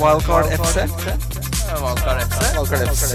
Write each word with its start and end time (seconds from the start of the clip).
Wildcard 0.00 0.46
FC. 0.48 0.76
Wildcard 1.82 2.18
FC. 2.24 2.40
Wildcard 2.56 2.88
FC. 2.88 3.14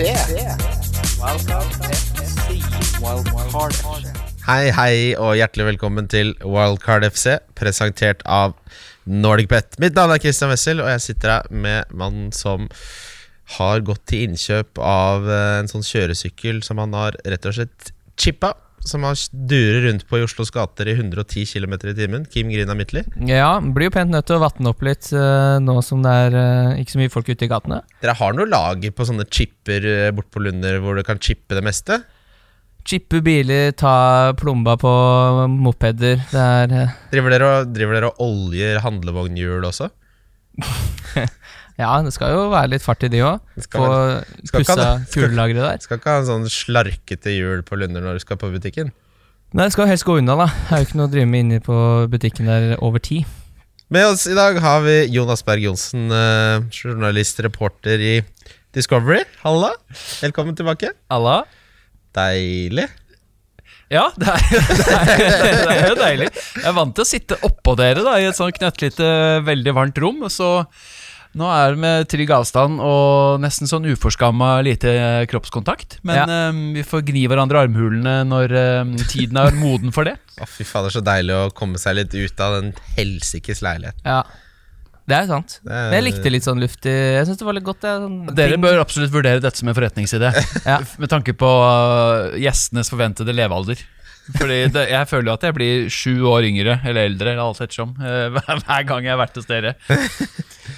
Wildcard 3.02 3.73
FC. 3.73 4.11
Hei, 4.47 4.69
hei, 4.71 5.15
og 5.17 5.33
hjertelig 5.39 5.65
velkommen 5.71 6.07
til 6.11 6.35
Wildcard 6.45 7.07
FC, 7.09 7.39
presentert 7.57 8.21
av 8.29 8.53
NordicBet. 9.09 9.79
Mitt 9.81 9.97
navn 9.97 10.13
er 10.13 10.21
Christian 10.21 10.53
Wessel, 10.53 10.83
og 10.83 10.91
jeg 10.93 11.05
sitter 11.07 11.33
her 11.37 11.49
med 11.49 11.89
mannen 11.97 12.29
som 12.35 12.69
har 13.57 13.81
gått 13.87 14.05
til 14.12 14.28
innkjøp 14.28 14.78
av 14.83 15.25
eh, 15.25 15.57
en 15.63 15.71
sånn 15.71 15.85
kjøresykkel 15.87 16.62
som 16.68 16.84
han 16.84 16.94
har 16.98 17.18
rett 17.25 17.50
og 17.50 17.57
slett 17.57 17.94
chippa. 18.20 18.54
Som 18.86 19.04
har 19.04 19.18
durer 19.32 19.88
rundt 19.88 20.05
på 20.07 20.20
i 20.20 20.23
Oslos 20.25 20.52
gater 20.54 20.88
i 20.88 20.93
110 20.96 21.46
km 21.50 21.73
i 21.89 21.96
timen. 21.98 22.25
Kim 22.30 22.52
Grina 22.54 22.75
Midtly. 22.78 23.04
Ja, 23.28 23.57
blir 23.60 23.89
jo 23.89 23.96
pent 23.98 24.14
nødt 24.14 24.28
til 24.30 24.38
å 24.38 24.43
vatne 24.43 24.71
opp 24.71 24.84
litt 24.86 25.10
eh, 25.16 25.57
nå 25.64 25.80
som 25.84 26.04
det 26.05 26.14
er 26.28 26.38
eh, 26.39 26.84
ikke 26.84 26.96
så 26.96 27.02
mye 27.02 27.14
folk 27.14 27.32
ute 27.32 27.48
i 27.48 27.52
gatene. 27.52 27.82
Dere 28.04 28.16
har 28.19 28.38
noe 28.38 28.47
lager 28.47 28.93
på 28.96 29.07
sånne 29.10 29.28
chipper 29.33 29.88
uh, 29.88 30.11
bort 30.16 30.29
på 30.32 30.43
Lunder 30.46 30.79
hvor 30.83 30.96
du 30.96 31.04
kan 31.07 31.19
chippe 31.19 31.57
det 31.57 31.66
meste? 31.66 32.02
Chippe 32.88 33.19
biler, 33.19 33.73
ta 33.75 34.31
plomba 34.39 34.77
på 34.80 34.91
mopeder. 35.52 36.21
Det 36.31 36.44
er 36.61 36.75
eh, 36.85 36.94
Driver 37.11 37.33
dere 37.35 37.49
og, 37.52 37.73
driver 37.75 37.97
dere 37.97 38.11
og 38.13 38.21
oljer 38.23 38.80
handlevognhjul 38.85 39.67
også? 39.67 39.89
Ja, 41.77 41.91
det 42.02 42.09
skal 42.16 42.34
jo 42.34 42.45
være 42.49 42.72
litt 42.73 42.81
fart 42.81 43.04
i 43.05 43.09
de 43.13 43.20
òg. 43.22 43.41
Skal 43.62 43.84
Få 43.84 43.90
skal 44.49 44.63
pussa 44.63 44.88
kulelageret 45.13 45.62
der. 45.62 45.81
Skal 45.86 46.00
ikke 46.00 46.16
ha 46.16 46.23
en 46.23 46.30
sånn 46.30 46.48
slarkete 46.50 47.36
hjul 47.36 47.62
på 47.67 47.77
Lunder 47.77 48.02
når 48.02 48.17
du 48.17 48.23
skal 48.26 48.40
på 48.41 48.50
butikken? 48.53 48.90
Nei, 49.53 49.67
det 49.67 49.76
skal 49.76 49.88
helst 49.88 50.08
gå 50.08 50.17
unna, 50.20 50.34
da. 50.41 50.48
Det 50.50 50.73
er 50.73 50.81
jo 50.81 50.88
ikke 50.90 50.98
noe 51.00 51.08
å 51.08 51.13
drive 51.13 51.30
med 51.30 51.45
inne 51.45 51.59
på 51.63 51.77
butikken 52.12 52.50
der 52.50 52.73
over 52.84 53.03
tid. 53.03 53.30
Med 53.94 54.03
oss 54.09 54.26
i 54.27 54.36
dag 54.36 54.58
har 54.59 54.81
vi 54.84 54.98
Jonas 55.13 55.45
Berg 55.48 55.63
Johnsen, 55.63 56.09
eh, 56.12 56.66
journalist, 56.76 57.40
reporter 57.45 58.02
i 58.03 58.16
Discovery. 58.75 59.22
Halla, 59.45 59.70
velkommen 60.19 60.58
tilbake. 60.58 60.91
Halla. 61.14 61.44
Deilig. 62.17 62.89
Ja, 63.94 64.09
det 64.19 64.28
er, 64.28 64.44
det, 64.52 64.97
er, 64.97 65.59
det 65.62 65.75
er 65.78 65.86
jo 65.94 65.95
deilig. 66.02 66.28
Jeg 66.58 66.67
er 66.67 66.75
vant 66.75 66.97
til 66.97 67.06
å 67.06 67.08
sitte 67.08 67.38
oppå 67.47 67.78
dere 67.80 68.03
da, 68.03 68.17
i 68.19 68.28
et 68.28 68.36
sånn 68.36 68.52
knøttlite, 68.58 69.08
veldig 69.47 69.78
varmt 69.78 70.02
rom. 70.03 70.25
Så 70.34 70.50
nå 71.38 71.47
er 71.53 71.75
det 71.75 71.80
med 71.83 72.07
trygg 72.09 72.31
avstand 72.33 72.81
og 72.83 73.39
nesten 73.43 73.69
sånn 73.69 73.85
uforskamma 73.93 74.55
lite 74.66 74.89
kroppskontakt. 75.31 75.99
Men 76.07 76.17
Ja. 76.17 76.49
um, 76.49 76.73
vi 76.73 76.81
får 76.83 77.05
gni 77.07 77.27
hverandre 77.29 77.61
armhulene 77.67 78.16
når 78.27 78.55
um, 78.81 78.95
tiden 79.11 79.38
er 79.38 79.53
moden 79.57 79.94
for 79.95 80.03
det. 80.09 80.16
Å, 80.41 80.47
fy 80.49 80.66
fader, 80.67 80.89
så 80.94 81.02
deilig 81.05 81.33
å 81.38 81.47
komme 81.53 81.77
seg 81.81 81.95
litt 81.99 82.13
ut 82.17 82.41
av 82.44 82.57
den 82.61 82.73
helsikes 82.97 83.61
leilighet. 83.66 84.02
Ja. 84.05 84.23
Det 85.07 85.16
er 85.16 85.27
sant. 85.29 85.59
Det 85.63 85.71
er- 85.71 85.85
Men 85.91 85.94
jeg 86.02 86.05
likte 86.09 86.31
litt 86.33 86.44
sånn 86.44 86.59
luftig 86.59 86.91
Jeg 86.91 87.23
synes 87.29 87.38
det 87.39 87.45
var 87.47 87.55
litt 87.55 87.63
godt. 87.63 87.79
det, 87.79 87.94
Sånn 87.95 88.35
Dere 88.35 88.51
ting. 88.57 88.61
bør 88.66 88.81
absolutt 88.81 89.13
vurdere 89.13 89.39
dette 89.39 89.55
som 89.61 89.69
en 89.72 89.77
forretningsidé. 89.77 90.33
Ja. 90.67 90.81
Med 90.99 91.07
tanke 91.13 91.31
på 91.38 91.47
eh, 91.47 92.39
gjestenes 92.44 92.89
forventede 92.91 93.31
levealder. 93.31 93.79
Fordi 94.36 94.58
det, 94.75 94.83
Jeg 94.92 95.08
føler 95.08 95.30
jo 95.30 95.33
at 95.38 95.44
jeg 95.47 95.56
blir 95.56 95.88
sju 95.94 96.14
år 96.28 96.44
yngre 96.50 96.80
eller 96.83 97.08
eldre, 97.08 97.31
eller 97.31 97.44
alt 97.45 97.61
ettersom, 97.64 97.94
eh, 98.02 98.28
hver 98.66 98.84
gang 98.89 99.06
jeg 99.08 99.14
har 99.16 99.22
vært 99.22 99.38
hos 99.39 99.47
dere. 99.47 99.75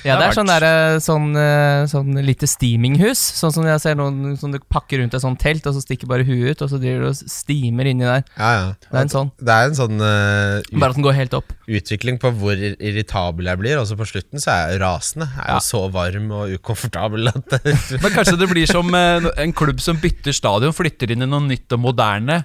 Ja, 0.06 0.16
det 0.20 0.28
er 0.30 0.36
sånn, 0.38 0.48
der, 0.48 0.66
sånn, 1.04 1.26
eh, 1.36 1.84
sånn 1.90 2.20
lite 2.24 2.48
steaminghus. 2.48 3.20
Sånn 3.40 3.52
som 3.56 3.66
jeg 3.68 3.82
ser 3.84 3.98
noen 4.00 4.36
som 4.40 4.54
du 4.54 4.60
pakker 4.72 5.02
rundt 5.02 5.16
et 5.18 5.24
sånt 5.24 5.40
telt, 5.42 5.66
og 5.68 5.76
så 5.76 5.82
stikker 5.84 6.08
bare 6.12 6.24
huet 6.28 6.54
ut, 6.54 6.62
og 6.64 6.70
så 6.72 6.78
driver 6.80 7.08
du 7.08 7.10
og 7.10 7.18
steamer 7.34 7.90
inni 7.90 8.06
der. 8.08 8.22
Ja, 8.38 8.52
ja. 8.54 8.68
Det 8.86 8.94
er 8.96 9.02
en 9.08 9.12
sånn. 9.16 9.32
Det 9.42 9.56
er 9.58 9.72
en 9.72 9.78
sånn 9.80 9.98
uh, 10.00 10.62
Bare 10.78 10.94
at 10.94 11.00
den 11.02 11.08
går 11.10 11.18
helt 11.18 11.36
opp. 11.40 11.52
utvikling 11.68 12.22
på 12.22 12.32
hvor 12.38 12.62
irritabel 12.62 13.50
jeg 13.52 13.62
blir. 13.64 13.82
Også 13.82 13.98
på 14.00 14.08
slutten 14.14 14.40
så 14.46 14.54
er 14.54 14.76
jeg 14.76 14.84
rasende. 14.86 15.28
Jeg 15.34 15.44
er 15.44 15.52
Ja. 15.56 15.58
jo 15.60 15.66
så 15.68 15.84
varm 15.92 16.32
og 16.38 16.54
ukomfortabel 16.60 17.34
at 17.34 17.58
Men 18.06 18.14
kanskje 18.14 18.38
det 18.40 18.50
blir 18.54 18.70
som 18.70 18.94
eh, 18.96 19.28
en 19.42 19.54
klubb 19.58 19.82
som 19.84 19.98
bytter 20.00 20.38
stadion, 20.38 20.76
flytter 20.76 21.12
inn 21.18 21.26
i 21.26 21.30
noe 21.30 21.44
nytt 21.50 21.76
og 21.76 21.82
moderne. 21.90 22.44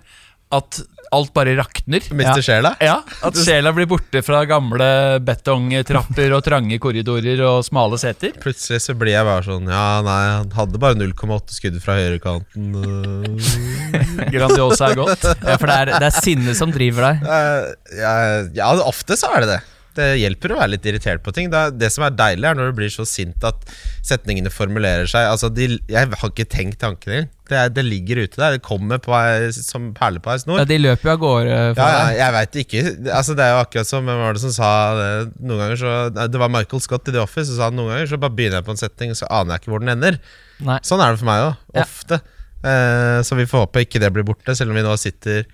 At 0.54 0.80
alt 1.14 1.32
bare 1.36 1.54
rakner. 1.58 2.04
mister 2.14 2.42
sjela. 2.44 2.74
Ja, 2.82 2.98
At 3.24 3.38
sjela 3.38 3.72
blir 3.76 3.86
borte 3.90 4.22
fra 4.26 4.42
gamle 4.50 4.88
betongtrapper 5.24 6.34
og 6.36 6.44
trange 6.46 6.78
korridorer 6.82 7.40
og 7.48 7.62
smale 7.66 7.98
seter. 8.02 8.34
Plutselig 8.42 8.82
så 8.84 8.96
blir 8.98 9.14
jeg 9.16 9.26
bare 9.28 9.44
sånn 9.46 9.70
Ja, 9.70 10.00
nei, 10.04 10.20
han 10.40 10.50
hadde 10.58 10.80
bare 10.82 10.98
0,8 11.00 11.56
skudd 11.58 11.78
fra 11.84 11.96
høyrekanten. 12.00 12.74
øh. 12.80 14.30
Grandiosa 14.34 14.90
er 14.92 14.98
godt. 14.98 15.24
Ja, 15.44 15.56
for 15.60 15.70
det 15.70 15.76
er, 15.80 15.92
det 15.98 16.08
er 16.10 16.18
sinnet 16.24 16.58
som 16.58 16.72
driver 16.74 17.10
deg. 17.10 17.24
Eh, 17.28 17.70
ja, 18.00 18.14
ja, 18.56 18.72
ofte 18.84 19.16
så 19.20 19.30
er 19.36 19.44
det 19.46 19.54
det. 19.56 19.60
Det 19.94 20.08
hjelper 20.18 20.52
å 20.54 20.58
være 20.58 20.72
litt 20.74 20.86
irritert 20.90 21.22
på 21.24 21.32
ting. 21.34 21.50
Det, 21.52 21.62
det 21.78 21.90
som 21.94 22.04
er 22.06 22.16
deilig, 22.16 22.48
er 22.48 22.58
når 22.58 22.72
du 22.72 22.78
blir 22.80 22.90
så 22.92 23.06
sint 23.08 23.44
at 23.46 23.62
setningene 24.04 24.50
formulerer 24.50 25.06
seg. 25.10 25.28
Altså, 25.30 25.50
de, 25.54 25.76
Jeg 25.90 26.10
har 26.10 26.30
ikke 26.32 26.46
tenkt 26.50 26.80
tanken 26.82 27.12
engang. 27.14 27.30
Det, 27.44 27.60
det 27.76 27.84
ligger 27.84 28.22
ute 28.24 28.40
der. 28.40 28.56
Det 28.56 28.62
kommer 28.64 29.00
på 29.04 29.16
som 29.54 29.90
perle 29.96 30.22
på 30.24 30.32
ei 30.32 30.40
snor. 30.40 30.62
Ja, 30.62 30.68
de 30.68 30.78
løper 30.80 31.10
jo 31.10 31.12
av 31.12 31.20
gårde 31.22 31.56
Ja, 31.76 31.88
ja, 31.92 32.04
jeg 32.16 32.36
veit 32.38 32.58
ikke. 32.64 32.84
Altså, 33.12 33.36
det 33.36 33.44
er 33.44 33.52
jo 33.52 33.62
akkurat 33.64 33.90
som 33.90 34.08
Hvem 34.08 34.22
var 34.24 34.38
det 34.38 34.44
som 34.46 34.54
sa 34.56 34.70
det? 34.98 35.10
Noen 35.44 35.60
ganger 35.60 35.80
så 35.82 35.92
Det 36.14 36.40
var 36.40 36.52
Michael 36.52 36.82
Scott 36.84 37.10
i 37.10 37.14
The 37.14 37.20
Office 37.22 37.50
som 37.50 37.60
sa 37.60 37.68
noen 37.74 37.92
ganger 37.92 38.10
så 38.14 38.20
bare 38.22 38.36
begynner 38.38 38.62
jeg 38.62 38.68
på 38.70 38.74
en 38.74 38.80
setning, 38.80 39.12
så 39.18 39.28
aner 39.28 39.54
jeg 39.54 39.64
ikke 39.64 39.74
hvor 39.74 39.84
den 39.84 39.92
ender. 39.94 40.18
Nei. 40.64 40.78
Sånn 40.86 41.02
er 41.04 41.12
det 41.12 41.20
for 41.20 41.28
meg 41.28 41.44
òg. 41.50 41.60
Ja. 41.76 41.84
Ofte. 41.84 42.20
Eh, 42.64 43.18
så 43.28 43.36
vi 43.36 43.46
får 43.50 43.66
håpe 43.66 43.84
ikke 43.84 44.00
det 44.00 44.10
blir 44.14 44.24
borte, 44.26 44.56
selv 44.56 44.72
om 44.72 44.78
vi 44.78 44.84
nå 44.86 44.94
sitter 45.00 45.44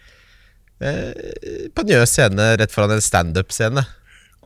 eh, 0.78 1.68
på 1.74 1.84
Njø 1.88 2.04
scene 2.06 2.52
rett 2.60 2.74
foran 2.74 2.94
en 2.94 3.02
standup-scene. 3.02 3.82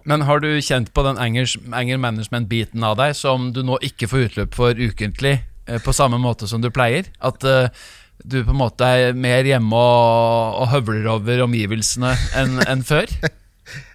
Men 0.05 0.25
har 0.29 0.41
du 0.45 0.51
kjent 0.61 0.93
på 0.95 1.05
den 1.07 1.19
anger, 1.21 1.99
management-biten 1.99 2.85
av 2.85 2.99
deg 3.01 3.15
som 3.17 3.51
du 3.57 3.63
nå 3.65 3.79
ikke 3.85 4.09
får 4.11 4.27
utløp 4.29 4.57
for 4.57 4.77
ukentlig, 4.77 5.39
eh, 5.67 5.81
på 5.81 5.95
samme 5.97 6.21
måte 6.21 6.49
som 6.51 6.61
du 6.61 6.69
pleier? 6.75 7.09
At 7.25 7.45
uh, 7.49 7.73
du 8.21 8.43
på 8.45 8.53
en 8.53 8.61
måte 8.61 8.85
er 8.85 9.17
mer 9.17 9.49
hjemme 9.49 9.75
og, 9.77 10.61
og 10.61 10.69
høvler 10.75 11.09
over 11.17 11.47
omgivelsene 11.47 12.13
enn 12.41 12.61
en 12.69 12.85
før? 12.87 13.09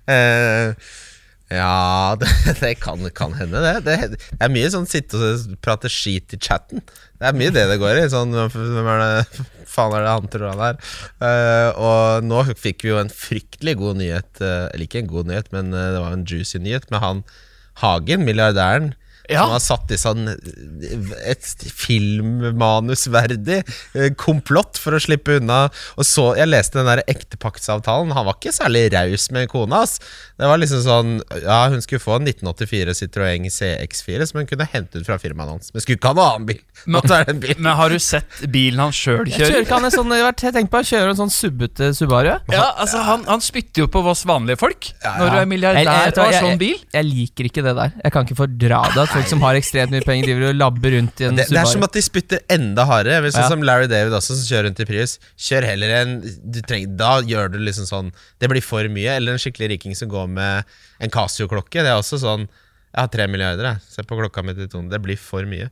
Eh, 0.10 0.72
ja, 1.50 2.16
det, 2.20 2.30
det 2.60 2.76
kan, 2.84 3.02
kan 3.16 3.34
hende, 3.34 3.62
det. 3.64 3.82
det. 3.88 4.20
Er 4.38 4.52
mye 4.54 4.70
sånn 4.70 4.86
sitte 4.90 5.18
og 5.18 5.56
prate 5.66 5.90
skit 5.90 6.36
i 6.36 6.40
chatten. 6.42 6.84
Det 7.18 7.26
er 7.26 7.38
mye 7.38 7.54
det 7.54 7.66
det 7.72 7.80
går 7.82 8.04
i. 8.04 8.06
Sånn, 8.12 8.36
hvem 8.54 8.90
er 8.94 9.02
det 9.02 9.46
faen 9.74 9.96
er 9.98 10.06
det 10.06 10.14
han 10.14 10.30
tror 10.30 10.52
han 10.52 10.64
er? 10.70 10.80
Uh, 11.24 11.70
og 11.74 12.30
nå 12.30 12.44
fikk 12.54 12.86
vi 12.86 12.94
jo 12.94 13.02
en 13.02 13.14
fryktelig 13.14 13.80
god 13.82 14.02
nyhet. 14.04 14.32
Uh, 14.38 14.70
eller 14.70 14.86
ikke 14.86 15.02
en 15.02 15.12
god 15.12 15.32
nyhet, 15.32 15.50
men 15.56 15.74
uh, 15.74 15.88
det 15.96 16.04
var 16.06 16.16
en 16.16 16.28
juicy 16.30 16.62
nyhet 16.62 16.90
med 16.94 17.04
han 17.06 17.24
Hagen, 17.80 18.26
milliardæren. 18.28 18.92
Ja. 19.30 19.44
Som 19.46 19.52
har 19.56 19.62
satt 19.64 19.92
i 19.94 19.98
sånn 20.02 20.28
et 21.30 21.46
filmmanusverdig 21.76 23.60
eh, 23.94 24.10
komplott 24.20 24.80
for 24.82 24.96
å 24.98 25.02
slippe 25.02 25.38
unna. 25.40 25.68
Og 26.00 26.06
så, 26.08 26.32
Jeg 26.40 26.50
leste 26.50 26.80
den 26.80 26.90
der 26.90 27.02
ektepaktsavtalen. 27.10 28.14
Han 28.16 28.26
var 28.28 28.38
ikke 28.40 28.54
særlig 28.56 28.88
raus 28.94 29.30
med 29.36 29.50
kona 29.52 29.84
ass 29.86 30.00
Det 30.40 30.48
var 30.50 30.58
liksom 30.62 30.82
sånn 30.86 31.12
Ja, 31.44 31.60
hun 31.72 31.82
skulle 31.86 32.02
få 32.04 32.18
en 32.20 32.28
1984 32.30 32.96
Citroën 33.00 33.48
CX4 33.54 34.26
som 34.30 34.40
hun 34.42 34.50
kunne 34.50 34.68
hente 34.72 35.00
ut 35.02 35.06
fra 35.08 35.18
firmaet 35.22 35.50
hans. 35.54 35.72
Men 35.74 35.84
skulle 35.84 36.00
ikke 36.00 36.12
ha 36.14 36.18
noen 36.18 36.30
annen 36.34 36.50
bil. 36.50 36.62
Men, 36.90 37.40
bil. 37.44 37.56
Men 37.60 37.76
har 37.80 37.90
du 37.94 38.00
sett 38.02 38.42
bilen 38.54 38.80
han 38.82 38.94
sjøl 38.96 39.26
Jeg 39.28 39.36
kjører 39.36 39.52
kjører? 39.54 39.66
ikke 39.68 39.80
han 39.84 39.92
sånn, 39.94 40.14
jeg 40.16 40.26
har 40.26 40.38
tenkt 40.40 40.72
på 40.72 40.80
Han 40.82 40.90
kjører 40.90 41.14
en 41.14 41.20
sånn 41.24 41.34
subbete 41.34 41.92
Subaru. 41.98 42.32
Ja, 42.54 42.66
altså 42.80 43.02
han, 43.06 43.26
han 43.30 43.42
spytter 43.44 43.84
jo 43.86 43.90
på 43.92 44.04
oss 44.10 44.26
vanlige 44.30 44.60
folk 44.62 44.90
når 45.04 45.26
du 45.26 45.36
er 45.36 45.40
Jeg- 45.44 45.50
milliardær 45.54 45.84
jeg- 45.84 46.14
og 46.18 46.24
har 46.26 46.38
sånn 46.40 46.60
bil. 46.62 46.78
Jeg 46.94 47.06
liker 47.10 47.50
ikke 47.50 47.64
det 47.66 47.76
der. 47.76 47.92
Jeg 48.04 48.12
kan 48.16 48.26
ikke 48.26 48.38
fordra 48.40 48.82
det 48.96 49.06
folk 49.20 49.30
som 49.32 49.42
har 49.44 49.58
ekstremt 49.60 49.92
mye 49.94 50.06
penger, 50.08 50.30
driver 50.32 50.50
og 50.50 50.58
labber 50.60 50.96
rundt 50.96 51.22
i 51.22 51.28
en 51.28 51.36
Det, 51.40 51.46
det 51.52 51.60
er 51.62 51.70
som 51.70 51.84
at 51.86 51.94
de 51.96 52.02
spytter 52.06 52.40
enda 52.56 52.86
hardere. 52.90 53.22
Vel, 53.26 53.32
Sånn 53.36 53.46
Ja. 53.46 53.50
som 53.52 53.62
Larry 53.64 53.88
David 53.92 54.16
også, 54.16 54.36
som 54.40 54.46
kjører 54.50 54.70
rundt 54.70 54.80
i 54.80 54.88
Prius. 54.90 55.18
Kjør 55.38 55.68
heller 55.70 55.90
en 56.02 56.14
du 56.24 56.62
trenger, 56.62 56.96
Da 56.98 57.22
gjør 57.22 57.52
du 57.52 57.60
liksom 57.60 57.86
sånn 57.90 58.12
Det 58.40 58.50
blir 58.50 58.64
for 58.64 58.84
mye. 58.90 59.16
Eller 59.18 59.34
en 59.34 59.42
skikkelig 59.42 59.70
riking 59.76 59.96
som 59.96 60.10
går 60.10 60.28
med 60.28 60.64
en 61.00 61.10
Casio-klokke. 61.10 61.84
Det 61.84 61.92
er 61.92 62.00
også 62.00 62.20
sånn 62.20 62.48
Jeg 62.48 63.02
har 63.04 63.08
tre 63.08 63.28
milliarder, 63.28 63.64
jeg. 63.64 63.82
Se 63.90 64.02
på 64.02 64.18
klokka 64.18 64.44
mi 64.44 64.54
til 64.58 64.68
Tone. 64.68 64.90
Det 64.90 65.02
blir 65.02 65.18
for 65.18 65.44
mye. 65.46 65.70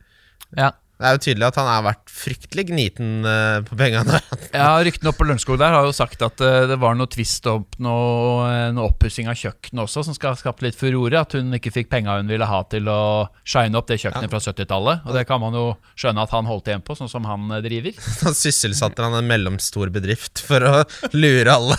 Ja. 0.55 0.71
Det 0.97 1.05
er 1.05 1.13
jo 1.13 1.19
tydelig 1.21 1.45
at 1.45 1.57
han 1.59 1.67
har 1.69 1.83
vært 1.85 2.09
fryktelig 2.09 2.63
gniten 2.71 3.09
uh, 3.21 3.61
på 3.65 3.77
pengene. 3.77 4.17
Ja, 4.57 4.79
Ryktene 4.81 5.11
oppe 5.11 5.21
på 5.21 5.27
Lørenskog 5.27 5.59
der 5.61 5.75
har 5.75 5.85
jo 5.85 5.93
sagt 5.93 6.23
at 6.25 6.41
uh, 6.41 6.63
det 6.69 6.79
var 6.81 6.95
noe 6.97 7.09
tvist 7.13 7.45
opp, 7.51 7.75
noe, 7.83 8.47
eh, 8.49 8.69
noe 8.73 8.89
oppussing 8.89 9.29
av 9.29 9.37
kjøkkenet 9.37 9.83
også, 9.83 10.07
som 10.07 10.15
skal 10.17 10.33
ha 10.33 10.39
skapt 10.39 10.63
litt 10.65 10.77
furore. 10.79 11.21
At 11.21 11.35
hun 11.37 11.53
ikke 11.53 11.73
fikk 11.75 11.91
penga 11.91 12.17
hun 12.17 12.31
ville 12.31 12.47
ha 12.49 12.63
til 12.71 12.89
å 12.89 12.99
shine 13.45 13.77
opp 13.77 13.91
det 13.91 13.99
kjøkkenet 14.01 14.33
fra 14.33 14.41
70-tallet. 14.41 15.05
Og 15.05 15.17
det 15.19 15.27
kan 15.29 15.43
man 15.43 15.57
jo 15.57 15.67
skjønne 15.93 16.25
at 16.25 16.33
han 16.33 16.49
holdt 16.49 16.71
igjen 16.71 16.85
på, 16.87 16.97
sånn 16.97 17.11
som 17.13 17.29
han 17.29 17.45
driver. 17.65 17.93
Da 18.23 18.33
sysselsatte 18.33 19.05
han 19.05 19.19
en 19.19 19.29
mellomstor 19.29 19.93
bedrift 19.93 20.41
for 20.41 20.65
å 20.65 20.75
lure 21.13 21.53
alle. 21.53 21.77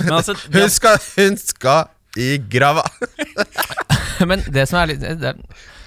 Men 0.00 0.16
altså, 0.18 0.34
Hun 0.56 0.72
skal, 0.72 0.98
hun 1.14 1.38
skal 1.38 1.92
i 2.18 2.34
grava! 2.42 2.82
Men 4.26 4.42
det 4.50 4.66
som 4.68 4.82
er 4.82 4.92
litt 4.92 5.06
det 5.22 5.36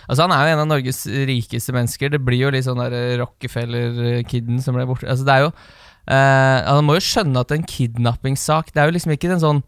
Altså 0.07 0.25
Han 0.25 0.33
er 0.35 0.43
jo 0.45 0.53
en 0.55 0.63
av 0.65 0.69
Norges 0.69 1.03
rikeste 1.29 1.73
mennesker. 1.75 2.11
Det 2.13 2.21
blir 2.23 2.45
jo 2.45 2.51
litt 2.53 2.67
sånn 2.67 2.81
eh, 2.85 3.15
Rockefeller-kiden 3.21 4.61
som 4.63 4.77
ble 4.77 4.85
borte. 4.89 5.07
Altså 5.09 5.25
Det 5.27 5.33
er 5.35 5.45
jo 5.47 5.51
eh, 5.51 6.59
Han 6.69 6.85
må 6.87 6.97
jo 6.99 7.05
skjønne 7.05 7.41
at 7.45 7.53
en 7.55 7.65
kidnappingssak 7.65 8.73
Det 8.73 8.81
er 8.83 8.91
jo 8.91 8.95
liksom 8.97 9.15
ikke 9.15 9.31
en 9.35 9.41
sånn 9.43 9.63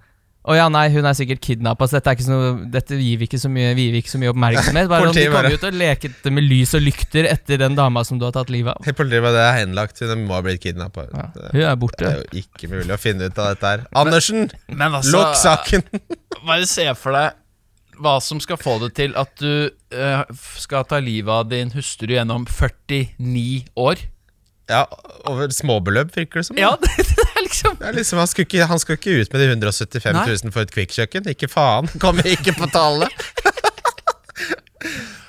Å 0.47 0.55
ja, 0.55 0.67
nei, 0.71 0.85
hun 0.93 1.03
er 1.03 1.15
sikkert 1.17 1.41
kidnappa, 1.43 1.89
så 1.89 1.97
dette, 1.97 2.07
er 2.07 2.15
ikke 2.15 2.23
så 2.23 2.31
noe, 2.31 2.51
dette 2.71 2.95
gir 2.95 3.17
vi 3.19 3.25
ikke 3.27 3.39
så 3.41 3.49
mye, 3.51 3.73
vi 3.75 3.89
ikke 3.99 4.13
så 4.13 4.19
mye 4.21 4.29
oppmerksomhet. 4.31 4.87
Bare 4.87 5.03
sånn, 5.09 5.17
Politiet 5.17 5.25
De 5.27 5.33
kommer 5.33 5.49
ut 5.49 5.55
jo 5.57 5.59
til 5.65 5.73
å 5.73 5.79
leke 5.81 6.31
med 6.37 6.45
lys 6.47 6.71
og 6.77 6.85
lykter 6.85 7.27
etter 7.27 7.59
den 7.65 7.75
dama 7.75 8.03
som 8.07 8.21
du 8.21 8.23
har 8.23 8.31
tatt 8.37 8.53
livet 8.53 8.71
av. 8.71 8.87
Politiet 8.95 9.25
var 9.25 9.35
det 9.35 9.41
er 9.43 9.57
henlagt. 9.57 9.99
Hun 9.99 10.23
må 10.29 10.37
ha 10.37 10.39
blitt 10.45 10.61
kidnappa. 10.63 11.03
Ja, 11.11 11.25
hun 11.51 11.65
er 11.65 11.75
borte. 11.81 11.99
det 11.99 12.13
er 12.13 12.21
jo 12.23 12.45
ikke 12.45 12.69
mulig 12.71 12.95
å 12.95 12.99
finne 13.01 13.27
ut 13.27 13.41
av 13.43 13.49
dette 13.57 13.73
her. 13.73 13.83
Andersen, 14.05 14.47
Men 14.71 14.95
altså, 15.01 15.17
lukk 15.17 15.35
saken! 15.41 15.83
bare 16.47 16.71
se 16.71 16.87
for 16.95 17.19
deg 17.19 17.35
hva 18.01 18.17
som 18.23 18.41
skal 18.43 18.59
få 18.61 18.77
det 18.83 18.91
til 18.99 19.15
at 19.19 19.33
du 19.41 19.69
uh, 19.95 20.23
skal 20.57 20.85
ta 20.89 21.01
livet 21.03 21.31
av 21.33 21.49
din 21.51 21.71
hustru 21.75 22.13
gjennom 22.13 22.45
49 22.49 23.67
år. 23.77 24.05
Ja, 24.67 24.83
over 25.23 25.49
småbeløp, 25.55 26.11
virker 26.15 26.41
det 26.41 26.47
som. 26.49 26.57
Ja, 26.59 26.73
det, 26.81 26.91
det 26.97 27.27
er 27.27 27.43
liksom 27.45 27.77
Det 27.79 27.87
er 27.87 27.99
liksom, 28.01 28.19
han, 28.19 28.27
skulle 28.27 28.49
ikke, 28.49 28.67
han 28.67 28.83
skulle 28.83 28.99
ikke 28.99 29.21
ut 29.21 29.33
med 29.33 29.43
de 29.43 29.51
175 29.53 30.17
Nei. 30.17 30.25
000 30.27 30.55
for 30.55 30.67
et 30.67 30.73
kvikkjøkken. 30.75 31.29
Ikke 31.31 31.49
faen. 31.51 31.87
Kommer 32.03 32.27
ikke 32.27 32.55
på 32.57 32.69
tallet. 32.73 33.13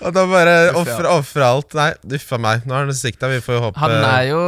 Og 0.04 0.14
da 0.14 0.24
bare 0.30 0.56
Uff, 0.78 0.90
ofre 1.10 1.46
alt. 1.46 1.74
Nei, 1.78 1.90
uffa 2.18 2.38
meg. 2.40 2.66
Nå 2.68 2.76
er 2.76 2.86
han 2.86 2.94
sikta. 2.96 3.30
Vi 3.32 3.40
får 3.42 3.56
jo 3.58 3.62
håpe 3.66 3.82
Han 3.82 3.94
er 3.98 4.28
jo 4.30 4.42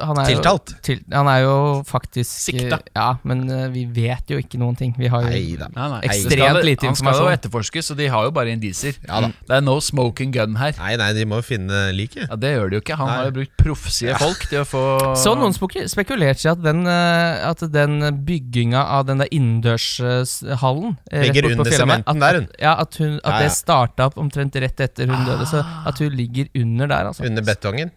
han 0.00 0.20
er 0.22 0.30
Tiltalt? 0.30 0.72
Jo, 0.74 0.80
til, 0.86 1.00
han 1.12 1.28
er 1.30 1.42
jo 1.44 1.54
faktisk 1.88 2.30
Sikta. 2.30 2.80
Ja, 2.96 3.08
men 3.26 3.44
eh, 3.50 3.66
vi 3.72 3.84
vet 3.90 4.30
jo 4.32 4.38
ikke 4.40 4.60
noen 4.60 4.78
ting. 4.78 4.94
Vi 4.98 5.10
har 5.12 5.24
jo 5.26 5.32
Neida. 5.32 5.70
Nei, 5.74 5.88
nei. 5.94 6.00
Ekstremt 6.08 6.62
lite 6.66 6.88
informasjon. 6.88 7.06
Han 7.06 7.18
skal 7.20 7.28
jo 7.28 7.38
etterforskes, 7.38 7.90
og 7.94 8.00
de 8.00 8.08
har 8.12 8.28
jo 8.28 8.34
bare 8.34 8.54
indisier. 8.54 8.98
Ja 9.06 9.20
da. 9.24 9.30
Det 9.50 9.56
er 9.58 9.64
no 9.64 9.76
smoking 9.84 10.34
gun 10.34 10.56
her. 10.60 10.74
Nei, 10.80 10.94
nei, 11.00 11.10
de 11.16 11.26
må 11.28 11.40
jo 11.40 11.46
finne 11.46 11.82
liket. 11.96 12.26
Ja, 12.28 12.38
Det 12.40 12.54
gjør 12.54 12.72
de 12.72 12.78
jo 12.78 12.84
ikke. 12.84 12.98
Han 13.00 13.10
Nei. 13.10 13.16
har 13.18 13.30
jo 13.30 13.36
brukt 13.40 13.54
proffsige 13.60 14.18
folk 14.20 14.46
til 14.50 14.62
å 14.62 14.66
få 14.68 14.84
Så 15.20 15.34
noen 15.38 15.54
spekulerte 15.56 16.46
i 16.46 16.50
at 16.52 16.62
den, 16.64 16.84
eh, 16.90 17.44
at 17.50 17.64
den 17.72 17.98
bygginga 18.26 18.84
av 18.98 19.06
den 19.10 19.22
der 19.22 19.30
innendørshallen 19.34 20.96
eh, 21.10 21.26
Ligger 21.26 21.50
under 21.52 21.74
sementen 21.74 22.22
der, 22.22 22.40
hun. 22.40 22.48
Ja, 22.60 22.76
at, 22.80 22.96
hun, 23.00 23.18
at 23.20 23.24
Ja, 23.24 23.36
ja. 23.36 23.46
det 23.46 23.54
starta 23.56 24.08
opp 24.10 24.18
omtrent 24.20 24.56
rett 24.60 24.79
etter 24.84 25.10
hun 25.10 25.24
døde. 25.28 25.46
Så 25.48 25.62
at 25.62 26.02
hun 26.02 26.14
ligger 26.16 26.50
under 26.58 26.90
der, 26.90 27.10
altså. 27.12 27.26
Under 27.28 27.44
betongen. 27.46 27.92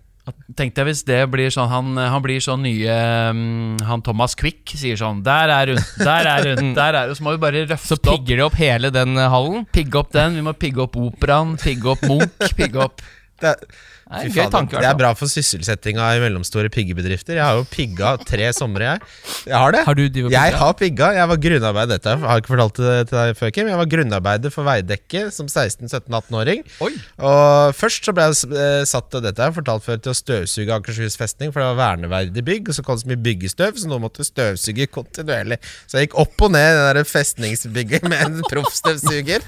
Tenk 0.55 0.71
deg 0.77 0.85
hvis 0.87 1.01
det 1.03 1.17
blir 1.27 1.49
sånn 1.51 1.67
Han, 1.67 1.97
han 1.99 2.21
blir 2.23 2.39
sånn 2.39 2.61
nye 2.63 2.93
um, 3.27 3.73
Han 3.83 3.99
Thomas 4.05 4.37
Quick 4.39 4.71
sier 4.79 4.95
sånn 4.95 5.17
Der 5.25 5.51
er 5.51 5.73
hun, 5.73 5.81
der 5.99 6.29
er 6.31 6.47
hun, 6.47 6.69
der 6.79 6.95
er 6.95 7.09
hun. 7.11 7.17
Så 7.19 7.25
må 7.25 7.33
vi 7.35 7.41
bare 7.43 7.65
røfte 7.65 7.97
opp. 7.97 8.05
Så 8.05 8.13
pigger 8.21 8.39
de 8.39 8.45
opp 8.45 8.55
hele 8.55 8.93
den 8.95 9.19
hallen. 9.19 9.65
Pigge 9.75 9.99
opp 9.99 10.13
den. 10.15 10.37
Vi 10.39 10.45
må 10.45 10.55
pigge 10.55 10.85
opp 10.85 10.95
operaen, 10.95 11.57
pigge 11.59 11.91
opp 11.91 12.07
Munch, 12.07 12.55
pigge 12.55 12.87
opp 12.87 13.03
Det 13.43 13.51
er, 13.51 13.81
Er 14.11 14.27
fy 14.27 14.33
faen, 14.35 14.51
tanke, 14.51 14.77
det 14.83 14.87
er 14.89 14.97
bra 14.99 15.13
for 15.15 15.31
sysselsettinga 15.31 16.09
i 16.17 16.19
mellomstore 16.21 16.69
piggebedrifter. 16.73 17.37
Jeg 17.39 17.43
har 17.45 17.55
jo 17.59 17.63
pigga 17.71 18.13
tre 18.27 18.49
somre, 18.53 18.83
jeg. 18.93 18.99
Jeg 19.47 19.55
har 19.57 19.71
det. 19.75 19.83
Har 19.87 19.95
du 19.95 20.01
Jeg 20.03 20.13
pigga? 20.27 20.57
har 20.59 20.73
pigga. 20.79 21.07
Jeg 21.15 21.29
var 21.31 21.39
grunnarbeider 21.45 21.93
Dette 21.97 22.15
har 22.19 22.41
ikke 22.41 22.51
fortalt 22.53 22.81
det 22.83 22.97
til 23.09 23.17
deg 23.17 23.37
før, 23.39 23.53
Kim. 23.55 23.69
Jeg 23.71 23.79
var 23.79 23.89
grunnarbeider 23.93 24.51
for 24.53 24.67
Veidekke 24.67 25.23
som 25.31 25.47
16-17-18-åring. 25.47 26.63
Og 26.83 27.73
først 27.79 28.05
så 28.09 28.13
ble 28.15 28.27
jeg 28.29 28.51
eh, 28.51 28.83
satt 28.89 29.09
dette 29.13 29.23
dette 29.29 29.45
har 29.47 29.55
fortalt 29.55 29.85
før 29.85 30.01
til 30.03 30.11
å 30.11 30.17
støvsuge 30.17 30.75
Akershus 30.75 31.15
festning, 31.17 31.53
for 31.55 31.63
det 31.63 31.69
var 31.71 31.79
verneverdig 31.95 32.43
bygg. 32.45 32.69
Og 32.73 32.77
så 32.77 32.83
kom 32.85 32.99
det 32.99 33.05
så 33.05 33.11
mye 33.13 33.21
byggestøv, 33.23 33.79
så 33.79 33.87
nå 33.89 34.01
måtte 34.03 34.21
vi 34.23 34.27
støvsuge 34.29 34.89
kontinuerlig. 34.93 35.57
Så 35.87 36.01
jeg 36.01 36.09
gikk 36.09 36.17
opp 36.25 36.43
og 36.43 36.53
ned 36.57 36.75
det 36.75 36.85
der 36.99 37.07
festningsbygget 37.07 38.07
med 38.11 38.19
en 38.27 38.41
proffstøvsuger. 38.51 39.45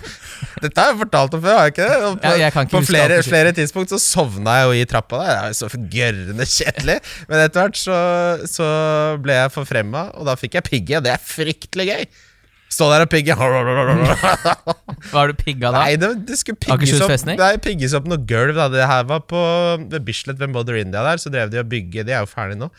Dette 0.64 0.80
har 0.80 0.94
jeg 0.94 1.02
fortalt 1.04 1.36
om 1.38 1.44
før, 1.44 1.60
har 1.60 1.68
jeg 1.70 1.76
ikke 1.76 1.90
det? 1.92 2.00
Og 2.08 2.20
på, 2.24 2.34
Ja, 2.40 2.50
ikke 2.52 2.66
på 2.72 2.84
flere, 2.88 3.20
flere 3.26 3.52
tidspunkt 3.58 3.92
så 3.94 4.00
sovna 4.02 4.45
jeg 4.54 4.68
jo 4.68 4.78
i 4.78 4.86
trappa 4.90 5.24
der. 5.24 5.34
Det 5.34 5.50
er 5.50 5.58
så 5.58 5.82
gørrende 5.96 6.46
kjedelig. 6.50 7.00
Men 7.32 7.42
etter 7.42 7.66
hvert 7.66 7.80
så, 7.82 7.98
så 8.50 8.70
ble 9.24 9.40
jeg 9.40 9.54
forfremma, 9.56 10.08
og 10.14 10.30
da 10.30 10.38
fikk 10.40 10.60
jeg 10.60 10.68
pigge, 10.70 10.98
og 11.00 11.06
det 11.08 11.14
er 11.16 11.28
fryktelig 11.34 11.88
gøy. 11.90 12.06
Stå 12.76 12.90
der 12.92 13.06
og 13.06 13.12
pigge. 13.12 13.36
Hva 13.40 13.48
har 15.14 15.32
du 15.32 15.36
pigga 15.38 15.70
da? 15.72 15.86
Nei, 15.86 15.96
det, 16.02 16.10
det 16.28 16.40
skulle 16.42 16.60
pigges 16.60 17.00
opp, 17.06 17.14
nei, 17.30 17.54
pigges 17.64 17.94
opp 17.98 18.10
noe 18.10 18.20
gulv. 18.28 18.58
Da. 18.58 18.68
Det 18.74 18.90
her 18.90 19.08
var 19.10 19.24
på 19.30 19.40
ved 19.86 20.02
Bislett 20.08 20.42
ved 20.42 20.52
Mother 20.54 20.80
India 20.82 21.06
der, 21.06 21.22
så 21.22 21.32
drev 21.34 21.54
de 21.54 21.62
og 21.62 21.70
bygge. 21.72 22.04
De 22.08 22.16
er 22.16 22.26
jo 22.26 22.30
ferdige 22.32 22.60
nå. 22.66 22.72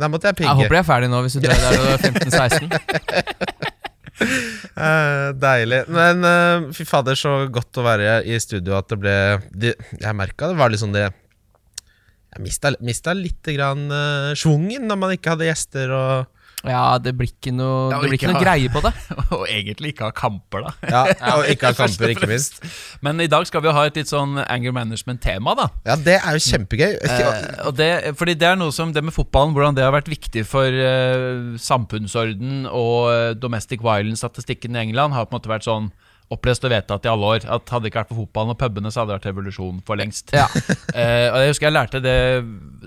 Der 0.00 0.12
måtte 0.12 0.30
jeg 0.30 0.38
pigge. 0.38 0.52
Jeg 0.52 0.62
håper 0.62 0.76
de 0.76 0.80
er 0.80 0.88
ferdig 0.88 1.10
nå, 1.12 1.24
hvis 1.26 1.36
du 1.36 1.44
dør 1.44 1.56
der 1.60 1.72
er 1.80 1.98
15-16. 1.98 3.76
Eh, 4.80 5.30
deilig. 5.36 5.80
Men 5.92 6.24
uh, 6.24 6.68
fy 6.72 6.86
fader, 6.88 7.16
så 7.18 7.32
godt 7.52 7.80
å 7.80 7.84
være 7.84 8.20
i 8.24 8.36
studio 8.40 8.76
at 8.78 8.88
det 8.88 8.96
ble 9.02 9.14
de, 9.50 9.72
Jeg 9.98 10.16
merka 10.16 10.48
det 10.48 10.56
var 10.56 10.72
liksom 10.72 10.94
det 10.94 11.02
Jeg 11.08 12.44
mista, 12.44 12.70
mista 12.80 13.12
litt 13.16 13.50
grann 13.56 13.90
uh, 13.92 14.30
schwungen 14.38 14.86
når 14.88 15.00
man 15.02 15.12
ikke 15.16 15.34
hadde 15.34 15.50
gjester 15.50 15.92
og 15.92 16.39
Ja, 16.66 16.98
det 17.00 17.14
blir 17.16 17.30
ikke 17.30 17.54
noe, 17.56 17.86
Ja, 17.88 18.00
det 18.02 18.10
blir 18.10 18.18
ikke 18.18 18.26
ikke 18.26 18.32
noe 18.34 18.40
ha- 18.40 18.44
greie 18.44 18.68
på 18.74 18.80
det. 18.84 18.90
Og 19.38 19.44
egentlig 19.48 19.94
ikke 19.94 20.10
ha 20.10 20.12
kamper, 20.12 20.66
da. 20.66 20.72
Ja, 20.92 21.02
og 21.38 21.46
ikke 21.48 21.70
ha 21.70 21.76
kamper, 21.82 22.12
ikke 22.12 22.28
minst. 22.28 22.58
Men 23.00 23.22
i 23.24 23.28
dag 23.32 23.46
skal 23.48 23.62
vi 23.64 23.70
jo 23.70 23.74
ha 23.78 23.86
et 23.88 23.96
litt 23.96 24.10
sånn 24.12 24.36
anger 24.44 24.74
management-tema, 24.76 25.54
da. 25.56 25.68
Ja, 25.88 25.96
det 25.96 26.18
er 26.18 26.36
jo 26.36 26.42
kjempegøy. 26.50 26.98
Eh, 27.00 27.48
og 27.64 27.78
det, 27.80 27.88
fordi 28.20 28.34
det 28.36 28.50
er 28.50 28.60
noe 28.60 28.74
som 28.76 28.92
det 28.92 29.00
med 29.06 29.16
fotballen, 29.16 29.54
hvordan 29.56 29.78
det 29.78 29.86
har 29.86 29.94
vært 29.96 30.12
viktig 30.12 30.44
for 30.50 30.68
eh, 30.68 31.56
samfunnsorden 31.64 32.66
og 32.68 33.08
eh, 33.14 33.32
domestic 33.40 33.80
violence-statistikken 33.80 34.76
i 34.76 34.84
England, 34.84 35.16
har 35.16 35.24
på 35.26 35.32
en 35.34 35.40
måte 35.40 35.52
vært 35.52 35.64
sånn 35.68 35.88
opplest 36.30 36.64
og 36.66 36.70
vedtatt 36.72 37.06
i 37.06 37.10
alle 37.10 37.30
år. 37.34 37.46
At 37.50 37.70
Hadde 37.70 37.86
det 37.86 37.90
ikke 37.90 38.02
vært 38.02 38.12
for 38.12 38.22
fotballen 38.22 38.54
og 38.54 38.58
pubene, 38.60 38.90
så 38.92 39.02
hadde 39.02 39.12
det 39.12 39.18
vært 39.18 39.28
revolusjon 39.30 39.80
for 39.86 40.00
lengst. 40.00 40.34
Ja. 40.36 40.46
Eh, 40.90 41.30
og 41.30 41.38
Jeg 41.38 41.52
husker 41.52 41.68
jeg 41.68 41.74
lærte 41.76 42.00
det 42.02 42.14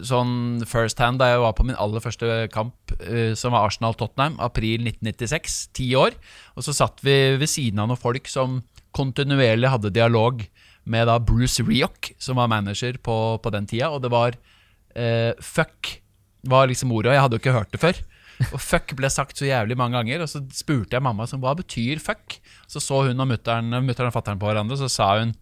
sånn 0.05 0.63
first 0.67 0.99
hand 0.99 1.21
da 1.21 1.29
jeg 1.31 1.39
var 1.39 1.53
på 1.55 1.63
min 1.65 1.77
aller 1.79 2.03
første 2.03 2.27
kamp, 2.51 2.91
eh, 3.07 3.31
som 3.39 3.55
var 3.55 3.69
Arsenal-Tottenham, 3.69 4.35
april 4.43 4.83
1996. 4.83 5.55
Ti 5.77 5.87
år. 5.97 6.17
Og 6.59 6.67
så 6.67 6.75
satt 6.75 6.99
vi 7.05 7.15
ved 7.39 7.49
siden 7.49 7.79
av 7.79 7.89
noen 7.89 8.01
folk 8.01 8.27
som 8.29 8.59
kontinuerlig 8.93 9.71
hadde 9.71 9.93
dialog 9.95 10.43
med 10.83 11.07
da 11.07 11.15
Bruce 11.23 11.63
Rioch, 11.63 12.11
som 12.21 12.37
var 12.37 12.51
manager 12.51 12.99
på, 13.01 13.17
på 13.39 13.53
den 13.55 13.69
tida. 13.71 13.89
Og 13.95 14.03
det 14.03 14.11
var 14.13 14.35
eh, 14.99 15.31
fuck 15.39 15.95
var 16.43 16.67
liksom 16.67 16.91
ordet, 16.91 17.13
og 17.13 17.15
jeg 17.15 17.23
hadde 17.23 17.37
jo 17.37 17.43
ikke 17.43 17.55
hørt 17.55 17.71
det 17.71 17.81
før. 17.81 18.03
Og 18.51 18.61
fuck 18.61 18.95
ble 18.97 19.09
sagt 19.13 19.39
så 19.39 19.47
jævlig 19.47 19.77
mange 19.79 19.99
ganger, 19.99 20.25
og 20.25 20.31
så 20.31 20.43
spurte 20.53 20.97
jeg 20.97 21.05
mamma 21.05 21.27
som, 21.29 21.41
hva 21.43 21.55
betyr 21.57 22.01
fuck. 22.03 22.39
Så 22.69 22.81
så 22.83 23.05
hun 23.07 23.19
og 23.23 23.29
mutter'n 23.29 23.73
og 23.77 24.15
fatter'n 24.15 24.41
på 24.41 24.49
hverandre, 24.49 24.77
så 24.79 24.89
sa 24.91 25.09
hun 25.19 25.33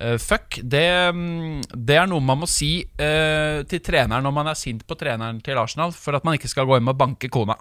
eh, 0.00 0.18
fuck, 0.20 0.58
det, 0.62 0.84
mm, 1.14 1.62
det 1.74 1.98
er 2.00 2.10
noe 2.10 2.24
man 2.24 2.42
må 2.42 2.48
si 2.50 2.72
uh, 2.82 3.62
til 3.68 3.82
treneren 3.84 4.24
når 4.26 4.34
man 4.34 4.50
er 4.52 4.58
sint 4.58 4.84
på 4.88 4.98
treneren 4.98 5.40
til 5.44 5.60
Arsenal, 5.60 5.94
for 5.96 6.18
at 6.18 6.26
man 6.26 6.38
ikke 6.38 6.50
skal 6.50 6.68
gå 6.68 6.78
hjem 6.78 6.92
og 6.92 7.00
banke 7.00 7.30
kona. 7.32 7.56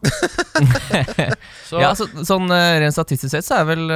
så, 1.70 1.82
Ja, 1.82 1.94
så, 1.98 2.10
sånn 2.28 2.52
eh, 2.52 2.82
Rent 2.84 2.98
statistisk 2.98 3.36
sett 3.36 3.48
så 3.48 3.62
er 3.62 3.72
vel 3.72 3.96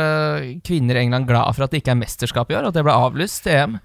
kvinner 0.65 0.99
i 0.99 1.05
England 1.05 1.29
glad 1.31 1.51
for 1.55 1.67
at 1.67 1.73
det 1.73 1.83
ikke 1.83 1.95
er 1.95 2.01
mesterskap 2.03 2.51
i 2.51 2.59
år, 2.59 2.67
og 2.67 2.73
at 2.73 2.79
det 2.79 2.87
ble 2.87 2.97
avlyst 3.05 3.51
EM. 3.51 3.79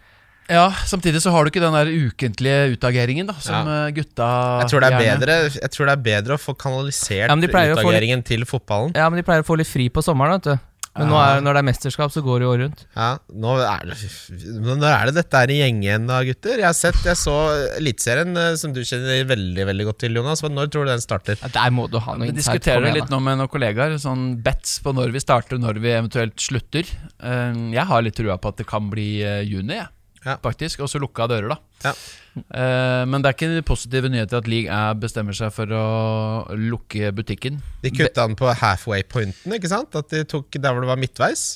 Ja, 0.50 0.66
samtidig 0.90 1.22
så 1.22 1.30
har 1.34 1.44
du 1.46 1.50
ikke 1.52 1.62
den 1.62 1.76
der 1.78 1.86
ukentlige 1.90 2.74
utageringen 2.76 3.26
da, 3.30 3.34
som 3.40 3.54
Ja. 3.66 3.86
eh, 3.86 3.92
gutta 3.96 4.30
jeg, 4.60 4.70
tror 4.72 4.80
det 4.84 4.92
er 4.92 5.04
bedre, 5.04 5.36
jeg 5.54 5.70
tror 5.76 5.86
det 5.86 5.94
er 5.98 6.02
bedre 6.10 6.34
å 6.36 6.40
få 6.42 6.56
kanalisert 6.58 7.28
Ja, 7.28 7.36
få 7.36 7.92
litt- 7.94 8.26
til 8.26 8.44
fotballen. 8.44 8.92
Ja, 8.96 9.08
men 9.08 9.16
de 9.22 9.22
pleier 9.26 9.42
å 9.42 9.46
få 9.46 9.56
litt 9.56 9.70
fri 9.70 9.88
på 9.88 10.02
sommeren, 10.02 10.40
vet 10.40 10.50
du. 10.54 10.58
Men 10.98 11.06
nå 11.06 11.14
er, 11.22 11.40
når 11.40 11.54
det 11.54 11.60
er 11.60 11.66
mesterskap, 11.70 12.10
så 12.10 12.20
går 12.20 12.40
det 12.40 12.44
jo 12.44 12.50
året 12.50 12.62
rundt. 12.64 12.80
Ja, 12.98 13.18
nå 13.32 13.52
er 13.62 13.84
det, 13.86 13.98
når 14.58 14.82
er 14.90 15.04
det 15.06 15.14
dette 15.20 15.38
er 15.38 15.52
i 15.54 15.58
gjeng 15.60 15.78
igjen 15.84 16.08
da, 16.10 16.16
gutter? 16.26 16.56
Jeg 16.58 16.66
har 16.66 16.74
sett, 16.74 16.98
jeg 17.06 17.14
så 17.16 17.36
Eliteserien, 17.78 18.34
eh, 18.36 18.56
som 18.56 18.72
du 18.74 18.80
kjenner 18.82 19.22
veldig 19.30 19.66
veldig 19.70 19.86
godt 19.86 19.98
til, 20.02 20.18
Jonas. 20.18 20.42
Men 20.42 20.56
når 20.58 20.66
tror 20.74 20.84
du 20.88 20.90
den 20.90 21.04
starter? 21.04 21.38
Ja, 21.40 21.48
der 21.54 21.70
må 21.70 21.86
du 21.88 22.00
ha 22.02 22.16
noe 22.16 22.26
Vi 22.26 22.32
insight. 22.34 22.58
diskuterer 22.58 22.82
det 22.90 22.94
litt 22.98 23.08
nå 23.14 23.22
med 23.22 23.38
noen 23.38 23.48
kollegaer. 23.48 23.94
Sånn 24.02 24.42
bets 24.42 24.80
på 24.82 24.92
når 24.92 25.12
vi 25.14 25.20
starter 25.22 25.62
når 25.62 25.78
vi 25.80 25.94
eventuelt 25.94 26.34
slutter. 26.42 26.84
Eh, 27.22 27.54
Jeg 27.70 27.86
har 27.86 28.02
litt 28.02 28.16
trua 28.18 28.36
på 28.42 28.48
at 28.48 28.56
det 28.58 28.66
kan 28.66 28.90
bli 28.90 29.22
juni, 29.46 29.78
jeg. 29.78 29.88
Ja. 30.26 30.36
Faktisk. 30.42 30.82
Også 30.84 31.00
lukka 31.00 31.26
dører, 31.30 31.54
da. 31.54 31.56
Ja. 31.84 31.94
Uh, 32.36 33.08
Men 33.08 33.22
det 33.22 33.30
er 33.30 33.36
ikke 33.38 33.64
positive 33.66 34.10
nyheter 34.12 34.38
at 34.38 34.48
League 34.50 34.70
A 34.70 34.92
bestemmer 34.94 35.36
seg 35.36 35.52
for 35.54 35.72
å 35.74 35.84
lukke 36.58 37.10
butikken. 37.16 37.58
De 37.82 37.92
kutta 37.94 38.26
den 38.28 38.36
på 38.38 38.52
halfway-pointen, 38.60 39.56
ikke 39.56 39.72
sant? 39.72 39.96
At 39.98 40.12
de 40.12 40.22
tok 40.28 40.52
der 40.60 40.72
hvor 40.74 40.84
det 40.84 40.92
var 40.92 41.00
midtveis. 41.00 41.48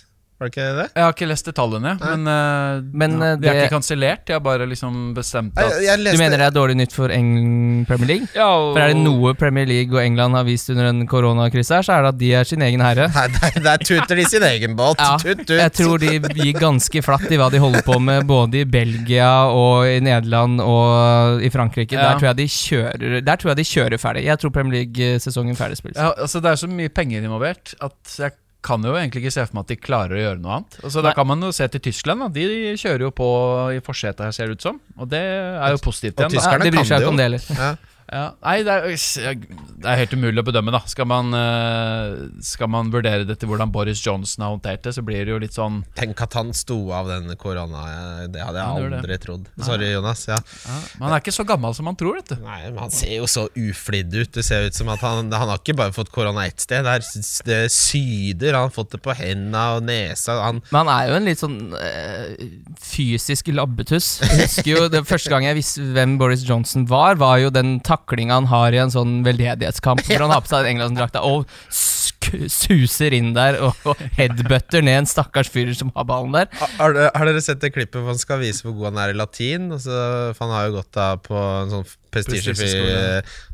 Var 0.45 0.51
det 0.51 0.59
ikke 0.59 0.77
det? 0.77 0.87
Jeg 0.95 1.05
har 1.07 1.13
ikke 1.15 1.27
lest 1.31 1.47
detaljene, 1.49 1.93
Nei. 1.97 2.09
men, 2.17 2.27
uh, 2.29 2.83
Men, 2.93 3.13
eh, 3.23 3.37
de 3.41 3.49
er 3.49 3.55
det- 3.55 3.63
ikke 3.65 3.75
kansellert. 3.79 4.25
De 4.29 4.33
har 4.35 4.41
bare 4.45 4.67
liksom 4.69 5.15
bestemt 5.17 5.53
at 5.57 5.81
jeg 5.81 5.97
Du 5.97 6.03
leste, 6.05 6.19
mener 6.21 6.37
det 6.37 6.47
er 6.47 6.51
dårlig 6.53 6.77
nytt 6.77 6.93
for 6.93 7.09
Eng 7.09 7.87
Premier 7.89 8.07
League? 8.07 8.29
ja, 8.35 8.45
og, 8.47 8.75
For 8.75 8.83
er 8.83 8.93
det 8.93 8.97
noe 9.01 9.33
Premier 9.35 9.65
League 9.67 9.95
og 9.97 10.05
England 10.05 10.35
har 10.37 10.45
vist 10.45 10.69
under 10.71 10.91
en 10.91 11.07
koronakrise, 11.07 11.75
her, 11.75 11.83
så 11.83 11.95
er 11.97 12.03
det 12.03 12.09
at 12.15 12.19
de 12.19 12.33
er 12.35 12.45
sin 12.45 12.61
egen 12.61 12.81
herre. 12.85 13.09
Nei, 13.15 13.27
der, 13.39 13.61
der 13.65 13.77
tuter 13.79 14.15
de 14.21 14.25
sin 14.29 14.43
egen 14.43 14.77
båt. 14.77 14.99
Ja, 15.01 15.17
tut, 15.17 15.47
tut. 15.47 15.57
jeg 15.57 15.73
tror 15.73 15.99
de 15.99 16.21
gir 16.21 16.53
ganske 16.61 17.03
flatt 17.03 17.31
i 17.33 17.37
hva 17.41 17.51
de 17.51 17.59
holder 17.59 17.83
på 17.83 17.99
med, 18.01 18.27
både 18.27 18.61
i 18.61 18.65
Belgia 18.65 19.47
og 19.49 19.87
i 19.89 19.99
Nederland 20.05 20.61
og 20.61 21.41
i 21.43 21.49
Frankrike. 21.49 21.97
Ja. 21.97 22.13
Der, 22.13 22.19
tror 22.21 22.29
jeg 22.35 22.37
de 22.37 22.49
kjører, 22.53 23.25
der 23.25 23.37
tror 23.41 23.55
jeg 23.55 23.57
de 23.63 23.69
kjører 23.73 23.99
ferdig. 23.99 24.25
Jeg 24.29 24.39
tror 24.39 24.51
Premier 24.51 24.85
League-sesongen 24.85 25.57
ferdig 25.57 25.79
spilt. 25.81 25.97
ja, 25.97 26.13
altså 26.19 26.41
Det 26.43 26.51
er 26.53 26.57
så 26.61 26.69
mye 26.69 26.89
penger 26.93 27.23
involvert 27.25 27.75
at 27.81 28.19
jeg 28.19 28.33
kan 28.65 28.83
jo 28.87 28.95
egentlig 28.97 29.23
ikke 29.25 29.35
se 29.37 29.45
for 29.47 29.59
meg 29.59 29.67
at 29.67 29.73
de 29.75 29.77
klarer 29.85 30.17
å 30.17 30.23
gjøre 30.23 30.41
noe 30.43 30.59
annet. 30.59 30.77
Altså 30.89 31.03
Da 31.05 31.13
kan 31.17 31.27
man 31.29 31.43
jo 31.45 31.51
se 31.53 31.67
til 31.75 31.83
Tyskland. 31.85 32.25
Da. 32.25 32.29
De 32.35 32.45
kjører 32.81 33.05
jo 33.07 33.11
på 33.15 33.29
i 33.77 33.81
forsetet 33.85 34.25
her, 34.27 34.33
ser 34.37 34.49
det 34.53 34.59
ut 34.59 34.65
som. 34.69 34.81
Og 34.99 35.11
det 35.13 35.21
er 35.21 35.75
jo 35.77 35.83
positivt 35.85 36.17
Og 36.19 36.25
igjen. 36.25 36.33
da. 36.33 36.39
tyskerne 36.41 36.65
Ja, 36.65 36.71
de 36.71 36.73
bryr 36.75 36.81
kan 36.83 36.89
seg 36.91 36.97
det 36.97 37.05
ikke 37.05 37.13
om 37.13 37.15
jo. 37.15 37.21
det 37.21 37.29
heller. 37.29 37.45
Ja. 37.61 37.75
Ja, 38.15 38.29
nei, 38.45 38.61
det 38.63 38.71
er, 38.71 39.41
det 39.83 39.89
er 39.91 39.99
helt 39.99 40.13
umulig 40.15 40.39
å 40.39 40.47
bedømme, 40.47 40.71
da. 40.71 40.81
Skal 40.87 41.09
man, 41.11 41.35
eh, 41.35 42.13
skal 42.47 42.71
man 42.71 42.93
vurdere 42.95 43.27
dette 43.27 43.49
hvordan 43.49 43.73
Boris 43.75 43.99
Johnson 44.05 44.45
har 44.45 44.53
håndtert 44.53 44.85
det, 44.87 44.93
så 44.95 45.03
blir 45.03 45.25
det 45.27 45.35
jo 45.35 45.41
litt 45.43 45.57
sånn 45.57 45.81
Tenk 45.99 46.23
at 46.23 46.37
han 46.39 46.53
sto 46.55 46.77
av 46.95 47.11
den 47.11 47.33
korona. 47.41 47.83
Det 48.31 48.39
hadde 48.39 48.63
jeg 48.63 48.85
aldri 48.95 49.19
trodd. 49.19 49.49
Sorry, 49.59 49.91
Jonas. 49.97 50.23
Ja. 50.31 50.39
ja, 50.39 50.79
Men 51.01 51.09
han 51.09 51.17
er 51.17 51.25
ikke 51.25 51.35
så 51.35 51.47
gammel 51.49 51.75
som 51.75 51.91
han 51.91 51.99
tror, 51.99 52.21
vet 52.21 52.31
du. 52.31 52.37
Nei, 52.45 52.61
men 52.69 52.79
Han 52.85 52.95
ser 52.95 53.17
jo 53.17 53.27
så 53.31 53.49
uflidd 53.51 54.15
ut. 54.15 54.33
Det 54.37 54.47
ser 54.47 54.69
ut 54.69 54.79
som 54.79 54.93
at 54.95 55.03
han, 55.03 55.33
han 55.35 55.51
har 55.51 55.59
ikke 55.59 55.77
bare 55.83 55.95
fått 55.97 56.13
korona 56.15 56.47
ett 56.47 56.63
sted. 56.63 56.87
Det, 56.87 56.95
er, 56.95 57.27
det 57.51 57.61
syder. 57.75 58.55
Han 58.55 58.69
har 58.69 58.75
fått 58.75 58.95
det 58.95 59.03
på 59.03 59.17
hendene 59.19 59.65
og 59.75 59.89
nesa. 59.89 60.39
Han, 60.47 60.63
Men 60.71 60.85
han 60.85 60.93
er 60.95 61.11
jo 61.11 61.19
en 61.19 61.29
litt 61.33 61.43
sånn 61.43 61.59
øh, 61.75 62.47
fysisk 62.79 63.51
labbetuss. 63.55 64.15
Jeg 64.23 64.45
husker 64.45 64.71
jo 64.71 64.87
det 64.93 65.03
Første 65.05 65.31
gang 65.31 65.45
jeg 65.47 65.59
visste 65.59 65.83
hvem 65.95 66.15
Boris 66.21 66.43
Johnson 66.47 66.87
var, 66.89 67.19
var 67.21 67.37
jo 67.43 67.51
den 67.53 67.77
taklinga 68.05 68.35
han 68.35 68.47
har 68.51 68.75
i 68.75 68.81
en 68.83 68.93
sånn 68.93 69.23
veldedighetskamp, 69.27 70.05
hvor 70.07 70.27
han 70.27 70.35
har 70.35 70.45
på 70.45 70.53
seg 70.53 70.71
Englandsdrakta 70.75 71.25
og 71.27 71.49
sk 71.73 72.13
suser 72.51 73.15
inn 73.17 73.33
der 73.37 73.59
og, 73.63 73.77
og 73.89 74.01
headbutter 74.17 74.85
ned 74.85 75.03
en 75.03 75.09
stakkars 75.09 75.51
fyr 75.53 75.73
som 75.77 75.91
har 75.97 76.07
ballen 76.09 76.35
der. 76.35 76.49
har, 76.79 76.97
har 77.15 77.29
dere 77.29 77.43
sett 77.45 77.61
det 77.63 77.73
klippet 77.75 78.01
hvor 78.01 78.15
han 78.15 78.21
skal 78.21 78.41
vise 78.43 78.65
hvor 78.65 78.75
god 78.79 78.93
han 78.93 79.03
er 79.05 79.15
i 79.15 79.19
latin? 79.19 79.71
Altså, 79.75 79.99
for 80.35 80.47
han 80.47 80.55
har 80.57 80.69
jo 80.69 80.77
gått 80.79 80.91
da 80.97 81.09
på 81.21 81.37
en 81.37 81.73
sånn 81.73 81.87
prestisjefri 82.15 82.71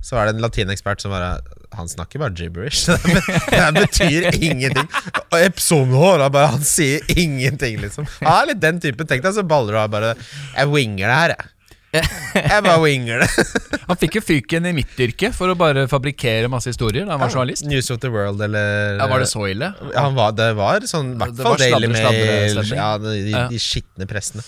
Så 0.05 0.19
er 0.21 0.29
det 0.29 0.37
en 0.37 0.45
latinekspert 0.45 1.03
som 1.03 1.15
bare 1.15 1.39
Han 1.77 1.89
snakker 1.89 2.21
bare 2.21 2.35
gibberish. 2.37 2.91
Det 3.51 3.61
det 3.61 3.85
betyr 3.87 4.29
ingenting. 4.37 4.89
Og 5.31 5.39
Epson 5.39 5.95
hår, 5.95 6.27
han 6.27 6.35
bare 6.35 6.53
Han 6.57 6.67
sier 6.67 7.05
ingenting, 7.17 7.81
liksom. 7.83 8.09
Han 8.21 8.43
er 8.43 8.53
litt 8.53 8.63
den 8.63 8.83
typen. 8.83 9.09
Tenk 9.09 9.25
deg 9.25 9.37
så 9.37 9.47
baller 9.47 9.77
du 9.77 9.81
har 9.81 9.93
bare 9.93 10.15
Jeg 10.19 10.71
winger 10.73 11.07
det 11.07 11.17
her, 11.23 11.35
jeg. 11.39 11.51
Jeg 12.35 12.63
bare 12.63 12.79
winger 12.79 13.25
det. 13.25 13.29
Han 13.91 13.99
fikk 13.99 14.21
jo 14.21 14.23
fyken 14.23 14.69
i 14.71 14.73
mitt 14.77 14.99
yrke 15.03 15.33
for 15.35 15.51
å 15.51 15.57
bare 15.59 15.87
fabrikkere 15.91 16.51
masse 16.53 16.71
historier 16.71 17.09
da 17.09 17.17
han 17.17 17.23
var 17.25 17.33
journalist. 17.33 17.65
News 17.67 17.91
of 17.91 17.99
the 18.05 18.11
World, 18.13 18.39
eller 18.47 19.01
Ja, 19.01 19.09
Var 19.11 19.25
det 19.25 19.27
så 19.33 19.43
ille? 19.51 19.73
Han 19.97 20.15
var, 20.15 20.37
det 20.39 20.53
var 20.59 20.87
sånn, 20.87 21.17
i 21.17 21.19
hvert 21.19 21.43
fall 21.43 21.59
Daily 21.59 21.91
Mail. 21.91 22.61
Ja, 22.71 22.93
de, 23.03 23.17
de, 23.27 23.35
de 23.51 23.63
skitne 23.63 24.07
pressene. 24.11 24.45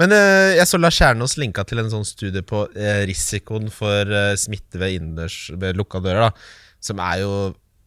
Men 0.00 0.12
uh, 0.12 0.52
jeg 0.58 0.68
så 0.68 0.80
Lars 0.80 1.00
Kjernås 1.00 1.38
linka 1.40 1.64
til 1.68 1.80
en 1.80 1.88
sånn 1.94 2.04
studie 2.08 2.44
på 2.44 2.66
uh, 2.68 3.00
risikoen 3.08 3.72
for 3.72 4.12
uh, 4.12 4.34
smitte 4.36 4.80
ved 4.82 4.98
innendørs 4.98 5.46
ved 5.56 5.80
lukka 5.80 6.02
dører, 6.04 6.28
da. 6.28 6.76
Som 6.82 7.00
er 7.00 7.22
jo 7.22 7.32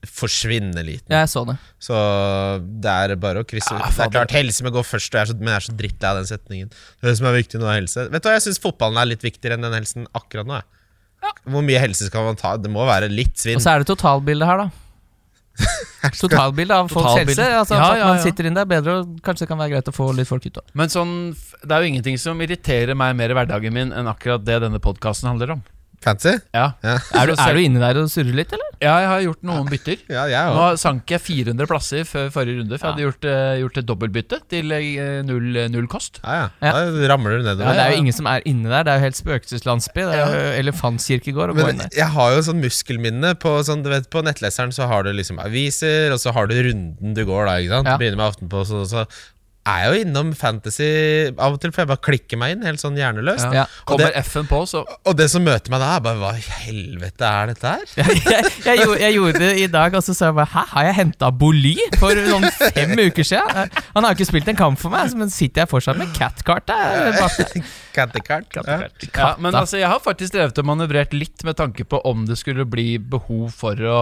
forsvinnende 0.10 0.84
liten. 0.86 1.10
Jeg 1.14 1.30
så 1.32 1.44
det. 1.48 1.56
Så 1.82 1.96
det 2.84 2.92
er 2.92 3.16
bare 3.22 3.44
å 3.44 3.48
krysse 3.48 3.74
Ja, 3.76 3.90
Det 3.90 4.06
er 4.08 4.14
klart 4.14 4.36
helse 4.36 4.64
må 4.66 4.72
gå 4.76 4.84
først, 4.86 5.12
og 5.14 5.20
jeg 5.20 5.26
er 5.26 5.32
så, 5.32 5.38
men 5.40 5.52
jeg 5.54 5.62
er 5.62 5.66
så 5.68 5.76
drittlei 5.82 6.10
av 6.14 6.22
den 6.22 6.30
setningen. 6.30 6.72
Det 7.04 7.16
som 7.20 7.28
er 7.30 7.38
viktig 7.40 7.62
nå, 7.62 7.68
er 7.72 7.82
helse. 7.82 8.08
Vet 8.14 8.24
du 8.24 8.30
hva, 8.30 8.38
Jeg 8.38 8.46
syns 8.48 8.62
fotballen 8.64 9.02
er 9.02 9.12
litt 9.14 9.26
viktigere 9.26 9.58
enn 9.60 9.68
den 9.68 9.78
helsen 9.78 10.08
akkurat 10.18 10.50
nå. 10.50 10.62
Ja. 11.26 11.36
Hvor 11.50 11.64
mye 11.66 11.82
helse 11.82 12.08
skal 12.10 12.26
man 12.28 12.38
ta? 12.40 12.56
Det 12.62 12.70
må 12.72 12.86
være 12.86 13.10
litt 13.12 13.38
svinn. 13.42 13.58
Og 13.58 13.64
så 13.66 13.74
er 13.74 13.82
det 13.84 13.90
totalbildet 13.90 14.50
her, 14.50 14.66
da. 14.66 14.70
Totalbildet 16.20 16.76
av 16.76 16.90
folks 16.92 17.08
Totalbildet. 17.14 17.40
helse. 17.40 17.60
Altså, 17.62 17.78
Ja, 17.80 17.86
ja, 17.94 18.00
ja, 18.02 18.08
man 18.12 18.20
sitter 18.24 18.50
inn 18.50 18.58
der 18.58 18.68
bedre, 18.70 18.98
og 19.02 19.22
kanskje 19.26 19.46
det 19.46 19.52
kan 19.54 19.62
være 19.62 19.76
greit 19.76 19.88
å 19.90 19.96
få 19.96 20.10
litt 20.16 20.28
folk 20.30 20.46
ut 20.46 20.60
òg. 20.62 20.68
Men 20.78 20.92
sånn, 20.92 21.14
det 21.64 21.72
er 21.72 21.82
jo 21.86 21.92
ingenting 21.94 22.20
som 22.22 22.42
irriterer 22.44 22.98
meg 22.98 23.16
mer 23.18 23.32
i 23.32 23.38
hverdagen 23.38 23.74
min 23.74 23.94
enn 23.96 24.10
akkurat 24.12 24.44
det 24.46 24.60
denne 24.66 24.82
podkasten 24.84 25.32
handler 25.32 25.56
om. 25.58 25.64
Fancy? 26.04 26.34
Ja. 26.54 26.66
Ja, 26.84 26.96
Er, 27.22 27.28
du- 27.32 27.36
er 27.46 27.54
du 27.56 27.60
inne 27.64 27.80
der 27.82 27.98
og 28.02 28.10
surrer 28.12 28.36
litt, 28.36 28.52
eller? 28.54 28.72
ja, 28.84 28.96
jeg 29.02 29.08
har 29.10 29.22
gjort 29.24 29.44
noen 29.48 29.70
bytter. 29.72 30.02
ja 30.12 30.26
jeg 30.30 30.54
Nå 30.54 30.66
sank 30.78 31.10
jeg 31.10 31.22
400 31.24 31.68
plasser 31.70 32.04
før 32.06 32.28
forrige 32.34 32.60
runde, 32.60 32.78
for 32.78 32.88
jeg 32.88 32.94
hadde 32.94 33.06
gjort, 33.06 33.28
uh, 33.30 33.54
gjort 33.64 33.80
et 33.82 33.88
dobbeltbytte 33.90 34.40
til 34.52 34.76
uh, 34.76 35.22
null, 35.26 35.48
null 35.74 35.88
kost. 35.90 36.20
Ja, 36.24 36.36
ja. 36.44 36.50
Ja. 36.62 36.74
Da 36.96 37.10
ramler 37.14 37.40
du 37.40 37.48
nedover. 37.48 37.66
Ja, 37.70 37.74
det 37.80 37.86
er 37.86 37.96
jo 37.96 38.04
ingen 38.04 38.18
som 38.18 38.30
er 38.30 38.44
inne 38.46 38.70
der. 38.70 38.84
Det 38.86 38.94
er 38.94 39.00
jo 39.02 39.06
helt 39.08 39.20
spøkelseslandsby. 39.22 40.06
Det 40.12 40.20
er 40.20 40.36
jo 40.36 40.54
elefantkirkegård 40.64 41.54
å 41.54 41.58
gå 41.58 41.64
inn 41.64 41.72
Men 41.72 41.84
der. 41.86 41.94
jeg 42.02 42.10
har 42.18 42.36
jo 42.36 42.44
sånn 42.50 42.62
muskelminne 42.64 43.34
på 43.42 43.56
sånn, 43.68 43.84
du 43.86 43.90
vet, 43.94 44.10
På 44.14 44.22
nettleseren 44.26 44.74
så 44.76 44.88
har 44.92 45.08
du 45.08 45.14
liksom 45.16 45.40
aviser, 45.44 46.12
og 46.14 46.20
så 46.22 46.34
har 46.36 46.52
du 46.52 46.56
runden 46.70 47.16
du 47.16 47.24
går, 47.26 47.46
da. 47.50 47.58
ikke 47.64 47.74
sant? 47.80 47.90
Ja. 47.94 47.98
Begynner 48.02 48.20
med 48.22 48.30
Aftenposten, 48.34 48.84
og 48.84 48.92
så 48.92 49.06
er 49.66 49.86
jo 49.90 50.02
innom 50.04 50.32
fantasy 50.38 50.88
av 51.34 51.56
og 51.56 51.62
til, 51.62 51.72
for 51.74 51.84
jeg 51.84 51.90
bare 51.90 52.04
klikker 52.06 52.40
meg 52.40 52.54
inn, 52.56 52.66
helt 52.68 52.82
sånn 52.82 52.98
hjerneløst. 53.00 53.48
Ja. 53.56 53.64
Og, 53.86 53.96
Kommer 53.96 54.14
det, 54.14 54.44
på, 54.50 54.60
så 54.70 54.84
og 54.86 55.18
det 55.18 55.28
som 55.34 55.46
møter 55.46 55.74
meg 55.74 55.82
da, 55.82 55.94
er 55.98 56.04
bare 56.06 56.20
Hva 56.22 56.32
i 56.38 56.44
helvete 56.66 57.30
er 57.30 57.52
dette 57.52 57.72
her? 57.74 57.86
jeg, 58.00 58.52
jeg, 58.66 58.84
gjorde, 58.84 59.00
jeg 59.02 59.18
gjorde 59.18 59.42
det 59.42 59.52
i 59.64 59.68
dag, 59.74 59.98
og 59.98 60.06
så 60.06 60.16
sa 60.18 60.30
jeg 60.30 60.38
bare 60.38 60.52
Hæ, 60.54 60.66
har 60.76 60.88
jeg 60.90 60.98
henta 61.00 61.32
Boly 61.34 61.76
for 62.02 62.22
noen 62.30 62.48
fem 62.76 62.94
uker 63.08 63.28
siden? 63.28 63.74
Han 63.96 64.06
har 64.06 64.14
jo 64.14 64.20
ikke 64.20 64.30
spilt 64.32 64.52
en 64.54 64.60
kamp 64.60 64.82
for 64.82 64.94
meg, 64.94 65.14
men 65.18 65.34
sitter 65.34 65.64
jeg 65.66 65.72
fortsatt 65.72 66.00
med 66.02 66.14
bak- 66.16 67.42
Cattekart. 67.96 68.58
Ja. 68.60 68.78
ja, 69.16 69.32
Men 69.40 69.56
altså, 69.56 69.80
jeg 69.80 69.88
har 69.90 70.02
faktisk 70.04 70.36
drevet 70.36 70.60
og 70.62 70.68
manøvrert 70.68 71.14
litt 71.16 71.46
med 71.48 71.58
tanke 71.58 71.88
på 71.88 72.02
om 72.06 72.26
det 72.28 72.38
skulle 72.42 72.68
bli 72.68 72.98
behov 73.00 73.50
for 73.56 73.80
å 73.80 74.00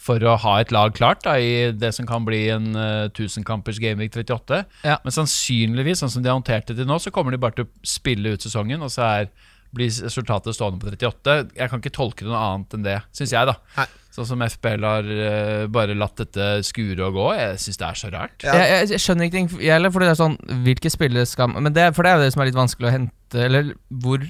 for 0.00 0.24
å 0.24 0.36
ha 0.40 0.54
et 0.62 0.72
lag 0.72 0.94
klart 0.96 1.22
da, 1.26 1.36
i 1.36 1.70
det 1.76 1.92
som 1.96 2.08
kan 2.08 2.24
bli 2.26 2.46
en 2.54 2.72
uh, 2.72 3.10
1000-kampers 3.10 3.80
Gameweek 3.82 4.16
38. 4.16 4.62
Ja. 4.86 4.96
Men 5.04 5.14
sannsynligvis, 5.14 6.00
sånn 6.00 6.12
som 6.14 6.24
de 6.24 6.32
har 6.32 6.38
håndtert 6.38 6.70
det 6.70 6.78
til 6.78 6.88
nå, 6.88 6.96
så 7.02 7.12
kommer 7.14 7.34
de 7.34 7.40
bare 7.42 7.58
til 7.58 7.68
å 7.68 7.86
spille 7.86 8.32
ut 8.34 8.44
sesongen, 8.44 8.80
og 8.86 8.92
så 8.94 9.06
er, 9.06 9.30
blir 9.76 9.92
resultatet 9.92 10.56
stående 10.56 10.80
på 10.80 10.92
38. 10.94 11.38
Jeg 11.58 11.72
kan 11.72 11.82
ikke 11.82 11.96
tolke 11.96 12.24
det 12.24 12.32
noe 12.32 12.44
annet 12.46 12.78
enn 12.78 12.86
det, 12.86 13.00
syns 13.16 13.34
jeg, 13.36 13.50
da. 13.50 13.58
Nei. 13.76 13.88
Sånn 14.10 14.26
som 14.26 14.40
FBL 14.42 14.86
har 14.88 15.06
uh, 15.06 15.64
bare 15.70 15.94
latt 15.94 16.16
dette 16.18 16.46
skure 16.66 17.04
og 17.06 17.18
gå. 17.18 17.26
Jeg 17.36 17.58
syns 17.62 17.78
det 17.78 17.90
er 17.90 17.98
så 18.00 18.12
rart. 18.14 18.38
Ja. 18.42 18.56
Jeg, 18.56 18.70
jeg, 18.72 18.92
jeg 18.96 19.04
skjønner 19.04 19.28
ikke 19.28 19.44
jeg 19.60 19.74
heller, 19.76 19.92
fordi 19.94 20.08
det 20.08 20.14
er 20.16 20.18
sånn 20.18 20.38
Hvilke 20.64 20.90
spillere 20.90 21.28
skal 21.28 21.52
Men 21.54 21.76
det, 21.76 21.84
For 21.94 22.02
det 22.02 22.10
er 22.10 22.18
jo 22.18 22.24
det 22.24 22.32
som 22.34 22.42
er 22.42 22.48
litt 22.50 22.58
vanskelig 22.58 22.88
å 22.88 22.92
hente 22.96 23.44
Eller 23.46 23.70
hvor, 24.02 24.24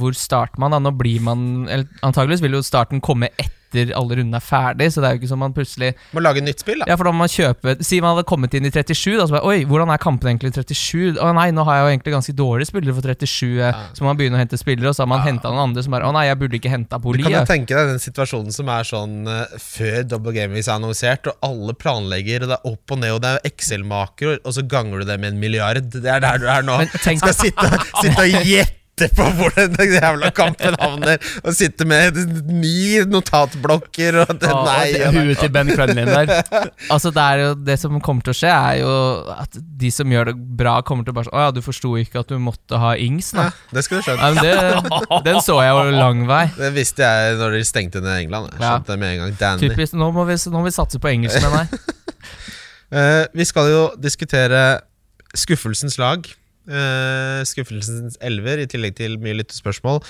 hvor 0.00 0.16
starter 0.16 0.62
man 0.62 0.72
da? 0.72 0.80
Nå 0.80 0.94
blir 0.96 1.20
man 1.26 1.66
eller, 1.66 1.90
Antageligvis 2.00 2.44
vil 2.46 2.56
jo 2.56 2.62
starten 2.64 3.04
komme 3.04 3.28
etter 3.36 3.61
alle 3.96 4.18
rundene 4.20 4.38
er 4.38 4.44
ferdig, 4.44 4.90
så 4.94 5.02
det 5.02 5.08
er 5.08 5.16
jo 5.16 5.20
ikke 5.22 5.30
som 5.32 5.40
man 5.42 5.54
plutselig 5.56 5.92
Må 6.12 6.22
lage 6.24 6.42
nytt 6.44 6.60
spill, 6.62 6.82
da. 6.82 6.88
Ja, 6.92 6.96
for 7.00 7.08
da 7.08 7.12
må 7.14 7.22
man 7.24 7.32
kjøpe 7.32 7.76
Si 7.84 8.00
man 8.04 8.14
hadde 8.16 8.26
kommet 8.28 8.54
inn 8.58 8.66
i 8.68 8.72
37, 8.72 9.16
da 9.18 9.26
så 9.28 9.36
bare 9.36 9.48
Oi, 9.48 9.64
hvordan 9.68 9.92
er 9.94 10.02
kampen 10.02 10.30
egentlig 10.32 10.52
i 10.52 10.56
37? 10.60 11.18
Å 11.22 11.30
nei, 11.36 11.48
nå 11.56 11.64
har 11.68 11.78
jeg 11.80 11.84
jo 11.86 11.92
egentlig 11.94 12.14
ganske 12.16 12.34
dårlige 12.38 12.70
spillere 12.72 12.96
for 12.96 13.08
37, 13.12 13.52
Ja. 13.62 13.72
så 13.96 14.04
må 14.04 14.10
man 14.12 14.18
begynne 14.20 14.38
å 14.38 14.42
hente 14.42 14.58
spillere, 14.60 14.90
og 14.92 14.96
så 14.96 15.04
har 15.06 15.10
man 15.12 15.24
hentet 15.26 15.48
noen 15.50 15.64
andre 15.68 15.82
som 15.86 15.94
bare 15.96 16.08
Å 16.08 16.14
nei, 16.16 16.26
jeg 16.28 16.40
burde 16.42 16.58
ikke 16.60 16.72
henta 16.72 17.00
Du 17.02 17.10
kan 17.22 17.32
jo 17.38 17.44
tenke 17.48 17.76
deg 17.76 17.92
den 17.94 18.02
situasjonen 18.02 18.52
som 18.54 18.68
er 18.72 18.88
sånn 18.88 19.16
uh, 19.28 19.56
før 19.62 20.02
Double 20.08 20.32
Game 20.36 20.52
Week 20.56 20.66
er 20.66 20.76
annonsert, 20.76 21.26
og 21.30 21.46
alle 21.46 21.74
planlegger, 21.78 22.44
og 22.44 22.52
det 22.52 22.58
er 22.60 22.70
opp 22.72 22.94
og 22.96 23.02
ned, 23.02 23.14
og 23.16 23.22
det 23.24 23.32
er 23.36 23.50
Excel-maker, 23.52 24.38
og 24.44 24.54
så 24.56 24.64
ganger 24.68 25.02
du 25.02 25.08
det 25.10 25.18
med 25.22 25.32
en 25.34 25.40
milliard. 25.42 25.80
Det 25.94 26.06
er 26.06 26.22
der 26.22 26.38
du 26.42 26.46
er 26.50 26.62
nå. 26.66 26.76
Men 26.82 26.92
tenk 27.02 27.22
Skal 27.22 27.34
sitte, 27.38 27.68
sitte 28.02 28.22
og 28.22 28.46
gjette 28.52 28.81
på 29.16 29.24
hvor 29.38 29.54
den 29.56 29.94
jævla 29.96 30.28
kampen 30.36 30.76
havner, 30.78 31.16
og 31.42 31.54
sitte 31.56 31.86
med 31.88 32.18
ni 32.52 33.00
notatblokker 33.08 34.18
og 34.22 34.32
det, 34.38 34.50
ah, 34.52 34.66
Nei, 34.68 34.92
det- 34.92 35.08
huet 35.14 35.40
til 35.40 35.50
Ben 35.54 35.70
Crunlin 35.72 36.06
der. 36.10 36.32
Altså 36.92 37.10
Det 37.10 37.22
er 37.22 37.38
jo 37.40 37.54
Det 37.54 37.78
som 37.80 38.00
kommer 38.04 38.22
til 38.22 38.34
å 38.34 38.36
skje, 38.36 38.52
er 38.52 38.76
jo 38.82 38.92
at 39.32 39.56
de 39.56 39.90
som 39.90 40.06
gjør 40.12 40.30
det 40.30 40.36
bra, 40.60 40.76
kommer 40.82 41.04
til 41.04 41.14
å 41.14 41.16
bare 41.16 41.24
sånn 41.30 41.38
Å 41.40 41.46
ja, 41.46 41.50
du 41.56 41.62
forsto 41.64 41.94
ikke 41.98 42.20
at 42.20 42.28
du 42.28 42.36
måtte 42.38 42.78
ha 42.78 42.92
Ings, 43.00 43.32
ja, 43.34 43.48
det 43.72 43.82
skulle 43.86 44.02
du 44.02 44.10
skjønt. 44.10 44.20
Ja, 44.20 44.30
men 44.36 44.44
det, 44.44 45.24
den 45.24 45.40
så 45.42 45.58
jeg 45.64 45.72
jo 45.72 45.96
lang 45.96 46.26
vei. 46.28 46.44
Det 46.58 46.72
visste 46.76 47.02
jeg 47.08 47.38
når 47.40 47.56
de 47.58 47.64
stengte 47.64 48.02
ned 48.04 48.26
England. 48.26 48.52
Jeg 48.52 48.60
skjønte 48.60 48.92
det 48.92 48.98
med 49.02 49.14
en 49.16 49.18
gang. 49.24 49.34
Danny. 49.40 49.68
Typisk, 49.72 49.96
nå 49.98 50.12
må 50.14 50.26
vi, 50.28 50.36
nå 50.52 50.60
må 50.60 50.64
vi 50.68 50.74
satse 50.76 51.00
på 51.02 51.10
engelsk, 51.10 51.40
med 51.42 51.58
deg 51.64 51.78
Eh, 52.92 53.24
vi 53.32 53.44
skal 53.48 53.70
jo 53.72 53.82
diskutere 53.96 54.82
skuffelsens 55.32 55.94
lag. 55.96 56.26
Eh, 56.68 57.42
skuffelsens 57.48 58.18
elver, 58.22 58.62
i 58.62 58.68
tillegg 58.70 58.94
til 58.98 59.16
mye 59.22 59.36
lyttespørsmål. 59.40 60.00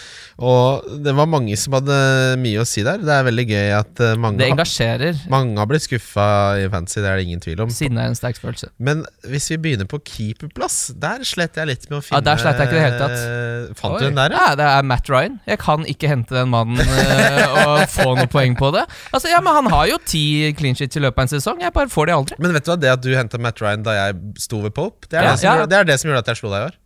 Og 0.43 0.89
det 1.05 1.15
var 1.17 1.29
mange 1.31 1.57
som 1.61 1.77
hadde 1.79 1.97
mye 2.43 2.63
å 2.63 2.67
si 2.69 2.85
der. 2.87 3.03
Det 3.03 3.15
er 3.15 3.27
veldig 3.29 3.47
gøy 3.49 3.73
at 3.79 4.03
eh, 4.05 4.15
mange, 4.21 4.41
Det 4.41 4.49
har, 4.51 4.57
engasjerer. 4.57 5.23
mange 5.33 5.57
har 5.61 5.71
blitt 5.71 5.87
skuffa 5.87 6.27
i 6.61 6.69
fantasy, 6.73 7.01
det 7.03 7.11
er 7.11 7.21
det 7.21 7.27
ingen 7.29 7.43
tvil 7.45 7.65
om. 7.65 7.73
Siden 7.73 8.01
er 8.01 8.11
en 8.13 8.19
sterk 8.19 8.41
følelse. 8.43 8.71
Men 8.83 9.05
hvis 9.29 9.49
vi 9.55 9.61
begynner 9.65 9.89
på 9.91 10.01
keeperplass, 10.05 10.93
der 11.03 11.25
slet 11.29 11.57
jeg 11.61 11.71
litt 11.71 11.89
med 11.91 12.01
å 12.01 12.03
finne 12.05 12.21
Ja, 12.21 12.27
der 12.33 12.43
slet 12.43 12.61
jeg 12.61 12.71
ikke 12.71 12.79
det 12.79 12.85
hele 12.87 13.01
tatt. 13.01 13.19
Uh, 13.23 13.75
Fant 13.79 13.97
Oi. 13.97 14.03
du 14.03 14.07
den 14.11 14.21
der, 14.21 14.37
ja? 14.37 14.45
Ja, 14.53 14.59
det 14.59 14.69
er 14.69 14.87
Matt 14.93 15.11
Ryan. 15.13 15.39
Jeg 15.49 15.61
kan 15.63 15.87
ikke 15.89 16.11
hente 16.11 16.37
den 16.37 16.53
mannen 16.53 16.81
uh, 16.83 17.57
og 17.63 17.85
få 17.97 18.09
noen 18.13 18.31
poeng 18.33 18.57
på 18.59 18.73
det. 18.77 18.85
Altså, 19.13 19.31
ja, 19.33 19.41
Men 19.45 19.61
han 19.63 19.71
har 19.73 19.89
jo 19.93 19.99
ti 20.07 20.25
clean 20.59 20.77
sheets 20.79 20.99
i 20.99 21.03
løpet 21.05 21.19
av 21.23 21.27
en 21.29 21.33
sesong. 21.35 21.63
Jeg 21.65 21.75
bare 21.75 21.91
får 21.93 22.11
de 22.11 22.17
aldri. 22.17 22.39
Men 22.43 22.55
vet 22.57 22.67
du 22.67 22.73
hva, 22.73 22.79
det 22.81 22.93
at 22.93 23.05
du 23.05 23.11
henta 23.17 23.41
Matt 23.43 23.61
Ryan 23.63 23.85
da 23.87 23.97
jeg 23.99 24.19
sto 24.43 24.61
ved 24.65 24.75
Pope, 24.77 25.09
det 25.09 25.21
er, 25.21 25.31
Ja, 25.31 25.35
det, 25.35 25.43
som 25.43 25.71
det 25.71 25.79
er 25.79 25.89
det 25.89 25.99
som 26.01 26.11
gjorde 26.11 26.25
at 26.25 26.33
jeg 26.33 26.42
slo 26.43 26.51
deg 26.53 26.65
i 26.65 26.71
år. 26.73 26.79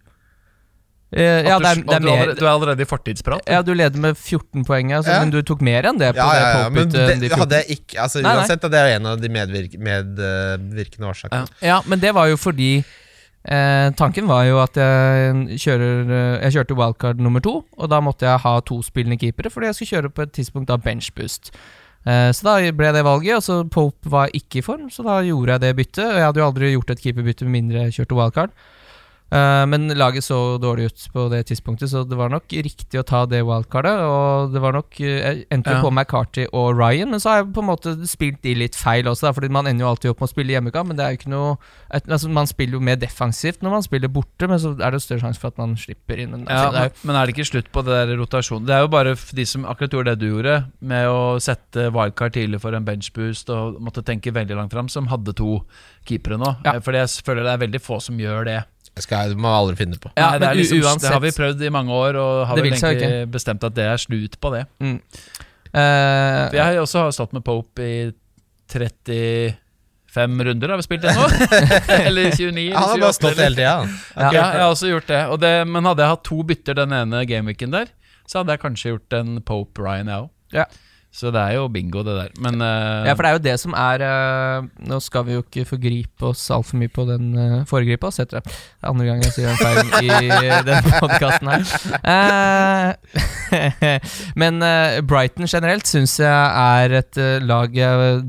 Uh, 1.17 1.23
ja, 1.23 1.55
du, 1.57 1.63
det 1.63 1.71
er, 1.71 1.81
det 1.87 1.95
er 1.95 2.01
du, 2.03 2.09
er 2.09 2.11
mer 2.11 2.11
allerede, 2.19 2.35
du 2.35 2.45
er 2.45 2.51
allerede 2.51 2.83
i 2.83 2.89
fortidsprat. 2.91 3.45
Ja, 3.49 3.61
du 3.63 3.71
leder 3.79 4.01
med 4.03 4.17
14 4.19 4.65
poeng, 4.67 4.91
altså, 4.93 5.13
Ja. 5.15 5.21
men 5.23 5.31
du 5.31 5.39
tok 5.47 5.63
mer 5.65 5.87
enn 5.87 6.01
det 6.01 6.09
på 6.17 6.19
Ja, 6.19 6.27
det 6.35 6.41
ja, 6.41 6.49
ja, 6.51 6.69
men 6.69 6.91
Pope-byttet. 6.91 7.13
enn 7.15 7.23
de 7.23 7.29
det 7.31 7.39
hadde 7.41 7.61
jeg 7.61 7.77
ikke 7.79 8.01
Altså 8.03 8.21
Nei, 8.21 8.27
nei. 8.27 8.43
Uansett, 8.43 8.67
det 8.75 8.81
er 8.81 8.95
en 8.97 9.07
av 9.13 9.21
de 9.23 9.31
medvirk, 9.33 9.77
medvirkende 9.79 11.09
årsakene. 11.13 11.47
Ja, 11.63 11.79
men 11.87 12.03
det 12.03 12.11
var 12.19 12.27
jo 12.27 12.37
fordi 12.37 12.73
eh, 12.83 13.89
Tanken 14.03 14.27
var 14.27 14.45
jo 14.51 14.59
at 14.65 14.75
jeg 14.83 15.61
kjører 15.63 16.11
eh, 16.11 16.45
Jeg 16.49 16.57
kjørte 16.59 16.79
wildcard 16.83 17.23
nummer 17.23 17.41
to, 17.41 17.61
og 17.79 17.91
da 17.95 18.03
måtte 18.03 18.27
jeg 18.27 18.43
ha 18.43 18.57
to 18.67 18.83
spillende 18.83 19.17
keepere 19.23 19.55
fordi 19.55 19.71
jeg 19.71 19.79
skulle 19.79 19.95
kjøre 19.95 20.15
på 20.17 20.27
et 20.27 20.35
tidspunkt 20.43 20.75
av 20.75 20.83
benchboost. 20.83 21.53
Eh, 22.07 22.31
så 22.35 22.51
da 22.51 22.59
ble 22.75 22.91
det 22.95 23.07
valget, 23.07 23.39
og 23.39 23.47
så 23.47 23.63
Pope 23.71 24.11
var 24.11 24.35
ikke 24.35 24.59
i 24.59 24.67
form, 24.67 24.91
så 24.91 25.07
da 25.07 25.21
gjorde 25.27 25.55
jeg 25.55 25.65
det 25.69 25.77
byttet. 25.79 26.05
Og 26.11 26.19
jeg 26.19 26.27
hadde 26.29 26.43
jo 26.43 26.49
aldri 26.51 26.75
gjort 26.75 26.91
et 26.95 27.03
keeperbytte 27.07 27.47
med 27.47 27.55
mindre 27.61 27.87
jeg 27.87 28.01
kjørte 28.01 28.19
wildcard. 28.19 28.59
Eh, 29.27 29.65
men 29.67 29.89
laget 29.99 30.23
så 30.23 30.37
dårlig 30.63 30.85
ut 30.93 31.07
på 31.13 31.25
det 31.33 31.41
tidspunktet, 31.49 31.91
så 31.91 32.05
det 32.07 32.15
var 32.19 32.31
nok 32.31 32.47
riktig 32.63 33.01
å 33.01 33.03
ta 33.07 33.25
det 33.27 33.41
wildcardet. 33.43 33.99
Og 34.07 34.53
det 34.55 34.61
var 34.63 34.77
nok 34.77 35.01
eh, 35.01 35.17
Jeg 35.27 35.47
endte 35.51 35.73
Ja. 35.75 35.81
på 35.83 35.91
McCarty 35.91 36.45
og 36.53 36.77
Ryan, 36.79 37.11
men 37.11 37.19
så 37.19 37.31
har 37.33 37.41
jeg 37.43 37.53
på 37.57 37.65
en 37.65 37.67
måte 37.73 37.95
spilt 38.07 38.39
de 38.47 38.55
litt 38.55 38.77
feil 38.79 39.05
også, 39.11 39.27
da, 39.27 39.33
fordi 39.35 39.51
man 39.51 39.67
ender 39.67 39.83
jo 39.85 39.91
alltid 39.91 40.11
opp 40.13 40.21
med 40.23 40.29
å 40.29 40.33
spille 40.33 40.55
hjemmekamp, 40.55 40.87
men 40.93 40.97
det 41.01 41.05
er 41.05 41.11
jo 41.17 41.19
ikke 41.19 41.33
noe 41.33 41.57
altså, 41.91 42.29
Man 42.31 42.47
spiller 42.47 42.79
jo 42.79 42.81
mer 42.87 42.97
defensivt 43.03 43.63
når 43.67 43.71
man 43.75 43.83
spiller 43.83 44.09
borte, 44.09 44.47
men 44.49 44.59
så 44.63 44.75
er 44.79 44.91
det 44.95 45.01
jo 45.01 45.05
større 45.09 45.25
sjanse 45.27 45.41
for 45.43 45.49
at 45.49 45.59
man 45.59 45.75
slipper 45.77 46.23
inn. 46.23 46.31
Men, 46.31 46.47
Ja, 46.47 46.69
altså, 46.69 46.73
det 46.73 46.85
er 47.03 47.07
men 47.11 47.17
er 47.17 47.27
det 47.27 47.35
ikke 47.37 47.51
slutt 47.51 47.73
på 47.73 47.83
det 47.83 47.99
der 47.99 48.15
rotasjonen? 48.23 48.67
Det 48.67 48.75
er 48.79 48.81
jo 48.87 48.93
bare 48.95 49.17
de 49.17 49.45
som 49.47 49.67
akkurat 49.67 49.91
gjorde 49.91 50.15
det 50.15 50.23
du 50.23 50.29
gjorde, 50.31 50.57
med 50.81 51.09
å 51.11 51.19
sette 51.43 51.91
wildcard 51.91 52.33
tidlig 52.39 52.61
for 52.63 52.73
en 52.79 52.85
benchboost 52.87 53.51
og 53.51 53.81
måtte 53.83 54.05
tenke 54.07 54.31
veldig 54.33 54.55
langt 54.55 54.73
fram, 54.73 54.89
som 54.89 55.09
hadde 55.11 55.35
to 55.35 55.65
keepere 56.07 56.39
nå. 56.39 56.55
Ja. 56.65 56.77
Eh, 56.77 56.81
Fordi 56.81 57.03
jeg 57.03 57.27
føler 57.27 57.43
det 57.43 57.53
er 57.57 57.67
veldig 57.67 57.83
få 57.83 57.99
som 58.01 58.17
gjør 58.23 58.45
det. 58.47 58.63
Det 58.97 59.05
skal, 59.05 59.33
det 59.35 59.37
må 59.37 59.51
jeg 59.51 59.61
aldri 59.61 59.77
finne 59.77 59.99
på. 60.01 60.11
Ja, 60.17 60.31
Nei, 60.31 60.39
det, 60.39 60.41
men 60.41 60.49
er 60.49 60.59
liksom, 60.63 60.79
uansett- 60.81 61.03
det 61.05 61.13
har 61.13 61.21
vi 61.21 61.33
prøvd 61.37 61.65
i 61.67 61.73
mange 61.75 61.93
år, 61.93 62.17
og 62.17 62.47
har 62.49 62.57
vel 62.57 62.69
egentlig 62.71 62.97
ikke. 62.97 63.27
bestemt 63.35 63.67
at 63.69 63.75
det 63.77 63.85
er 63.93 64.01
slutt 64.01 64.39
på 64.41 64.53
det. 64.55 64.63
Mm. 64.81 64.95
Uh, 65.77 66.55
jeg 66.57 66.63
har 66.63 66.73
jo 66.79 66.87
også 66.87 67.03
stått 67.13 67.35
med 67.37 67.45
Pope 67.45 67.85
i 67.85 67.99
35 68.73 70.47
runder, 70.49 70.73
har 70.73 70.81
vi 70.81 70.87
spilt 70.87 71.05
det 71.05 71.13
nå? 71.13 71.27
eller 72.09 72.31
29? 72.33 72.65
Han 72.73 72.89
har 72.89 73.03
bare 73.05 73.19
stått 73.19 73.37
hele 73.43 73.59
tida. 73.59 73.75
Ja. 74.17 74.31
Ja, 74.31 74.31
jeg 74.33 74.63
har 74.63 74.71
også 74.71 74.89
gjort 74.95 75.13
det. 75.13 75.21
Og 75.35 75.41
det. 75.45 75.53
Men 75.69 75.85
hadde 75.91 76.07
jeg 76.07 76.15
hatt 76.17 76.25
to 76.25 76.41
bytter 76.49 76.79
den 76.81 76.97
ene 76.97 77.21
gameweeken 77.29 77.77
der, 77.77 77.93
så 78.25 78.41
hadde 78.41 78.57
jeg 78.57 78.65
kanskje 78.65 78.95
gjort 78.95 79.19
en 79.21 79.37
Pope 79.47 79.85
Ryan, 79.85 80.09
jeg 80.09 80.25
òg. 80.25 80.33
Ja. 80.57 80.65
Så 81.17 81.31
det 81.33 81.41
er 81.41 81.57
jo 81.57 81.69
bingo, 81.73 82.03
det 82.05 82.15
der. 82.19 82.33
Men 82.45 82.61
uh, 82.61 83.07
Ja, 83.09 83.15
for 83.17 83.25
det 83.25 83.31
er 83.31 83.37
jo 83.39 83.45
det 83.47 83.55
som 83.63 83.73
er 83.73 84.03
uh, 84.05 84.67
Nå 84.85 84.99
skal 85.01 85.25
vi 85.25 85.37
jo 85.37 85.45
ikke 85.45 85.65
forgripe 85.65 86.29
oss 86.29 86.43
altfor 86.53 86.77
mye 86.77 86.93
på 86.93 87.07
den 87.09 87.31
uh, 87.33 87.63
Foregripe 87.69 88.11
oss, 88.11 88.21
heter 88.21 88.45
det. 88.45 88.53
Andre 88.85 89.07
gang 89.09 89.25
jeg 89.25 89.33
sier 89.33 89.49
en 89.49 89.57
feil 89.57 89.81
i 90.05 90.11
den 90.69 90.91
podkasten 91.01 91.49
her. 91.51 91.65
Eh, 92.13 93.99
men 94.43 94.61
eh, 94.63 95.01
Brighton 95.09 95.49
generelt 95.49 95.89
syns 95.89 96.19
jeg 96.21 96.29
er 96.31 96.99
et 97.01 97.21
eh, 97.21 97.41
lag 97.45 97.73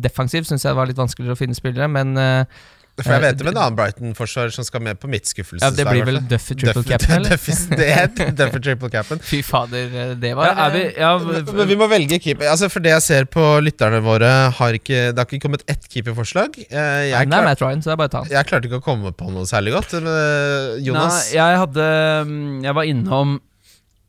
Defensivt 0.01 0.49
syns 0.49 0.65
jeg 0.65 0.71
det 0.71 0.79
var 0.79 0.89
litt 0.89 0.99
vanskeligere 0.99 1.35
å 1.35 1.39
finne 1.39 1.57
spillere, 1.57 1.89
men 1.91 2.15
eh, 2.21 2.65
For 2.97 3.13
jeg 3.13 3.21
vet 3.21 3.41
om 3.43 3.47
en 3.51 3.57
annen 3.61 3.75
Brighton-forsvarer 3.77 4.53
som 4.55 4.65
skal 4.65 4.81
med 4.81 4.97
på 4.97 5.09
mitt 5.11 5.29
ja, 5.29 5.69
det 5.69 5.83
blir 5.85 6.05
vel. 6.07 6.17
Duffy 6.31 6.55
triple 6.57 6.81
capen, 6.81 6.97
cap'n, 6.97 7.13
eller? 7.19 7.35
Duffy- 7.35 8.29
Duffy 8.39 8.61
triple 8.65 8.89
capen. 8.89 9.19
Fy 9.21 9.41
fader, 9.45 9.91
eh, 9.93 10.13
det 10.17 10.31
var 10.37 10.49
ja, 10.49 10.65
er 10.65 10.73
vi, 10.73 10.81
ja, 10.97 11.11
Men 11.59 11.69
vi 11.69 11.77
må 11.77 11.87
velge 11.91 12.17
keeper. 12.23 12.49
Altså 12.49 12.71
For 12.73 12.81
det 12.81 12.95
jeg 12.95 13.05
ser 13.05 13.27
på 13.29 13.43
lytterne 13.61 14.01
våre, 14.05 14.31
har 14.57 14.79
ikke, 14.79 15.11
det 15.11 15.21
har 15.21 15.29
ikke 15.29 15.43
kommet 15.45 15.65
ett 15.69 15.85
keeperforslag. 15.93 16.57
Eh, 16.65 16.73
Nei, 16.73 17.11
Jeg, 17.11 17.29
det 17.29 17.37
er 17.37 17.47
Matt 17.51 17.61
Ryan, 17.61 17.85
så 17.85 17.91
det 17.91 17.95
er 17.97 18.01
bare 18.01 18.11
å 18.11 18.15
ta 18.15 18.23
han. 18.23 18.33
jeg 18.33 18.49
klarte 18.49 18.71
ikke 18.71 18.81
å 18.81 18.85
komme 18.89 19.13
på 19.13 19.29
noe 19.35 19.45
særlig 19.49 19.77
godt. 19.77 19.93
Eh, 20.01 20.81
Jonas 20.87 21.19
Nei, 21.19 21.37
jeg 21.37 21.61
hadde 21.61 21.87
mm, 22.33 22.51
Jeg 22.65 22.79
var 22.81 22.89
innom 22.95 23.37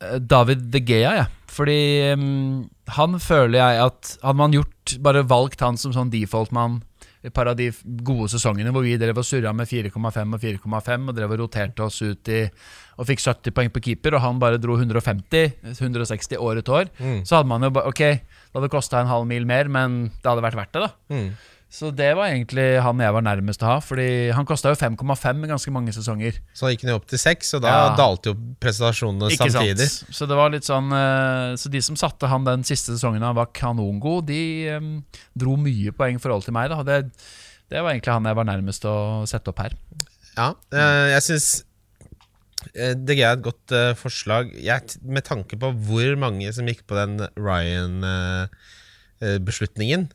eh, 0.00 0.18
David 0.25 0.68
De 0.73 0.80
Gea, 0.88 1.12
jeg. 1.21 1.28
Fordi 1.59 1.80
um, 2.14 2.68
han 2.97 3.16
føler 3.21 3.59
jeg 3.59 3.80
at 3.88 4.11
Hadde 4.23 4.38
man 4.38 4.52
gjort 4.54 4.92
bare 5.04 5.25
valgt 5.26 5.64
han 5.64 5.76
som 5.80 5.92
sånn 5.92 6.12
default-mann 6.12 6.80
et 7.29 7.35
par 7.37 7.51
av 7.53 7.57
de 7.59 7.69
gode 8.05 8.29
sesongene 8.33 8.73
hvor 8.75 8.83
vi 8.87 8.97
drev 9.01 9.21
og 9.21 9.27
surra 9.29 9.53
med 9.57 9.69
4,5 9.71 10.35
og 10.35 10.41
4,5 10.43 11.09
og 11.13 11.17
drev 11.17 11.35
og 11.37 11.41
roterte 11.45 11.85
oss 11.87 12.01
ut 12.03 12.29
i 12.35 12.43
og 12.99 13.07
fikk 13.07 13.21
70 13.23 13.55
poeng 13.55 13.69
på 13.71 13.81
keeper, 13.85 14.17
og 14.19 14.25
han 14.25 14.41
bare 14.43 14.59
dro 14.59 14.75
150-160 14.75 16.39
år 16.43 16.59
et 16.59 16.69
år, 16.69 16.89
Mm. 16.99 17.21
så 17.25 17.37
hadde 17.39 17.49
man 17.49 17.63
jo 17.63 17.71
bare 17.71 17.87
Ok, 17.89 17.99
det 17.99 18.55
hadde 18.55 18.69
kosta 18.73 19.01
en 19.01 19.07
halv 19.07 19.27
mil 19.27 19.47
mer, 19.47 19.69
men 19.69 20.11
det 20.23 20.27
hadde 20.27 20.43
vært 20.43 20.57
verdt 20.59 20.73
det, 20.73 20.83
da. 20.83 20.91
Mm. 21.15 21.31
Så 21.69 21.91
det 21.93 22.15
var 22.17 22.31
egentlig 22.33 22.79
han 22.81 22.97
jeg 23.05 23.13
var 23.13 23.21
nærmest 23.27 23.61
å 23.61 23.67
ha, 23.69 23.75
fordi 23.85 24.31
han 24.33 24.47
kosta 24.49 24.71
jo 24.73 24.77
5,5 24.81 25.43
i 25.45 25.49
ganske 25.51 25.69
mange 25.75 25.93
sesonger. 25.93 26.39
Så 26.57 26.71
gikk 26.73 26.81
han 26.87 26.95
jo 26.95 26.97
opp 26.97 27.05
til 27.11 27.19
6, 27.21 27.51
og 27.59 27.63
da 27.67 27.75
Ja. 27.75 27.91
dalte 27.99 28.31
jo 28.33 28.37
prestasjonene 28.59 29.29
Ikke 29.35 29.51
samtidig. 29.53 29.85
sant? 29.93 30.15
Så 30.17 30.25
det 30.31 30.37
var 30.39 30.49
litt 30.55 30.65
sånn 30.65 30.89
eh, 30.97 31.53
Så 31.61 31.69
de 31.69 31.81
som 31.85 31.97
satte 32.01 32.25
han 32.27 32.45
den 32.49 32.65
siste 32.65 32.93
sesongen 32.97 33.21
han 33.23 33.35
var 33.37 33.47
kanongod, 33.53 34.25
de 34.33 34.41
eh, 34.69 34.81
dro 35.37 35.57
mye 35.61 35.93
poeng 35.93 36.17
i 36.17 36.19
forhold 36.25 36.45
til 36.49 36.55
meg. 36.57 36.71
Da. 36.73 36.81
Det, 36.83 37.03
det 37.69 37.83
var 37.85 37.91
egentlig 37.93 38.15
han 38.17 38.25
jeg 38.25 38.35
var 38.41 38.45
nærmest 38.49 38.85
å 38.89 38.97
sette 39.29 39.49
opp 39.53 39.61
her. 39.61 39.77
Ja, 40.39 40.55
eh, 40.73 41.13
jeg 41.19 41.23
syns 41.29 41.65
det 42.75 43.15
er 43.21 43.33
et 43.37 43.43
godt 43.45 43.71
forslag. 43.97 44.51
Jeg, 44.61 44.83
med 45.05 45.25
tanke 45.25 45.57
på 45.61 45.71
hvor 45.87 46.16
mange 46.19 46.51
som 46.53 46.66
gikk 46.66 46.83
på 46.90 46.95
den 46.99 47.21
Ryan-beslutningen, 47.38 50.09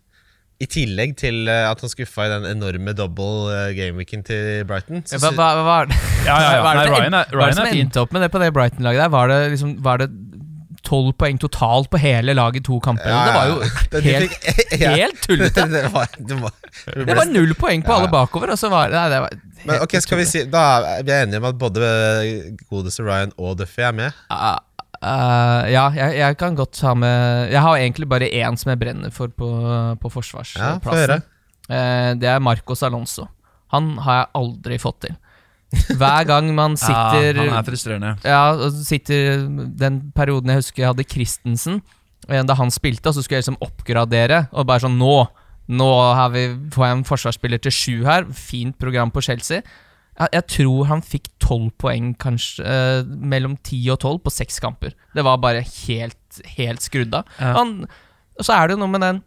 i 0.61 0.65
tillegg 0.69 1.15
til 1.17 1.47
eh, 1.49 1.65
at 1.71 1.81
han 1.81 1.89
skuffa 1.91 2.27
i 2.27 2.29
den 2.31 2.45
enorme 2.51 2.93
double 2.95 3.49
eh, 3.51 3.71
gameweeken 3.77 4.21
til 4.23 4.63
Brighton. 4.69 5.01
så 5.05 5.17
Hva, 5.19 5.31
hva, 5.35 5.47
hva 5.65 5.77
er 5.83 5.89
det? 5.91 5.97
Ja, 6.27 6.35
ja, 6.39 6.51
ja. 6.59 6.61
Er 6.73 6.83
det 6.83 7.09
Nei, 7.11 7.23
Ryan 7.23 7.23
er- 7.23 7.25
fint 7.25 7.33
hva 7.33 7.47
er 7.47 7.49
det 7.49 7.57
som 7.57 7.65
er 7.65 7.79
endte 7.81 8.03
opp 8.05 8.13
med 8.13 8.21
det 8.23 8.29
på 8.31 8.39
det 8.43 8.51
Brighton-laget 8.55 9.03
der? 9.03 9.09
Var 9.15 9.27
det 9.33 9.39
liksom 9.55 9.73
Var 9.83 10.03
det 10.03 10.09
tolv 10.83 11.13
poeng 11.15 11.37
totalt 11.39 11.87
på 11.89 11.99
hele 12.03 12.33
laget 12.35 12.59
i 12.59 12.63
to 12.67 12.77
kamper? 12.83 13.07
Ja, 13.07 13.21
Det 13.27 13.33
var 13.35 13.45
jo 13.47 13.55
ja. 13.63 13.69
Det- 13.93 14.03
helt, 14.03 14.33
ja. 14.83 14.91
helt 14.99 15.21
tullete. 15.25 15.65
det 15.71 15.83
var, 15.93 16.07
det 16.19 16.37
var, 16.41 16.53
Det 16.93 17.15
var 17.17 17.25
null 17.31 17.53
poeng 17.55 17.83
på 17.83 17.91
Ja, 17.91 17.99
alle 18.03 18.11
bakover, 18.11 18.51
og 18.55 18.59
så 18.59 18.69
var 18.71 18.91
nei, 18.93 19.05
det 19.11 19.21
var 19.25 19.39
Men 19.65 19.79
ok, 19.85 19.97
skal 20.03 20.19
vi 20.19 20.25
si 20.27 20.43
Da 20.51 20.63
er 20.97 21.03
vi 21.07 21.15
enige 21.15 21.39
om 21.39 21.49
at 21.51 21.57
både 21.59 21.89
godeste 22.69 23.03
Ryan 23.07 23.31
og 23.39 23.57
Duffy 23.61 23.81
er 23.87 23.93
med. 23.95 24.11
Ah, 24.29 24.59
ah, 25.03 25.63
ja, 25.69 25.83
jeg, 25.95 26.17
jeg 26.19 26.37
kan 26.39 26.55
godt 26.57 26.79
ha 26.85 26.93
med 26.97 27.51
Jeg 27.51 27.61
har 27.65 27.77
egentlig 27.77 28.07
bare 28.09 28.29
én 28.29 28.57
som 28.59 28.71
jeg 28.73 28.81
brenner 28.81 29.13
for 29.13 29.31
på, 29.31 29.49
på 29.49 29.51
Ja, 29.51 29.93
uh, 29.93 30.13
forsvarsplassen. 30.15 31.23
Eh, 31.69 32.11
det 32.19 32.29
er 32.29 32.41
Marcos 32.43 32.83
Alonso. 32.83 33.27
Han 33.73 33.95
har 34.03 34.21
jeg 34.21 34.31
aldri 34.39 34.79
fått 34.81 35.05
til. 35.07 35.19
Hver 35.97 36.25
gang 36.31 36.49
man 36.55 36.77
sitter 36.77 37.33
ja, 37.33 37.45
han 37.47 37.59
er 37.59 37.67
frustrerende. 37.67 38.15
Ja, 38.27 38.71
sitter 38.85 39.45
den 39.79 40.01
perioden 40.15 40.53
jeg 40.53 40.61
husker 40.61 40.83
jeg 40.83 40.91
hadde 40.91 41.07
Christensen, 41.09 41.79
da 42.27 42.57
han 42.59 42.71
spilte, 42.71 43.09
og 43.09 43.15
så 43.15 43.23
skulle 43.23 43.41
jeg 43.41 43.47
liksom 43.47 43.63
oppgradere, 43.63 44.45
og 44.51 44.67
bare 44.69 44.85
sånn 44.85 44.99
Nå! 44.99 45.15
Nå 45.71 45.87
har 45.87 46.33
vi, 46.33 46.41
får 46.75 46.83
jeg 46.83 46.95
en 46.97 47.05
forsvarsspiller 47.07 47.61
til 47.63 47.71
sju 47.71 47.93
her. 48.03 48.25
Fint 48.35 48.75
program 48.75 49.13
på 49.15 49.21
Chelsea. 49.23 49.63
Jeg, 50.13 50.45
tror 50.52 50.88
han 50.91 51.02
fikk 51.02 51.30
tolv 51.41 51.71
poeng, 51.82 52.12
kanskje 52.21 52.63
eh, 52.63 53.06
mellom 53.06 53.56
ti 53.65 53.80
og 53.91 54.02
tolv 54.04 54.21
på 54.26 54.34
seks 54.34 54.60
kamper. 54.62 54.93
Det 55.15 55.26
var 55.26 55.41
bare 55.41 55.63
helt, 55.65 56.41
helt 56.58 56.86
skrudd 56.86 57.15
av. 57.17 57.30
Ja. 57.39 57.56
Han, 57.58 57.80
så 58.41 58.54
er 58.56 58.67
det 58.67 58.78
jo 58.78 58.84
noe 58.84 58.93
med 58.93 59.04
den 59.04 59.19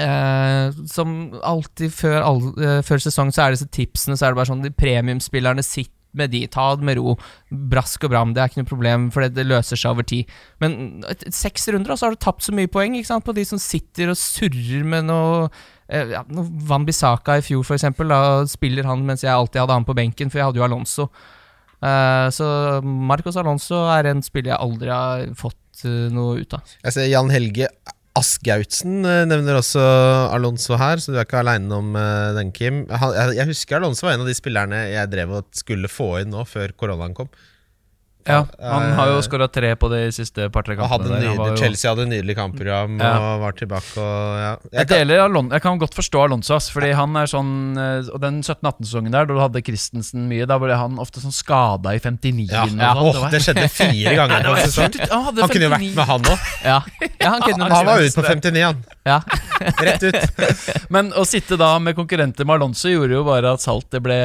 eh, 0.00 0.74
Som 0.90 1.34
alltid 1.38 1.92
før, 1.94 2.16
all, 2.22 2.40
eh, 2.58 2.80
før 2.86 3.02
sesong, 3.02 3.34
så 3.34 3.44
er 3.44 3.52
det 3.52 3.60
disse 3.60 3.74
tipsene, 3.74 4.18
så 4.18 4.26
er 4.26 4.34
det 4.34 4.40
bare 4.40 4.50
sånn 4.50 4.64
De 4.64 4.72
premiumspillerne 4.74 5.66
sitter 5.66 5.92
med 6.14 6.30
de, 6.30 6.44
ta 6.46 6.68
det 6.78 6.86
med 6.86 6.98
ro. 7.00 7.16
Brask 7.50 8.04
og 8.06 8.12
bram, 8.12 8.34
det 8.34 8.42
er 8.42 8.50
ikke 8.50 8.62
noe 8.62 8.70
problem, 8.70 9.06
for 9.10 9.24
det, 9.24 9.34
det 9.34 9.48
løser 9.48 9.78
seg 9.80 9.96
over 9.96 10.06
tid. 10.06 10.30
Men 10.62 11.02
seks 11.26 11.66
runder, 11.74 11.90
og 11.90 11.98
så 11.98 12.06
har 12.06 12.14
du 12.14 12.20
tapt 12.22 12.46
så 12.46 12.54
mye 12.54 12.70
poeng 12.70 12.94
ikke 12.94 13.10
sant? 13.10 13.26
på 13.26 13.34
de 13.34 13.42
som 13.48 13.58
sitter 13.58 14.12
og 14.12 14.20
surrer 14.20 14.86
med 14.86 15.08
noe 15.08 15.48
ja, 15.88 16.22
noe 16.32 16.46
Van 16.68 16.86
Bissaka 16.86 17.38
i 17.40 17.44
fjor, 17.44 17.66
eksempel. 17.76 18.12
Da 18.12 18.44
spiller 18.50 18.88
han 18.88 19.04
mens 19.06 19.24
jeg 19.26 19.34
alltid 19.34 19.64
hadde 19.64 19.78
han 19.80 19.88
på 19.88 19.96
benken, 19.96 20.32
for 20.32 20.40
jeg 20.40 20.50
hadde 20.50 20.62
jo 20.62 20.68
Alonso. 20.68 21.08
Uh, 21.84 22.30
så 22.32 22.46
Marcos 22.84 23.36
Alonso 23.36 23.82
er 23.92 24.08
en 24.08 24.22
spiller 24.24 24.54
jeg 24.54 24.62
aldri 24.64 24.88
har 24.88 25.26
fått 25.36 25.84
uh, 25.84 26.08
noe 26.14 26.40
ut 26.40 26.56
av. 26.56 26.74
Jeg 26.86 26.96
ser 26.96 27.10
Jan 27.10 27.32
Helge 27.34 27.68
Asgautsen 28.14 29.02
eh, 29.02 29.24
nevner 29.26 29.58
også 29.58 29.82
Alonso 30.30 30.76
her, 30.78 31.00
så 31.02 31.10
du 31.10 31.18
er 31.18 31.26
ikke 31.26 31.40
aleine 31.40 31.80
om 31.80 31.96
eh, 31.98 32.30
den, 32.36 32.52
Kim. 32.54 32.84
Han, 32.86 33.14
jeg, 33.16 33.34
jeg 33.40 33.50
husker 33.50 33.80
Alonso 33.80 34.06
var 34.06 34.14
en 34.14 34.22
av 34.22 34.30
de 34.30 34.36
spillerne 34.38 34.84
jeg 34.92 35.10
drev 35.10 35.32
og 35.40 35.48
skulle 35.56 35.90
få 35.90 36.12
inn 36.20 36.30
nå, 36.30 36.44
før 36.46 36.76
koronaen 36.78 37.16
kom. 37.16 37.30
Ja, 38.26 38.46
han 38.58 38.92
har 38.96 39.06
jo 39.12 39.16
Eh, 39.18 39.24
skåra 39.26 39.46
tre 39.52 39.74
på 39.76 39.88
de 39.92 39.98
siste 40.12 40.46
par-tre 40.50 40.76
kampene. 40.78 40.88
hadde. 40.88 41.20
Nydelig, 41.20 41.58
Chelsea 41.60 41.90
hadde 41.90 42.06
nydelig 42.08 42.36
kampprogram 42.38 42.98
Ja. 43.00 43.10
og 43.34 43.40
var 43.42 43.52
tilbake 43.52 43.98
og 44.00 44.38
ja. 44.40 44.50
Jeg, 44.64 44.72
Jeg 44.72 44.86
kan, 44.88 44.98
deler 44.98 45.20
Alon 45.26 45.50
jeg 45.50 45.62
kan 45.62 45.78
godt 45.78 45.94
forstå 45.94 46.22
Alonso, 46.24 46.56
fordi 46.72 46.92
han 46.96 47.14
er 47.20 47.26
sånn 47.26 47.52
eh, 47.76 48.08
Og 48.14 48.20
den 48.22 48.40
17-18-sesongen 48.42 49.12
der, 49.12 49.26
da 49.26 49.34
du 49.34 49.40
hadde 49.40 49.62
Christensen 49.66 50.24
mye, 50.30 50.46
da 50.48 50.58
ble 50.58 50.74
han 50.74 50.96
ofte 50.98 51.20
sånn 51.20 51.32
skada 51.36 51.92
i 51.94 52.00
59. 52.00 52.48
ja, 52.50 52.64
ja, 52.64 52.94
sånt. 52.94 53.16
oh, 53.16 53.28
det 53.30 53.42
skjedde 53.44 53.68
fire 53.68 54.14
ganger 54.16 54.48
på 54.48 54.56
en 54.56 54.70
sesong. 54.72 54.98
Han, 55.10 55.36
Han 55.36 55.48
kunne 55.52 55.68
jo 55.68 55.72
vært 55.74 55.94
med, 55.94 56.04
han 56.08 56.22
òg. 56.32 56.38
Ja, 56.64 56.80
han 57.28 57.40
kunne 57.44 57.68
Han 57.74 57.86
var 57.86 58.00
ute 58.00 58.16
på 58.16 58.24
59, 58.24 58.62
han. 58.64 58.84
Ja. 59.04 59.20
Rett 59.84 60.02
ut. 60.02 60.16
Men 60.94 61.12
å 61.12 61.24
sitte 61.28 61.56
da 61.60 61.74
med 61.78 61.94
konkurrenter 61.96 62.44
med 62.48 62.56
Alonso 62.56 62.88
gjorde 62.88 63.12
jo 63.18 63.24
bare 63.26 63.52
at 63.56 63.60
saltet 63.64 64.00
ble 64.04 64.18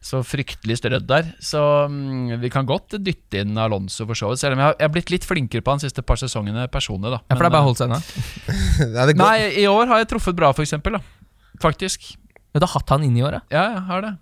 så 0.00 0.22
fryktelig 0.24 0.78
strødd 0.80 1.04
der. 1.10 1.26
Så 1.44 1.60
um, 1.90 2.30
vi 2.40 2.50
kan 2.52 2.68
godt 2.68 2.96
dytte 3.04 3.42
inn 3.42 3.58
Alonso 3.60 4.06
for 4.08 4.16
så 4.16 4.30
vidt. 4.30 4.40
Selv 4.40 4.56
om 4.56 4.62
jeg 4.62 4.70
har, 4.70 4.78
jeg 4.80 4.88
har 4.88 4.94
blitt 4.94 5.12
litt 5.12 5.26
flinkere 5.28 5.64
på 5.64 5.74
han 5.74 5.82
siste 5.82 6.04
par 6.06 6.20
sesongene 6.20 6.64
personlig, 6.72 7.12
da. 7.12 7.20
Ja, 7.28 7.36
for 7.36 7.44
det 7.44 7.50
er 7.50 7.54
bare 7.56 7.60
å 7.60 7.64
eh, 7.64 7.68
holde 7.68 7.82
seg 7.82 7.90
unna. 7.90 8.00
Ja. 8.96 9.06
Nei, 9.20 9.36
i 9.60 9.68
år 9.68 9.90
har 9.92 10.00
jeg 10.00 10.10
truffet 10.14 10.38
bra, 10.38 10.54
for 10.56 10.64
eksempel. 10.64 10.96
Da. 10.96 11.54
Faktisk. 11.60 12.14
Ja, 12.54 12.62
du 12.62 12.66
har 12.66 12.74
hatt 12.78 12.92
han 12.96 13.04
inn 13.06 13.18
i 13.20 13.24
år, 13.26 13.38
ja. 13.38 13.42
Ja, 13.52 13.64
jeg 13.76 13.86
har 13.90 14.06
det. 14.06 14.16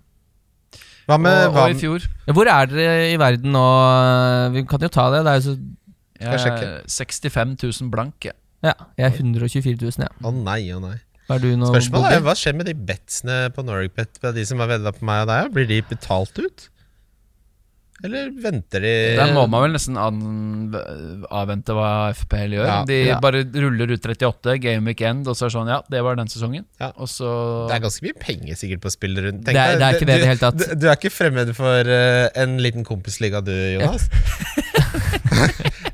Hva 1.09 1.17
med 1.17 1.39
og, 1.47 1.55
hva, 1.55 1.65
og 1.65 1.73
i 1.73 1.79
fjor. 1.79 2.03
Hvor 2.37 2.49
er 2.51 2.69
dere 2.69 2.97
i 3.09 3.17
verden 3.17 3.55
nå? 3.55 3.65
Vi 4.53 4.65
kan 4.69 4.83
jo 4.85 4.91
ta 4.93 5.07
det. 5.15 5.23
Det 5.25 5.31
er 5.31 5.39
jo 5.39 5.45
så 5.47 5.59
jeg 6.19 6.51
er 6.51 6.81
65 6.83 7.55
000 7.63 7.91
blank. 7.93 8.25
jeg. 8.27 8.35
Ja, 8.63 8.73
jeg 8.99 9.05
er 9.07 9.19
124 9.23 9.77
000, 9.79 10.03
ja. 10.03 10.09
Å 10.19 10.31
nei, 10.35 10.65
å 10.75 10.81
nei. 10.83 10.97
Hva 11.29 11.37
er 11.37 11.45
du 11.45 11.51
nå? 11.61 11.69
Spørsmålet 11.69 12.17
er 12.17 12.25
hva 12.25 12.33
skjer 12.35 12.57
med 12.57 12.65
de 12.65 12.73
betsene 12.73 13.37
på 13.53 13.61
Norwegbet? 13.67 14.17
De 14.33 14.43
som 14.49 14.59
har 14.63 14.71
vedda 14.73 14.91
på 14.97 15.05
meg 15.05 15.23
og 15.27 15.29
deg, 15.29 15.53
blir 15.53 15.69
de 15.69 15.81
betalt 15.93 16.41
ut? 16.41 16.67
Eller 17.99 18.29
venter 18.31 18.79
de 18.79 18.91
Der 19.19 19.33
må 19.35 19.41
man 19.51 19.65
vel 19.65 19.73
nesten 19.75 19.97
an, 19.99 20.19
avvente 21.35 21.73
hva 21.75 21.89
FPL 22.15 22.53
gjør. 22.55 22.65
Ja. 22.69 22.77
De 22.87 22.99
Ja. 23.09 23.17
bare 23.19 23.41
ruller 23.43 23.91
ut 23.91 23.99
38, 24.07 24.55
game 24.63 24.87
week 24.87 25.01
end, 25.03 25.27
og 25.27 25.35
så 25.35 25.45
er 25.45 25.51
det 25.51 25.55
sånn 25.57 25.67
Ja, 25.67 25.81
det 25.91 26.01
var 26.07 26.15
den 26.15 26.31
sesongen. 26.31 26.63
Ja. 26.79 26.93
Og 26.95 27.09
så 27.11 27.67
Det 27.67 27.75
er 27.75 27.83
ganske 27.83 28.05
mye 28.07 28.15
penger 28.23 28.55
sikkert 28.55 28.79
på 28.79 28.87
å 28.87 28.95
spille 28.95 29.19
rundt. 29.27 29.43
Tenk 29.43 29.51
Det 29.53 29.65
er- 29.65 29.77
det 29.77 29.83
er 29.83 29.93
ikke 29.99 30.07
det 30.07 30.15
i 30.15 30.17
du, 30.17 30.23
det 30.23 30.31
hele 30.31 30.39
tatt. 30.45 30.57
Du, 30.57 30.75
du 30.79 30.87
er 30.87 30.95
ikke 30.95 31.11
fremmed 31.11 31.53
for 31.59 31.91
uh, 31.91 32.29
en 32.39 32.57
liten 32.63 32.85
kompisliga 32.87 33.43
du, 33.43 33.51
Jonas? 33.75 34.07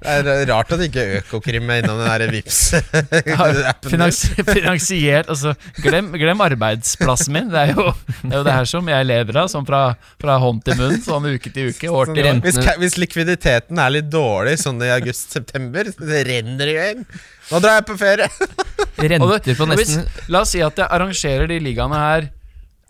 det 0.06 0.34
er 0.42 0.50
rart 0.52 0.74
at 0.76 0.82
ikke 0.86 1.06
Økokrim 1.20 1.70
er 1.74 1.84
innom 1.84 2.00
den 2.02 2.10
der 2.10 2.34
Vips-appen. 2.34 3.90
Finansi 3.94 4.32
finansiert 4.48 5.30
Altså, 5.32 5.54
glem, 5.84 6.12
glem 6.16 6.44
arbeidsplassen 6.46 7.36
min. 7.36 7.52
Det 7.54 7.62
er, 7.66 7.74
jo, 7.76 7.92
det 8.24 8.32
er 8.32 8.38
jo 8.40 8.46
det 8.48 8.58
her 8.58 8.70
som 8.72 8.92
jeg 8.96 9.10
lever 9.12 9.42
av, 9.44 9.52
sånn 9.52 9.68
fra, 9.68 9.84
fra 10.22 10.40
hånd 10.42 10.64
til 10.66 10.80
munn, 10.80 10.98
sånn 11.06 11.30
uke 11.36 11.52
til 11.54 11.72
uke, 11.74 11.92
år 11.92 12.14
til 12.16 12.32
år. 12.32 12.42
hvis, 12.46 12.60
hvis 12.82 13.00
likviditeten 13.02 13.82
er 13.82 13.98
litt 13.98 14.10
dårlig 14.14 14.58
sånn 14.64 14.82
i 14.86 14.94
august-september, 14.96 15.92
det 16.00 16.26
renner 16.30 16.72
igjen 16.74 16.96
inn. 16.96 17.06
Nå 17.52 17.62
drar 17.62 17.80
jeg 17.80 17.88
på 17.90 17.98
ferie! 18.00 18.30
Renter 19.12 19.58
på 19.58 19.68
nesten 19.70 20.06
La 20.32 20.42
oss 20.46 20.54
si 20.56 20.62
at 20.66 20.80
jeg 20.80 20.88
arrangerer 20.88 21.50
de 21.52 21.60
ligaene 21.62 22.00
her 22.00 22.28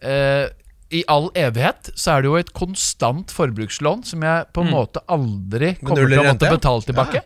eh, 0.06 0.46
i 0.94 1.04
all 1.10 1.32
evighet, 1.34 1.90
så 1.98 2.16
er 2.16 2.22
det 2.22 2.30
jo 2.30 2.36
et 2.40 2.52
konstant 2.54 3.32
forbrukslån 3.34 4.04
som 4.06 4.26
jeg 4.26 4.50
på 4.54 4.66
en 4.66 4.74
måte 4.74 5.02
aldri 5.12 5.74
kommer 5.82 6.06
til 6.06 6.20
å 6.22 6.28
måtte 6.28 6.52
betale 6.52 6.86
tilbake. 6.90 7.24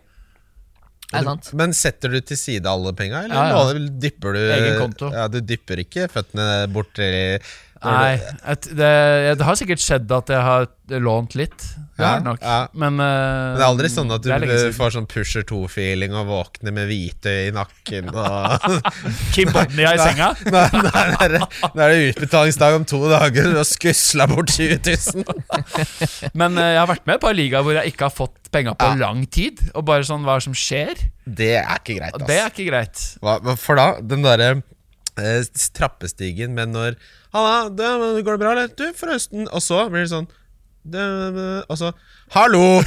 Er 1.10 1.26
sant? 1.26 1.48
Men 1.58 1.74
setter 1.74 2.13
du 2.13 2.19
til 2.22 2.38
side 2.38 2.69
alle 2.69 2.91
penga, 2.93 3.24
eller 3.26 3.34
Ja, 3.36 3.62
ja. 3.74 3.88
dypper 4.04 4.36
du 4.38 4.41
Egen 4.54 4.76
konto. 4.78 5.10
Ja, 5.13 5.28
Du 5.28 5.39
dypper 5.41 5.82
ikke 5.82 6.06
føttene 6.12 6.67
bort 6.69 7.00
i 7.02 7.39
Nei, 7.83 8.15
et, 8.51 8.65
det, 8.75 8.89
det 9.39 9.45
har 9.47 9.55
sikkert 9.55 9.79
skjedd 9.79 10.11
at 10.11 10.31
jeg 10.33 10.41
har 10.43 10.65
lånt 10.99 11.35
litt. 11.37 11.63
Ja, 11.99 12.15
nok. 12.23 12.39
ja. 12.41 12.65
Men, 12.73 12.95
uh, 12.97 13.05
Men 13.05 13.55
det 13.59 13.61
er 13.61 13.67
aldri 13.67 13.89
sånn 13.91 14.11
at 14.15 14.23
du 14.25 14.31
får 14.75 14.93
sånn 14.95 15.07
Pusher 15.11 15.43
2-feeling 15.47 16.15
og 16.17 16.27
våkner 16.31 16.73
med 16.75 16.87
hvitøy 16.89 17.49
i 17.49 17.53
nakken 17.55 18.09
og 18.11 18.65
Kim 19.35 19.51
Bodnia 19.53 19.93
i 19.95 19.99
senga. 20.01 20.31
Nei, 20.49 20.65
nei, 20.87 21.27
det- 21.35 21.41
nå 21.75 21.83
er 21.85 21.93
det 21.93 21.99
utbetalingsdag 22.15 22.79
om 22.79 22.87
to 22.89 23.01
dager, 23.11 23.47
og 23.51 23.55
du 23.57 23.61
har 23.61 23.67
skusla 23.69 24.27
bort 24.31 24.51
20 24.55 24.79
000. 24.83 25.23
Men 26.39 26.57
uh, 26.59 26.65
jeg 26.73 26.81
har 26.81 26.89
vært 26.95 27.07
med 27.11 27.21
på 27.23 27.31
en 27.31 27.39
liga 27.39 27.61
hvor 27.63 27.77
jeg 27.79 27.93
ikke 27.93 28.07
har 28.09 28.15
fått 28.15 28.51
penga 28.51 28.73
på 28.79 28.89
Ja. 28.91 28.97
lang 29.05 29.23
tid. 29.29 29.61
Og 29.75 29.85
bare 29.87 30.07
sånn, 30.07 30.23
hva 30.25 30.35
er 30.35 30.43
det 30.43 30.47
som 30.49 30.57
skjer? 30.57 31.05
Det 31.29 31.53
er 31.61 31.77
ikke 31.83 31.99
greit, 31.99 32.15
ass. 32.17 32.27
Det 32.27 32.39
er 32.41 32.49
ikke 32.51 32.67
greit. 32.71 33.05
Hva, 33.21 33.37
for 33.61 33.77
da, 33.79 33.87
den 34.01 34.25
derre 34.25 34.49
eh, 34.57 34.63
trappestigen 35.75 36.55
men 36.58 36.75
når 36.75 36.99
Halla, 37.34 37.69
går 38.25 38.32
det 38.36 38.41
bra, 38.41 38.51
eller? 38.55 38.71
Du, 38.73 38.88
forresten 38.97 39.45
Og 39.53 39.62
så 39.62 39.84
blir 39.91 40.05
det 40.05 40.13
sånn 40.13 40.29
det, 40.83 41.65
Og 41.69 41.77
så 41.77 41.91
Hallo! 42.29 42.79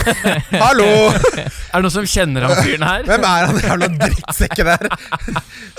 Hallo! 0.64 0.86
Er 1.10 1.48
det 1.50 1.80
noen 1.82 1.90
som 1.90 2.04
kjenner 2.06 2.44
han 2.46 2.60
fyren 2.62 2.84
her? 2.86 3.06
Hvem 3.08 3.24
er 3.26 3.48
han 3.48 3.56
jævla 3.58 3.88
drittsekken 3.98 4.68
der? 4.68 4.84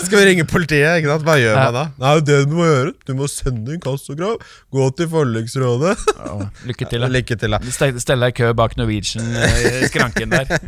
Skal 0.02 0.18
vi 0.20 0.24
ringe 0.28 0.44
politiet? 0.50 1.00
ikke 1.00 1.14
sant? 1.14 1.24
Hva 1.24 1.38
gjør 1.40 1.56
man 1.56 1.78
da? 1.78 1.84
Nei, 2.02 2.12
det 2.28 2.40
du 2.50 2.58
må 2.58 2.66
gjøre 2.68 2.92
Du 3.08 3.14
må 3.16 3.30
sende 3.32 3.72
inn 3.78 3.80
kassokrav, 3.84 4.36
gå 4.76 4.90
til 5.00 5.10
forliksrådet. 5.14 5.94
ja, 6.12 6.36
lykke 6.68 6.90
til. 6.92 7.06
da. 7.06 7.12
Lykke 7.16 7.40
til, 7.40 7.56
da. 7.56 7.62
Stell 8.04 8.28
deg 8.28 8.36
i 8.36 8.38
kø 8.42 8.52
bak 8.60 8.76
Norwegian 8.82 9.32
eh, 9.40 9.88
der. 10.36 10.52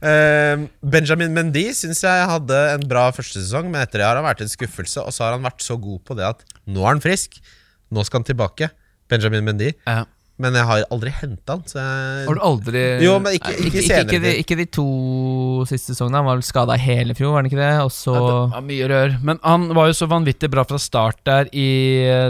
Eh, 0.00 0.66
Benjamin 0.82 1.32
Mendy 1.36 1.68
syns 1.76 2.02
jeg 2.02 2.26
hadde 2.30 2.58
en 2.74 2.84
bra 2.90 3.06
første 3.14 3.38
sesong, 3.44 3.68
men 3.70 3.82
etter 3.84 4.02
det 4.02 4.08
har 4.08 4.18
han 4.18 4.26
vært 4.26 4.42
en 4.42 4.50
skuffelse. 4.50 5.04
Og 5.06 5.14
så 5.14 5.28
har 5.28 5.36
han 5.36 5.46
vært 5.46 5.62
så 5.62 5.78
god 5.78 6.02
på 6.08 6.18
det 6.18 6.26
at 6.32 6.42
nå 6.66 6.82
er 6.82 6.96
han 6.96 7.02
frisk. 7.04 7.38
Nå 7.94 8.02
skal 8.06 8.24
han 8.24 8.30
tilbake. 8.32 8.72
Benjamin 9.10 9.44
Mendy. 9.44 9.74
Ja. 9.86 10.06
Men 10.40 10.56
jeg 10.56 10.64
har 10.68 10.84
aldri 10.94 11.10
henta 11.20 11.56
han, 11.58 11.62
så 11.68 11.78
jeg 11.82 12.26
Har 12.30 12.38
du 12.38 12.42
aldri 12.48 12.82
Jo, 13.04 13.18
men 13.22 13.36
ikke, 13.36 13.52
Ikke, 13.52 13.66
ikke 13.66 13.78
ikke, 13.80 13.86
senere. 13.86 14.04
ikke, 14.06 14.20
de, 14.24 14.32
ikke 14.44 14.56
de 14.60 14.66
to 14.76 14.86
siste 15.68 15.92
sesongene. 15.94 16.20
Han 16.22 16.28
var 16.30 16.38
vel 16.40 16.46
skada 16.46 16.76
hele 16.80 17.14
fjor, 17.18 17.34
var 17.34 17.42
han 17.42 17.50
ikke 17.50 17.60
det? 17.60 17.70
Og 17.84 17.92
så 17.94 18.14
Ja, 18.16 18.22
det 18.26 18.36
var 18.54 18.64
mye 18.70 18.88
rør. 18.90 19.16
Men 19.30 19.40
han 19.44 19.68
var 19.76 19.90
jo 19.90 19.96
så 20.00 20.08
vanvittig 20.10 20.50
bra 20.52 20.64
fra 20.68 20.78
start 20.80 21.20
der 21.28 21.50
i 21.52 21.66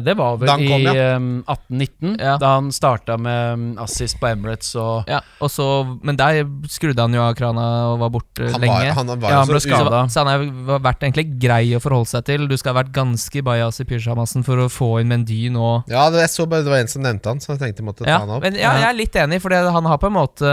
Det 0.05 0.17
var 0.19 0.37
vel 0.43 0.51
kom, 0.51 0.67
i 0.75 0.83
ja. 0.89 1.17
um, 1.17 1.29
1819, 1.47 2.17
Ja. 2.21 2.37
da 2.43 2.55
han 2.59 2.71
starta 2.75 3.17
med 3.21 3.53
um, 3.55 3.67
assist 3.85 4.19
på 4.21 4.29
Emirates 4.31 4.73
og 4.81 5.09
ja, 5.11 5.21
og 5.41 5.51
så, 5.53 5.67
Men 6.03 6.17
der 6.19 6.43
skrudde 6.71 7.01
han 7.05 7.15
jo 7.15 7.23
av 7.25 7.35
krana 7.39 7.67
og 7.93 7.99
var 8.03 8.11
borte 8.15 8.51
han 8.51 8.61
lenge. 8.61 8.75
var, 8.75 8.93
han 8.99 9.07
var 9.15 9.31
Ja, 9.31 9.39
han 9.45 9.49
ble 9.51 9.61
så 9.63 9.69
så, 9.71 9.77
skada. 9.81 10.03
så 10.11 10.25
han 10.25 10.33
har 10.33 10.81
vært 10.83 11.05
egentlig 11.07 11.27
grei 11.41 11.75
å 11.77 11.81
forholde 11.83 12.11
seg 12.11 12.25
til. 12.27 12.49
Du 12.51 12.57
skal 12.61 12.75
ha 12.75 12.83
vært 12.83 12.93
ganske 12.97 13.43
bajas 13.47 13.81
i 13.81 13.87
pyjamasen 13.89 14.45
for 14.47 14.57
å 14.65 14.69
få 14.73 14.91
inn 15.01 15.09
Mendy 15.11 15.49
nå. 15.53 15.85
Ja, 15.91 16.09
det, 16.11 16.21
jeg 16.25 16.31
så 16.35 16.47
bare 16.51 16.63
det 16.67 16.71
var 16.73 16.83
en 16.85 16.89
som 16.93 17.03
nevnte 17.03 17.29
han, 17.33 17.41
så 17.43 17.53
jeg 17.55 17.61
tenkte 17.63 17.83
jeg 17.83 17.87
måtte 17.89 18.00
ta 18.05 18.11
Ja, 18.11 18.19
han 18.25 18.31
opp. 18.37 18.43
men 18.43 18.55
ja, 18.59 18.73
jeg 18.81 18.89
er 18.91 18.99
litt 18.99 19.17
enig, 19.23 19.41
for 19.45 19.51
han 19.55 19.85
har 19.93 19.99
på 20.03 20.07
en 20.11 20.17
måte 20.17 20.53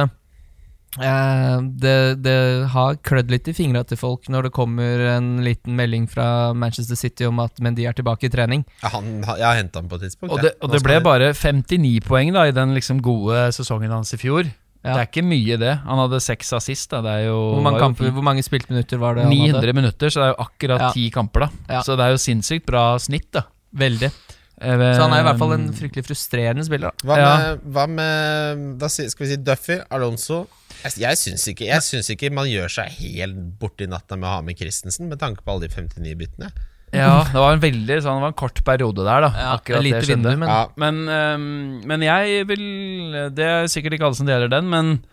eh, 1.01 1.57
det, 1.83 1.95
det 2.25 2.37
har 2.73 2.95
klødd 3.05 3.31
litt 3.33 3.47
i 3.51 3.55
fingra 3.57 3.83
til 3.87 3.99
folk 3.99 4.29
når 4.33 4.47
det 4.47 4.53
kommer 4.55 5.03
en 5.17 5.31
liten 5.45 5.75
melding 5.77 6.07
fra 6.09 6.53
Manchester 6.57 6.97
City 6.99 7.27
om 7.27 7.39
at 7.43 7.59
Mendy 7.63 7.85
er 7.87 7.97
tilbake 7.97 8.29
i 8.29 8.33
trening. 8.33 8.63
Ja, 8.83 8.93
han, 8.95 9.11
jeg 9.25 9.45
har 9.45 9.57
henta 9.59 9.81
han 9.83 9.89
på 9.91 9.99
et 9.99 10.07
tidspunkt. 10.07 10.33
Og 10.37 10.41
det, 10.45 10.55
og 10.61 10.71
det 10.73 10.83
ble 10.85 10.99
bare 11.05 11.33
59 11.37 11.99
poeng 12.07 12.31
da 12.35 12.47
i 12.49 12.55
den 12.55 12.73
liksom 12.77 13.01
gode 13.05 13.49
sesongen 13.55 13.91
hans 13.93 14.13
i 14.15 14.21
fjor. 14.21 14.47
Ja. 14.85 14.93
Det 14.93 14.99
er 15.01 15.07
ikke 15.09 15.23
mye, 15.27 15.55
det. 15.59 15.71
Han 15.83 15.99
hadde 15.99 16.19
seks 16.23 16.53
assist. 16.55 16.87
Da. 16.93 17.01
Det 17.03 17.11
er 17.11 17.23
jo, 17.27 17.37
Hvor 17.57 17.63
mange, 17.65 17.79
kamper, 17.81 18.11
hvor 18.15 18.23
mange 18.23 18.43
spilte-minutter 18.45 18.99
var 19.01 19.17
det? 19.17 19.25
han 19.25 19.33
900 19.33 19.57
hadde? 19.59 19.73
minutter, 19.75 20.13
så 20.13 20.21
det 20.21 20.27
er 20.27 20.31
jo 20.31 20.43
akkurat 20.45 20.83
Ja. 20.85 20.91
ti 20.95 21.09
kamper, 21.11 21.43
da. 21.43 21.49
Ja. 21.75 21.81
Så 21.83 21.97
det 21.99 22.05
er 22.05 22.13
jo 22.13 22.21
sinnssykt 22.21 22.65
bra 22.69 22.83
snitt, 23.01 23.27
da. 23.35 23.41
Veldig. 23.75 24.11
Eh, 24.59 24.93
Så 24.97 25.01
han 25.03 25.13
er 25.13 25.21
i 25.21 25.25
hvert 25.27 25.37
fall 25.37 25.51
en 25.53 25.67
fryktelig 25.77 26.05
frustrerende 26.07 26.63
spiller. 26.65 26.89
Da. 26.89 27.07
Hva 27.07 27.17
Ja. 27.17 27.33
med, 27.37 27.59
hva 27.73 27.87
med 27.87 28.79
da, 28.79 28.87
Skal 28.89 29.25
vi 29.25 29.31
si 29.33 29.37
Duffy? 29.37 29.79
Alonso? 29.91 30.47
Jeg, 30.83 30.93
jeg 30.97 31.17
syns 31.17 31.47
ikke, 31.49 31.67
ikke 32.15 32.33
man 32.33 32.47
gjør 32.49 32.69
seg 32.69 32.89
helt 33.01 33.37
borti 33.59 33.87
natta 33.89 34.15
med 34.17 34.27
å 34.29 34.33
ha 34.37 34.41
med 34.41 34.57
Christensen, 34.57 35.09
med 35.09 35.19
tanke 35.19 35.41
på 35.45 35.51
alle 35.53 35.67
de 35.67 35.73
59 35.73 36.15
byttene. 36.17 36.51
Ja, 36.93 37.23
det 37.27 37.35
var 37.35 37.51
en 37.53 37.59
veldig 37.59 37.97
sånn, 38.01 38.15
det 38.17 38.23
var 38.23 38.31
en 38.31 38.37
kort 38.39 38.63
periode 38.63 39.03
der, 39.03 39.21
da. 39.25 39.29
Ja, 39.35 39.55
akkurat 39.57 39.83
lite 39.83 39.99
det 39.99 40.05
skjedde. 40.07 40.23
vindu, 40.23 40.37
men 40.39 40.49
Ja, 40.49 40.67
Men, 40.77 40.95
um, 41.09 41.81
men 41.85 42.01
jeg 42.01 42.47
vil 42.47 43.31
Det 43.35 43.43
er 43.45 43.67
sikkert 43.67 43.93
ikke 43.97 44.05
alle 44.07 44.15
som 44.15 44.25
deler 44.29 44.47
den, 44.49 44.69
men 44.69 45.03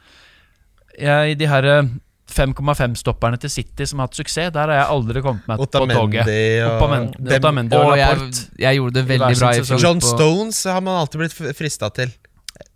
jeg, 0.99 1.37
de 1.39 1.47
her 1.51 1.65
eh, 1.65 1.83
5,5-stopperne 2.31 3.39
til 3.41 3.51
City 3.53 3.87
som 3.89 4.01
har 4.01 4.09
hatt 4.09 4.19
suksess, 4.19 4.53
der 4.55 4.71
har 4.71 4.79
jeg 4.79 4.87
aldri 4.95 5.23
kommet 5.25 5.49
meg 5.51 5.61
på 5.61 5.67
toget. 5.71 6.25
Otamendi 6.25 6.39
og 6.65 6.85
Otamendi, 7.37 7.77
og 7.77 7.91
Og 7.93 7.99
jeg, 8.01 8.29
jeg 8.65 8.79
gjorde 8.81 8.95
det 8.97 9.05
veldig 9.13 9.39
bra 9.41 9.51
i 9.55 9.65
fjor. 9.69 9.83
John 9.83 10.01
Stones 10.05 10.63
har 10.65 10.81
man 10.85 11.01
alltid 11.03 11.25
blitt 11.25 11.57
frista 11.59 11.91
til. 11.95 12.15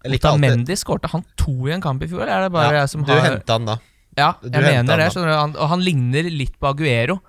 Otamendi 0.09 0.77
skårte 0.79 1.11
han 1.13 1.25
to 1.39 1.57
i 1.69 1.75
en 1.75 1.85
kamp 1.85 2.03
i 2.05 2.11
fjor, 2.11 2.25
eller 2.27 2.37
er 2.37 2.47
det 2.49 2.53
bare 2.55 2.75
Ja, 2.75 2.85
jeg 2.85 2.93
som 2.93 3.07
du 3.07 3.13
har 3.13 3.25
henta 3.25 3.59
han 3.59 3.67
da. 3.73 3.79
Ja, 4.19 4.33
jeg 4.43 4.53
du 4.53 4.61
mener 4.67 4.99
det. 4.99 5.11
du 5.15 5.21
han, 5.25 5.53
Og 5.57 5.69
han 5.73 5.83
ligner 5.85 6.27
litt 6.31 6.57
på 6.59 6.71
Aguero 6.73 7.21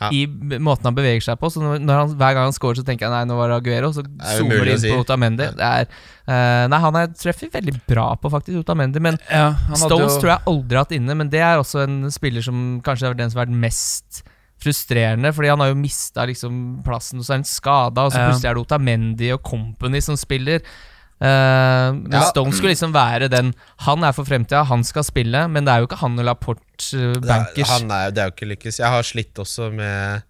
Ja. 0.00 0.08
i 0.10 0.26
måten 0.58 0.84
han 0.88 0.94
beveger 0.96 1.22
seg 1.22 1.38
på. 1.38 1.48
Så 1.54 1.62
han, 1.62 1.86
hver 1.86 2.34
gang 2.34 2.48
han 2.48 2.52
scorer, 2.56 2.74
så 2.80 2.84
tenker 2.84 3.06
jeg 3.06 3.12
nei, 3.14 3.22
nå 3.30 3.36
var 3.38 3.48
det 3.52 3.60
Aguero. 3.62 3.92
Så 3.94 4.02
er 4.04 4.40
zoomer 4.40 4.64
de 4.66 4.72
inn 4.74 4.80
si. 4.82 4.90
på 4.90 5.04
Otamendi. 5.04 5.46
Det 5.54 5.68
er, 5.68 5.86
uh, 6.26 6.66
nei, 6.72 6.80
han 6.82 6.96
er 6.98 7.06
treffer 7.14 7.52
veldig 7.54 7.76
bra 7.86 8.08
på, 8.18 8.30
faktisk, 8.34 8.58
Otamendi. 8.64 9.00
Men 9.00 9.18
Ja, 9.30 9.52
han 9.52 9.76
hadde 9.76 9.86
Stones 9.86 10.14
jo- 10.16 10.20
tror 10.24 10.32
jeg 10.34 10.46
aldri 10.50 10.76
har 10.76 10.84
hatt 10.88 10.96
inne, 10.98 11.14
men 11.22 11.30
det 11.30 11.40
er 11.46 11.62
også 11.62 11.84
en 11.86 12.10
spiller 12.10 12.42
som 12.42 12.80
kanskje 12.82 13.10
er 13.10 13.14
den 13.14 13.30
som 13.30 13.38
har 13.38 13.46
vært 13.46 13.60
mest 13.68 14.22
frustrerende, 14.64 15.30
fordi 15.34 15.50
han 15.50 15.60
har 15.60 15.68
jo 15.72 15.78
mista 15.78 16.24
liksom 16.26 16.82
plassen, 16.86 17.18
og 17.20 17.24
så 17.26 17.34
er 17.34 17.40
han 17.40 17.44
skada, 17.48 18.04
og 18.06 18.12
så 18.12 18.18
Ja. 18.18 18.28
plutselig 18.30 18.50
er 18.50 18.54
det 18.54 18.64
Otamendi 18.66 19.32
og 19.34 19.42
Company 19.42 20.00
som 20.00 20.16
spiller. 20.16 20.60
Eh, 21.24 21.88
men 21.96 22.12
Ja. 22.12 22.24
Stone 22.28 22.52
skulle 22.52 22.74
liksom 22.74 22.92
være 22.92 23.28
den 23.32 23.54
Han 23.86 24.02
er 24.04 24.12
for 24.12 24.24
fremtida, 24.28 24.64
han 24.68 24.82
skal 24.84 25.04
spille, 25.06 25.46
men 25.48 25.64
det 25.64 25.72
er 25.72 25.78
jo 25.80 25.86
ikke 25.88 25.96
han 26.02 26.18
og 26.20 26.24
Laporte 26.28 26.60
uh, 26.98 27.14
Det 27.16 27.30
er, 27.30 27.64
han 27.70 27.90
er, 27.90 28.10
det 28.12 28.20
er 28.20 28.28
jo 28.28 28.34
ikke 28.34 28.48
lykkes. 28.50 28.78
Jeg 28.82 28.88
har 28.92 29.02
slitt 29.08 29.38
også 29.40 29.70
med 29.72 30.20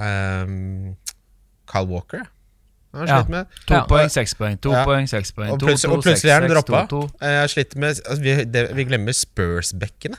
um, 0.00 0.96
Carl 1.68 1.88
Walker. 1.90 2.22
Jeg 2.92 3.00
har 3.00 3.06
Ja. 3.06 3.18
slitt 3.20 3.28
med 3.30 3.46
To 3.68 3.74
Ja. 3.74 3.84
poeng, 3.86 4.08
seks 4.10 4.34
poeng, 4.34 4.56
to 4.60 4.72
Ja. 4.72 4.84
poeng, 4.84 5.06
seks 5.08 5.32
poeng. 5.32 5.50
Og 5.52 5.58
plutselig, 5.60 5.90
to, 5.90 5.96
og 5.96 6.02
plutselig 6.02 6.30
er 6.30 6.40
den 6.40 6.50
droppa. 6.50 6.86
to, 6.88 7.02
to. 7.02 7.10
Jeg 7.20 7.40
har 7.40 7.46
slitt 7.46 7.76
med 7.76 7.88
altså, 7.88 8.20
vi, 8.22 8.44
det, 8.44 8.64
vi 8.76 8.84
glemmer 8.84 9.12
Spurs-bekkene. 9.12 10.16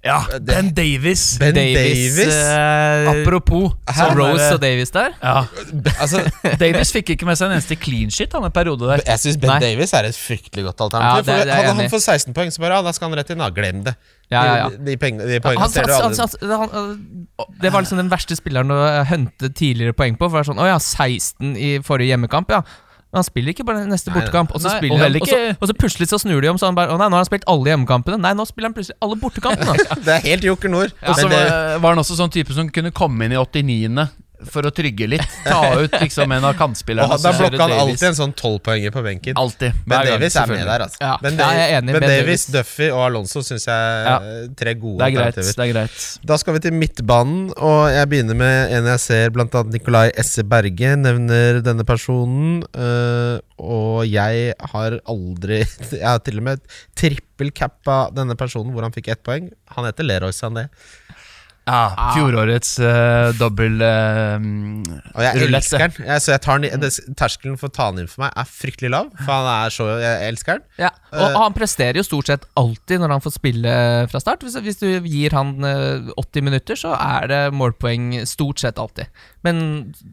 Ja, 0.00 0.22
Ben 0.40 0.70
Davis. 0.72 1.36
Ben 1.36 1.52
Davis, 1.52 2.14
Davis. 2.16 2.34
eh, 2.34 3.08
Apropos 3.10 3.74
Hæ? 3.84 3.92
sånn 3.98 4.14
Rose 4.16 4.46
og 4.54 4.60
Davis 4.62 4.90
der. 4.94 5.10
ja. 5.20 5.42
Altså, 6.00 6.22
Davis 6.56 6.88
fikk 6.94 7.10
ikke 7.14 7.26
med 7.28 7.36
seg 7.36 7.50
en 7.50 7.58
eneste 7.58 7.76
clean 7.76 8.08
shit 8.14 8.32
han 8.32 8.46
en 8.48 8.54
periode 8.54 8.88
der. 8.88 9.02
jeg 9.04 9.20
syns 9.20 9.36
Ben 9.42 9.52
Nei. 9.52 9.58
Davis 9.60 9.92
er 9.92 10.08
et 10.08 10.16
fryktelig 10.16 10.64
godt 10.70 10.80
Ja, 10.80 10.86
alternativ. 10.88 11.26
det 11.26 11.34
er- 11.34 11.44
det 11.44 11.52
jeg 11.52 11.66
hadde 11.68 11.82
han 11.82 11.92
fått 11.92 12.06
16 12.06 12.32
poeng, 12.38 12.48
så 12.54 12.64
bare 12.64 12.78
ja, 12.78 12.82
da 12.88 12.92
skal 12.96 13.10
han 13.10 13.18
rett 13.20 13.30
inn. 13.34 13.38
Da. 13.44 13.50
Glem 13.50 13.84
det. 13.84 13.94
Ja, 14.30 14.40
ja, 14.46 14.54
ja. 14.56 14.68
De, 14.70 14.78
de, 14.88 14.96
pengene, 14.96 15.26
de 15.28 15.36
Han, 15.36 15.42
poengene 15.44 15.60
han, 15.60 15.70
ser 15.76 15.84
du 15.84 15.92
han, 15.92 16.02
aldri. 16.16 16.48
han, 16.48 16.68
han, 16.72 17.54
det 17.60 17.72
var 17.74 17.82
liksom 17.84 18.00
den 18.00 18.08
verste 18.08 18.36
spilleren 18.40 18.72
å 18.72 19.04
hente 19.04 19.52
tidligere 19.52 19.92
poeng 19.92 20.16
på. 20.16 20.30
For 20.30 20.40
det 20.40 20.46
er 20.46 20.52
sånn, 20.54 20.64
å 20.64 20.70
ja, 20.70 20.78
16 20.80 21.56
i 21.60 21.74
forrige 21.84 22.14
hjemmekamp, 22.14 22.48
ja. 22.56 22.62
Men 23.10 23.18
han 23.18 23.26
spiller 23.26 23.50
ikke 23.50 23.66
på 23.66 23.74
neste 23.90 24.12
bortekamp. 24.14 24.52
Og 24.54 24.62
så, 24.62 24.70
nei, 24.78 24.90
og 24.94 25.00
han, 25.02 25.16
ikke... 25.18 25.26
og, 25.26 25.32
så, 25.34 25.56
og 25.58 25.70
så 25.70 25.74
plutselig 25.74 26.06
så 26.12 26.20
snur 26.22 26.44
de 26.44 26.50
om, 26.52 26.58
så 26.62 26.68
han 26.70 26.78
bare 26.78 26.94
Å 26.94 26.98
nei, 27.00 27.08
nå 27.10 27.18
har 27.18 27.24
han 27.24 27.28
spilt 27.28 27.46
alle 27.50 27.72
hjemmekampene. 27.72 28.20
Nei, 28.22 28.30
nå 28.38 28.46
spiller 28.46 28.70
han 28.70 28.76
plutselig 28.76 28.98
alle 29.02 29.18
bortekampene. 29.18 29.74
Det 30.06 30.14
er 30.14 30.26
helt 30.28 30.46
Joker 30.46 30.70
Nord. 30.70 30.94
Og 31.02 31.18
så 31.18 31.26
var, 31.30 31.50
var 31.82 31.96
han 31.96 32.02
også 32.04 32.18
sånn 32.20 32.30
type 32.30 32.54
som 32.54 32.70
kunne 32.70 32.94
komme 32.94 33.26
inn 33.26 33.34
i 33.34 33.40
89. 33.40 34.06
for 34.48 34.62
å 34.62 34.70
trygge 34.72 35.06
litt. 35.10 35.34
Ta 35.44 35.80
ut 35.82 35.92
liksom 36.00 36.32
en 36.32 36.44
av 36.48 36.54
kantspillerne. 36.58 37.12
Og 37.12 37.20
da 37.22 37.32
blokker 37.34 37.56
blokka 37.56 37.66
han 37.68 37.82
alltid 37.84 38.06
en 38.08 38.16
sånn 38.18 38.32
tolvpoenger 38.38 38.94
på 38.94 39.02
benken. 39.04 39.36
Altid, 39.40 39.72
Ben 39.86 40.06
Davies 40.06 40.36
er 40.40 40.46
med 40.48 40.64
der, 40.66 40.84
altså. 40.86 40.96
Ja, 41.02 41.16
ben, 41.22 41.36
jeg 41.36 41.60
er 41.66 41.74
enig. 41.80 41.92
ben 41.96 42.00
Ben 42.06 42.14
Davies. 42.14 42.46
Duffy 42.54 42.88
og 42.90 43.02
Alonso 43.08 43.42
syns 43.46 43.66
jeg 43.68 44.06
Ja. 44.06 44.18
tre 44.56 44.74
gode 44.74 44.98
Det 44.98 45.06
er 45.06 45.16
greit. 45.16 45.26
alternativer. 45.36 45.56
det 45.56 45.68
er 45.68 45.72
greit 45.74 46.26
Da 46.26 46.36
skal 46.40 46.54
vi 46.54 46.60
til 46.60 46.72
midtbanen, 46.72 47.52
og 47.58 47.90
jeg 47.92 48.08
begynner 48.08 48.36
med 48.36 48.72
en 48.72 48.84
jeg 48.86 49.00
ser 49.00 49.30
annet 49.40 49.72
Nikolai 49.72 50.10
Esse 50.16 50.42
Berge 50.42 50.96
nevner 50.96 51.60
denne 51.62 51.84
personen. 51.84 52.62
øh, 52.74 53.40
og 53.60 54.06
jeg 54.08 54.54
har 54.72 55.00
aldri 55.06 55.58
Jeg 55.92 56.06
har 56.06 56.18
til 56.24 56.38
og 56.38 56.42
med 56.44 56.60
trippelcappa 56.96 58.10
denne 58.16 58.36
personen 58.38 58.72
hvor 58.74 58.82
han 58.86 58.92
fikk 58.94 59.08
ett 59.12 59.22
poeng. 59.26 59.50
Han 59.76 59.84
heter 59.88 60.06
Leroy 60.06 60.32
Sané. 60.32 60.68
Ja, 61.68 62.12
Fjorårets 62.16 62.70
uh, 62.82 63.30
dobbel 63.38 63.76
uh, 63.84 64.40
Og 65.14 65.20
jeg 65.22 65.42
Rulette. 65.44 65.58
elsker 65.60 65.84
den. 65.84 66.06
Jeg, 66.08 66.22
så 66.24 66.32
jeg 66.32 66.42
tar 66.42 66.62
den, 66.64 66.86
terskelen 67.20 67.58
for 67.60 67.68
å 67.70 67.74
ta 67.76 67.90
den 67.92 68.02
inn 68.04 68.08
for 68.10 68.24
meg 68.24 68.32
er 68.40 68.48
fryktelig 68.48 68.90
lav. 68.90 69.10
For 69.20 69.30
han 69.30 69.48
er 69.52 69.74
så 69.74 69.86
Jeg 70.00 70.30
elsker 70.32 70.58
den. 70.58 70.64
Ja, 70.80 70.90
og, 71.12 71.20
uh, 71.20 71.36
han 71.44 71.54
presterer 71.54 72.00
jo 72.00 72.04
stort 72.06 72.30
sett 72.32 72.46
alltid 72.58 73.04
når 73.04 73.14
han 73.14 73.22
får 73.22 73.36
spille 73.36 73.74
fra 74.10 74.22
start. 74.24 74.42
Hvis, 74.46 74.56
hvis 74.64 74.80
du 74.80 74.88
gir 75.06 75.36
han 75.36 75.52
eh, 75.66 76.10
80 76.18 76.46
minutter, 76.48 76.78
så 76.80 76.94
er 76.96 77.28
det 77.30 77.40
målpoeng 77.54 78.18
stort 78.26 78.64
sett 78.64 78.80
alltid. 78.80 79.06
Men 79.46 79.62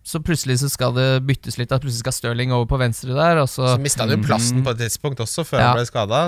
så 0.08 0.22
plutselig 0.24 0.60
så 0.62 0.70
skal 0.72 0.94
det 0.98 1.08
byttes 1.28 1.58
litt. 1.60 1.72
At 1.74 1.82
Plutselig 1.84 2.04
skal 2.06 2.16
Stirling 2.16 2.54
over 2.56 2.68
på 2.70 2.80
venstre 2.82 3.16
der. 3.18 3.42
Og 3.42 3.50
så, 3.50 3.74
Så 3.74 3.82
mista 3.82 4.06
han 4.06 4.14
jo 4.14 4.20
plassen 4.28 4.62
på 4.66 4.76
et 4.76 4.84
tidspunkt 4.86 5.24
også, 5.24 5.48
før 5.48 5.62
Ja. 5.64 5.72
han 5.72 5.80
ble 5.82 5.88
skada. 5.90 6.22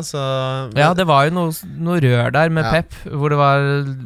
Ja, 0.79 0.89
det 0.97 1.05
var 1.09 1.27
jo 1.29 1.35
noe, 1.37 1.53
noe 1.77 2.01
rør 2.03 2.31
der 2.33 2.49
med 2.49 2.65
Ja. 2.65 2.71
Pep, 2.79 2.97
hvor 3.13 3.29
det 3.29 3.37
var, 3.39 3.59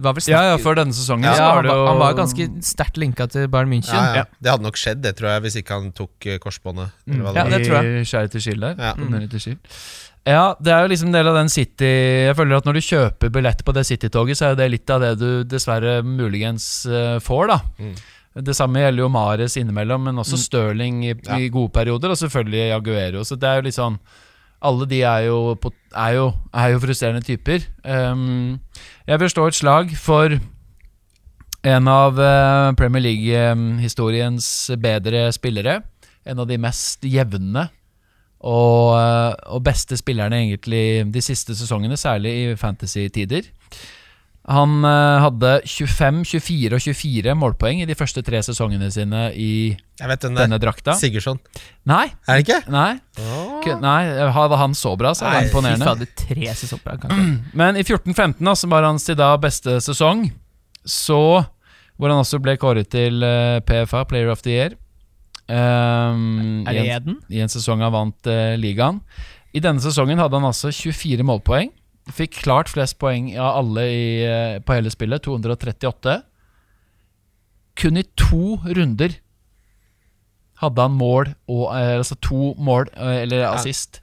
var 0.03 0.13
vel 0.17 0.23
snakk 0.25 0.33
Ja, 0.35 0.43
ja, 0.53 0.57
før 0.61 0.75
denne 0.81 0.93
sesongen 0.95 1.12
Ja, 1.21 1.33
så 1.35 1.41
Ja, 1.43 1.47
var 1.49 1.55
han, 1.55 1.63
det 1.63 1.69
jo 1.69 1.83
var, 1.83 1.87
han 1.91 1.99
var 1.99 2.13
ganske 2.17 2.47
sterkt 2.63 2.97
linka 2.97 3.27
til 3.29 3.47
Bayern 3.47 3.69
München. 3.69 3.93
ja, 3.93 4.05
ja. 4.05 4.15
Ja. 4.15 4.25
Det 4.41 4.51
hadde 4.51 4.63
nok 4.63 4.77
skjedd, 4.77 5.01
det 5.03 5.15
tror 5.17 5.29
jeg, 5.29 5.41
hvis 5.41 5.55
ikke 5.61 5.73
han 5.77 5.91
tok 5.91 6.25
eh, 6.25 6.39
korsbåndet. 6.39 6.89
Mm. 7.05 7.21
Ja, 7.35 7.43
det 7.51 7.61
tror 7.67 7.83
jeg. 7.83 8.01
I 8.01 8.05
Skjæret 8.09 8.31
til 8.31 8.41
Skill 8.41 8.59
der. 8.61 8.75
Ja. 8.79 8.93
Mm. 8.97 9.29
til 9.29 9.39
Skill. 9.39 9.59
Ja, 10.25 10.55
det 10.63 10.71
er 10.71 10.81
jo 10.81 10.87
liksom 10.87 11.07
en 11.11 11.13
del 11.17 11.27
av 11.27 11.35
den 11.35 11.49
City 11.51 11.83
Jeg 12.29 12.35
føler 12.37 12.55
at 12.55 12.63
når 12.65 12.73
du 12.73 12.79
kjøper 12.81 13.29
billett 13.29 13.63
på 13.67 13.73
det 13.75 13.85
City-toget, 13.85 14.37
så 14.39 14.45
er 14.45 14.49
jo 14.53 14.59
det 14.61 14.71
litt 14.71 14.89
av 14.89 15.01
det 15.03 15.13
du 15.19 15.43
dessverre 15.43 15.97
muligens 16.01 16.85
eh, 16.87 17.19
får, 17.19 17.47
da. 17.51 17.57
Mm. 17.77 17.95
Det 18.47 18.55
samme 18.55 18.79
gjelder 18.81 19.03
jo 19.03 19.09
Mares 19.13 19.57
innimellom, 19.59 20.01
men 20.07 20.15
også 20.17 20.39
Stirling 20.41 21.03
i, 21.05 21.13
Ja. 21.27 21.35
i 21.37 21.49
gode 21.53 21.69
perioder, 21.75 22.09
og 22.09 22.17
selvfølgelig 22.17 22.69
Jaguero. 22.71 23.21
Så 23.27 23.35
det 23.37 23.45
er 23.49 23.55
jo 23.59 23.65
litt 23.67 23.75
sånn 23.77 23.99
Alle 24.63 24.85
de 24.87 25.01
er 25.03 25.25
jo, 25.27 25.57
er 25.93 26.13
jo, 26.15 26.33
er 26.55 26.69
jo 26.71 26.79
frustrerende 26.79 27.21
typer. 27.27 27.65
Um, 27.83 28.61
jeg 29.05 29.19
vil 29.19 29.29
slå 29.29 29.47
et 29.51 29.57
slag 29.59 29.91
for 29.99 30.39
en 31.63 31.87
av 31.87 32.19
eh, 32.19 32.71
Premier 32.79 33.03
League-historiens 33.05 34.47
bedre 34.83 35.29
spillere. 35.35 35.81
En 36.27 36.39
av 36.39 36.47
de 36.47 36.57
mest 36.61 37.03
jevne 37.07 37.69
og, 38.43 38.93
eh, 38.99 39.33
og 39.55 39.63
beste 39.63 39.95
spillerne 39.99 40.41
egentlig 40.43 40.85
de 41.11 41.23
siste 41.23 41.55
sesongene, 41.55 41.95
særlig 41.99 42.33
i 42.43 42.55
fantasy-tider. 42.59 43.47
Han 44.51 44.83
eh, 44.83 45.21
hadde 45.23 45.51
25, 45.71 46.17
24 46.27 46.75
og 46.75 46.83
24 46.83 47.35
målpoeng 47.39 47.79
i 47.79 47.87
de 47.87 47.95
første 47.95 48.19
tre 48.27 48.41
sesongene 48.43 48.89
sine 48.91 49.29
i 49.39 49.51
Jeg 49.71 50.09
vet 50.11 50.25
den 50.25 50.35
denne 50.35 50.59
drakta. 50.59 50.97
Sigurdsson. 50.99 51.39
Nei, 51.87 52.09
Er 52.27 52.41
det 52.41 52.47
ikke? 52.49 52.59
nei, 52.71 52.99
Oh. 53.23 53.63
nei 53.79 54.01
hadde 54.35 54.57
han 54.59 54.73
så 54.75 54.97
bra, 54.99 55.13
så 55.15 55.23
er 55.29 55.37
det 55.37 55.47
imponerende. 55.47 56.07
tre 56.19 56.51
sesonger. 56.59 57.07
Men 57.59 57.77
i 57.79 57.83
14-15, 57.87 58.41
da, 58.43 58.55
som 58.59 58.69
var 58.75 58.83
hans 58.83 59.07
til 59.07 59.15
da 59.15 59.31
beste 59.39 59.77
sesong, 59.79 60.25
så 60.83 61.45
Hvor 61.97 62.09
han 62.09 62.19
også 62.23 62.39
ble 62.41 62.55
kåret 62.57 62.89
til 62.93 63.21
eh, 63.23 63.59
PFA, 63.67 64.03
Player 64.09 64.31
of 64.33 64.41
the 64.45 64.51
Year. 64.55 64.73
Um, 65.47 66.63
Er 66.67 66.71
i 66.71 66.77
det 66.79 66.83
en- 66.87 66.95
Eden? 66.95 67.17
i 67.29 67.39
en 67.43 67.51
sesong 67.51 67.81
han 67.83 67.91
vant 67.93 68.27
uh, 68.31 68.55
ligaen. 68.57 69.01
I 69.53 69.59
denne 69.61 69.79
sesongen 69.83 70.17
hadde 70.17 70.39
han 70.39 70.47
altså 70.49 70.71
24 70.73 71.23
målpoeng. 71.27 71.71
Fikk 72.11 72.39
klart 72.43 72.71
flest 72.71 72.97
poeng 72.99 73.29
av 73.37 73.59
alle 73.61 73.83
i, 73.87 74.05
uh, 74.25 74.59
på 74.65 74.73
hele 74.77 74.89
spillet, 74.91 75.21
238. 75.27 76.15
Kun 77.79 77.97
i 77.97 78.03
to 78.19 78.57
runder 78.65 79.15
hadde 80.61 80.81
han 80.85 80.93
mål 80.95 81.31
og 81.49 81.63
uh, 81.73 81.97
Altså 81.99 82.15
to 82.21 82.53
mål 82.57 82.87
eller 82.97 83.47
assist. 83.51 83.99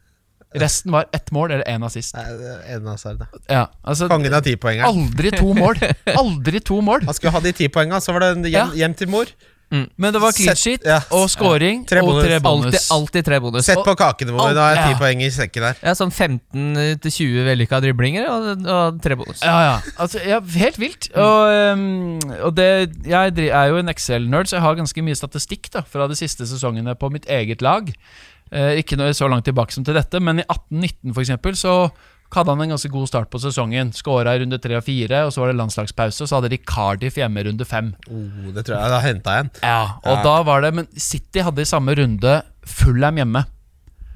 Resten 0.59 0.93
var 0.93 1.07
ett 1.15 1.31
mål 1.31 1.53
eller 1.55 1.65
én 1.71 1.85
assist. 1.87 2.17
Nei, 2.17 2.27
det 2.41 2.57
en 2.75 2.89
av 2.91 2.99
seg, 2.99 3.21
det. 3.21 3.29
Ja, 3.47 3.69
altså 3.87 4.09
Kongen 4.11 4.35
av 4.35 4.43
tipoengeren. 4.43 4.89
Aldri 4.89 5.31
to 5.37 5.55
mål! 5.55 5.79
Aldri 6.23 6.63
to 6.67 6.81
mål! 6.83 7.07
Han 7.07 7.15
skulle 7.15 7.37
ha 7.37 7.45
de 7.45 7.55
ti 7.55 7.71
poenga, 7.71 8.03
så 8.03 8.17
var 8.17 8.27
det 8.27 8.35
en 8.35 8.51
hjem, 8.51 8.75
hjem 8.81 8.99
til 8.99 9.13
mor. 9.13 9.31
Men 9.71 10.11
det 10.11 10.19
var 10.19 10.35
clean 10.35 10.57
sheet 10.59 10.83
ja. 10.87 10.97
og 11.15 11.29
scoring 11.31 11.85
Tre 11.87 12.03
og 12.03 12.17
tre 12.25 12.41
bonus. 12.43 12.75
Alltid, 12.75 12.87
alltid 12.97 13.27
tre 13.29 13.37
bonus. 13.43 13.67
Sett 13.69 13.83
på 13.87 13.95
kakene 13.99 14.35
våre, 14.35 14.51
da 14.57 14.65
er 14.73 14.81
ti 14.81 14.95
Ja. 14.97 14.99
poeng 14.99 15.23
i 15.23 15.29
sekken 15.31 15.63
der. 15.63 15.79
Ja, 15.85 15.95
sånn 15.95 16.11
15-20 16.11 17.47
vellykka 17.47 17.79
driblinger 17.85 18.27
og, 18.33 18.65
og 18.67 18.99
tre 19.05 19.15
bonus. 19.21 19.45
Ja, 19.47 19.55
ja. 19.69 19.77
Altså, 19.95 20.19
ja 20.27 20.41
helt 20.57 20.81
vilt. 20.83 21.11
Og, 21.15 21.55
um, 21.71 22.19
og 22.49 22.57
det, 22.59 22.67
jeg 23.07 23.47
er 23.47 23.71
jo 23.71 23.79
en 23.79 23.95
Excel-nerd, 23.95 24.51
så 24.51 24.59
jeg 24.59 24.67
har 24.67 24.81
ganske 24.81 25.07
mye 25.07 25.19
statistikk 25.23 25.71
da 25.77 25.85
fra 25.87 26.11
de 26.11 26.19
siste 26.19 26.51
sesongene 26.51 26.97
på 26.99 27.13
mitt 27.15 27.31
eget 27.31 27.63
lag. 27.63 27.95
Eh, 28.51 28.81
ikke 28.83 28.97
noe 28.99 29.13
så 29.15 29.29
langt 29.31 29.45
tilbake 29.47 29.73
som 29.75 29.85
til 29.87 29.95
dette, 29.95 30.19
men 30.21 30.41
i 30.43 30.47
18-19 30.49 31.15
for 31.15 31.23
eksempel, 31.23 31.55
så 31.59 31.75
hadde 32.35 32.51
han 32.55 32.61
en 32.63 32.73
ganske 32.75 32.91
god 32.91 33.07
start 33.11 33.31
på 33.31 33.39
sesongen. 33.43 33.93
Skåra 33.95 34.37
i 34.37 34.43
runde 34.43 34.59
tre 34.63 34.77
og 34.79 34.85
fire, 34.87 35.25
og 35.27 35.33
så 35.35 35.43
var 35.43 35.51
det 35.51 35.59
landslagspause, 35.59 36.23
og 36.23 36.31
så 36.31 36.39
hadde 36.39 36.51
de 36.53 36.59
Cardiff 36.63 37.19
hjemme 37.19 37.43
i 37.43 37.47
runde 37.49 37.67
fem. 37.67 37.93
Oh, 38.11 38.51
det 38.55 38.67
tror 38.67 38.77
jeg 38.79 38.91
da 38.95 39.01
henta 39.03 39.39
en. 39.41 39.51
Ja, 39.63 39.81
og 40.05 40.17
Ja. 40.17 40.23
da 40.23 40.43
var 40.47 40.61
det 40.63 40.75
Men 40.75 40.87
City 40.97 41.41
hadde 41.47 41.63
i 41.63 41.65
samme 41.65 41.95
runde 41.95 42.43
Fullham 42.67 43.17
hjemme. 43.17 43.45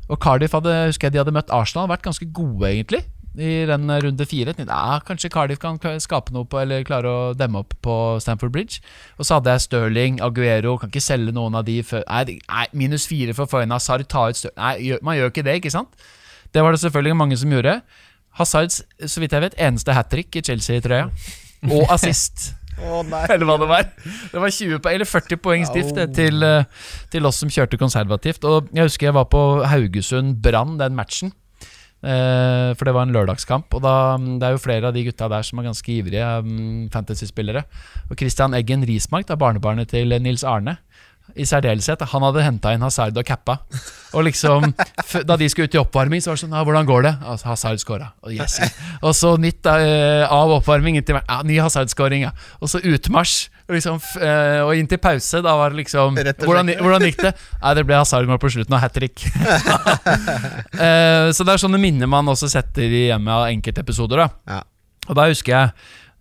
Og 0.09 0.21
Cardiff 0.21 0.53
hadde 0.53 0.87
husker 0.87 1.07
jeg 1.09 1.13
de 1.15 1.19
hadde 1.23 1.33
møtt 1.33 1.51
Arsenal, 1.51 1.89
vært 1.89 2.03
ganske 2.03 2.27
gode, 2.33 2.67
egentlig. 2.69 3.03
I 3.35 3.65
den 3.67 3.91
runde 3.91 4.27
fire. 4.31 4.55
Ja, 4.59 5.01
kanskje 5.03 5.31
Cardiff 5.33 5.59
kan 5.59 5.79
skape 5.99 6.31
noe 6.35 6.47
på 6.47 6.61
Eller 6.61 6.85
klare 6.87 7.11
å 7.11 7.33
demme 7.35 7.65
opp 7.65 7.75
på 7.83 7.95
Stamford 8.23 8.53
Bridge. 8.55 8.79
Og 9.19 9.27
så 9.27 9.41
hadde 9.41 9.51
jeg 9.51 9.65
Stirling, 9.67 10.21
Aguero. 10.23 10.77
Kan 10.79 10.93
ikke 10.93 11.03
selge 11.03 11.35
noen 11.35 11.59
av 11.59 11.67
de 11.67 11.81
før 11.83 12.05
Nei, 12.07 12.39
nei 12.47 12.67
minus 12.73 13.09
fire 13.11 13.35
for 13.35 13.51
Foyna, 13.51 13.81
Hazard. 13.81 14.07
Ta 14.07 14.29
ut 14.31 14.39
Stirling 14.39 14.61
Nei, 14.61 14.99
man 15.03 15.19
gjør 15.19 15.35
ikke 15.35 15.47
det, 15.47 15.59
ikke 15.59 15.75
sant? 15.75 16.07
Det 16.55 16.63
var 16.63 16.71
det 16.71 16.85
selvfølgelig 16.85 17.17
mange 17.19 17.37
som 17.41 17.51
gjorde. 17.51 17.81
Hazards, 18.39 18.83
så 19.07 19.23
vidt 19.23 19.35
jeg 19.35 19.43
vet, 19.43 19.57
eneste 19.59 19.95
hat 19.95 20.11
trick 20.11 20.37
i 20.39 20.43
Chelsea-trøya. 20.43 21.09
Og 21.71 21.91
assist. 21.95 22.53
oh. 22.79 23.03
Eller 23.33 23.47
hva 23.47 23.59
det 23.59 23.71
var. 23.71 23.89
Det 24.31 24.43
var 24.43 24.51
20 24.51 24.79
poeng, 24.83 24.95
eller 24.99 25.11
40 25.11 25.43
poengs 25.43 25.71
det, 25.75 26.09
til, 26.15 26.43
eh, 26.43 26.67
til 27.11 27.27
oss 27.27 27.43
som 27.43 27.51
kjørte 27.51 27.79
konservativt. 27.79 28.47
Og 28.47 28.71
jeg 28.75 28.87
husker 28.87 29.11
jeg 29.11 29.19
var 29.19 29.27
på 29.31 29.43
Haugesund 29.67 30.39
Brann 30.43 30.79
den 30.79 30.95
matchen. 30.99 31.35
Eh, 32.05 32.71
for 32.77 32.85
det 32.85 32.95
var 32.95 33.07
en 33.07 33.15
lørdagskamp. 33.15 33.73
Og 33.73 33.83
da, 33.85 34.17
mm, 34.21 34.37
det 34.41 34.49
er 34.49 34.57
jo 34.57 34.65
flere 34.65 34.91
av 34.91 34.97
de 34.97 35.05
gutta 35.07 35.29
der 35.33 35.47
som 35.47 35.61
er 35.61 35.69
ganske 35.71 35.93
ivrige 35.95 36.27
um, 36.45 36.89
fantasy-spillere. 36.93 37.65
Og 38.11 38.19
Christian 38.21 38.57
Eggen 38.57 38.85
Rismark, 38.89 39.29
da 39.31 39.39
barnebarnet 39.41 39.89
til 39.95 40.13
Nils 40.21 40.45
Arne, 40.45 40.77
i 41.35 41.47
særdeleshet, 41.49 42.03
han 42.13 42.25
hadde 42.27 42.43
henta 42.45 42.73
inn 42.75 42.85
Hazard 42.85 43.17
og 43.19 43.27
cappa. 43.27 43.57
Og 44.15 44.27
liksom, 44.29 44.75
Da 45.29 45.37
de 45.41 45.49
skulle 45.51 45.67
ut 45.67 45.75
i 45.75 45.81
oppvarming, 45.81 46.23
så 46.23 46.31
var 46.31 46.39
det 46.39 46.45
sånn 46.45 46.55
ja, 46.55 46.63
'Hvordan 46.65 46.87
går 46.87 47.03
det?' 47.07 47.15
Altså, 47.25 47.47
Hazard 47.49 47.81
scora. 47.83 48.13
Og, 48.23 48.33
yes. 48.35 48.61
og 49.07 49.15
så 49.17 49.35
nytt 49.41 49.67
eh, 49.67 50.23
av 50.29 50.53
oppvarming 50.61 50.99
inntil 51.01 51.19
ja, 51.19 51.41
Ny 51.43 51.59
Hazard-scoring, 51.59 52.29
ja. 52.29 52.31
Og 52.61 52.71
så 52.71 52.79
utmarsj. 52.79 53.49
Liksom, 53.73 53.97
eh, 54.21 54.61
og 54.61 54.77
inn 54.77 54.87
til 54.87 55.01
pause, 55.01 55.41
da 55.41 55.55
var 55.57 55.73
det 55.73 55.81
liksom 55.81 56.19
Hvordan, 56.21 56.69
hvordan 56.85 57.07
gikk 57.09 57.23
det? 57.25 57.33
Nei, 57.63 57.75
det 57.79 57.87
ble 57.89 57.97
Hazard-mål 57.97 58.39
på 58.39 58.53
slutten, 58.53 58.77
og 58.77 58.81
hat 58.85 58.95
trick. 58.95 59.25
Eh, 60.75 61.31
så 61.33 61.45
det 61.47 61.55
er 61.55 61.61
sånne 61.63 61.79
minner 61.79 62.09
man 62.11 62.27
også 62.29 62.49
setter 62.51 62.83
i 62.83 63.07
hjemmet 63.07 63.31
av 63.31 63.45
enkeltepisoder. 63.49 64.25
da 64.25 64.57
Ja. 64.57 64.63
Og 65.09 65.17
da 65.17 65.27
husker 65.29 65.53
jeg 65.53 65.71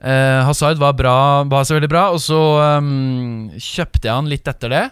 eh, 0.03 0.41
Hazard 0.47 0.81
var, 0.81 0.93
bra, 0.99 1.15
var 1.49 1.65
så 1.67 1.77
veldig 1.77 1.91
bra, 1.91 2.03
og 2.13 2.21
så 2.23 2.39
um, 2.79 3.49
kjøpte 3.55 4.09
jeg 4.09 4.13
han 4.13 4.29
litt 4.31 4.47
etter 4.51 4.73
det. 4.73 4.85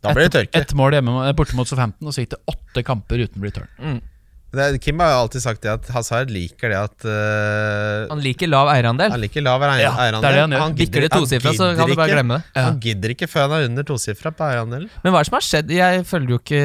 Da 0.00 0.14
ble 0.16 0.28
det 0.28 0.36
tørke. 0.36 0.62
Ett 0.62 0.72
mål 0.76 0.96
hjemme 0.96 1.32
borte 1.36 1.56
mot 1.58 1.68
Southampton, 1.68 2.08
og 2.08 2.16
så 2.16 2.24
gikk 2.24 2.32
det 2.36 2.40
åtte 2.50 2.84
kamper 2.86 3.26
uten 3.26 3.44
return. 3.44 4.00
Det, 4.50 4.80
Kim 4.82 4.98
har 4.98 5.12
jo 5.12 5.18
alltid 5.24 5.42
sagt 5.44 5.60
det 5.62 5.70
at 5.70 5.84
Hazard 5.94 6.30
liker 6.34 6.72
det 6.72 6.78
at 6.80 7.04
uh, 7.06 8.08
Han 8.10 8.18
liker 8.24 8.50
lav 8.50 8.66
eierandel. 8.72 9.12
Han 9.14 9.22
liker 9.22 9.44
lav 9.46 9.62
eierandel. 9.62 9.84
Ja, 9.84 10.08
det 10.16 10.26
er 10.26 10.34
det 10.34 10.40
han 10.42 10.54
gjør. 10.56 10.72
Bikker 10.80 11.06
det 11.06 11.10
tosifra, 11.14 11.52
så 11.54 11.68
gidder 11.68 11.78
kan 11.78 11.92
du 11.92 12.00
bare 12.00 12.16
glemme 12.16 12.40
det. 12.40 12.64
Han 12.64 12.80
gidder 12.82 13.14
ikke 13.14 13.28
før 13.30 13.46
han 13.46 13.54
er 13.60 13.68
under 13.68 13.86
tosifra 13.86 14.34
på 14.34 14.48
eierandelen. 14.48 14.90
Men 15.04 15.14
hva 15.14 15.20
er 15.20 15.28
det 15.28 15.30
som 15.30 15.38
har 15.38 15.46
skjedd? 15.46 15.70
Jeg 15.76 16.02
følger 16.10 16.34
jo 16.34 16.40
ikke 16.42 16.64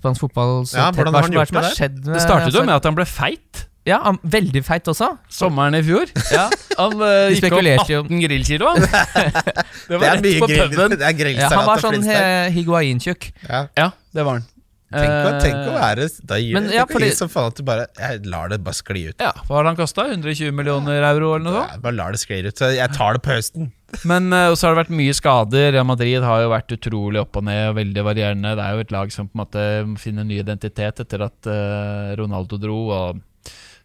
spansk 0.00 0.24
fotball 0.24 0.56
så 0.70 0.80
Ja, 0.80 0.88
tett. 0.88 1.02
Hva 1.04 1.12
hva 1.12 1.26
er 1.26 1.36
det 1.36 1.46
som 1.52 1.60
har 1.60 1.70
skjedd 1.76 2.00
med 2.06 2.16
Det 2.16 2.24
startet 2.24 2.56
jo 2.56 2.64
med 2.64 2.76
at 2.78 2.88
han 2.88 2.96
ble 2.96 3.08
feit. 3.10 3.66
Ja, 3.84 3.98
han, 4.06 4.16
veldig 4.24 4.62
feit 4.64 4.88
også. 4.88 5.10
Sommeren 5.28 5.76
i 5.76 5.82
fjor. 5.84 6.08
Ja, 6.32 6.46
Han 6.78 6.94
uh, 6.96 7.28
gikk 7.28 7.44
opp 7.44 7.52
spekulerte 7.52 7.92
jo- 7.92 8.00
18 8.06 8.22
grillkilo. 8.24 8.72
Det 8.80 8.88
Det 9.90 9.98
var 10.00 10.06
er 10.08 10.22
rett 10.22 10.40
på 10.40 10.48
grill, 10.48 10.64
puben. 10.72 10.96
det 10.96 11.04
er 11.10 11.18
grillsalat 11.18 11.52
Ja, 11.52 11.58
han 11.60 11.68
var 11.68 11.82
sånn 11.84 12.08
eh, 12.08 12.48
higuain-tjukk. 12.56 13.28
Ja. 13.44 13.66
Ja, 13.76 13.90
det 14.16 14.24
var 14.24 14.40
han. 14.40 14.50
Tenk, 14.94 15.10
å, 15.10 15.30
Eh, 15.34 15.38
tenk 15.42 15.56
å 15.56 15.72
være 15.74 16.04
Da 16.28 16.36
gir 16.38 16.54
men 16.54 16.68
det 16.70 16.76
ja, 16.76 16.84
fordi- 16.86 17.08
som 17.16 17.26
faen 17.28 17.48
at 17.50 17.56
du 17.58 17.64
bare 17.66 17.86
Jeg 17.98 18.26
lar 18.30 18.48
det 18.52 18.60
bare 18.62 18.76
skli 18.78 19.08
ut. 19.08 19.16
Ja, 19.18 19.32
Hva 19.48 19.56
har 19.58 19.64
han 19.66 19.76
kosta? 19.76 20.04
120 20.06 20.52
millioner 20.54 21.02
euro, 21.08 21.32
eller 21.34 21.44
noe 21.50 21.64
sånt? 21.64 21.82
Bare 21.82 21.96
lar 21.98 22.12
det 22.14 22.20
skli 22.22 22.38
ut. 22.46 22.54
Så 22.56 22.70
jeg 22.76 22.92
tar 22.94 23.16
det 23.18 23.22
på 23.26 23.34
høsten. 23.34 23.72
Men 24.06 24.30
uh, 24.32 24.54
så 24.54 24.68
har 24.68 24.74
det 24.76 24.84
vært 24.86 24.94
mye 24.94 25.12
skader. 25.18 25.72
Real 25.74 25.84
Madrid 25.88 26.22
har 26.22 26.42
jo 26.46 26.52
vært 26.54 26.72
utrolig 26.78 27.20
opp 27.20 27.36
og 27.36 27.44
ned 27.50 27.68
og 27.72 27.76
veldig 27.82 28.04
varierende. 28.06 28.54
Det 28.54 28.64
er 28.64 28.72
jo 28.78 28.86
et 28.86 28.94
lag 28.94 29.12
som 29.12 29.26
på 29.28 29.34
en 29.34 29.42
måte 29.44 29.66
finner 29.98 29.98
finne 30.04 30.24
ny 30.30 30.38
identitet 30.40 31.00
etter 31.04 31.26
at 31.26 31.50
uh, 31.50 32.14
Ronaldo 32.22 32.56
dro. 32.62 32.78
Og 32.94 33.20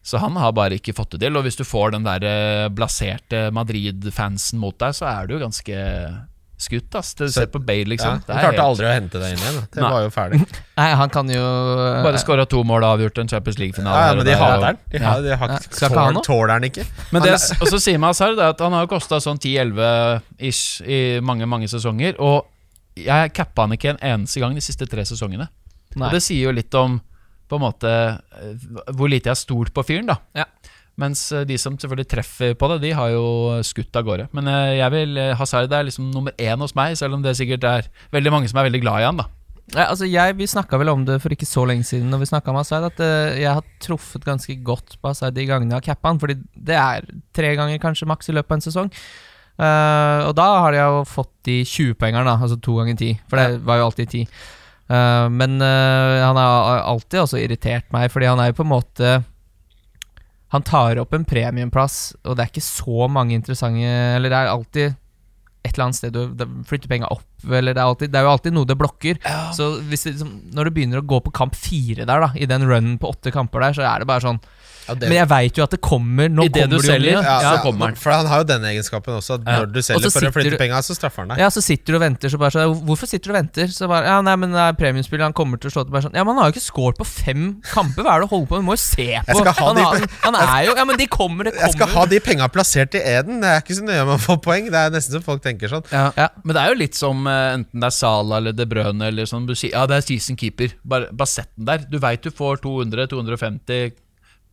så 0.03 0.17
han 0.23 0.35
har 0.39 0.51
bare 0.55 0.77
ikke 0.79 0.93
fått 0.95 1.11
det 1.17 1.19
til. 1.27 1.35
Og 1.37 1.43
hvis 1.43 1.57
du 1.59 1.63
får 1.67 1.91
den 1.97 2.03
der 2.07 2.23
eh, 2.23 2.69
blaserte 2.69 3.49
Madrid-fansen 3.53 4.57
mot 4.59 4.77
deg, 4.79 4.95
så 4.95 5.05
er 5.11 5.27
du 5.27 5.35
jo 5.37 5.41
ganske 5.45 5.75
skutt. 6.59 6.95
ass 6.95 7.13
Du 7.15 7.25
Så- 7.27 7.33
ser 7.39 7.45
på 7.47 7.59
Bale, 7.63 7.85
Ja, 7.85 7.89
liksom. 7.93 8.21
han 8.27 8.39
klarte 8.43 8.59
aldri 8.63 8.85
å 8.85 8.91
hente 8.93 9.19
deg 9.19 9.31
inn 9.31 9.39
igjen. 9.39 9.67
Det 9.71 9.81
Nei. 9.81 9.91
var 9.91 10.01
jo 10.03 10.09
ferdig. 10.09 10.39
Nei, 10.77 10.89
han 10.95 11.09
kan 11.09 11.29
jo 11.29 11.43
Bare 12.03 12.17
skåra 12.19 12.45
to 12.49 12.63
mål 12.63 12.83
og 12.83 12.97
avgjort 12.99 13.17
en 13.21 13.27
Champions 13.31 13.59
League-finale. 13.59 13.95
Ja, 13.95 14.07
ja, 14.09 14.15
men 14.15 14.25
de 14.25 14.35
hater 14.35 14.65
den. 14.65 14.77
De, 14.91 14.97
Ja. 14.99 15.09
har, 15.13 15.21
de 15.21 15.35
har 15.35 15.47
Ja, 15.47 15.55
ikke 15.59 15.73
skal 15.75 15.89
ikke 15.89 15.97
ha 15.99 16.05
tål, 16.07 16.13
noe? 16.13 16.23
tåler 16.23 16.59
den 16.59 16.69
ikke. 16.71 16.85
Men 17.11 17.21
det, 17.23 17.33
og 17.61 17.67
så 17.67 17.79
sier 17.79 17.97
man 17.99 18.09
Hazard 18.09 18.39
at 18.39 18.59
han 18.59 18.71
har 18.75 18.85
jo 18.87 18.91
kosta 18.97 19.19
sånn 19.23 19.39
10-11-ish 19.39 20.81
i 20.87 21.19
mange 21.21 21.45
mange 21.47 21.67
sesonger. 21.71 22.15
Og 22.19 22.45
jeg 22.99 23.33
cappa 23.33 23.61
han 23.67 23.71
ikke 23.77 23.95
en 23.95 24.01
eneste 24.19 24.39
gang 24.41 24.55
de 24.55 24.61
siste 24.63 24.87
tre 24.89 25.05
sesongene. 25.07 25.47
Nei. 25.95 26.07
Og 26.07 26.11
det 26.13 26.21
sier 26.25 26.43
jo 26.49 26.51
litt 26.55 26.73
om 26.75 26.99
på 27.49 27.57
en 27.57 27.65
måte 27.65 27.89
eh, 27.89 28.67
hvor 28.95 29.09
lite 29.11 29.29
jeg 29.29 29.35
har 29.35 29.41
stolt 29.41 29.73
på 29.75 29.85
fyren. 29.87 30.11
da 30.11 30.19
Ja. 30.37 30.47
Mens 30.99 31.29
eh, 31.31 31.45
de 31.47 31.57
som 31.61 31.77
selvfølgelig 31.79 32.09
treffer 32.11 32.55
på 32.59 32.69
det, 32.73 32.81
de 32.83 32.93
har 32.95 33.11
jo 33.13 33.59
skutt 33.65 33.95
av 33.95 34.07
gårde. 34.07 34.29
Men 34.35 34.51
eh, 34.51 34.77
jeg 34.79 34.93
vil 34.95 35.19
Hazard 35.39 35.73
er 35.73 35.87
liksom 35.87 36.11
nummer 36.13 36.35
én 36.37 36.61
hos 36.61 36.75
meg, 36.77 36.97
selv 36.99 37.17
om 37.17 37.25
det 37.25 37.37
sikkert 37.39 37.67
er 37.67 37.91
veldig 38.15 38.33
mange 38.35 38.51
som 38.51 38.61
er 38.61 38.69
veldig 38.69 38.83
glad 38.85 39.01
i 39.03 39.09
han. 39.09 39.21
da 39.23 39.29
ja, 39.69 39.83
altså 39.85 40.07
jeg, 40.09 40.33
Vi 40.33 40.47
snakka 40.49 40.79
vel 40.81 40.89
om 40.89 41.03
det 41.05 41.19
for 41.21 41.29
ikke 41.29 41.45
så 41.45 41.61
lenge 41.69 41.85
siden, 41.85 42.09
Når 42.09 42.23
vi 42.23 42.29
om 42.49 42.55
Hazard, 42.57 42.89
at 42.89 43.01
jeg 43.37 43.53
har 43.53 43.65
truffet 43.79 44.25
ganske 44.25 44.55
godt 44.65 44.97
på 44.97 45.11
Hazard 45.11 45.35
de 45.35 45.45
gangene 45.45 45.75
jeg 45.75 45.77
har 45.77 45.93
cappa 45.93 46.09
han. 46.09 46.19
Fordi 46.19 46.39
det 46.55 46.75
er 46.75 47.05
tre 47.33 47.55
ganger 47.55 47.77
kanskje 47.77 48.09
maks 48.09 48.29
i 48.29 48.33
løpet 48.33 48.51
av 48.51 48.57
en 48.57 48.65
sesong. 48.65 48.89
Uh, 49.59 50.23
og 50.29 50.37
da 50.39 50.45
har 50.63 50.73
jeg 50.77 50.87
jo 50.87 50.99
fått 51.03 51.33
de 51.43 51.57
20-poengerne, 51.67 52.37
altså 52.39 52.55
to 52.63 52.77
ganger 52.79 52.95
ti. 52.95 53.09
For 53.27 53.41
det 53.41 53.59
var 53.67 53.81
jo 53.81 53.89
alltid 53.89 54.11
ti. 54.13 54.21
Eh, 54.89 55.29
men 55.29 55.61
uh, 55.61 56.25
han 56.25 56.37
har 56.39 56.79
alltid 56.81 57.21
også 57.21 57.41
irritert 57.43 57.91
meg, 57.93 58.09
fordi 58.09 58.29
han 58.29 58.41
er 58.41 58.49
jo 58.49 58.57
på 58.57 58.65
en 58.65 58.71
måte 58.71 59.19
Han 60.49 60.65
tar 60.65 60.97
opp 60.97 61.13
en 61.13 61.27
premiumplass, 61.29 62.15
og 62.23 62.33
det 62.33 62.41
er 62.41 62.49
ikke 62.49 62.65
så 62.65 63.05
mange 63.11 63.35
interessante 63.37 63.91
Eller 64.15 64.33
det 64.33 64.39
er 64.39 64.49
alltid 64.49 64.97
et 65.59 65.75
eller 65.75 65.89
annet 65.89 65.97
sted 65.99 66.15
du 66.15 66.43
flytter 66.65 66.89
penga 66.89 67.09
opp, 67.11 67.27
eller 67.43 67.75
det 67.75 67.81
er, 67.81 67.85
alltid, 67.91 68.11
det 68.13 68.17
er 68.17 68.23
jo 68.23 68.31
alltid 68.31 68.53
noe 68.55 68.65
det 68.65 68.77
blokker. 68.79 69.17
Så 69.53 69.65
hvis 69.89 70.05
det, 70.05 70.13
liksom, 70.13 70.29
når 70.55 70.69
du 70.69 70.71
begynner 70.77 71.01
å 71.01 71.05
gå 71.05 71.19
på 71.25 71.33
kamp 71.35 71.57
fire 71.59 72.05
der, 72.07 72.23
da 72.23 72.29
i 72.39 72.47
den 72.47 72.63
runnen 72.63 72.95
på 72.97 73.11
åtte 73.11 73.33
kamper 73.35 73.65
der, 73.65 73.75
så 73.75 73.83
er 73.83 73.99
det 73.99 74.07
bare 74.07 74.23
sånn 74.23 74.39
Ja, 74.89 74.95
det- 74.97 75.09
Men 75.11 75.17
jeg 75.19 75.29
veit 75.29 75.57
jo 75.59 75.63
at 75.63 75.71
det 75.75 75.79
kommer 75.85 76.29
Nå 76.33 76.43
I 76.45 76.49
det 76.49 76.63
kommer 76.65 76.81
du 76.81 76.87
selger, 76.87 77.19
nye. 77.19 77.23
ja, 77.29 77.39
så 77.45 77.61
kommer 77.63 77.91
den. 77.93 77.95
For 78.01 78.11
han 78.11 78.25
har 78.31 78.41
jo 78.41 78.47
den 78.49 78.65
egenskapen 78.71 79.13
også, 79.19 79.37
at 79.39 79.45
når 79.45 79.71
du 79.73 79.79
selger 79.85 80.09
for 80.09 80.25
å 80.27 80.31
flytte 80.33 80.51
du- 80.55 80.57
penga, 80.57 80.81
så 80.81 80.95
straffer 80.97 81.23
han 81.23 81.29
deg. 81.35 81.37
Ja, 81.45 81.49
så 81.53 81.61
sitter 81.61 81.93
du 81.93 81.95
og 81.99 82.01
venter, 82.03 82.29
så 82.33 82.39
bare 82.41 82.51
sånn 82.57 82.81
Hvorfor 82.89 83.07
sitter 83.07 83.29
du 83.29 83.35
og 83.35 83.39
venter? 83.43 83.67
Så 83.69 83.87
bare 83.87 84.05
Ja, 84.09 84.19
nei, 84.25 84.35
men 84.35 84.51
det 84.51 84.59
er 84.59 84.73
premiumspiller, 84.73 85.23
han 85.29 85.33
kommer 85.37 85.59
til 85.61 85.69
å 85.69 85.73
slå 85.77 85.85
til 85.85 85.91
bare 85.93 86.01
sånn 86.09 86.15
Ja, 86.15 86.23
men 86.23 86.33
han 86.35 86.43
har 86.43 86.51
jo 86.51 86.57
ikke 86.57 86.65
scoret 86.67 86.97
på 86.97 87.05
fem 87.05 87.61
kamper, 87.71 88.03
hva 88.03 88.15
er 88.17 88.21
det 88.21 88.29
du 88.29 88.33
holder 88.35 88.47
på 88.47 88.55
med? 88.57 88.61
Du 88.63 88.67
må 88.69 88.73
jo 88.73 88.83
se 88.83 89.07
på 89.29 89.37
skal 89.39 89.53
ha 89.53 89.65
han, 89.69 89.75
de- 89.75 90.07
han, 90.23 90.33
han 90.33 90.35
er 90.41 90.65
jo 90.65 90.75
Ja, 90.75 90.85
men 90.85 90.97
de 90.97 91.07
kommer, 91.07 91.43
det 91.45 91.53
Jeg 91.59 91.71
skal 91.77 91.87
ha 91.93 92.05
de 92.05 92.19
penga 92.19 92.47
plassert 92.49 92.95
i 92.95 93.01
Eden. 93.03 93.41
Det 93.41 93.49
er 93.49 93.61
ikke 93.61 93.77
så 93.77 93.83
nøye 93.85 94.01
om 94.01 94.15
å 94.15 94.19
få 94.19 94.41
poeng. 94.41 94.65
Det 94.71 94.73
er 94.79 94.89
nesten 94.89 95.13
så 95.19 95.23
folk 95.23 95.43
tenker 95.43 95.69
sånn. 95.69 95.83
Ja. 95.91 96.11
Ja. 96.17 96.27
Men 96.43 96.55
det 96.55 96.61
er 96.63 96.73
jo 96.73 96.79
litt 96.79 96.95
som 96.95 97.27
eh, 97.27 97.53
enten 97.57 97.79
det 97.79 97.83
er 97.85 97.95
Sala 97.95 98.37
eller 98.37 98.53
De 98.53 98.65
Brøne 98.65 99.07
eller 99.07 99.25
sånn. 99.29 99.45
Ja, 99.69 99.85
det 99.85 99.97
er 99.97 100.01
season 100.01 100.35
keeper. 100.35 100.73
Bare, 100.85 101.11
bare 101.11 101.27
sett 101.27 101.49
den 101.57 101.65
der. 101.65 101.77
Du 101.89 101.99
veit 101.99 102.21
du 102.21 102.29
får 102.31 102.57
200-250 102.63 103.91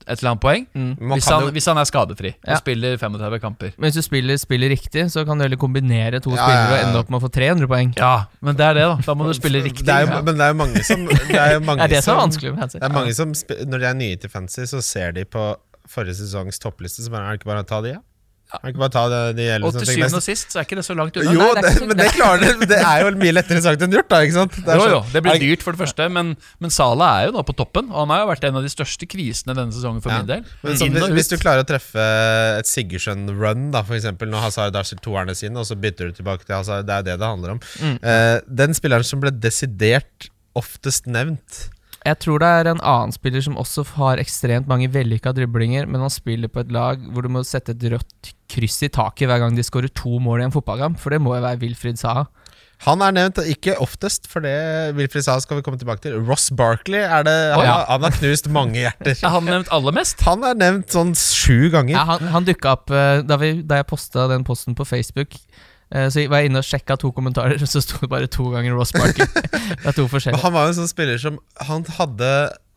et 0.07 0.19
eller 0.21 0.31
annet 0.31 0.41
poeng. 0.41 0.67
mm. 0.75 0.93
Hvis 1.13 1.29
han, 1.29 1.43
jo- 1.43 1.51
hvis 1.51 1.67
han 1.67 1.79
er 1.79 1.85
skadefri 1.85 2.29
og 2.37 2.49
Ja. 2.53 2.57
spiller 2.57 2.97
35 2.97 3.41
kamper. 3.41 3.73
Men 3.79 3.91
hvis 3.91 3.95
du 3.99 4.03
spiller, 4.03 4.37
spiller 4.39 4.69
riktig, 4.71 5.05
så 5.11 5.25
kan 5.27 5.37
du 5.39 5.43
heller 5.45 5.57
kombinere 5.57 6.21
to 6.23 6.31
Ja, 6.31 6.37
spillere 6.37 6.71
ja, 6.71 6.71
ja. 6.71 6.83
og 6.83 6.89
ende 6.89 6.99
opp 7.01 7.11
med 7.11 7.21
å 7.21 7.25
få 7.27 7.33
300 7.33 7.67
poeng. 7.69 7.93
Ja, 7.99 8.25
men 8.41 8.57
det 8.57 8.65
er 8.67 8.75
det, 8.75 8.83
da. 8.87 8.97
Da 9.07 9.15
må 9.15 9.27
du 9.27 9.33
spille 9.35 9.63
riktig. 9.65 9.85
Det 9.91 9.95
er 9.95 10.07
jo, 10.07 10.23
men 10.23 10.35
det 10.37 10.41
er 10.47 10.49
jo 10.55 10.59
mange 10.63 10.83
som 10.85 11.07
Det 11.07 11.37
er 11.37 11.53
jo 11.55 11.61
mange 11.69 11.79
Det 11.83 11.91
er 11.91 11.95
det 11.97 12.05
som 12.05 12.17
er 12.17 12.23
vanskelig 12.27 12.51
med 12.55 12.61
fancy. 12.63 12.79
det 12.79 12.85
er 12.91 12.95
mange 12.95 13.15
som 13.15 13.33
Når 13.67 13.79
de 13.79 13.87
er 13.87 13.95
nye 13.95 14.17
til 14.17 14.31
fancy, 14.31 14.61
så 14.67 14.83
ser 14.83 15.13
de 15.13 15.25
på 15.25 15.55
forrige 15.89 16.15
sesongs 16.19 16.59
toppliste, 16.59 17.03
så 17.05 17.11
bare 17.11 17.27
er 17.27 17.31
det 17.37 17.41
ikke 17.41 17.51
bare 17.53 17.63
å 17.63 17.67
ta 17.67 17.81
de, 17.81 17.93
ja? 17.95 18.01
Er 18.63 18.73
ikke 18.73 18.83
bare 18.83 18.95
ta 18.95 19.05
det, 19.13 19.21
de 19.39 19.47
gjelder 19.47 19.67
Og 19.69 19.77
til 19.77 19.89
syvende 19.91 20.21
og 20.21 20.25
sist 20.25 20.53
så 20.55 20.61
er 20.61 20.67
ikke 20.69 20.79
det 20.81 20.85
så 20.87 20.97
langt 20.99 21.17
unna. 21.21 21.33
Jo, 21.37 21.47
Nei, 21.47 21.63
det 21.63 21.73
det, 21.77 21.89
men 21.91 22.01
det 22.01 22.09
klarer 22.15 22.45
det. 22.45 22.69
Det 22.73 22.79
er 22.81 23.03
jo 23.05 23.13
mye 23.21 23.35
lettere 23.37 23.63
sagt 23.65 23.85
enn 23.87 23.97
gjort, 23.97 24.09
da. 24.13 24.21
Ikke 24.27 24.37
sant? 24.39 24.57
Det 24.59 24.73
er 24.75 24.81
Jo, 24.81 24.85
sånn- 24.87 24.95
jo, 24.97 25.01
det 25.13 25.23
blir 25.27 25.41
dyrt 25.45 25.63
for 25.67 25.77
det 25.77 25.83
første, 25.85 26.09
men, 26.13 26.35
men 26.61 26.75
Sala 26.75 27.11
er 27.21 27.29
jo 27.31 27.37
nå 27.37 27.45
på 27.49 27.57
toppen. 27.59 27.91
Og 27.93 27.99
han 28.05 28.15
har 28.15 28.25
jo 28.25 28.31
vært 28.33 28.49
en 28.51 28.61
av 28.61 28.67
de 28.67 28.73
største 28.73 29.09
kvisene 29.11 29.57
denne 29.57 29.73
sesongen 29.77 30.03
for 30.05 30.11
Ja. 30.15 30.19
min 30.23 30.31
del. 30.33 30.45
Men 30.63 30.81
sånn, 30.81 30.93
hvis, 30.97 31.11
hvis 31.21 31.33
du 31.33 31.37
klarer 31.43 31.65
å 31.65 31.69
treffe 31.69 32.07
et 32.61 32.67
Sigurdsson-run, 32.71 33.71
da, 33.75 33.83
for 33.87 33.97
eksempel 33.99 34.31
når 34.33 34.47
Hazard 34.49 34.75
har 34.79 34.85
toerne 35.05 35.35
sine, 35.37 35.59
og 35.61 35.67
så 35.69 35.77
bytter 35.79 36.11
du 36.11 36.19
tilbake 36.23 36.47
til 36.47 36.57
Hazard, 36.57 36.87
det 36.89 36.95
er 37.01 37.03
det 37.11 37.19
det 37.21 37.27
handler 37.27 37.57
om. 37.57 37.61
Mm. 37.81 37.97
Uh, 38.03 38.41
den 38.63 38.75
spilleren 38.77 39.05
som 39.07 39.21
ble 39.23 39.31
desidert 39.31 40.31
oftest 40.57 41.07
nevnt 41.11 41.67
Jeg 42.07 42.19
tror 42.23 42.39
det 42.41 42.49
er 42.61 42.69
en 42.71 42.81
annen 42.87 43.13
spiller 43.13 43.43
som 43.45 43.59
også 43.61 43.83
har 43.97 44.21
ekstremt 44.23 44.69
mange 44.71 44.89
vellykka 44.95 45.33
driblinger, 45.37 45.89
men 45.91 46.01
han 46.05 46.13
spiller 46.13 46.49
på 46.53 46.63
et 46.63 46.71
lag 46.73 47.03
hvor 47.11 47.27
du 47.27 47.33
må 47.35 47.43
sette 47.45 47.75
et 47.75 47.87
rødt 47.93 48.33
kryss 48.51 48.81
i 48.87 48.91
taket 48.93 49.29
hver 49.31 49.43
gang 49.43 49.57
de 49.57 49.65
skårer 49.67 49.93
to 49.93 50.19
mål 50.23 50.43
i 50.43 50.47
en 50.49 50.55
fotballkamp, 50.55 50.99
for 51.03 51.15
det 51.15 51.21
må 51.23 51.35
jo 51.37 51.45
være 51.45 51.61
Wilfried 51.63 52.01
Saha. 52.01 52.27
Han 52.85 53.01
er 53.01 53.15
nevnt, 53.17 53.39
ikke 53.49 53.79
oftest, 53.81 54.27
for 54.29 54.45
det 54.45 54.53
Wilfried 54.99 55.25
Saha 55.25 55.41
skal 55.41 55.57
vi 55.57 55.63
komme 55.65 55.79
tilbake 55.81 56.03
til. 56.05 56.19
Ross 56.29 56.51
Barkley 56.53 57.01
er 57.01 57.23
det 57.25 57.37
Han, 57.55 57.61
oh, 57.63 57.65
ja. 57.65 57.77
har, 57.79 57.87
han 57.95 58.05
har 58.05 58.17
knust 58.19 58.51
mange 58.53 58.83
hjerter. 58.83 59.15
Er 59.17 59.33
han 59.33 59.49
nevnt 59.49 59.71
aller 59.73 59.97
mest? 59.97 60.21
Han 60.29 60.45
er 60.45 60.59
nevnt 60.61 60.93
sånn 60.93 61.15
sju 61.17 61.71
ganger. 61.73 61.95
Ja, 61.97 62.05
han 62.11 62.29
han 62.35 62.45
dukka 62.45 62.75
opp 62.77 62.93
eh, 62.93 63.23
da, 63.25 63.41
vi, 63.41 63.55
da 63.65 63.81
jeg 63.81 63.89
posta 63.89 64.27
den 64.29 64.45
posten 64.45 64.77
på 64.77 64.85
Facebook. 64.85 65.39
Så 65.87 66.11
Så 66.11 66.25
var 66.27 66.43
jeg 66.43 66.51
inne 66.51 66.59
og 66.59 66.67
sjekka 66.67 66.97
to 66.99 67.13
kommentarer, 67.15 67.61
og 67.63 67.69
så 67.73 67.81
sto 67.81 68.01
det 68.03 68.11
bare 68.11 68.27
to 68.27 68.49
ganger 68.53 68.75
Ross 68.77 68.93
Barkley. 68.93 69.25
det 69.33 69.87
er 69.87 69.95
to 69.97 70.05
Men 70.05 70.13
forskjellige. 70.13 70.43
han 70.43 70.55
var 70.57 70.67
jo 70.67 70.73
en 70.75 70.81
sånn 70.83 70.91
spiller 70.91 71.21
som 71.23 71.37
Han 71.69 71.87
hadde 71.97 72.31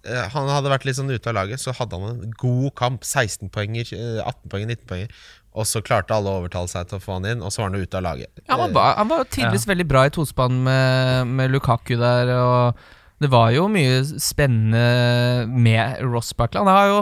eh, 0.05 0.27
Han 0.35 0.47
hadde 0.53 0.69
vært 0.71 0.85
litt 0.87 0.99
sånn 0.99 1.09
ute 1.11 1.31
av 1.31 1.35
laget, 1.41 1.59
så 1.59 1.73
hadde 1.75 1.97
han 1.99 2.21
en 2.23 2.35
god 2.39 2.69
kamp. 2.77 3.01
16-poenger, 3.03 3.89
18-poenger, 4.23 4.75
19-poenger. 4.77 5.11
Og 5.57 5.65
så 5.65 5.81
klarte 5.81 6.13
alle 6.13 6.29
å 6.29 6.43
overtale 6.43 6.69
seg 6.69 6.89
til 6.89 6.99
å 6.99 7.03
få 7.03 7.17
han 7.17 7.25
inn, 7.31 7.41
og 7.41 7.51
så 7.51 7.63
var 7.63 7.71
han 7.71 7.81
ute 7.81 7.97
av 7.97 8.05
laget. 8.05 8.31
Ja, 8.45 8.59
han, 8.59 8.73
var, 8.75 8.93
han 8.99 9.09
var 9.09 9.25
jo 9.25 9.47
ja. 9.47 9.49
veldig 9.71 9.87
bra 9.89 10.05
i 10.05 10.13
tospann 10.13 10.61
med, 10.67 11.31
med 11.39 11.51
Lukaku 11.55 11.95
der, 11.99 12.31
og 12.37 13.19
det 13.19 13.31
var 13.33 13.49
jo 13.51 13.65
mye 13.71 14.03
spennende 14.21 15.49
med 15.49 16.05
Ross 16.05 16.31
Barkley. 16.37 16.61
Han 16.63 16.93
jo 16.93 17.01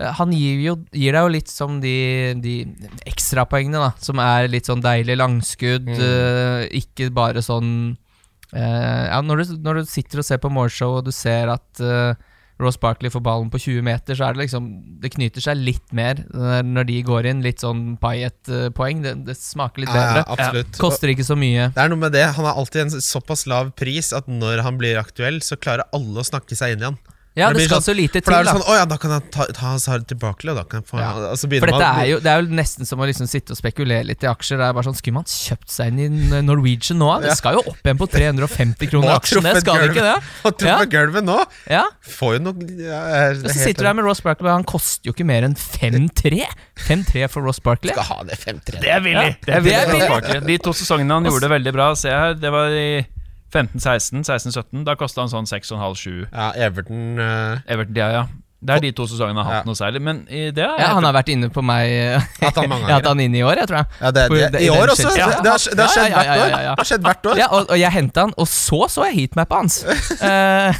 han 0.00 0.32
gir, 0.32 0.60
jo, 0.64 0.74
gir 0.96 1.12
deg 1.12 1.26
jo 1.26 1.32
litt 1.34 1.50
som 1.52 1.80
de, 1.82 2.32
de 2.40 2.54
ekstrapoengene, 3.10 3.80
da. 3.82 3.90
Som 4.00 4.20
er 4.22 4.48
litt 4.48 4.70
sånn 4.70 4.80
deilig 4.84 5.18
langskudd. 5.20 5.90
eh, 5.92 6.62
ikke 6.80 7.10
bare 7.12 7.42
sånn 7.44 7.72
uh, 8.54 9.04
Ja, 9.10 9.20
når 9.24 9.42
du, 9.42 9.54
når 9.66 9.82
du 9.82 9.90
sitter 9.90 10.22
og 10.22 10.28
ser 10.28 10.40
på 10.42 10.52
Morshow, 10.52 11.00
og 11.00 11.08
du 11.08 11.12
ser 11.12 11.52
at 11.52 11.82
eh, 11.84 12.16
Ross 12.60 12.76
Barkley 12.80 13.10
får 13.12 13.22
ballen 13.24 13.50
på 13.52 13.60
20 13.62 13.84
meter, 13.86 14.16
så 14.18 14.26
er 14.28 14.36
det 14.36 14.44
liksom 14.44 14.66
Det 15.00 15.12
knyter 15.14 15.44
seg 15.44 15.60
litt 15.60 15.94
mer 15.96 16.20
når 16.66 16.88
de 16.90 16.98
går 17.06 17.28
inn. 17.30 17.40
Litt 17.44 17.62
sånn 17.64 17.94
Payet-poeng. 18.00 19.00
Det, 19.04 19.14
det 19.28 19.36
smaker 19.38 19.84
litt 19.84 19.92
bedre. 19.92 20.24
Ja, 20.24 20.26
absolutt. 20.36 20.76
Koster 20.80 21.12
ikke 21.12 21.26
så 21.26 21.38
mye. 21.40 21.70
Det 21.74 21.84
er 21.84 21.92
noe 21.92 22.00
med 22.02 22.12
det. 22.16 22.26
Han 22.36 22.48
har 22.48 22.60
alltid 22.60 22.86
en 22.86 23.00
såpass 23.04 23.46
lav 23.50 23.72
pris 23.78 24.12
at 24.16 24.28
når 24.30 24.64
han 24.66 24.80
blir 24.80 25.00
aktuell, 25.00 25.40
så 25.44 25.58
klarer 25.60 25.88
alle 25.96 26.20
å 26.20 26.26
snakke 26.26 26.58
seg 26.58 26.76
inn 26.76 26.84
i 26.84 26.90
han. 26.90 27.00
Ja, 27.38 27.48
Det 27.52 27.58
det 27.60 27.64
skal 27.68 27.78
sånn- 27.78 27.94
så 27.94 27.94
lite 27.94 28.12
til. 28.18 28.22
For 28.26 28.32
da 28.32 28.38
er 28.40 28.44
det 28.44 28.50
da. 28.50 28.58
sånn 28.58 28.66
Å 28.66 28.74
ja, 28.76 28.84
da 28.90 28.96
kan 28.98 29.10
jeg 29.14 29.30
ta, 29.30 29.44
ta 29.54 29.66
Hazard 29.70 30.06
tilbake, 30.10 30.48
og 30.50 30.56
da 30.56 30.64
kan 30.64 30.80
jeg 30.82 30.86
få 30.90 30.98
Ja. 30.98 31.10
altså 31.30 31.46
For 31.46 31.66
dette 31.70 31.78
man- 31.78 32.00
er 32.02 32.06
jo, 32.10 32.16
det 32.18 32.26
er 32.26 32.42
jo 32.42 32.48
nesten 32.50 32.84
som 32.86 32.98
å 32.98 33.06
liksom 33.06 33.28
sitte 33.30 33.52
og 33.52 33.56
spekulere 33.56 34.04
litt 34.04 34.22
i 34.24 34.26
aksjer. 34.26 34.58
Det 34.58 34.66
er 34.66 34.72
bare 34.74 34.82
sånn, 34.84 34.96
Skulle 34.98 35.14
man 35.14 35.24
kjøpt 35.24 35.70
seg 35.70 35.86
inn 35.96 36.32
i 36.34 36.40
Norwegian 36.42 36.98
nå? 36.98 37.20
Det 37.22 37.28
Ja. 37.30 37.34
skal 37.34 37.54
jo 37.54 37.62
opp 37.70 37.78
igjen 37.84 37.98
på 37.98 38.08
350 38.10 38.90
kroner 38.90 39.14
aksjen, 39.14 39.42
det 39.42 39.60
skal 39.62 39.78
det 39.78 39.90
ikke 39.94 40.02
det? 40.02 40.22
Og 40.44 40.58
truffer 40.58 40.86
gulvet 40.90 41.24
nå! 41.24 41.46
Ja, 41.70 41.84
Får 42.02 42.32
jo 42.38 42.38
noe 42.50 42.54
ja, 42.82 43.30
og 43.30 43.36
Så 43.46 43.54
sitter 43.62 43.78
du 43.78 43.86
der 43.86 43.94
med 43.94 44.04
Ross 44.04 44.20
Barkley, 44.20 44.50
han 44.50 44.64
koster 44.64 45.04
jo 45.06 45.12
ikke 45.12 45.24
mer 45.26 45.42
enn 45.44 45.54
5-3. 45.54 46.44
5-3 46.76 47.28
for 47.30 47.42
Ross 47.42 47.60
Barkley. 47.60 47.92
Skal 47.92 48.02
ha 48.04 48.22
det 48.24 48.38
5-3. 48.38 48.80
Det 48.80 48.88
er 48.90 49.00
villig! 49.00 49.36
Ja, 49.46 49.60
det 49.60 49.72
er. 49.72 50.08
Barkley. 50.08 50.40
De 50.40 50.58
to 50.58 50.72
sesongene 50.72 51.10
han 51.12 51.24
gjorde 51.24 51.42
det 51.46 51.50
veldig 51.50 51.72
bra, 51.72 51.94
se 51.94 52.08
her, 52.10 52.34
det 52.34 52.50
var 52.50 52.68
i 52.74 53.06
15-16, 53.50 54.22
16-17. 54.26 54.84
Da 54.86 54.96
kosta 54.98 55.24
han 55.24 55.32
sånn 55.32 55.48
6,5-7. 55.50 56.28
Ja, 56.30 56.50
Everton 56.54 57.18
uh... 57.18 57.58
Everton, 57.66 57.98
ja, 57.98 58.10
ja. 58.14 58.24
Det 58.60 58.74
er 58.76 58.80
de 58.84 58.90
to 58.92 59.06
sesongene 59.08 59.40
han 59.40 59.46
har 59.46 59.54
hatt 59.54 59.64
Ja. 59.64 59.68
noe 59.70 59.78
særlig. 59.78 60.00
Men 60.04 60.18
i 60.28 60.50
det 60.52 60.64
er 60.64 60.76
Ja, 60.78 60.88
han 60.94 61.04
har 61.04 61.14
vært 61.16 61.30
inne 61.32 61.48
på 61.48 61.62
meg 61.64 62.20
Hatt 62.42 62.56
han 62.60 62.68
mange 62.68 62.84
Jeg 62.84 62.92
har 62.92 63.00
hatt 63.00 63.06
han 63.14 63.20
inne 63.24 63.38
i 63.40 63.42
år, 63.42 63.56
jeg 63.62 63.68
tror 63.70 63.78
jeg. 63.80 63.86
Ja, 64.00 64.10
det, 64.10 64.24
det, 64.52 64.60
I 64.60 64.68
år 64.70 64.92
også! 64.92 65.08
Ja. 65.16 65.28
Det, 65.40 65.50
har, 65.50 65.60
det 65.72 65.80
har 65.80 65.88
Ja, 65.88 65.88
skjedd 65.94 66.10
ja, 66.10 66.16
hvert 66.16 66.26
ja, 66.26 66.34
ja, 66.36 66.44
år. 66.44 66.50
Det 66.60 66.82
har 66.82 66.88
skjedd 66.90 67.06
hvert 67.08 67.26
år. 67.30 67.40
Ja, 67.40 67.46
og, 67.56 67.70
og 67.70 67.78
jeg 67.80 67.92
henta 67.96 68.26
han, 68.26 68.34
og 68.36 68.48
så 68.50 68.80
så 68.92 69.06
jeg 69.08 69.16
heatmappa 69.20 69.62
hans. 69.62 69.80
Eh, 70.20 70.76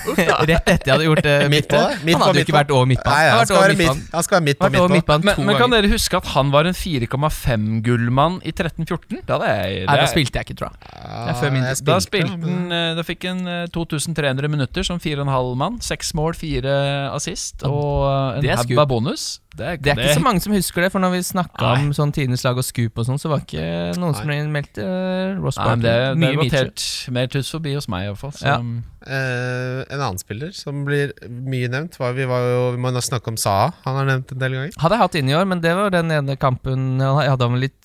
rett 0.47 0.69
etter 0.69 0.87
jeg 0.87 0.93
hadde 0.93 1.07
gjort? 1.07 1.27
Midt 1.51 1.73
Han 1.73 2.03
på 2.05 2.19
hadde 2.21 2.41
jo 2.43 2.45
ikke 2.45 2.55
vært 2.55 2.73
over 2.75 2.87
midtbanen. 2.91 3.31
Han 3.31 3.39
han 3.41 3.47
skal 3.49 4.37
være 4.37 4.45
midt, 4.45 4.59
på 4.61 4.89
midtbanen 4.93 5.25
men, 5.25 5.47
men 5.49 5.57
kan 5.59 5.73
dere 5.73 5.89
huske 5.91 6.19
at 6.21 6.29
han 6.35 6.51
var 6.53 6.69
en 6.69 6.77
4,5-gullmann 6.77 8.41
i 8.45 8.53
13-14? 8.53 9.23
Da, 9.29 9.39
da 9.41 10.07
spilte 10.11 10.41
jeg 10.41 10.49
ikke, 10.51 10.59
tror 10.61 10.71
jeg. 10.75 11.81
Da, 11.87 11.99
spilte, 12.05 12.37
han, 12.37 12.73
eh, 12.75 12.93
da 12.99 13.05
fikk 13.07 13.27
han 13.31 13.43
eh, 13.49 13.65
2300 13.73 14.51
minutter 14.53 14.87
som 14.87 15.01
4,5 15.03 15.55
mann. 15.61 15.81
Seks 15.85 16.13
mål, 16.19 16.37
fire 16.39 16.75
assist. 17.15 17.65
Og 17.71 18.05
eh, 18.09 18.39
en 18.39 18.45
det 18.45 18.51
er 18.53 18.61
haug 18.61 18.83
av 18.83 18.91
bonus. 18.91 19.25
Det 19.51 19.67
er, 19.67 19.79
Det 19.83 19.91
er 19.93 19.99
ikke 19.99 20.19
så 20.21 20.23
mange 20.23 20.41
som 20.41 20.53
husker 20.55 20.85
det, 20.85 20.91
for 20.95 21.03
når 21.03 21.13
vi 21.17 21.21
snakka 21.27 21.73
om 21.75 21.89
sånn 21.97 22.13
Tidenes 22.15 22.45
lag 22.47 22.59
og 22.61 22.65
Scoop 22.65 23.01
og 23.03 23.07
sånn, 23.09 23.19
så 23.21 23.31
var 23.33 23.43
ikke 23.43 23.65
noen 23.99 24.15
som 24.17 24.31
meldte 24.55 24.85
uh, 24.87 25.41
Ross 25.43 25.59
Barkley. 25.59 25.83
det, 25.85 25.97
det 26.23 26.31
er 26.31 26.55
helt 26.55 26.87
mer 27.17 27.33
tuss 27.35 27.51
forbi 27.57 27.75
hos 27.75 27.89
meg, 27.91 28.07
iallfall. 28.09 28.33
Ja. 28.47 28.61
Uh, 28.61 29.83
en 29.89 29.99
annen 29.99 30.21
spiller 30.23 30.55
som 30.57 30.85
blir 30.87 31.13
mye 31.27 31.71
nevnt, 31.73 31.99
var, 32.01 32.15
vi, 32.17 32.29
var 32.31 32.47
jo, 32.47 32.63
vi 32.77 32.83
må 32.85 32.95
snakke 33.03 33.35
om 33.35 33.41
Saha. 33.41 33.73
Han 33.89 34.01
har 34.01 34.09
nevnt 34.13 34.33
en 34.37 34.43
del 34.45 34.57
ganger. 34.57 34.79
Hadde 34.85 34.97
jeg 34.97 35.05
hatt 35.05 35.21
inn 35.21 35.35
i 35.35 35.37
år, 35.41 35.51
men 35.51 35.65
det 35.67 35.75
var 35.77 35.93
den 35.95 36.15
ene 36.15 36.39
kampen 36.41 36.89
jeg 37.01 37.35
hadde 37.35 37.51
han 37.51 37.61
litt 37.61 37.79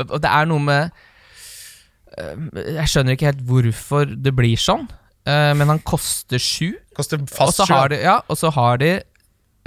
Og 0.00 0.18
det 0.22 0.30
er 0.30 0.48
noe 0.48 0.62
med 0.64 1.00
Jeg 2.72 2.88
skjønner 2.90 3.16
ikke 3.16 3.30
helt 3.30 3.46
hvorfor 3.48 4.10
det 4.10 4.32
blir 4.36 4.60
sånn, 4.60 4.88
eh, 5.28 5.52
men 5.56 5.70
han 5.70 5.80
koster 5.86 6.40
sju. 6.40 6.72
Koster 6.96 7.20
fast 7.30 7.62
sju. 7.68 7.74
ja, 7.96 8.18
og 8.26 8.38
så 8.40 8.50
har 8.52 8.80
de 8.82 8.98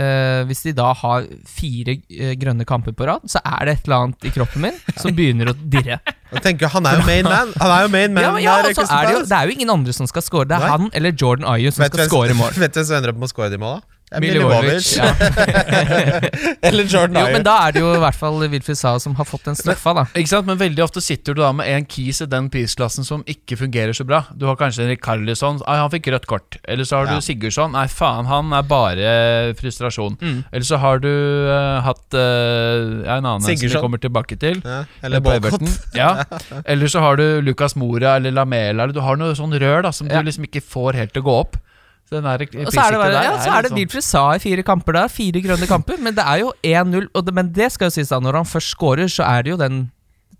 eh, 0.01 0.41
Hvis 0.49 0.63
de 0.65 0.73
da 0.75 0.91
har 0.97 1.25
fire 1.49 1.97
uh, 2.01 2.33
grønne 2.39 2.67
kamper 2.67 2.95
på 2.97 3.07
rad, 3.09 3.25
så 3.31 3.41
er 3.43 3.65
det 3.65 3.77
et 3.77 3.89
eller 3.89 4.07
annet 4.07 4.27
i 4.27 4.33
kroppen 4.35 4.65
min 4.67 4.77
som 4.99 5.15
begynner 5.15 5.51
å 5.51 5.55
dirre. 5.55 5.99
Jeg 6.35 6.43
tenker, 6.43 6.71
Han 6.73 6.87
er 6.89 6.99
jo 6.99 7.07
main 7.07 7.27
man! 7.27 7.53
Han 7.61 7.71
er 7.71 7.85
jo 7.85 7.91
main 7.93 8.15
man 8.15 8.25
Ja, 8.25 8.31
men 8.35 8.43
ja, 8.43 8.55
der, 8.59 8.71
og 8.71 8.75
så 8.75 8.83
Crystal 8.83 8.97
er 8.99 9.07
det, 9.07 9.15
jo, 9.15 9.25
det 9.29 9.37
er 9.37 9.49
jo 9.49 9.57
ingen 9.59 9.75
andre 9.77 9.95
som 9.95 10.09
skal 10.09 10.25
score. 10.25 10.49
Det 10.49 10.57
er 10.57 10.65
Nei. 10.65 10.71
han 10.73 10.89
eller 10.99 11.15
Jordan 11.15 11.47
Ayu 11.53 11.69
som 11.71 11.85
Vet 11.85 11.93
skal 11.93 12.09
score 12.09 12.25
score 12.29 12.39
mål. 12.39 12.57
Vet 12.63 12.73
du 12.73 12.81
hvem 12.81 12.87
som 12.89 12.97
ender 12.99 13.13
opp 13.13 13.21
med 13.21 13.29
å 13.29 13.31
score 13.31 13.51
de 13.53 13.61
måla? 13.61 13.83
Det 14.15 14.21
Milivojevic, 14.23 14.89
Milivojevic. 14.95 14.97
ja. 14.97 16.55
Eller 16.69 16.83
Jordan 16.89 17.17
Jo, 17.19 17.25
men 17.35 17.43
da 17.45 17.55
er 17.67 17.75
det 17.75 17.81
jo 17.83 17.91
i 17.95 17.99
hvert 18.01 18.17
fall 18.17 18.37
Wilfried 18.51 18.77
Saha 18.79 18.99
som 19.03 19.15
har 19.19 19.27
fått 19.27 19.45
den 19.49 19.57
straffa, 19.59 19.93
da. 19.97 20.03
Ikke 20.17 20.31
sant, 20.31 20.47
Men 20.49 20.59
veldig 20.59 20.83
ofte 20.85 21.01
sitter 21.03 21.35
du 21.35 21.41
da 21.43 21.51
med 21.55 21.67
en 21.71 21.85
keys 21.89 22.21
i 22.23 22.27
den 22.31 22.49
prisklassen 22.53 23.05
som 23.07 23.23
ikke 23.29 23.57
fungerer 23.59 23.93
så 23.97 24.05
bra. 24.07 24.23
Du 24.35 24.45
har 24.49 24.57
kanskje 24.59 24.85
en 24.85 24.91
Rikarlison. 24.93 25.61
Ai, 25.67 25.77
han 25.81 25.91
fikk 25.93 26.09
rødt 26.13 26.27
kort. 26.31 26.57
Eller 26.63 26.87
så 26.87 26.99
har 27.01 27.11
Ja. 27.11 27.15
du 27.19 27.25
Sigurdsson. 27.25 27.71
Nei, 27.75 27.85
faen, 27.91 28.25
han 28.29 28.53
er 28.53 28.63
bare 28.69 29.53
frustrasjon. 29.59 30.17
Mm. 30.21 30.39
Eller 30.51 30.65
så 30.67 30.77
har 30.81 30.99
du 31.03 31.09
uh, 31.11 31.81
hatt 31.85 32.17
uh, 32.17 33.03
en 33.05 33.25
annen 33.25 33.35
en 33.35 33.45
som 33.45 33.55
vi 33.67 33.73
kommer 33.81 34.01
tilbake 34.01 34.37
til. 34.41 34.61
ja, 34.63 34.83
Eller. 35.03 35.21
Everton. 35.35 35.67
Ja. 35.95 36.23
Eller 36.65 36.87
så 36.91 36.99
har 37.03 37.17
du 37.19 37.41
Lucas 37.41 37.75
Mora 37.75 38.15
eller 38.17 38.31
Lamela. 38.31 38.83
Eller 38.85 38.93
du 38.95 39.01
har 39.03 39.17
noe 39.19 39.35
sånn 39.35 39.53
rør 39.59 39.83
da 39.87 39.91
som 39.91 40.07
Ja. 40.07 40.21
du 40.21 40.29
liksom 40.29 40.45
ikke 40.47 40.61
får 40.63 40.93
helt 40.95 41.13
til 41.13 41.23
å 41.23 41.25
gå 41.25 41.35
opp. 41.41 41.57
Så 42.05 42.19
den 42.19 42.25
er 42.29 42.43
Og 42.45 42.69
så 42.69 42.83
er 42.83 42.91
det, 42.93 42.99
bare, 43.01 43.11
der 43.15 43.23
ja, 43.25 43.37
så 43.41 43.49
er 43.49 43.61
det 43.65 43.71
sånn- 43.71 43.79
Wilfried 43.79 44.05
Saha 44.05 44.35
i 44.35 44.39
fire 44.43 44.63
kamper 44.63 44.93
der. 44.93 45.07
Fire 45.09 45.41
grønne 45.41 45.67
kamper. 45.67 45.97
Men 45.97 46.13
det 46.13 46.23
er 46.23 46.43
jo 46.43 46.51
1-0. 46.61 47.31
Men 47.33 47.51
det 47.51 47.71
skal 47.73 47.89
jo 47.89 47.95
sies 47.97 48.09
da, 48.13 48.19
når 48.21 48.33
han 48.43 48.45
først 48.45 48.75
scorer, 48.75 49.09
så 49.09 49.25
er 49.25 49.41
det 49.43 49.55
jo 49.55 49.57
den 49.57 49.79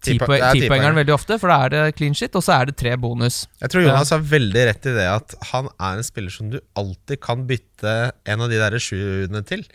er 0.05 0.53
tipoengeren. 0.53 0.93
veldig 0.99 1.13
ofte. 1.16 1.39
For 1.41 1.49
da 1.49 1.66
er 1.66 1.70
det 1.74 1.95
clean 1.97 2.13
shit, 2.13 2.36
og 2.38 2.43
så 2.45 2.61
er 2.61 2.66
det 2.70 2.78
tre 2.78 2.95
bonus. 2.95 3.47
Jeg 3.61 3.70
tror 3.74 3.82
Jonas 3.88 4.11
har 4.13 4.20
veldig 4.20 4.68
rett 4.70 4.86
i 4.86 4.93
det 4.93 5.07
at 5.09 5.36
han 5.51 5.70
er 5.80 5.97
en 5.97 6.03
spiller 6.05 6.30
som 6.30 6.51
du 6.53 6.59
alltid 6.78 7.20
kan 7.20 7.47
bytte 7.47 7.95
en 8.26 8.41
av 8.41 8.49
de 8.49 8.61
der 8.61 8.78
sjuene 8.78 9.41
til. 9.45 9.66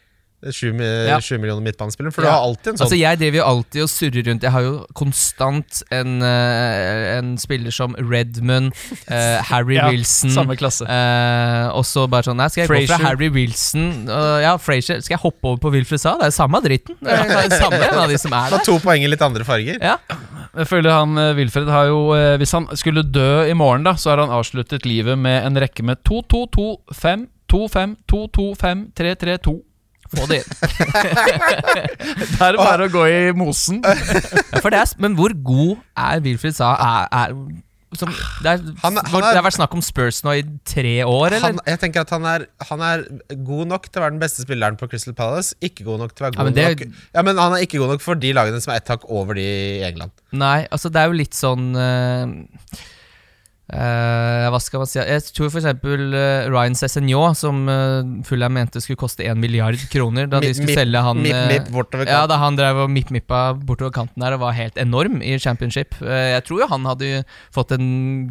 Sju, 0.40 0.70
Ja. 0.72 1.18
millioner 1.36 1.60
midtbanespillere. 1.60 2.12
For 2.14 2.22
Ja. 2.24 2.30
du 2.30 2.32
har 2.32 2.42
alltid 2.48 2.66
en 2.68 2.76
sånn 2.78 2.86
Altså 2.86 2.96
Jeg 2.98 3.18
driver 3.18 3.36
jo 3.36 3.44
alltid 3.44 3.82
og 3.82 3.88
surrer 3.92 4.24
rundt. 4.26 4.42
Jeg 4.42 4.50
har 4.52 4.62
jo 4.62 4.86
konstant 4.94 5.82
en, 5.90 6.22
eh, 6.22 7.18
en 7.18 7.36
spiller 7.36 7.70
som 7.70 7.94
Redmond, 7.98 8.72
uh, 9.10 9.42
Harry 9.50 9.74
Ja, 9.76 9.90
Wilson 9.90 10.30
Samme 10.30 10.56
klasse. 10.56 10.82
Uh, 10.88 11.76
Og 11.76 11.84
så 11.84 12.08
bare 12.08 12.22
sånn 12.24 12.36
Nei, 12.40 12.48
skal 12.48 12.66
jeg 12.66 12.88
gå 12.88 12.88
fra 12.88 13.04
Harry 13.04 13.28
Wilson 13.28 14.08
uh, 14.08 14.40
Ja, 14.40 14.56
Frazier. 14.56 15.02
Skal 15.02 15.18
jeg 15.18 15.20
hoppe 15.20 15.44
over 15.44 15.58
på 15.58 15.72
Wilfred 15.72 16.00
Saha? 16.00 16.18
Det 16.18 16.26
er 16.32 16.36
samme 16.38 16.62
dritten. 16.64 16.96
Det 17.02 17.12
er 17.12 17.48
det 17.48 17.60
samme 17.60 17.82
en 17.90 17.98
av 17.98 18.08
de 18.08 18.16
som 18.18 18.32
er 18.32 18.50
der 18.50 18.58
Så 18.58 18.64
to 18.64 18.78
poeng 18.80 19.04
i 19.04 19.08
litt 19.12 19.20
andre 19.22 19.44
farger. 19.44 19.76
Ja. 19.80 19.98
Jeg 20.56 20.66
føler 20.66 20.90
han 20.90 21.14
Wilfred 21.36 21.68
har 21.68 21.86
jo 21.92 22.00
Hvis 22.40 22.52
han 22.56 22.66
skulle 22.76 23.04
dø 23.04 23.44
i 23.46 23.52
morgen, 23.52 23.84
da 23.84 23.92
så 23.94 24.10
har 24.14 24.24
han 24.24 24.32
avsluttet 24.32 24.86
livet 24.88 25.18
med 25.18 25.44
en 25.44 25.54
rekke 25.60 25.84
med 25.84 25.98
2-2-2-5, 26.08 27.26
2-5, 27.52 27.96
2-2-5, 28.10 28.92
3-3-2. 28.96 29.60
Få 30.10 30.26
det 30.30 30.40
inn. 30.42 30.50
da 32.38 32.48
er 32.50 32.58
bare 32.58 32.86
å 32.88 32.92
gå 32.92 33.06
i 33.10 33.18
mosen. 33.36 33.80
For 34.62 34.70
det 34.72 34.80
er, 34.82 34.94
men 35.02 35.16
hvor 35.18 35.34
god 35.46 35.76
er 35.98 36.22
Wilfred 36.24 36.56
Sa? 36.56 36.72
Er, 36.74 37.06
er, 37.14 37.36
som, 37.98 38.10
det, 38.42 38.52
er, 38.52 38.60
Han 38.84 38.98
han 38.98 39.16
er- 39.18 39.30
det 39.30 39.38
har 39.40 39.46
vært 39.46 39.56
snakk 39.58 39.72
om 39.74 39.82
Spurs 39.82 40.20
nå 40.26 40.34
i 40.38 40.44
tre 40.66 40.96
år, 41.06 41.26
eller? 41.38 41.42
Han, 41.46 41.62
jeg 41.66 41.80
tenker 41.82 42.04
at 42.06 42.12
han 42.14 42.26
er, 42.30 42.44
han 42.70 42.84
er 42.86 43.02
god 43.46 43.70
nok 43.72 43.88
til 43.90 43.98
å 44.02 44.04
være 44.06 44.14
den 44.16 44.22
beste 44.22 44.44
spilleren 44.46 44.78
på 44.80 44.90
Crystal 44.92 45.16
Palace. 45.18 45.54
Ikke 45.62 45.86
god 45.88 46.04
nok 46.04 46.14
til 46.14 46.26
å 46.26 46.28
være 46.28 46.38
Ja, 46.38 46.42
god 46.44 46.50
men 46.50 46.58
det- 46.58 46.68
nok 46.70 47.02
Ja, 47.18 47.26
men 47.26 47.42
han 47.42 47.56
er 47.58 47.66
ikke 47.66 47.82
god 47.82 47.94
nok 47.96 48.04
for 48.06 48.18
de 48.26 48.32
lagene 48.36 48.62
som 48.62 48.74
er 48.74 48.82
ett 48.82 48.92
hakk 48.94 49.06
over 49.10 49.38
de 49.38 49.46
i 49.46 49.82
England. 49.90 50.14
Nei, 50.38 50.64
altså 50.70 50.90
det 50.94 51.02
er 51.02 51.10
jo 51.10 51.18
litt 51.22 51.34
sånn 51.38 51.70
eh, 51.78 52.80
Hva 53.70 54.58
skal 54.62 54.82
man 54.82 54.88
si 54.90 54.98
Jeg 54.98 55.22
tror 55.36 55.50
for 55.52 55.60
eksempel 55.60 56.14
eh, 56.16 56.48
Ryan 56.50 56.74
Cézignon, 56.78 57.36
som 57.38 57.62
uh, 57.70 58.02
Fulham 58.26 58.54
mente 58.56 58.80
skulle 58.82 58.98
koste 59.00 59.24
1 59.26 59.38
milliard 59.40 59.78
kroner 59.92 60.26
da 60.30 60.40
de 60.42 60.50
skulle 60.56 60.74
selge 60.76 61.02
han 61.04 61.20
Mip, 61.22 61.34
eh, 61.34 61.68
mip 61.70 62.08
ja, 62.08 62.22
da 62.30 62.38
han 62.40 62.56
drev 62.58 62.82
og 62.84 62.90
mipp-mippa 62.92 63.40
bortover 63.66 63.92
kanten 63.94 64.22
der 64.22 64.34
og 64.36 64.42
var 64.44 64.56
helt 64.56 64.78
enorm 64.80 65.20
i 65.22 65.36
championship. 65.42 65.94
Eh, 66.02 66.32
jeg 66.36 66.44
tror 66.48 66.62
jo 66.64 66.68
han 66.70 66.86
hadde 66.88 67.22
fått 67.54 67.74
en 67.76 67.86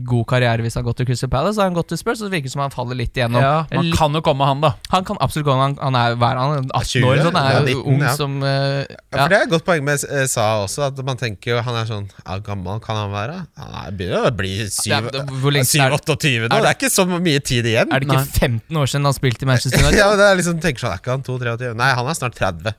god 0.08 0.26
karriere 0.32 0.64
hvis 0.66 0.78
han 0.80 0.86
gått 0.88 1.00
til 1.02 1.10
Crystal 1.10 1.32
Palace. 1.32 1.56
Så 1.58 1.64
har 1.64 1.70
han 1.72 1.78
gått 1.78 1.92
til 1.94 2.00
Spurs, 2.02 2.20
så 2.20 2.28
det 2.30 2.36
virker 2.40 2.54
som 2.54 2.64
han 2.66 2.74
faller 2.74 2.98
litt 3.00 3.16
igjennom. 3.18 3.42
Ja, 3.44 3.66
man 3.72 3.86
Litt- 3.90 3.98
kan 4.00 4.16
jo 4.16 4.22
komme, 4.26 4.48
han, 4.50 4.62
da. 4.64 4.74
han 4.94 5.06
kan 5.08 5.20
absolutt 5.24 5.48
komme. 5.48 5.70
han, 5.70 5.78
han 5.82 5.98
er, 6.00 6.18
hver, 6.20 6.40
han, 6.42 6.70
18 6.74 7.06
år, 7.06 7.20
20, 7.20 7.24
så 7.24 7.32
han 7.32 7.40
er 7.42 7.54
ja, 7.54 7.60
jo 7.60 7.80
19, 7.84 7.94
ung 7.94 8.04
ja. 8.06 8.14
som 8.18 8.38
uh, 8.44 8.50
Ja, 8.50 8.84
ja. 8.90 9.20
for 9.20 9.34
Det 9.34 9.40
er 9.40 9.48
et 9.48 9.54
godt 9.54 9.66
poeng 9.70 9.86
med 9.88 10.06
eh, 10.10 10.26
Sa 10.30 10.48
også, 10.66 10.88
at 10.90 11.02
man 11.06 11.20
tenker 11.20 11.56
jo 11.56 11.62
han 11.66 11.78
er 11.80 11.88
sånn 11.90 12.08
Ja, 12.26 12.38
gammel 12.44 12.82
kan 12.84 12.98
han 13.00 13.14
være? 13.14 13.38
Han 13.60 13.76
er, 13.84 13.96
begynner 14.00 14.30
å 14.30 14.34
bli 14.36 14.54
Ja, 14.64 14.70
syv- 14.74 15.12
det- 15.14 15.26
hvor 15.30 15.52
lenge 15.54 15.70
er 15.70 15.90
det- 15.90 16.02
7-28 16.02 16.40
nå. 16.40 16.46
er 16.46 16.50
Det 16.50 16.50
det- 16.50 16.70
er 16.70 16.76
ikke 16.80 16.92
så 16.94 17.06
mye 17.08 17.40
tid 17.44 17.66
igjen. 17.66 17.88
Er 17.94 18.00
det 18.00 18.08
ikke 18.10 18.26
15 18.40 18.78
år 18.78 18.86
siden 18.92 19.04
han 19.06 19.14
spilte 19.14 19.44
i 19.44 19.46
Manchester 19.46 19.80
United? 19.80 19.98
ja, 20.04 20.10
det 20.16 20.26
er 20.30 20.36
liksom, 20.42 20.60
tenker 20.62 20.80
sånn, 20.86 20.94
er 20.94 21.02
ikke 21.04 21.12
han 21.12 21.24
2-23? 21.24 21.76
Nei, 21.76 21.90
han 21.94 22.08
er 22.08 22.14
snart 22.18 22.36
30. 22.36 22.74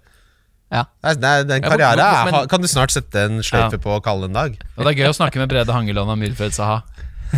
Ja. 0.70 0.84
Nei, 1.02 1.14
den 1.42 1.62
Ja, 1.62 1.68
karriere 1.68 1.96
hvor- 1.96 2.04
er, 2.06 2.24
men- 2.24 2.34
ha- 2.34 2.46
kan 2.46 2.60
du 2.60 2.68
snart 2.70 2.90
sette 2.94 3.16
en 3.26 3.40
sløyfe 3.42 3.78
på 3.82 3.90
og 3.96 4.04
kalle 4.04 4.24
en 4.30 4.32
dag. 4.32 4.58
Og 4.78 4.84
det 4.84 4.92
er 4.92 5.02
gøy 5.04 5.08
å 5.10 5.16
snakke 5.16 5.36
med 5.42 5.48
Brede 5.48 5.72
Hangeland 5.74 6.08
og 6.10 6.18
Mirfred 6.18 6.52
Saha. 6.54 6.82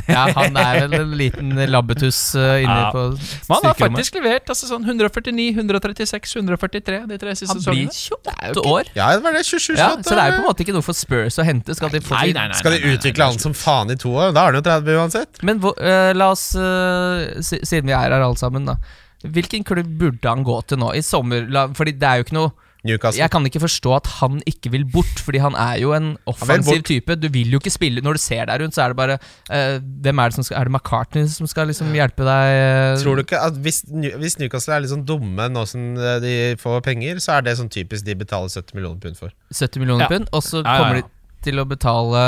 Ja, 0.08 0.22
han 0.34 0.56
er 0.56 0.78
vel 0.86 0.94
en 1.00 1.12
liten 1.18 1.50
labbetuss 1.70 2.20
uh, 2.34 2.58
inne 2.62 2.76
Ja. 2.78 2.90
på 2.94 3.02
Men 3.12 3.56
han 3.58 3.66
har 3.68 3.76
faktisk 3.78 4.16
levert 4.18 4.48
altså 4.52 4.68
sånn 4.70 4.86
149, 4.88 5.50
136, 5.58 6.36
143 6.40 7.00
de 7.10 7.18
tre 7.20 7.34
siste 7.38 7.52
Han 7.52 7.62
blir 7.66 7.90
28 7.92 8.64
år. 8.72 8.90
Ja, 8.96 9.10
det 9.16 9.22
var 9.26 9.36
det 9.36 9.44
27 9.46 9.76
Ja, 9.76 9.90
slått. 9.92 10.06
så 10.08 10.16
det 10.16 10.24
er 10.24 10.32
jo 10.32 10.38
på 10.38 10.42
en 10.44 10.48
måte 10.48 10.64
ikke 10.66 10.76
noe 10.76 10.86
for 10.86 10.96
Spurs 10.96 11.38
å 11.38 11.46
hente. 11.46 11.76
Skal 11.78 11.92
de, 11.92 12.00
få 12.04 12.16
Nei, 12.16 12.32
nei, 12.36 12.48
nei. 12.52 12.58
Skal 12.58 12.76
de 12.78 12.94
utvikle 12.94 13.28
han 13.30 13.38
som 13.42 13.54
faen 13.56 13.92
i 13.92 13.98
to 14.00 14.14
år? 14.16 14.32
Da 14.36 14.46
er 14.46 14.52
han 14.52 14.60
jo 14.62 14.64
30 14.70 15.00
uansett. 15.02 15.42
Men 15.46 15.62
eh, 15.76 16.10
la 16.16 16.32
oss, 16.34 16.48
uh, 16.56 17.28
siden 17.44 17.90
vi 17.90 17.94
er 17.94 18.08
her 18.08 18.18
alle 18.20 18.40
sammen, 18.40 18.66
da. 18.68 18.78
Hvilken 19.22 19.62
klubb 19.68 19.92
burde 20.00 20.26
han 20.28 20.42
gå 20.46 20.56
til 20.66 20.80
nå? 20.82 20.94
I 20.98 21.02
sommer? 21.06 21.44
La, 21.52 21.68
fordi 21.76 21.94
det 22.00 22.08
er 22.08 22.20
jo 22.20 22.26
ikke 22.26 22.38
noe 22.40 22.52
Newcastle. 22.84 23.20
Jeg 23.22 23.30
kan 23.30 23.44
ikke 23.46 23.60
forstå 23.62 23.92
at 23.94 24.06
han 24.18 24.40
ikke 24.46 24.70
vil 24.74 24.84
bort, 24.90 25.20
fordi 25.22 25.38
han 25.38 25.54
er 25.54 25.76
jo 25.78 25.92
en 25.94 26.16
offensiv 26.26 26.82
type. 26.82 27.14
Du 27.22 27.28
vil 27.30 27.52
jo 27.54 27.60
ikke 27.62 27.70
spille 27.70 28.02
Når 28.02 28.18
du 28.18 28.18
ser 28.18 28.44
deg 28.50 28.60
rundt, 28.64 28.74
så 28.74 28.82
er 28.82 28.88
det 28.90 28.96
bare 28.98 29.18
uh, 29.22 29.78
Hvem 30.02 30.18
er 30.18 30.32
det 30.32 30.34
som 30.34 30.46
skal 30.48 30.56
Er 30.58 30.64
det 30.66 30.72
McCartney 30.74 31.26
som 31.30 31.46
skal 31.46 31.70
liksom 31.70 31.92
hjelpe 31.94 32.26
deg? 32.26 32.54
eh, 32.56 32.96
Tror 33.04 33.20
du 33.20 33.22
ikke 33.22 33.38
at 33.38 33.54
hvis, 33.62 33.84
hvis 34.18 34.38
Newcastle 34.42 34.74
er 34.74 34.82
litt 34.82 34.90
sånn 34.90 35.04
dumme 35.06 35.46
nå 35.54 35.62
som 35.70 35.92
eh, 35.94 36.18
de 36.24 36.34
får 36.58 36.80
penger, 36.88 37.22
så 37.22 37.36
er 37.38 37.46
det 37.46 37.54
sånn 37.60 37.70
typisk 37.70 38.04
de 38.08 38.16
betaler 38.18 38.50
70 38.50 38.74
millioner 38.74 38.98
pund 39.04 39.16
for. 39.20 39.30
70 39.54 39.78
millioner 39.84 40.08
Ja. 40.08 40.10
pund, 40.16 40.26
og 40.32 40.42
så 40.42 40.64
Ja, 40.64 40.66
ja, 40.66 40.78
kommer 40.82 40.98
ja. 40.98 41.06
de 41.06 41.46
til 41.50 41.62
å 41.62 41.68
betale 41.70 42.24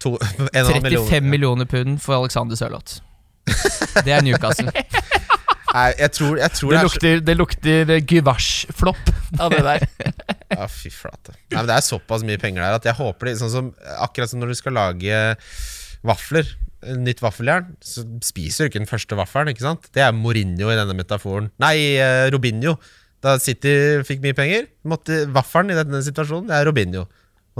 To, 0.00 0.16
en 0.56 0.64
og 0.64 0.72
en 0.76 0.80
35 0.80 0.82
million. 0.88 1.30
millioner 1.30 1.68
pund 1.68 2.00
for 2.00 2.16
Alexander 2.16 2.56
Sørloth. 2.56 3.02
Det 4.06 4.12
er 4.16 4.22
Newcastle. 4.24 4.70
Nei, 5.74 5.86
jeg 6.00 6.10
tror, 6.16 6.38
jeg 6.40 6.50
tror 6.58 6.70
Det 6.72 6.76
det 6.76 6.80
er 6.80 6.88
så- 6.88 6.94
lukter, 6.94 7.20
det 7.28 7.36
lukter 7.38 7.90
eh, 7.96 8.00
guvasj-flopp 8.10 9.12
av 9.40 9.50
det 9.54 9.62
der. 9.66 9.86
Ja, 10.50 10.64
fy 10.66 10.90
flate. 10.90 11.30
Nei, 11.52 11.60
men 11.60 11.68
det 11.70 11.76
er 11.76 11.84
såpass 11.86 12.24
mye 12.26 12.40
penger 12.42 12.64
der 12.64 12.74
at 12.80 12.86
jeg 12.88 12.96
håper 12.98 13.28
de 13.30 13.34
Sånn 13.38 13.52
som 13.52 13.68
Akkurat 14.02 14.32
som 14.32 14.40
når 14.42 14.50
du 14.50 14.56
skal 14.58 14.74
lage 14.74 15.20
vafler, 16.02 16.48
nytt 16.98 17.20
vaffeljern, 17.22 17.68
så 17.84 18.02
spiser 18.24 18.64
du 18.66 18.70
ikke 18.72 18.80
den 18.80 18.88
første 18.90 19.14
vaffelen, 19.18 19.50
ikke 19.52 19.62
sant? 19.66 19.86
Det 19.94 20.00
er 20.02 20.14
Mourinho 20.16 20.70
i 20.72 20.78
denne 20.78 20.96
metaforen. 20.96 21.50
Nei, 21.60 21.74
eh, 22.00 22.30
Robinho. 22.32 22.78
Da 23.20 23.34
City 23.38 24.00
fikk 24.08 24.22
mye 24.24 24.32
penger, 24.34 24.66
måtte 24.88 25.26
vaffelen 25.30 25.70
i 25.74 25.76
denne 25.76 26.00
situasjonen, 26.02 26.48
det 26.48 26.56
er 26.56 26.64
Robinho. 26.70 27.04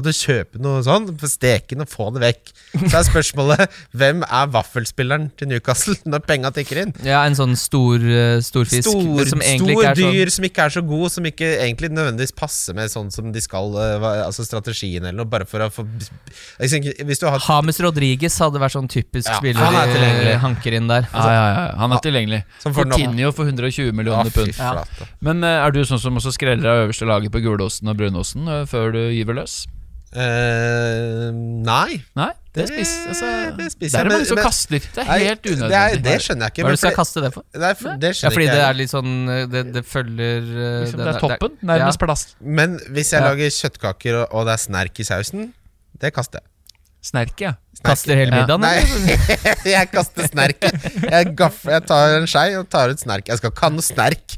Måtte 0.01 0.15
kjøpe 0.17 0.61
noe 0.63 0.81
sånn, 0.87 1.11
steke 1.29 1.75
den 1.77 1.85
og 1.85 1.91
få 1.93 2.09
det 2.15 2.23
vekk. 2.25 2.53
Så 2.87 3.01
er 3.01 3.07
spørsmålet 3.09 3.77
hvem 4.01 4.25
er 4.25 4.51
vaffelspilleren 4.55 5.29
til 5.37 5.51
Newcastle 5.51 5.97
når 6.11 6.25
penga 6.25 6.53
tikker 6.57 6.83
inn? 6.85 6.95
Ja, 7.05 7.21
en 7.29 7.37
sånn 7.39 7.57
stor 7.61 8.01
uh, 8.01 8.39
storfisk 8.45 8.89
Stor, 8.89 9.21
som 9.29 9.45
egentlig 9.45 9.77
stor 9.77 9.85
ikke 9.85 9.91
er 9.91 10.01
sånn 10.01 10.17
dyr 10.17 10.33
som 10.33 10.47
ikke 10.49 10.67
er 10.67 10.75
så 10.75 10.83
god, 10.87 11.07
som 11.13 11.29
ikke 11.29 11.51
egentlig 11.61 11.91
nødvendigvis 11.93 12.33
passer 12.37 12.77
med 12.79 12.93
sånn 12.93 13.11
som 13.13 13.29
de 13.35 13.43
skal, 13.45 13.75
eh, 13.77 14.07
altså 14.25 14.47
strategien 14.47 15.05
eller 15.05 15.19
noe, 15.21 15.29
bare 15.31 15.47
for 15.49 15.65
å 15.65 15.69
få 15.73 15.85
Hvis 15.85 17.21
du 17.21 17.27
har 17.29 17.43
Hames 17.45 17.81
Rodriguez 17.85 18.37
hadde 18.41 18.63
vært 18.63 18.77
sånn 18.77 18.89
typisk 18.91 19.29
Ja, 19.29 19.39
spiller 19.39 19.69
han 19.69 19.79
er 19.83 20.25
de 20.31 20.37
hanker 20.41 20.77
inn 20.77 20.89
der. 20.91 21.09
Ja, 21.13 21.27
ja, 21.29 21.45
ja, 21.51 21.65
Han 21.81 21.95
er 21.95 22.05
tilgjengelig. 22.05 22.41
Fortinio 22.65 23.33
for 23.37 23.51
120 23.51 23.93
millioner 23.97 24.33
pund. 24.35 24.55
Ja. 24.57 24.85
Men 25.25 25.45
eh, 25.47 25.59
er 25.61 25.75
du 25.75 25.83
sånn 25.87 26.01
som 26.03 26.17
også 26.21 26.33
skreller 26.37 26.71
av 26.71 26.87
øverste 26.87 27.09
laget 27.09 27.35
på 27.35 27.43
gulosten 27.45 27.91
og 27.91 28.01
brunosten 28.01 28.49
eh, 28.49 28.65
før 28.71 28.95
du 28.97 29.03
gyver 29.11 29.43
løs? 29.43 29.63
Eh, 30.11 31.29
nei. 31.65 32.01
Nei, 32.19 32.31
det, 32.57 32.65
spiser 32.67 33.13
altså, 33.13 33.29
det 33.59 33.67
spiser 33.71 33.93
Der 33.95 34.01
er 34.01 34.09
det 34.09 34.15
mange 34.17 34.27
som 34.31 34.39
men- 34.41 34.45
kaster. 34.49 34.81
Det 34.83 35.03
er 35.05 35.11
helt 35.11 35.23
helt 35.29 35.43
Det, 35.45 35.51
er, 35.53 35.57
unødvendig. 35.61 36.03
det 36.09 36.15
skjønner 36.25 36.43
jeg 36.49 36.51
ikke. 36.55 36.63
Hva 36.65 36.67
er 36.67 36.75
det 36.75 36.81
du 36.81 36.83
skal 36.83 36.97
kaste 36.99 37.23
det 37.25 37.31
for? 37.37 37.45
Det, 37.55 37.63
er, 37.63 37.97
det 38.03 38.11
Ja, 38.23 38.29
fordi 38.35 38.47
ikke 38.49 38.57
det 38.57 38.65
er 38.67 38.75
litt 38.81 38.91
sånn 38.91 39.13
eh, 39.31 39.47
Det, 39.53 39.63
det 39.77 39.85
følger 39.87 40.37
eh, 40.51 40.81
Liksom, 40.83 40.99
den- 40.99 41.07
det 41.07 41.15
er 41.15 41.21
toppen, 41.23 41.55
ja. 41.61 41.67
nærmest 41.73 42.01
plast. 42.03 42.35
Men 42.41 42.79
hvis 42.91 43.13
jeg 43.15 43.23
Ja. 43.23 43.29
lager 43.31 43.55
kjøttkaker 43.61 44.19
og, 44.25 44.27
og 44.35 44.47
det 44.51 44.53
er 44.59 44.63
snerk 44.67 44.99
i 45.01 45.05
sausen, 45.07 45.53
det 46.01 46.13
kaster 46.15 46.41
jeg. 46.41 46.47
Snerk, 47.03 47.41
ja. 47.41 47.55
Kaster 47.85 48.15
hele 48.19 48.35
Ja. 48.35 48.43
middagen? 48.43 48.61
Nei, 48.61 48.83
jeg 49.77 49.91
kaster 49.95 50.27
snerk 50.29 50.59
Jeg, 50.61 51.31
gaffer, 51.39 51.71
jeg 51.79 51.87
tar 51.87 52.19
en 52.19 52.27
skei 52.29 52.49
og 52.59 52.67
tar 52.69 52.91
ut 52.91 52.99
snerk. 53.01 53.29
Jeg 53.31 53.39
skal 53.41 53.51
ikke 53.55 53.63
ha 53.63 53.71
noe 53.73 53.87
snerk. 53.87 54.37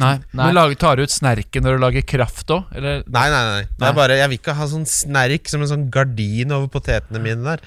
Nei, 0.00 0.14
Nei. 0.32 0.46
Du 0.48 0.54
lager, 0.56 0.78
tar 0.80 1.00
ut 1.02 1.12
snerken 1.12 1.66
når 1.66 1.76
du 1.76 1.82
lager 1.82 2.04
kraft 2.08 2.48
òg? 2.54 2.70
Nei, 2.80 3.02
Nei, 3.04 3.26
nei, 3.34 3.42
nei. 3.50 3.64
Det 3.76 3.88
er 3.90 3.96
bare, 3.98 4.16
jeg 4.22 4.30
vil 4.32 4.38
ikke 4.40 4.54
ha 4.56 4.68
sånn 4.70 4.86
snerk 4.88 5.50
som 5.52 5.60
en 5.64 5.68
sånn 5.68 5.84
gardin 5.92 6.54
over 6.56 6.70
potetene 6.72 7.20
mine 7.20 7.44
der. 7.44 7.60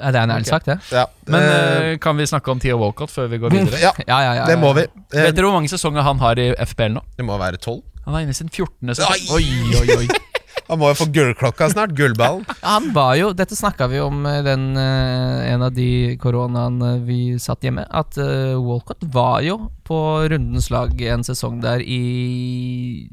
Ja, 0.00 0.10
det 0.12 0.20
er 0.20 0.22
en 0.24 0.32
ærlig 0.36 0.48
sak, 0.48 0.64
det. 0.68 0.76
Ja. 0.94 1.06
Men 1.28 1.42
eh, 1.44 1.94
kan 2.00 2.16
vi 2.16 2.24
snakke 2.28 2.52
om 2.52 2.60
Theo 2.62 2.78
Walcott 2.80 3.10
før 3.12 3.26
vi 3.32 3.40
går 3.42 3.52
videre? 3.52 3.80
ja, 3.82 3.90
Ja, 4.06 4.20
ja, 4.24 4.32
ja, 4.40 4.44
det 4.48 4.56
må 4.60 4.70
vi. 4.76 4.86
Eh, 5.12 5.26
Vet 5.26 5.36
dere 5.36 5.48
hvor 5.50 5.56
mange 5.58 5.68
sesonger 5.72 6.04
han 6.06 6.20
har 6.22 6.40
i 6.40 6.50
FPL 6.68 6.94
nå? 6.96 7.02
det 7.18 7.26
må 7.28 7.36
være 7.40 7.60
tolv. 7.60 7.82
Han 8.06 8.16
er 8.16 8.24
inne 8.24 8.32
i 8.32 8.38
sin 8.38 8.48
14. 8.48 8.94
sesong. 8.94 9.26
Oi, 9.36 9.44
oi, 9.82 9.96
oi. 10.04 10.08
Han 10.70 10.78
må 10.78 10.92
jo 10.92 11.00
få 11.00 11.08
gullklokka 11.10 11.70
snart. 11.72 11.94
Gullballen. 11.98 12.44
Han 12.62 12.92
var 12.94 13.16
jo 13.18 13.32
Dette 13.34 13.58
snakka 13.58 13.88
vi 13.90 13.98
om 14.02 14.22
eh, 14.28 14.42
den 14.46 14.70
eh, 14.78 15.50
en 15.50 15.64
av 15.66 15.74
de 15.74 16.16
koronaene 16.22 16.96
vi 17.06 17.38
satt 17.42 17.66
hjemme. 17.66 17.86
At 17.90 18.18
eh, 18.20 18.54
Walcott 18.54 19.02
var 19.10 19.40
jo 19.42 19.58
på 19.86 19.98
rundens 20.30 20.70
lag 20.70 20.94
en 21.02 21.26
sesong 21.26 21.58
der 21.64 21.82
i 21.82 23.10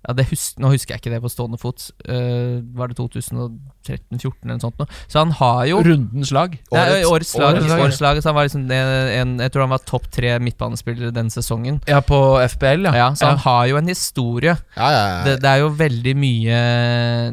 ja, 0.00 0.14
det 0.16 0.24
hus 0.30 0.54
Nå 0.56 0.70
husker 0.72 0.94
jeg 0.94 1.02
ikke 1.02 1.10
det 1.12 1.18
på 1.20 1.28
stående 1.28 1.58
fot. 1.60 1.90
Uh, 2.08 2.60
var 2.78 2.88
det 2.88 2.96
2013-2014 2.96 4.32
eller 4.44 4.54
noe 4.56 4.62
sånt? 4.62 4.78
Nå? 4.80 4.86
Så 5.12 5.20
han 5.20 5.32
har 5.36 5.60
jo 5.68 5.80
Rundens 5.84 6.30
lag. 6.32 6.54
Nei, 6.72 6.84
Årets- 7.02 7.10
årets, 7.10 7.32
lag, 7.36 7.54
årets 7.54 7.68
lag. 7.68 7.82
årets 7.84 8.00
lag, 8.04 8.20
så 8.22 8.30
han 8.30 8.36
var 8.38 8.48
liksom 8.48 8.64
en, 8.64 8.92
en, 9.20 9.34
Jeg 9.44 9.52
tror 9.52 9.66
han 9.66 9.74
var 9.74 9.84
topp 9.88 10.06
tre 10.14 10.32
midtbanespillere 10.40 11.12
den 11.16 11.28
sesongen. 11.32 11.80
Ja, 11.90 12.00
på 12.00 12.20
FBL, 12.54 12.88
ja. 12.88 12.94
Ja, 13.02 13.08
så 13.14 13.28
han 13.32 13.42
har 13.44 13.66
jo 13.68 13.76
en 13.80 13.88
historie. 13.92 14.56
Ja, 14.76 14.88
ja, 14.94 15.02
ja. 15.10 15.18
Det, 15.28 15.36
det 15.44 15.50
er 15.52 15.64
jo 15.64 15.68
veldig 15.76 16.14
mye 16.16 16.62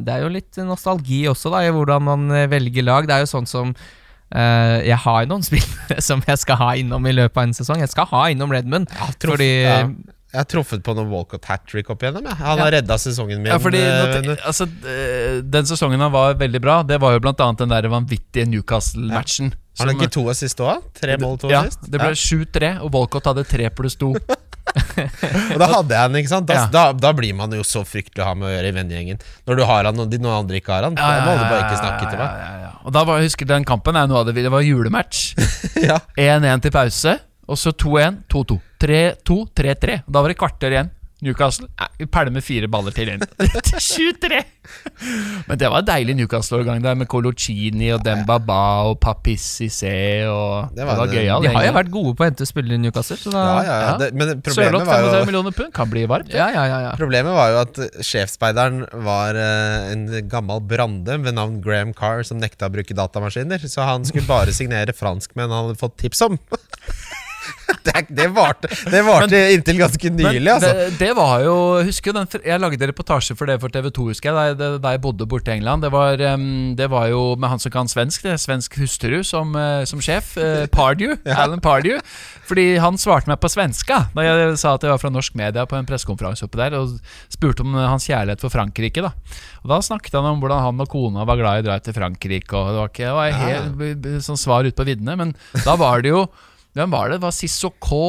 Det 0.03 0.13
er 0.18 0.26
jo 0.26 0.34
litt 0.34 0.59
nostalgi 0.68 1.24
også, 1.32 1.53
da, 1.53 1.63
i 1.63 1.72
hvordan 1.72 2.03
man 2.03 2.28
eh, 2.36 2.49
velger 2.51 2.84
lag. 2.84 3.07
Det 3.07 3.15
er 3.15 3.26
jo 3.26 3.32
sånn 3.38 3.47
som 3.49 3.74
Uh, 4.28 4.84
Jeg 4.84 4.97
har 5.05 5.22
jo 5.24 5.30
noen 5.32 5.43
spillere 5.47 6.01
som 6.03 6.20
jeg 6.28 6.36
skal 6.41 6.57
ha 6.59 6.74
innom 6.76 7.05
i 7.07 7.13
løpet 7.15 7.38
av 7.39 7.45
en 7.47 7.53
sesong. 7.55 7.80
Jeg 7.80 7.88
skal 7.93 8.09
ha 8.11 8.26
innom 8.28 8.51
Redmond. 8.51 8.89
Truff- 8.91 9.38
fordi 9.38 9.47
ja. 9.63 9.78
Jeg 10.38 10.44
har 10.44 10.50
truffet 10.52 10.84
på 10.86 10.94
noen 10.94 11.08
Walcott 11.10 11.48
hat 11.50 11.64
trick 11.66 11.88
opp 11.90 12.04
igjennom. 12.06 12.28
Jeg. 12.30 12.38
Han 12.44 12.60
har 12.62 12.76
redda 12.76 12.98
sesongen 13.02 13.42
min. 13.42 13.50
Ja, 13.50 13.58
fordi 13.58 13.80
eh, 13.82 14.36
altså, 14.46 14.68
eh, 14.86 15.40
Den 15.42 15.66
sesongen 15.66 16.04
han 16.06 16.14
var 16.14 16.38
veldig 16.38 16.62
bra, 16.62 16.76
det 16.86 17.00
var 17.02 17.16
jo 17.16 17.24
annet 17.26 17.64
den 17.64 17.74
der 17.74 17.90
vanvittige 17.90 18.46
Newcastle-matchen. 18.46 19.56
Har 19.80 19.90
han 19.90 19.98
ikke 19.98 20.12
to 20.14 20.28
assist 20.30 20.62
òg? 20.62 20.86
Tre 20.98 21.18
mål, 21.22 21.40
to 21.42 21.50
ja, 21.50 21.64
assist? 21.66 21.90
det 21.90 22.02
ble 22.02 22.14
7-3, 22.14 22.76
og 22.86 22.94
Walcott 22.94 23.32
hadde 23.32 23.46
3 23.50 23.72
pluss 23.74 23.98
2. 23.98 24.14
Og 25.54 25.60
da 25.62 25.68
hadde 25.72 25.96
jeg 25.96 26.02
han, 26.02 26.18
ikke 26.22 26.32
sant? 26.32 26.48
Da, 26.50 26.58
Ja. 26.58 26.66
da, 26.72 26.84
da 26.94 27.12
blir 27.18 27.34
man 27.38 27.54
jo 27.56 27.64
så 27.66 27.84
fryktelig 27.88 28.24
å 28.24 28.30
ha 28.30 28.36
med 28.38 28.50
å 28.50 28.54
gjøre 28.54 28.72
i 28.72 28.76
vennegjengen. 28.76 29.22
Når 29.48 29.60
du 29.60 29.64
har 29.70 29.90
han 29.90 30.04
og 30.04 30.12
de 30.12 30.20
noen 30.22 30.44
andre 30.44 30.60
ikke 30.62 30.74
har 30.76 30.88
han. 30.88 30.98
Da 30.98 31.12
må 31.26 31.36
du 31.38 31.46
bare 31.46 31.64
ikke 31.66 31.80
snakke 31.82 32.10
til 32.12 32.22
meg. 32.22 32.42
ja, 32.44 32.52
ja. 32.66 32.74
Og 32.88 32.94
da 32.96 33.04
var, 33.04 33.20
jeg 33.20 33.32
husker 33.32 33.50
den 33.50 33.66
kampen 33.68 33.98
er 34.00 34.08
noe 34.08 34.22
av 34.22 34.30
det 34.30 34.38
Det 34.38 34.52
var 34.54 34.64
julematch. 34.64 35.34
Ja. 35.88 36.00
1-1 36.18 36.64
til 36.64 36.74
pause, 36.74 37.18
og 37.48 37.58
så 37.60 37.72
2-1, 37.72 38.22
2-2. 38.34 38.60
3-2, 38.84 39.41
3-3. 39.58 40.00
Og 40.06 40.14
Da 40.14 40.22
var 40.22 40.34
det 40.34 40.39
kvarter 40.39 40.76
igjen. 40.76 40.93
Newcastle 41.18 41.66
pælmer 42.14 42.43
fire 42.45 42.68
baller 42.70 42.93
til 42.93 43.10
inn. 43.10 43.24
23! 43.41 44.38
Men 45.48 45.58
det 45.58 45.70
var 45.74 45.82
en 45.82 45.88
deilig 45.88 46.14
Newcastle-årgang 46.20 46.84
der, 46.84 46.93
med 47.00 47.10
Colocini 47.10 47.88
og 47.95 48.04
Dembaba 48.06 48.58
og 48.86 49.00
Papis 49.02 49.41
Cissé 49.58 50.28
og 50.30 50.70
Det 50.76 50.84
Det 50.84 50.86
var 50.86 51.00
var, 51.02 51.10
gøyalt. 51.10 51.48
De 51.48 51.54
har 51.56 51.66
jo 51.66 51.74
vært 51.80 51.89
gode 51.95 52.14
på 52.14 52.22
å 52.22 52.30
hente 52.30 52.45
spillere 52.45 52.78
i 52.78 52.84
Newcastle. 52.84 53.18
Så 53.18 53.34
da, 53.34 53.41
Ja, 53.48 53.58
ja, 53.66 53.80
ja. 53.82 53.98
Det, 54.04 54.12
men 54.14 54.43
problemet 54.45 54.86
var 54.86 55.02
35 55.08 55.18
jo 55.18 55.26
millioner 55.32 55.58
pund 55.58 55.74
kan 55.74 55.89
bli 55.89 56.06
varmt. 56.14 56.30
ja, 56.38 56.52
ja, 56.54 56.68
ja, 56.70 56.80
ja. 56.86 56.93
Problemet 57.02 57.34
var 57.34 57.50
jo 57.56 57.62
at 57.66 57.82
sjefspeideren 58.06 58.84
var 59.10 59.41
uh, 59.41 59.89
en 59.95 60.06
gammel 60.30 60.62
brande 60.70 61.18
ved 61.26 61.34
navn 61.34 61.58
Graham 61.66 61.98
Carr 61.98 62.22
som 62.30 62.38
nekta 62.38 62.70
å 62.70 62.76
bruke 62.78 62.93
datamaskiner, 62.93 63.66
så 63.66 63.89
han 63.89 64.06
skulle 64.06 64.30
bare 64.30 64.54
signere 64.54 64.93
franskmenn 64.93 65.50
han 65.50 65.72
hadde 65.72 65.82
fått 65.82 65.98
tips 66.06 66.22
om. 66.30 66.38
det, 67.88 67.93
er- 67.95 68.10
det 68.20 68.28
varte, 68.36 68.70
det 68.91 69.02
varte 69.08 69.41
inntil 69.56 69.80
ganske 69.82 70.12
nylig, 70.14 70.52
altså. 70.54 70.72
det, 70.74 70.88
det 71.00 71.12
var 71.18 71.41
jo 71.45 71.56
Husker 71.88 72.14
den 72.16 72.28
Jeg 72.43 72.60
lagde 72.62 72.88
reportasje 72.89 73.36
for 73.38 73.50
det 73.50 73.60
for 73.62 73.74
TV2, 73.74 74.08
husker 74.12 74.30
jeg, 74.32 74.36
da 74.58 74.68
jeg, 74.72 74.80
da 74.84 74.93
jeg 74.95 75.02
bodde 75.04 75.28
borte 75.30 75.52
i 75.54 75.58
England. 75.60 75.84
Det 75.86 75.91
var, 75.93 76.18
det 76.18 76.88
var 76.91 77.08
jo 77.12 77.22
med 77.39 77.52
han 77.54 77.62
som 77.64 77.72
kan 77.74 77.89
svensk, 77.91 78.26
det, 78.28 78.36
svensk 78.41 78.78
hustru 78.82 79.20
som, 79.28 79.54
eh, 79.58 79.84
som 79.89 80.02
sjef. 80.04 80.34
Pardew. 80.74 81.16
Pardew. 81.28 81.34
Alan 81.38 81.62
Pardew. 81.64 82.00
Fordi 82.48 82.78
han 82.82 82.98
svarte 83.00 83.28
meg 83.30 83.39
på 83.43 83.50
svenska 83.52 84.06
da 84.16 84.24
jeg 84.26 84.58
sa 84.62 84.76
at 84.78 84.86
jeg 84.86 84.93
var 84.93 85.02
fra 85.02 85.12
norsk 85.14 85.36
media 85.39 85.66
på 85.68 85.76
en 85.78 85.88
pressekonferanse 85.88 86.45
oppe 86.48 86.60
der, 86.60 86.76
og 86.80 86.95
spurte 87.34 87.66
om 87.66 87.76
hans 87.78 88.08
kjærlighet 88.08 88.43
for 88.43 88.54
Frankrike. 88.54 89.04
da 89.04 89.12
Og 89.64 89.72
Da 89.74 89.80
snakket 89.84 90.16
han 90.18 90.28
om 90.32 90.39
hvordan 90.43 90.64
han 90.64 90.84
og 90.86 90.89
kona 90.91 91.26
var 91.28 91.39
glad 91.39 91.60
i 91.62 91.66
å 91.66 91.68
dra 91.70 91.80
til 91.84 91.95
Frankrike, 91.98 92.56
og 92.56 92.72
det 92.72 92.80
var 92.82 92.91
ikke 92.93 93.08
det 93.08 93.16
var 93.18 93.41
helt 93.43 94.24
sånn 94.26 94.39
svar 94.39 94.68
ut 94.68 94.76
på 94.78 94.86
viddene, 94.88 95.18
men 95.20 95.36
da 95.66 95.76
var 95.80 96.02
det 96.06 96.14
jo 96.16 96.26
Hvem 96.78 96.94
var 96.94 97.10
det? 97.10 97.18
Det 97.18 97.26
var 97.26 97.34
Sissoko 97.36 98.04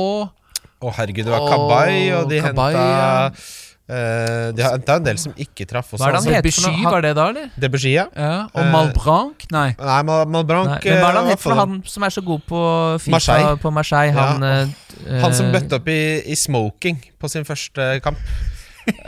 Å 0.79 0.93
herregud, 0.99 1.25
det 1.27 1.33
var 1.33 1.49
Kabay, 1.49 2.05
og 2.19 2.29
de 2.31 2.43
Kabay, 2.45 2.77
henta 2.77 2.85
ja. 2.85 3.41
Uh, 3.89 4.51
De 4.53 4.61
henta 4.61 4.99
en 5.01 5.05
del 5.07 5.17
som 5.17 5.33
ikke 5.41 5.65
traff 5.65 5.95
også. 5.95 6.03
Hva 6.03 6.11
er 6.11 6.19
det 6.19 6.21
han 6.21 6.27
noe? 6.29 6.41
Debussy, 6.45 6.73
var 6.85 7.05
det 7.07 7.13
da, 7.17 7.25
eller? 7.33 7.47
Debussy, 7.57 7.95
ja. 7.95 8.05
Ja, 8.13 8.35
og 8.53 8.61
uh, 8.61 8.69
Malbranc? 8.75 9.47
Nei. 9.55 9.71
Nei, 9.81 10.03
Mal 10.05 10.29
Malbranc 10.29 10.75
Nei, 10.75 10.83
men 10.85 11.01
hva 11.01 11.09
er 11.09 11.17
det 11.17 11.23
han 11.23 11.31
eh, 11.31 11.33
het 11.33 11.43
for 11.47 11.57
han 11.57 11.79
som 11.89 12.05
er 12.05 12.13
så 12.13 12.25
god 12.27 12.45
på 12.51 12.61
FIFA 13.01 13.15
Marseille. 13.17 13.57
på 13.65 13.73
Marseille? 13.79 14.13
Han, 14.19 14.45
eh, 14.45 14.77
Han 15.25 15.39
som 15.41 15.49
eh, 15.49 15.55
bøtte 15.57 15.81
opp 15.81 15.89
i, 15.89 15.99
i 16.29 16.37
smoking 16.37 17.01
på 17.17 17.33
sin 17.33 17.49
første 17.49 17.89
kamp. 18.05 18.21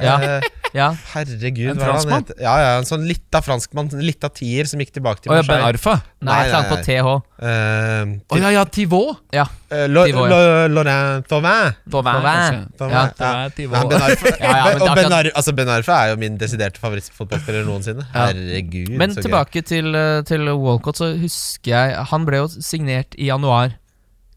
Ja. 0.01 0.17
Eh, 0.39 0.49
Ja, 0.71 0.93
herregud, 1.17 1.73
En 1.73 1.79
hva 1.83 1.97
han 1.99 2.13
heter? 2.15 2.37
Ja, 2.39 2.53
ja, 2.63 2.67
en 2.79 2.85
sånn 2.87 3.03
lita 3.03 3.41
franskmann, 3.43 3.89
en 3.91 4.05
lita 4.07 4.29
tier 4.31 4.69
som 4.71 4.79
gikk 4.79 4.93
tilbake 4.95 5.19
til 5.25 5.33
Å 5.33 5.41
ja, 5.41 5.43
Ben 5.49 5.65
Arfa. 5.67 5.97
Nei, 6.23 6.29
Nei, 6.31 6.45
nei, 6.47 6.61
nei. 6.61 6.69
på 6.71 6.77
TH. 6.85 6.85
TH. 6.87 7.09
uh, 7.43 8.13
oh, 8.31 8.39
ja, 8.39 8.53
ja, 8.55 8.63
Tivot. 8.71 9.19
Ja. 9.35 9.49
Uh, 9.73 9.89
Lo- 9.91 10.05
Lo- 10.07 10.69
Laurent 10.71 11.27
Thauvin. 11.27 11.75
Thauvin, 11.91 12.21
Thauvin. 12.23 12.63
Thauvin, 12.79 12.95
Ja. 12.95 13.03
ja. 13.19 13.33
Ja, 13.51 13.83
ben 13.91 14.07
Arfa, 14.07 14.31
Ja, 14.45 14.53
ja, 14.53 14.65
men 14.69 14.83
og 14.83 14.95
ben, 14.95 15.05
akkurat- 15.11 15.19
Ar 15.19 15.31
altså 15.43 15.57
ben 15.59 15.75
Arfa 15.75 15.99
er 16.05 16.13
jo 16.15 16.21
min 16.23 16.39
desiderte 16.39 16.79
favorittfotballspiller 16.87 17.67
noensinne. 17.67 18.07
Ja. 18.15 18.29
Herregud, 18.31 18.95
Men 18.95 19.11
så 19.11 19.25
gøy. 19.25 19.27
tilbake 19.27 19.65
til, 19.67 19.91
eh, 19.97 20.23
til 20.23 20.47
Walcott, 20.55 21.03
så 21.03 21.11
husker 21.19 21.75
jeg 21.75 22.07
Han 22.15 22.25
ble 22.31 22.45
jo 22.45 22.49
signert 22.63 23.19
i 23.19 23.27
januar 23.33 23.75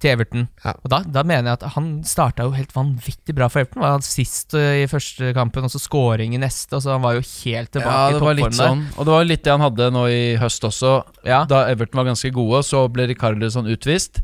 til 0.04 0.14
Everton. 0.14 0.48
Ja. 0.66 0.74
Og 0.84 0.92
da, 0.92 1.00
da 1.08 1.24
mener 1.28 1.50
jeg 1.54 1.60
at 1.62 1.78
han 1.78 1.88
starta 2.08 2.48
jo 2.48 2.56
helt 2.58 2.74
vanvittig 2.76 3.36
bra 3.38 3.48
for 3.52 3.64
Everton. 3.64 3.84
Var 3.86 3.96
han 3.96 4.06
sist 4.06 4.56
eh, 4.60 4.84
i 4.84 4.90
første 4.92 5.32
kampen, 5.38 5.66
og 5.68 5.72
så 5.74 5.82
scoring 5.82 6.36
i 6.36 6.42
neste. 6.42 6.76
Og 6.76 6.84
så 6.84 6.94
han 6.98 7.06
var 7.06 7.18
jo 7.18 7.24
helt 7.24 7.72
tilbake 7.74 7.96
Ja, 7.96 8.12
i 8.12 8.18
det 8.18 8.28
var 8.28 8.38
litt 8.42 8.60
sånn. 8.60 8.86
Og 8.98 9.08
det 9.08 9.16
var 9.16 9.30
litt 9.30 9.46
det 9.48 9.56
han 9.56 9.64
hadde 9.64 9.90
nå 9.96 10.06
i 10.12 10.22
høst 10.42 10.68
også. 10.68 10.98
Ja. 11.28 11.44
Da 11.50 11.66
Everton 11.72 12.02
var 12.02 12.12
ganske 12.12 12.34
gode, 12.36 12.64
så 12.68 12.86
ble 12.92 13.08
Ricardo 13.14 13.50
sånn 13.54 13.72
utvist. 13.72 14.24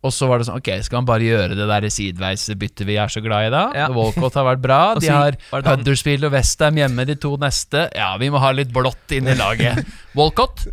Og 0.00 0.14
så 0.16 0.24
var 0.30 0.40
det 0.40 0.46
sånn 0.48 0.56
Ok, 0.60 0.70
skal 0.86 1.02
han 1.02 1.08
bare 1.08 1.26
gjøre 1.26 1.56
det 1.58 1.66
der 1.68 1.86
sideveisbyttet 1.92 2.86
vi 2.88 2.96
er 3.00 3.10
så 3.12 3.20
glad 3.24 3.50
i, 3.50 3.52
da? 3.52 3.64
Ja. 3.76 3.88
Walcott 3.96 4.38
har 4.38 4.48
vært 4.48 4.64
bra. 4.64 4.80
De 5.02 5.12
har 5.12 5.36
Huddersfield 5.52 6.26
og 6.28 6.34
Westham 6.34 6.80
hjemme 6.80 7.06
de 7.08 7.18
to 7.20 7.34
neste. 7.40 7.86
Ja, 7.96 8.14
vi 8.20 8.30
må 8.32 8.40
ha 8.42 8.52
litt 8.56 8.72
blått 8.74 9.16
inn 9.16 9.28
i 9.30 9.36
laget. 9.38 9.84
Walcott 10.18 10.66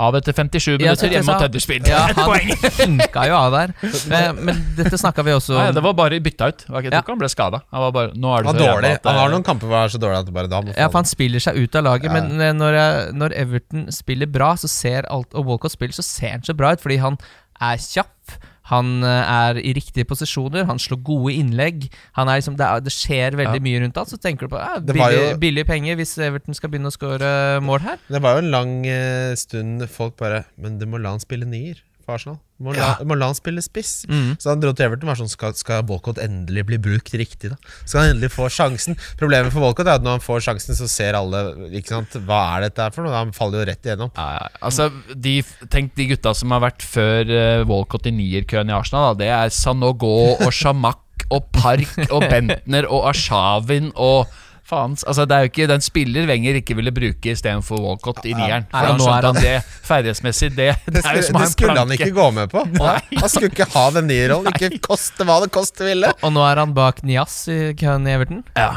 av 0.00 0.16
etter 0.18 0.32
57 0.36 0.78
minutter 0.80 1.12
hjemme 1.12 1.26
mot 1.28 1.42
Huddersfield. 1.44 1.88
Ja, 1.90 2.00
han 2.08 2.18
poeng! 2.24 2.50
funka 2.80 3.24
jo 3.28 3.36
av 3.36 3.52
der. 3.56 3.74
Men, 4.12 4.40
men 4.48 4.62
dette 4.78 4.98
snakka 5.00 5.24
vi 5.26 5.34
også 5.36 5.58
Nei, 5.58 5.66
det 5.76 5.82
var 5.84 5.96
bare 5.98 6.20
bytta 6.24 6.48
ut. 6.52 6.64
Jeg 6.64 6.72
tror 6.72 6.88
Ja. 6.94 7.02
ikke 7.04 7.14
han 7.14 7.20
ble 7.22 7.30
skada. 7.32 7.60
Han 7.74 7.84
var 7.86 7.92
bare 7.98 8.14
Nå 8.16 8.32
er 8.36 8.42
det 8.46 8.50
Han 8.52 8.58
så 8.60 8.66
dårlig. 8.70 8.92
at, 8.96 9.04
eh, 9.06 9.10
Han 9.12 9.20
har 9.20 9.34
noen 9.34 9.44
kamper 9.46 9.68
hvor 9.70 9.76
han 9.82 9.90
er 9.90 9.94
så 9.94 10.00
dårlig 10.02 10.18
at 10.22 10.30
det 10.30 10.36
bare 10.40 10.50
da 10.52 10.60
må 10.64 10.74
Ja, 10.76 10.88
for 10.88 10.98
han 11.02 11.10
spiller 11.10 11.44
seg 11.44 11.60
ut 11.60 11.76
av 11.76 11.84
laget, 11.84 12.08
Ja. 12.10 12.16
men 12.16 12.40
eh, 12.40 12.52
når, 12.56 12.78
jeg, 12.80 13.12
når 13.20 13.36
Everton 13.44 13.86
spiller 13.92 14.26
bra, 14.26 14.54
så 14.56 14.68
ser 14.72 15.06
alt 15.12 15.34
Og 15.34 15.44
Walcott 15.50 15.72
spiller, 15.76 15.92
så 15.96 16.02
ser 16.06 16.30
han 16.38 16.42
så 16.48 16.56
bra 16.56 16.72
ut, 16.72 16.80
fordi 16.80 16.96
han 17.02 17.18
er 17.60 17.76
kjapp. 17.76 18.38
Han 18.70 19.02
eh, 19.06 19.32
er 19.34 19.60
i 19.60 19.72
riktige 19.76 20.06
posisjoner, 20.08 20.64
han 20.68 20.78
slår 20.82 21.02
gode 21.06 21.34
innlegg. 21.34 21.88
Han 22.18 22.30
liksom, 22.30 22.56
det, 22.60 22.66
er, 22.66 22.80
det 22.86 22.94
skjer 22.94 23.36
veldig 23.38 23.58
Ja. 23.60 23.64
mye 23.66 23.82
rundt 23.84 23.98
han. 24.00 24.06
Så 24.10 24.18
tenker 24.22 24.46
du 24.46 24.54
på 24.54 24.60
ja, 24.62 24.78
billig, 24.78 25.10
jo- 25.18 25.36
billige 25.42 25.66
penger 25.68 25.98
hvis 26.00 26.16
Everton 26.22 26.54
skal 26.56 26.70
begynne 26.72 26.90
å 26.92 26.94
score 26.94 27.30
mål 27.66 27.82
her. 27.86 27.98
Det 28.08 28.22
var 28.22 28.38
jo 28.38 28.44
en 28.46 28.50
lang 28.54 28.74
eh, 28.86 29.34
stund 29.40 29.82
folk 29.90 30.16
bare 30.20 30.44
Men 30.60 30.78
du 30.78 30.86
må 30.86 30.98
la 31.02 31.10
han 31.16 31.22
spille 31.22 31.46
nier 31.48 31.82
for 32.10 32.18
Arsenal. 32.18 32.38
Må, 32.60 32.74
la, 32.76 32.90
du 32.98 33.06
må 33.08 33.16
la 33.16 33.30
han 33.30 33.36
spille 33.38 33.62
spiss. 33.64 34.02
Mm. 34.10 34.34
Så 34.42 34.50
han 34.50 34.60
dro 34.60 34.72
til 34.76 34.84
Everton 34.84 35.08
var 35.08 35.16
sånn 35.16 35.30
Skal, 35.32 35.54
skal 35.56 35.86
Walcott 35.88 36.18
endelig 36.20 36.66
bli 36.68 36.78
brukt 36.82 37.14
riktig, 37.16 37.52
da? 37.54 37.56
Skal 37.86 38.02
han 38.02 38.12
endelig 38.12 38.32
få 38.34 38.50
sjansen? 38.52 38.98
Problemet 39.20 39.54
for 39.54 39.64
Walcott 39.64 39.88
er 39.88 39.96
at 39.96 40.04
når 40.04 40.18
han 40.18 40.24
får 40.24 40.44
sjansen, 40.44 40.76
så 40.76 40.88
ser 40.90 41.16
alle 41.16 41.70
Ikke 41.70 41.94
sant, 41.94 42.18
Hva 42.28 42.42
er 42.56 42.66
dette 42.66 42.90
for 42.92 43.06
noe? 43.06 43.16
Han 43.16 43.32
faller 43.36 43.62
jo 43.62 43.68
rett 43.70 43.88
igjennom. 43.88 44.12
Ja, 44.18 44.28
ja. 44.36 44.50
altså, 44.68 44.90
de, 45.14 45.38
tenk 45.72 45.94
de 45.96 46.10
gutta 46.12 46.34
som 46.36 46.52
har 46.52 46.64
vært 46.66 46.84
før 46.84 47.32
uh, 47.32 47.64
Walcott 47.70 48.10
i 48.10 48.14
nierkøen 48.18 48.72
i 48.72 48.76
Arsenal. 48.76 49.14
Da. 49.14 49.22
Det 49.22 49.32
er 49.38 49.54
Sanogo 49.54 50.12
og 50.34 50.52
Shamak 50.52 51.26
og 51.30 51.48
Park 51.54 51.96
og 52.10 52.24
Bentner 52.26 52.88
og 52.90 53.08
Ashavin 53.12 53.92
og 53.94 54.28
Faens, 54.70 55.02
altså 55.04 55.26
Det 55.28 55.36
er 55.36 55.44
jo 55.46 55.50
ikke 55.50 55.66
den 55.70 55.82
spiller 55.84 56.28
Wenger 56.30 56.58
ikke 56.60 56.76
ville 56.78 56.92
bruke 56.94 57.32
istedenfor 57.34 57.82
Walcott 57.84 58.22
i 58.30 58.34
nieren. 58.38 58.68
For 58.70 58.86
han 58.92 59.00
skjønte 59.02 59.30
han- 59.32 59.36
at 59.36 59.42
det 59.42 59.86
ferdighetsmessig, 59.90 60.50
det, 60.56 60.68
det, 60.86 60.94
Det 60.94 61.04
er 61.04 61.18
jo 61.18 61.22
skulle, 61.22 61.26
som 61.28 61.40
det 61.40 61.46
en 61.48 61.54
skulle 61.56 61.78
han 61.80 61.96
ikke 61.98 62.10
gå 62.16 62.28
med 62.38 62.52
på. 62.54 62.62
Han 63.20 63.28
skulle 63.32 63.50
ikke 63.50 63.66
ha 63.74 63.84
den 63.98 64.06
nierrollen. 64.10 64.54
Ikke 64.54 64.78
koste 64.84 65.26
hva 65.26 65.40
det 65.44 65.50
koste 65.54 65.84
ville. 65.90 66.12
Og 66.22 66.32
nå 66.32 66.44
er 66.46 66.60
han 66.62 66.72
bak 66.76 67.02
Nias 67.06 67.42
i 67.50 67.58
køen 67.78 68.06
i 68.08 68.14
Everton. 68.14 68.44
Ja. 68.56 68.70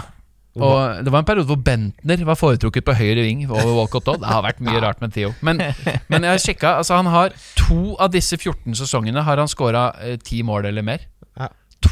Og 0.54 1.00
Det 1.06 1.10
var 1.10 1.24
en 1.24 1.26
periode 1.26 1.50
hvor 1.50 1.58
Bentner 1.66 2.22
var 2.28 2.38
foretrukket 2.38 2.86
på 2.86 2.94
høyre 2.94 3.24
ving 3.26 3.46
over 3.50 3.72
Walcott 3.74 4.06
òg. 4.12 4.20
Det 4.22 4.30
har 4.30 4.44
vært 4.46 4.60
mye 4.62 4.82
rart 4.84 5.00
med 5.02 5.14
Theo. 5.16 5.32
Men, 5.42 5.58
men 6.14 6.28
jeg 6.28 6.30
har 6.36 6.44
sjekka. 6.44 6.74
Altså 6.82 7.00
han 7.00 7.10
har 7.10 7.34
to 7.58 7.96
av 7.98 8.12
disse 8.14 8.38
14 8.38 8.76
sesongene 8.78 9.24
har 9.26 9.42
han 9.42 9.50
scora 9.50 9.88
ti 10.26 10.44
mål 10.46 10.68
eller 10.70 10.86
mer. 10.86 11.08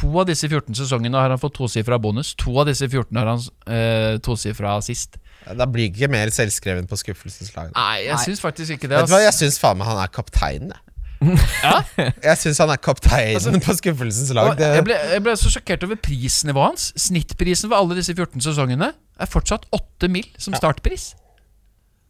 Ja. 0.02 0.08
To 0.10 0.20
av 0.20 0.26
disse 0.26 0.48
14 0.50 0.74
sesongene 0.82 1.14
har 1.22 1.30
han 1.30 1.38
fått 1.38 1.54
tosifra 1.60 1.98
bonus. 2.02 2.34
To 2.42 2.56
av 2.58 2.66
disse 2.66 2.88
14 2.90 3.16
har 3.20 3.28
han 3.30 3.42
eh, 3.70 4.18
tosifra 4.24 4.76
sist. 4.82 5.16
Da 5.46 5.66
blir 5.66 5.88
ikke 5.90 6.08
mer 6.10 6.30
selvskreven 6.34 6.86
på 6.90 6.98
skuffelsens 6.98 7.54
lag. 7.56 7.70
Nei, 7.74 8.04
jeg 8.08 8.14
Nei. 8.16 8.24
syns 8.26 8.42
faktisk 8.42 8.76
ikke 8.76 8.90
det. 8.90 8.98
Vet 9.00 9.10
du 9.10 9.14
hva, 9.14 9.22
jeg 9.24 9.34
syns 9.38 9.58
faen 9.62 9.78
meg 9.80 9.86
han 9.90 10.02
er 10.02 10.10
kapteinen, 10.14 10.74
jeg. 10.74 10.88
Jeg 12.26 12.34
syns 12.40 12.58
han 12.58 12.72
er 12.74 12.80
kapteinen 12.82 13.60
på 13.62 13.74
skuffelsens 13.78 14.32
lag. 14.34 14.58
Jeg, 14.58 14.82
ble, 14.88 14.96
jeg 15.12 15.22
ble 15.22 15.34
så 15.38 15.52
sjokkert 15.54 15.84
over 15.86 15.98
prisnivået 16.02 16.72
hans. 16.72 16.88
Snittprisen 16.98 17.70
for 17.70 17.78
alle 17.78 17.94
disse 18.00 18.10
14 18.16 18.42
sesongene 18.42 18.88
er 19.22 19.30
fortsatt 19.30 19.68
8 19.70 20.10
mill. 20.10 20.26
som 20.42 20.56
startpris. 20.58 21.12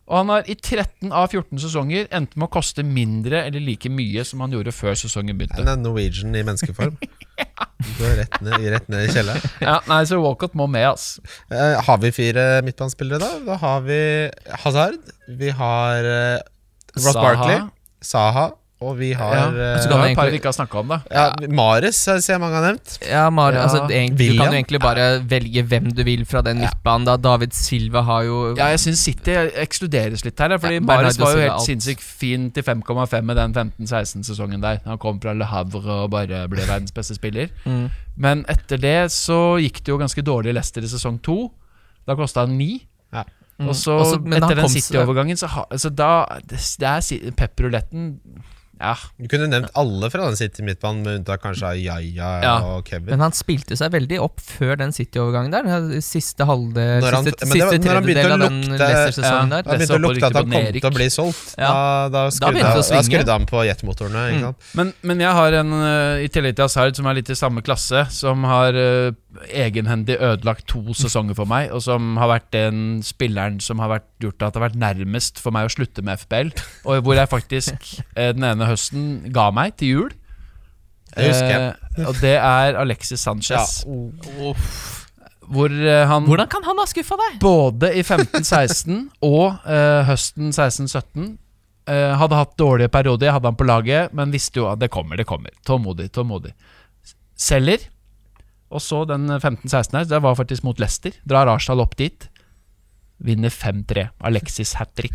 Og 0.08 0.16
han 0.16 0.32
har 0.32 0.48
i 0.50 0.56
13 0.56 1.12
av 1.12 1.28
14 1.28 1.60
sesonger 1.62 2.08
endt 2.08 2.34
med 2.40 2.48
å 2.48 2.52
koste 2.56 2.82
mindre 2.84 3.44
eller 3.46 3.60
like 3.62 3.88
mye 3.92 4.24
som 4.26 4.40
han 4.44 4.56
gjorde 4.56 4.72
før 4.74 4.96
sesongen 4.98 5.36
begynte. 5.38 5.60
han 5.60 5.68
er 5.74 5.78
Norwegian 5.84 6.32
i 6.34 6.42
menneskeform. 6.48 6.96
Går 7.98 8.16
rett 8.20 8.40
ned, 8.40 8.64
rett 8.72 8.88
ned 8.92 9.08
i 9.08 9.12
kjelleren. 9.12 9.50
Ja, 9.68 9.76
nei, 9.90 10.00
så 10.06 10.18
Walcott 10.22 10.54
må 10.58 10.66
med, 10.70 10.86
ass. 10.92 11.16
Eh, 11.50 11.78
har 11.86 11.98
vi 12.02 12.12
fire 12.14 12.46
midtbanespillere, 12.66 13.18
da? 13.22 13.40
Da 13.46 13.58
har 13.62 13.84
vi 13.86 14.00
Hazard. 14.64 14.98
Vi 15.28 15.50
har 15.50 16.06
uh, 16.06 16.38
Ross 16.96 17.12
Saha. 17.12 17.24
Barkley. 17.26 17.60
Saha. 18.02 18.46
Og 18.82 18.96
vi 18.98 19.12
har 19.14 19.34
Ja. 19.34 19.46
uh, 19.48 19.80
Så 19.80 19.88
kan 19.88 19.92
det 19.92 19.98
var 19.98 20.04
vi 20.06 20.12
et 20.12 20.18
par 20.18 20.30
vi 20.32 20.38
ikke 20.40 20.50
har 20.50 20.56
snakka 20.56 20.78
om, 20.82 20.88
da. 20.88 20.98
ja, 21.10 21.24
Mares 21.48 21.96
ser 22.02 22.18
jeg 22.20 22.40
mange 22.42 22.54
har 22.58 22.64
nevnt. 22.66 22.98
Ja, 23.08 23.28
Mar 23.30 23.52
Ja. 23.52 23.62
altså, 23.66 23.82
egentlig- 23.88 24.32
du 24.32 24.38
kan 24.38 24.52
jo 24.52 24.58
egentlig 24.58 24.80
bare 24.82 25.06
velge 25.22 25.62
hvem 25.68 25.92
du 25.94 26.02
vil 26.04 26.24
fra 26.24 26.42
den 26.42 26.58
midtbanen. 26.58 27.04
da 27.06 27.16
David 27.16 27.52
Silva 27.54 28.02
har 28.02 28.22
jo 28.24 28.54
Ja, 28.56 28.66
jeg 28.74 28.78
syns 28.80 28.98
City 29.04 29.30
ekskluderes 29.64 30.24
litt 30.24 30.38
her. 30.38 30.58
Fordi 30.58 30.74
Ja, 30.74 30.80
Mares 30.80 31.18
var 31.18 31.32
jo 31.36 31.40
helt 31.48 31.62
sinnssykt 31.66 32.00
fin 32.02 32.50
til 32.50 32.62
5,5 32.62 33.24
med 33.24 33.36
den 33.36 33.52
15-16-sesongen 33.54 34.60
der. 34.60 34.80
Han 34.84 34.98
kom 34.98 35.20
fra 35.20 35.32
Le 35.32 35.44
Havre 35.44 35.90
og 36.04 36.10
bare 36.10 36.48
ble 36.48 36.66
verdens 36.66 36.92
beste 36.92 37.14
spiller. 37.14 37.48
Mm. 37.66 37.90
Men 38.16 38.44
etter 38.48 38.76
det 38.80 39.10
så 39.10 39.58
gikk 39.60 39.82
det 39.84 39.88
jo 39.88 39.98
ganske 39.98 40.22
dårlig 40.22 40.50
i 40.50 40.52
Leicester 40.52 40.82
i 40.82 40.86
sesong 40.90 41.20
to. 41.22 41.50
Da 42.06 42.14
kosta 42.14 42.40
han 42.46 42.56
ni. 42.58 42.82
Ja. 43.12 43.24
Mm. 43.60 43.68
Og 43.68 43.74
så 43.76 43.92
Også- 44.00 44.26
etter 44.34 44.54
den 44.56 44.68
City-overgangen, 44.68 45.36
så, 45.36 45.46
ha, 45.48 45.64
så 45.76 45.94
da 45.94 46.26
Det, 46.46 46.58
det 46.80 46.88
er 46.88 47.30
pepperuletten 47.32 48.18
Ja. 48.80 48.96
Du 49.20 49.28
kunne 49.30 49.46
nevnt 49.46 49.70
alle 49.78 50.08
fra 50.10 50.24
den 50.26 50.36
City 50.36 50.62
midtbanen, 50.66 51.02
med 51.04 51.20
unntak 51.20 51.42
kanskje 51.44 51.68
av 51.68 51.76
Yaya 51.78 52.30
Ja. 52.42 52.54
og 52.66 52.88
Kevin. 52.88 53.10
Men 53.12 53.20
han 53.20 53.32
spilte 53.36 53.76
seg 53.78 53.92
veldig 53.92 54.18
opp 54.24 54.40
før 54.42 54.76
den 54.80 54.90
City-overgangen 54.92 55.52
der. 55.52 56.00
Siste 56.02 56.46
halvdel 56.48 57.00
Når 57.04 57.12
han- 57.14 57.24
Siste, 57.28 57.46
var- 57.46 57.52
siste 57.52 57.78
tredjedel 57.84 58.32
av 58.32 58.38
den 58.40 58.60
Leicester-sesongen 58.72 59.50
ja, 59.50 59.62
der. 59.62 59.62
Da 59.62 59.76
begynte 59.76 59.98
å 59.98 60.02
lukte 60.02 60.26
at 60.26 60.34
han 60.34 60.50
kom 60.50 60.72
til 60.72 60.90
å 60.90 60.94
bli 60.94 61.06
solgt. 61.14 61.54
Ja. 61.58 61.68
Da, 61.72 62.08
da, 62.08 62.24
skrudde, 62.30 62.58
da, 62.58 62.72
han- 62.72 62.90
da 62.90 63.02
skrudde 63.02 63.32
han 63.36 63.46
på 63.46 63.62
jetmotorene. 63.68 64.24
Mm. 64.32 64.54
Men, 64.74 64.92
men 65.02 65.20
jeg 65.20 65.32
har 65.32 65.52
en, 65.52 65.72
eh, 65.72 66.24
i 66.24 66.28
tillegg 66.28 66.56
til 66.56 66.64
Hazard, 66.66 66.96
som 66.96 67.06
er 67.06 67.14
litt 67.14 67.30
i 67.30 67.34
samme 67.38 67.62
klasse, 67.62 68.10
som 68.10 68.42
har 68.44 68.74
uh, 68.74 69.12
egenhendig 69.48 70.18
ødelagt 70.18 70.66
to 70.66 70.82
sesonger 70.92 71.34
for 71.36 71.46
meg, 71.46 71.70
og 71.70 71.82
som 71.82 72.16
har 72.16 72.28
vært 72.28 72.50
den 72.50 73.00
spilleren 73.02 73.60
som 73.62 73.78
har 73.78 73.88
vært, 74.00 74.08
gjort 74.20 74.42
at 74.42 74.52
det 74.54 74.60
har 74.60 74.68
vært 74.70 74.80
nærmest 74.80 75.38
for 75.38 75.52
meg 75.52 75.66
å 75.66 75.72
slutte 75.72 76.02
med 76.02 76.18
FBL, 76.18 76.50
og 76.84 77.04
hvor 77.04 77.14
jeg 77.14 77.28
faktisk 77.30 78.02
uh, 78.16 78.32
den 78.32 78.42
ene 78.42 78.71
høsten 78.72 79.06
ga 79.34 79.50
meg 79.54 79.76
til 79.80 79.94
jul. 79.96 80.10
Det 81.12 81.28
husker 81.28 81.52
jeg. 81.52 81.70
Eh, 81.98 82.08
og 82.08 82.18
det 82.22 82.34
er 82.38 82.80
Alexis 82.80 83.20
Sanchez. 83.20 83.82
Hvor 85.52 85.68
eh, 85.68 86.02
han 86.08 86.26
Hvordan 86.28 86.48
kan 86.48 86.64
han 86.64 86.80
ha 86.80 86.88
skuffa 86.88 87.18
deg? 87.20 87.38
både 87.42 87.92
i 87.98 88.02
15-16 88.02 89.08
og 89.32 89.60
eh, 89.68 90.02
høsten 90.08 90.52
16-17 90.54 91.34
eh, 91.90 92.12
hadde 92.16 92.38
hatt 92.38 92.54
dårlige 92.60 92.92
perioder. 92.94 93.34
Hadde 93.36 93.50
han 93.50 93.58
på 93.58 93.68
laget, 93.68 94.14
men 94.16 94.32
visste 94.32 94.62
jo 94.62 94.70
at 94.70 94.80
det 94.80 94.90
kommer, 94.94 95.20
det 95.20 95.28
kommer. 95.28 95.52
Tålmodig, 95.66 96.08
tålmodig. 96.14 96.54
Selger. 97.36 97.88
Og 98.72 98.80
så 98.80 99.02
den 99.04 99.28
15-16 99.28 99.98
her, 99.98 100.08
det 100.08 100.22
var 100.24 100.38
faktisk 100.38 100.64
mot 100.64 100.78
Leicester. 100.80 101.12
Drar 101.28 101.50
Arsenal 101.52 101.84
opp 101.84 101.98
dit. 101.98 102.30
Vinner 103.22 103.52
5-3. 103.54 104.08
Alexis 104.26 104.72
hat 104.74 104.94
trick. 104.98 105.14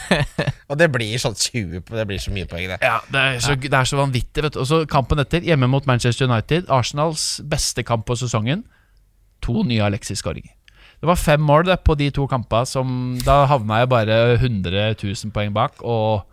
Og 0.70 0.76
det 0.78 0.90
blir 0.92 1.16
sånn 1.20 1.36
20 1.38 1.86
Det 1.88 2.06
blir 2.08 2.20
så 2.20 2.32
mye 2.34 2.48
poeng, 2.48 2.66
det. 2.68 2.80
Ja, 2.84 2.98
det 3.08 3.20
er 3.20 3.38
så, 3.40 3.56
det 3.56 3.72
er 3.72 3.88
så 3.88 4.00
vanvittig. 4.00 4.44
Vet 4.44 4.56
du. 4.56 4.60
Og 4.60 4.68
så 4.68 4.82
kampen 4.90 5.22
etter, 5.22 5.44
hjemme 5.46 5.70
mot 5.70 5.86
Manchester 5.88 6.28
United. 6.28 6.68
Arsenals 6.68 7.40
beste 7.48 7.84
kamp 7.86 8.04
på 8.08 8.18
sesongen. 8.20 8.66
To 9.46 9.64
nye 9.64 9.86
Alexis-skåringer. 9.86 10.52
Det 11.00 11.08
var 11.08 11.16
fem 11.16 11.40
mål 11.40 11.64
det, 11.70 11.78
på 11.80 11.96
de 11.96 12.10
to 12.12 12.26
kampene. 12.28 12.68
Som, 12.68 13.16
da 13.24 13.46
havna 13.48 13.80
jeg 13.80 13.92
bare 13.94 14.20
100 14.36 15.00
000 15.00 15.32
poeng 15.32 15.54
bak. 15.56 15.80
Og 15.80 16.26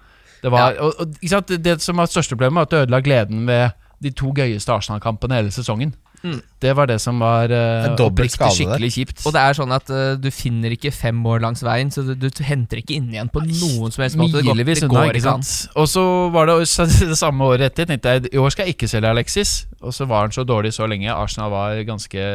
det 0.44 0.52
var 0.52 0.76
og, 0.76 0.94
og, 1.00 1.16
ikke 1.22 1.34
sant? 1.38 1.48
Det, 1.48 1.64
det 1.64 1.80
som 1.82 1.98
var 1.98 2.12
største 2.12 2.36
problemet, 2.36 2.60
var 2.60 2.68
at 2.68 2.76
det 2.76 2.84
ødela 2.84 3.02
gleden 3.06 3.48
ved 3.48 3.70
de 4.04 4.12
to 4.12 4.34
gøyeste 4.36 4.74
Arsenal-kampene 4.74 5.40
hele 5.40 5.56
sesongen. 5.56 5.96
Mm. 6.24 6.40
Det 6.64 6.72
var 6.74 6.90
det 6.90 6.98
som 7.02 7.20
var 7.22 7.52
uh, 7.52 7.94
der. 7.94 8.28
skikkelig 8.28 8.90
kjipt. 8.96 9.20
Og 9.28 9.34
det 9.36 9.42
er 9.44 9.58
sånn 9.58 9.74
at 9.76 9.90
uh, 9.94 10.16
du 10.18 10.30
finner 10.34 10.74
ikke 10.74 10.92
fem 10.96 11.20
år 11.30 11.44
langs 11.44 11.62
veien, 11.66 11.92
så 11.94 12.04
du, 12.08 12.16
du 12.18 12.30
henter 12.44 12.82
ikke 12.82 12.96
inn 12.98 13.12
igjen 13.14 13.30
på 13.34 13.44
noen 13.46 13.94
som 13.94 14.04
helst 14.04 14.18
måte. 14.20 14.42
Det 14.42 14.48
går, 14.48 14.64
det 14.66 14.90
går 14.90 15.12
ikke 15.12 15.18
ikke 15.18 15.26
sant. 15.28 15.74
Og 15.78 15.90
så 15.92 16.04
var 16.34 16.50
det 16.50 16.58
også 16.64 16.88
det 17.12 17.20
samme 17.20 17.50
året 17.50 17.70
etter. 17.72 17.90
Tenkte 17.90 18.16
jeg 18.16 18.32
i 18.34 18.42
år 18.42 18.54
skal 18.54 18.68
jeg 18.68 18.78
ikke 18.78 18.90
selge 18.92 19.12
Alexis. 19.14 19.58
Og 19.82 19.94
så 19.96 20.08
var 20.10 20.26
han 20.28 20.36
så 20.36 20.46
dårlig 20.48 20.74
så 20.78 20.90
lenge. 20.90 21.12
Arsenal 21.14 21.54
var 21.54 21.84
ganske 21.88 22.30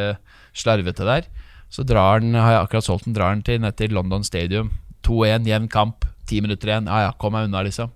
slarvete 0.54 1.08
der. 1.08 1.28
Så 1.72 1.86
drar 1.88 2.20
han, 2.20 2.34
har 2.36 2.58
jeg 2.58 2.66
akkurat 2.66 2.86
solgt 2.86 3.08
den, 3.08 3.16
drar 3.16 3.32
han 3.32 3.42
til, 3.44 3.60
ned 3.62 3.78
til 3.78 3.94
London 3.96 4.24
Stadium. 4.24 4.70
2-1, 5.06 5.48
jevn 5.48 5.68
kamp. 5.72 6.06
Ti 6.28 6.42
minutter 6.44 6.70
igjen. 6.70 6.90
Ja 6.90 7.08
ja, 7.08 7.12
kom 7.18 7.34
meg 7.34 7.48
unna, 7.48 7.64
liksom. 7.66 7.90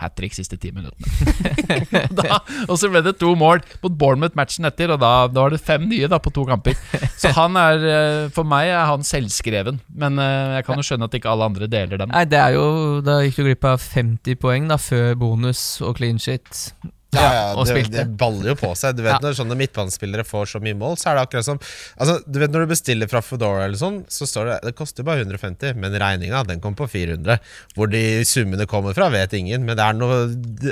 Hat 0.00 0.14
trick 0.16 0.34
siste 0.36 0.56
ti 0.60 0.70
minuttene. 0.72 2.08
da, 2.20 2.40
og 2.66 2.78
så 2.80 2.90
ble 2.92 3.02
det 3.04 3.16
to 3.20 3.34
mål 3.38 3.60
mot 3.82 3.96
Bournemouth 4.00 4.38
matchen 4.38 4.68
etter, 4.68 4.94
og 4.94 5.00
da, 5.02 5.12
da 5.28 5.44
var 5.44 5.54
det 5.54 5.60
fem 5.62 5.84
nye 5.90 6.08
da 6.10 6.20
på 6.22 6.32
to 6.34 6.46
kamper. 6.48 6.78
Så 7.20 7.34
han 7.36 7.58
er, 7.60 7.84
eh, 7.84 8.22
for 8.34 8.48
meg 8.48 8.70
er 8.72 8.86
han 8.88 9.04
selvskreven. 9.06 9.82
Men 10.00 10.20
eh, 10.22 10.56
jeg 10.58 10.68
kan 10.68 10.80
jo 10.80 10.86
skjønne 10.86 11.10
at 11.10 11.18
ikke 11.18 11.32
alle 11.32 11.50
andre 11.52 11.68
deler 11.70 12.00
den. 12.00 12.14
Nei, 12.14 12.24
det 12.30 12.40
er 12.40 12.56
jo 12.56 12.64
Da 13.04 13.20
gikk 13.24 13.40
du 13.40 13.44
glipp 13.50 13.68
av 13.68 13.84
50 13.84 14.40
poeng 14.40 14.70
da 14.70 14.80
før 14.80 15.14
bonus 15.20 15.62
og 15.84 15.98
clean 16.00 16.20
shit. 16.22 16.70
Ja, 17.10 17.22
ja, 17.34 17.46
og 17.58 17.64
det, 17.66 17.72
spilte. 17.74 17.96
det 17.96 18.18
baller 18.20 18.52
jo 18.52 18.54
på 18.60 18.70
seg. 18.78 18.94
Du 18.94 19.02
vet 19.02 19.16
Ja. 19.16 19.18
Når 19.24 19.34
sånne 19.40 19.56
midtbanespillere 19.58 20.22
får 20.26 20.52
så 20.52 20.60
mye 20.62 20.76
mål, 20.78 20.94
så 21.00 21.10
er 21.10 21.18
det 21.18 21.24
akkurat 21.26 21.46
som 21.48 21.58
Altså, 21.98 22.20
du 22.22 22.38
vet 22.38 22.52
Når 22.54 22.64
du 22.66 22.70
bestiller 22.70 23.10
fra 23.10 23.22
Foodora, 23.24 23.64
eller 23.66 23.80
sånn 23.80 24.04
så 24.06 24.28
står 24.28 24.46
det 24.50 24.58
det 24.68 24.74
koster 24.78 25.02
bare 25.06 25.24
150, 25.24 25.74
men 25.80 25.96
regninga 25.98 26.44
den 26.46 26.60
kom 26.62 26.76
på 26.78 26.86
400. 26.90 27.40
Hvor 27.74 27.90
de 27.90 28.22
summene 28.28 28.66
kommer 28.70 28.94
fra, 28.94 29.08
vet 29.10 29.34
ingen, 29.34 29.64
men 29.66 29.76
det 29.78 29.84
er 29.84 29.98
noe 29.98 30.20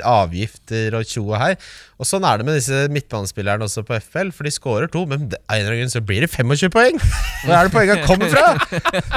avgifter 0.07 0.95
og 0.97 1.05
tjo 1.09 1.25
og 1.33 1.39
hei. 1.41 1.53
Og 1.99 2.07
Sånn 2.07 2.23
er 2.23 2.39
det 2.39 2.45
med 2.47 2.55
disse 2.55 2.85
midtbanespillerne 2.95 3.65
også 3.67 3.83
på 3.83 3.97
FL, 3.99 4.31
for 4.31 4.47
de 4.47 4.53
skårer 4.55 4.87
to, 4.91 5.03
men 5.09 5.27
av 5.27 5.35
en 5.35 5.59
eller 5.59 5.73
annen 5.73 5.81
grunn 5.83 5.91
så 5.91 6.01
blir 6.05 6.23
det 6.23 6.29
25 6.31 6.71
poeng! 6.71 6.95
Hvor 7.43 7.55
er 7.57 7.67
det 7.67 7.73
poenga 7.75 7.97
kommer 8.07 8.31
fra? 8.31 8.53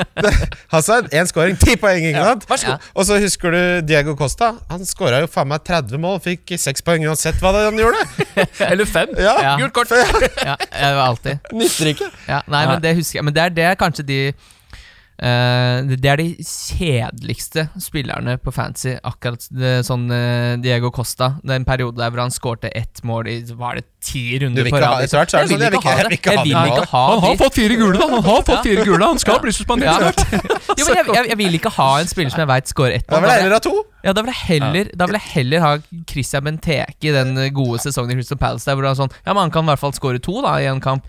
Hazard, 0.74 1.08
én 1.14 1.28
scoring, 1.30 1.56
ti 1.62 1.76
poeng, 1.78 2.02
ikke 2.10 2.24
sant? 2.26 2.46
Vær. 2.50 2.82
Og 2.98 3.06
så 3.06 3.20
husker 3.22 3.54
du 3.54 3.62
Diego 3.86 4.16
Costa. 4.18 4.52
Han 4.72 4.82
skåra 4.88 5.22
jo 5.22 5.30
faen 5.30 5.50
meg 5.52 5.62
30 5.68 6.02
mål, 6.02 6.18
fikk 6.26 6.56
seks 6.58 6.82
poeng 6.82 7.06
uansett 7.12 7.38
hva 7.42 7.52
han 7.58 7.78
gjorde. 7.78 8.00
Eller 8.70 8.88
fem. 8.88 9.12
Ja, 9.20 9.36
Ja. 9.44 9.54
Gult 9.60 9.74
kort. 9.76 9.92
Ja, 10.42 10.56
alltid 11.04 11.38
Nytter 11.52 11.92
ikke. 11.92 12.10
ja, 12.28 12.42
Nei, 12.50 12.64
men 12.70 12.82
det 12.82 12.96
husker 12.98 13.20
jeg. 13.20 13.24
Men 13.28 13.36
det 13.36 13.44
er, 13.46 13.54
det 13.60 13.68
er 13.70 13.78
kanskje 13.80 14.06
de 14.08 14.18
Det 15.22 16.08
er 16.10 16.16
de 16.18 16.24
kjedeligste 16.42 17.68
spillerne 17.80 18.34
på 18.42 18.50
fancy. 18.54 18.96
Akkurat 19.06 19.44
det, 19.54 19.74
sånn 19.86 20.08
eh, 20.10 20.56
Diego 20.62 20.90
Costa. 20.94 21.36
Den 21.46 21.66
periode 21.68 22.00
der 22.00 22.10
hvor 22.10 22.24
han 22.24 22.34
skårte 22.34 22.70
ett 22.74 23.02
mål 23.06 23.28
i 23.30 23.36
Var 23.54 23.78
det 23.78 23.84
ti 24.02 24.24
runder 24.42 24.66
på 24.66 24.80
rad? 24.82 24.98
det 25.04 25.12
Jeg 25.12 25.28
sånn, 25.30 25.46
jeg 25.46 25.70
vil 25.70 25.78
ikke- 25.78 25.82
ha 25.86 25.96
jeg 26.00 26.08
vil 26.08 26.16
ikke 26.18 26.30
ha 26.30 26.34
Jeg 26.34 26.44
vil 26.44 26.56
det. 26.58 26.72
ikke 26.72 26.88
ha 26.90 27.02
Han 27.12 27.20
har 27.22 27.36
fått 27.38 27.54
fire 27.54 27.76
gule, 27.78 27.98
da! 27.98 28.08
Han 28.08 28.22
har 28.26 28.42
fått 28.42 28.62
fire 28.66 28.84
gule 28.88 29.04
Han 29.06 29.18
skal 29.22 29.38
bli 29.44 29.52
suspendert 29.54 29.86
Ja. 29.86 30.10
snart. 30.10 30.22
Jo, 30.78 30.84
men 30.88 30.96
jeg, 30.96 31.06
jeg, 31.14 31.28
jeg 31.28 31.38
vil 31.38 31.54
ikke 31.60 31.70
ha 31.78 31.88
en 32.00 32.06
spiller 32.12 32.30
som 32.34 32.40
jeg 32.42 32.48
veit 32.50 32.66
scorer 32.74 32.96
ett 32.98 33.06
Da 33.06 33.16
mål. 33.20 33.22
vil 33.22 33.30
jeg 33.36 33.42
heller 33.42 33.54
ha 33.60 33.64
to. 33.68 33.74
Ja, 34.02 34.12
da 34.12 34.22
vil 34.26 34.32
jeg 34.34 34.42
heller, 34.50 34.90
da 34.96 35.06
vil 35.06 35.18
jeg 35.20 35.28
heller 35.36 35.60
ha 35.60 35.72
Christian 36.10 36.42
Benteke 36.44 37.10
i 37.12 37.12
den 37.14 37.36
gode 37.54 37.78
sesongen 37.78 38.10
i 38.10 38.14
Crystal 38.18 38.38
Palace 38.42 38.66
der 38.66 38.74
hvor 38.74 38.90
han 38.90 38.98
sånn 38.98 39.12
Ja, 39.22 39.32
men 39.36 39.44
han 39.46 39.50
kan 39.54 39.62
i 39.62 39.70
hvert 39.70 39.78
fall 39.84 39.92
score 39.94 40.18
to 40.18 40.40
da 40.42 40.56
i 40.58 40.66
en 40.66 40.80
kamp. 40.82 41.06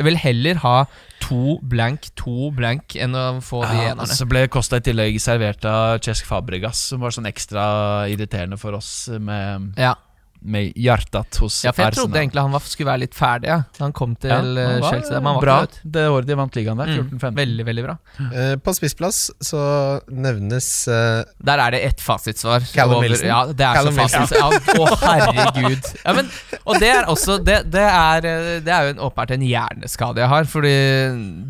Jeg 0.00 0.06
vil 0.08 0.16
heller 0.16 0.60
ha 0.62 0.74
to 1.20 1.58
blank, 1.68 2.08
to 2.16 2.48
blank 2.56 2.94
enn 2.96 3.12
å 3.14 3.24
få 3.44 3.60
de 3.68 3.74
Ja, 3.76 3.90
enerne. 3.92 4.08
så 4.16 4.24
ble 4.26 4.46
Costa 4.48 4.78
i 4.80 4.84
tillegg 4.86 5.18
servert 5.20 5.64
av 5.68 5.98
Cesc 6.00 6.24
Fabregas, 6.24 6.80
som 6.88 7.00
var 7.04 7.12
sånn 7.12 7.28
ekstra 7.28 8.08
irriterende 8.08 8.56
for 8.58 8.72
oss 8.80 9.08
med 9.12 9.74
Ja. 9.76 9.92
Med 10.40 10.72
hjertet 10.78 11.36
hos 11.42 11.58
Ja, 11.64 11.72
for 11.72 11.84
jeg 11.84 11.92
Arsenal. 11.92 12.06
trodde 12.06 12.20
egentlig 12.20 12.42
han 12.42 12.54
var, 12.54 12.64
skulle 12.64 12.90
være 12.90 13.02
litt 13.02 13.16
ferdig 13.16 13.50
ja. 13.50 13.58
han 13.80 13.92
kom 13.96 14.14
til 14.20 14.30
Ja, 14.30 14.38
eh, 14.40 14.70
han 14.70 14.84
var 14.84 14.94
Chelsea. 14.94 15.18
Men 15.18 15.28
han 15.28 15.36
var 15.36 15.44
bra 15.44 15.56
ikke 15.66 15.80
det. 15.82 15.92
det 15.96 16.04
året 16.14 16.30
de 16.30 16.38
vant 16.40 16.58
ligaen 16.58 16.80
der. 16.80 16.92
Mm, 16.94 17.10
14-15. 17.10 17.36
veldig, 17.40 17.66
veldig 17.68 17.84
bra. 17.86 17.96
Uh, 18.20 18.54
på 18.64 18.74
spissplass 18.78 19.20
så 19.50 19.62
nevnes 20.08 20.70
uh, 20.88 21.20
Der 21.50 21.64
er 21.66 21.76
det 21.76 21.82
ett 21.90 22.00
fasitsvar. 22.04 22.64
Callum 22.72 23.04
Wilson. 23.04 23.28
Ja, 23.28 23.40
det 23.46 23.66
er 23.68 23.80
Callum 23.80 23.98
så 23.98 24.08
fasit. 24.08 24.36
Ja, 24.40 24.48
å, 24.80 24.88
herregud. 25.04 25.92
Ja, 26.04 26.16
men, 26.16 26.32
og 26.64 26.80
det 26.80 26.90
er 26.94 27.08
også 27.10 27.38
Det, 27.44 27.60
det, 27.72 27.84
er, 27.84 28.28
det 28.64 28.72
er 28.72 28.88
jo 28.88 28.94
en, 28.94 29.04
åpenbart 29.06 29.36
en 29.36 29.46
hjerneskade 29.46 30.24
jeg 30.24 30.32
har. 30.34 30.50
Fordi 30.50 30.74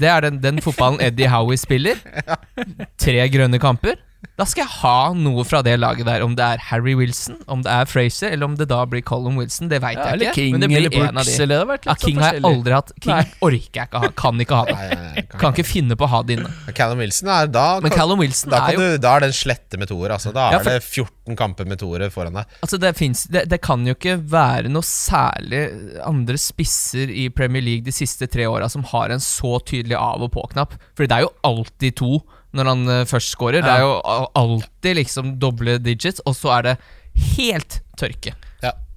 det 0.00 0.10
er 0.10 0.28
den, 0.28 0.42
den 0.42 0.62
fotballen 0.64 1.00
Eddie 1.04 1.30
Howie 1.30 1.60
spiller. 1.60 2.00
Tre 3.04 3.26
grønne 3.32 3.60
kamper. 3.62 4.00
Da 4.40 4.46
skal 4.48 4.62
jeg 4.64 4.72
ha 4.80 5.12
noe 5.12 5.42
fra 5.44 5.60
det 5.66 5.74
laget 5.76 6.06
der. 6.08 6.22
Om 6.24 6.32
det 6.38 6.44
er 6.56 6.62
Harry 6.70 6.94
Wilson, 6.96 7.36
om 7.50 7.60
det 7.66 7.70
er 7.74 7.84
Fraser, 7.90 8.32
eller 8.32 8.48
om 8.48 8.54
det 8.56 8.66
da 8.70 8.78
blir 8.88 9.02
Colin 9.04 9.36
Wilson. 9.36 9.68
Det 9.68 9.82
veit 9.84 9.98
Ja, 10.00 10.14
jeg 10.16 10.30
ikke. 10.30 10.34
King 10.38 10.54
men 10.56 10.62
det 10.64 10.70
blir 10.72 10.86
eller 10.88 11.08
en 11.10 11.20
av 11.20 11.28
de. 11.28 11.34
eller 11.36 11.52
det 11.52 11.58
har 11.60 11.68
vært 11.68 11.84
litt 11.84 11.92
ja, 11.92 12.06
King 12.06 12.20
har 12.24 12.38
jeg 12.38 12.44
aldri 12.48 12.72
hatt. 12.78 12.92
King 13.04 13.12
Nei. 13.12 13.26
orker 13.50 13.80
jeg 13.82 13.88
ikke 13.90 14.00
ha. 14.06 14.10
Kan 14.22 14.40
ikke 14.46 14.56
ha 14.56 14.64
det. 14.70 14.76
nei, 14.80 14.88
nei, 14.96 15.24
kan, 15.28 15.38
Kan 15.44 15.52
ikke 15.58 15.66
finne 15.68 15.98
på 16.00 16.08
å 16.08 16.10
ha 16.14 16.22
det 16.24 16.38
inne. 16.38 16.50
Callum 16.80 16.98
Wilson 17.04 17.28
er 17.36 17.50
da 17.52 17.66
Men 17.84 17.92
Callum 17.92 18.18
Wilson 18.24 18.50
da, 18.56 18.62
er 18.70 18.78
jo 18.78 18.80
du, 18.80 18.98
da 19.04 19.12
er 19.18 19.26
det 19.26 19.30
en 19.34 19.36
slette 19.42 19.78
med 19.82 19.92
toer. 19.92 20.16
Altså. 20.16 20.32
Da 20.32 20.48
Ja, 20.54 20.58
er 20.58 20.64
for- 20.64 20.78
det 20.80 20.82
14 20.88 21.36
kamper 21.36 21.68
med 21.68 21.78
toere 21.84 22.08
foran 22.10 22.32
deg. 22.40 22.56
Altså 22.64 22.80
det, 22.80 22.94
finnes, 22.98 23.26
det, 23.30 23.44
det 23.52 23.60
kan 23.62 23.84
jo 23.86 23.92
ikke 23.94 24.16
være 24.32 24.72
noe 24.72 24.82
særlig 24.88 25.62
andre 26.06 26.40
spisser 26.40 27.12
i 27.12 27.28
Premier 27.28 27.62
League 27.62 27.84
de 27.86 27.92
siste 27.94 28.26
tre 28.30 28.48
åra 28.50 28.68
som 28.72 28.82
har 28.94 29.10
en 29.14 29.20
så 29.22 29.58
tydelig 29.62 29.96
av- 30.00 30.22
og 30.24 30.32
på-knapp. 30.34 30.74
Fordi 30.96 31.08
det 31.12 31.18
er 31.20 31.26
jo 31.28 31.34
alltid 31.44 31.96
to 32.00 32.12
når 32.56 32.70
han 32.72 32.86
eh, 32.88 33.06
først 33.08 33.34
scorer. 33.34 33.64
Det 33.64 33.72
er 33.72 33.84
jo 33.84 33.96
alltid 34.38 35.00
liksom 35.02 35.34
doble 35.42 35.78
digits, 35.82 36.22
og 36.26 36.36
så 36.38 36.56
er 36.58 36.70
det 36.70 36.76
helt 37.36 37.80
tørke. 38.00 38.34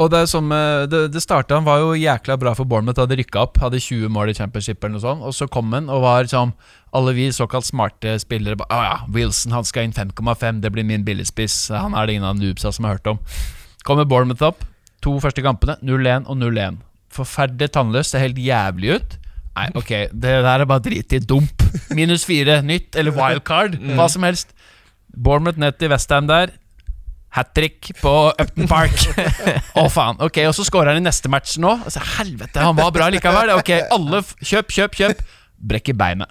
Og 0.02 0.10
det 0.12 0.24
er 0.24 0.30
som 0.30 0.52
eh, 0.52 0.86
Det, 0.90 1.06
det 1.14 1.22
startet, 1.24 1.56
Han 1.56 1.68
var 1.68 1.82
jo 1.82 1.94
jækla 1.98 2.38
bra 2.40 2.54
for 2.58 2.68
Bournemouth, 2.70 3.00
hadde 3.00 3.18
rykka 3.20 3.46
opp. 3.46 3.60
Hadde 3.62 3.82
20 3.82 4.12
mål 4.14 4.34
i 4.34 4.38
championship 4.38 4.84
eller 4.84 4.98
noe 4.98 5.06
sånt. 5.06 5.26
Og 5.28 5.36
så 5.38 5.48
kom 5.52 5.72
han 5.76 5.90
og 5.94 6.04
var 6.04 6.30
sånn 6.30 6.54
Alle 6.96 7.16
vi 7.18 7.30
såkalt 7.34 7.68
smarte 7.68 8.18
spillere 8.22 8.60
ba, 8.60 8.68
ah, 8.70 8.84
ja, 8.90 8.98
Wilson 9.14 9.56
han 9.56 9.66
skal 9.68 9.88
inn 9.88 9.96
5,5, 9.96 10.62
det 10.62 10.70
blir 10.74 10.86
min 10.86 11.06
billigspiss. 11.06 11.72
Han 11.74 11.96
er 11.98 12.06
det 12.06 12.18
ingen 12.18 12.30
av 12.30 12.38
noobsa 12.38 12.74
som 12.76 12.86
har 12.86 13.00
hørt 13.00 13.10
om. 13.16 13.22
Kommer 13.88 14.06
Bournemouth 14.06 14.46
opp. 14.46 14.68
To 15.04 15.18
første 15.20 15.44
kampene, 15.44 15.76
0-1 15.84 16.30
og 16.32 16.38
0-1. 16.40 16.78
Forferdelig 17.14 17.74
tannløst. 17.76 18.14
Ser 18.14 18.24
helt 18.24 18.38
jævlig 18.40 19.00
ut. 19.00 19.18
Nei, 19.54 19.68
ok, 19.78 19.92
det 20.10 20.34
der 20.46 20.64
er 20.64 20.70
bare 20.70 20.82
drit 20.82 21.14
i. 21.14 21.22
Dump. 21.22 21.64
Minus 21.94 22.26
fire, 22.26 22.62
nytt 22.66 22.98
eller 22.98 23.14
wildcard. 23.14 23.78
Hva 23.98 24.10
som 24.10 24.26
helst. 24.26 24.54
Bournemouth 25.14 25.62
ned 25.62 25.78
til 25.78 25.94
Westham 25.94 26.30
der. 26.30 26.56
Hat 27.34 27.54
trick 27.58 27.92
på 28.02 28.14
Upton 28.30 28.70
Park. 28.70 28.98
Å, 29.80 29.88
faen. 29.94 30.20
Ok, 30.26 30.42
Og 30.50 30.54
så 30.58 30.66
scorer 30.68 30.94
han 30.94 31.02
i 31.02 31.06
neste 31.06 31.30
match 31.34 31.56
nå. 31.62 31.72
Altså, 31.82 32.02
helvete, 32.18 32.62
han 32.62 32.78
var 32.78 32.94
bra 32.94 33.10
likevel. 33.14 33.56
Ok, 33.58 33.74
alle 33.94 34.22
Kjøp, 34.42 34.74
kjøp, 34.74 35.00
kjøp. 35.00 35.24
Brekker 35.64 35.96
beinet 35.96 36.28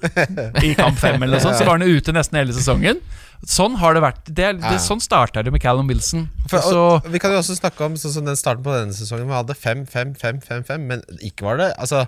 i 0.61 0.75
kamp 0.77 0.99
fem, 1.01 1.17
eller 1.17 1.39
noe 1.39 1.41
sånt. 1.41 1.57
Så 1.57 1.65
var 1.65 1.79
han 1.79 1.89
ute 1.89 2.13
nesten 2.13 2.37
hele 2.37 2.53
sesongen. 2.53 2.99
Sånn 3.49 3.79
har 3.81 3.97
det 3.97 4.03
vært. 4.05 4.21
Det, 4.29 4.51
det, 4.61 4.75
sånn 4.83 5.01
starta 5.03 5.43
det 5.43 5.51
med 5.55 5.63
Callum 5.63 5.89
Wilson. 5.91 6.27
For, 6.51 6.63
så, 6.63 6.83
og, 6.99 7.09
vi 7.11 7.19
kan 7.23 7.33
jo 7.35 7.41
også 7.41 7.57
snakke 7.59 7.87
om 7.87 7.97
sånn 7.99 8.13
som 8.19 8.29
den 8.29 8.39
starten 8.39 8.63
på 8.67 8.75
denne 8.75 8.95
sesongen. 8.95 9.27
Vi 9.31 9.35
hadde 9.35 9.57
5-5-5-5-5, 9.59 10.85
men 10.91 11.03
ikke 11.25 11.49
var 11.49 11.59
det 11.63 11.73
Altså 11.81 12.05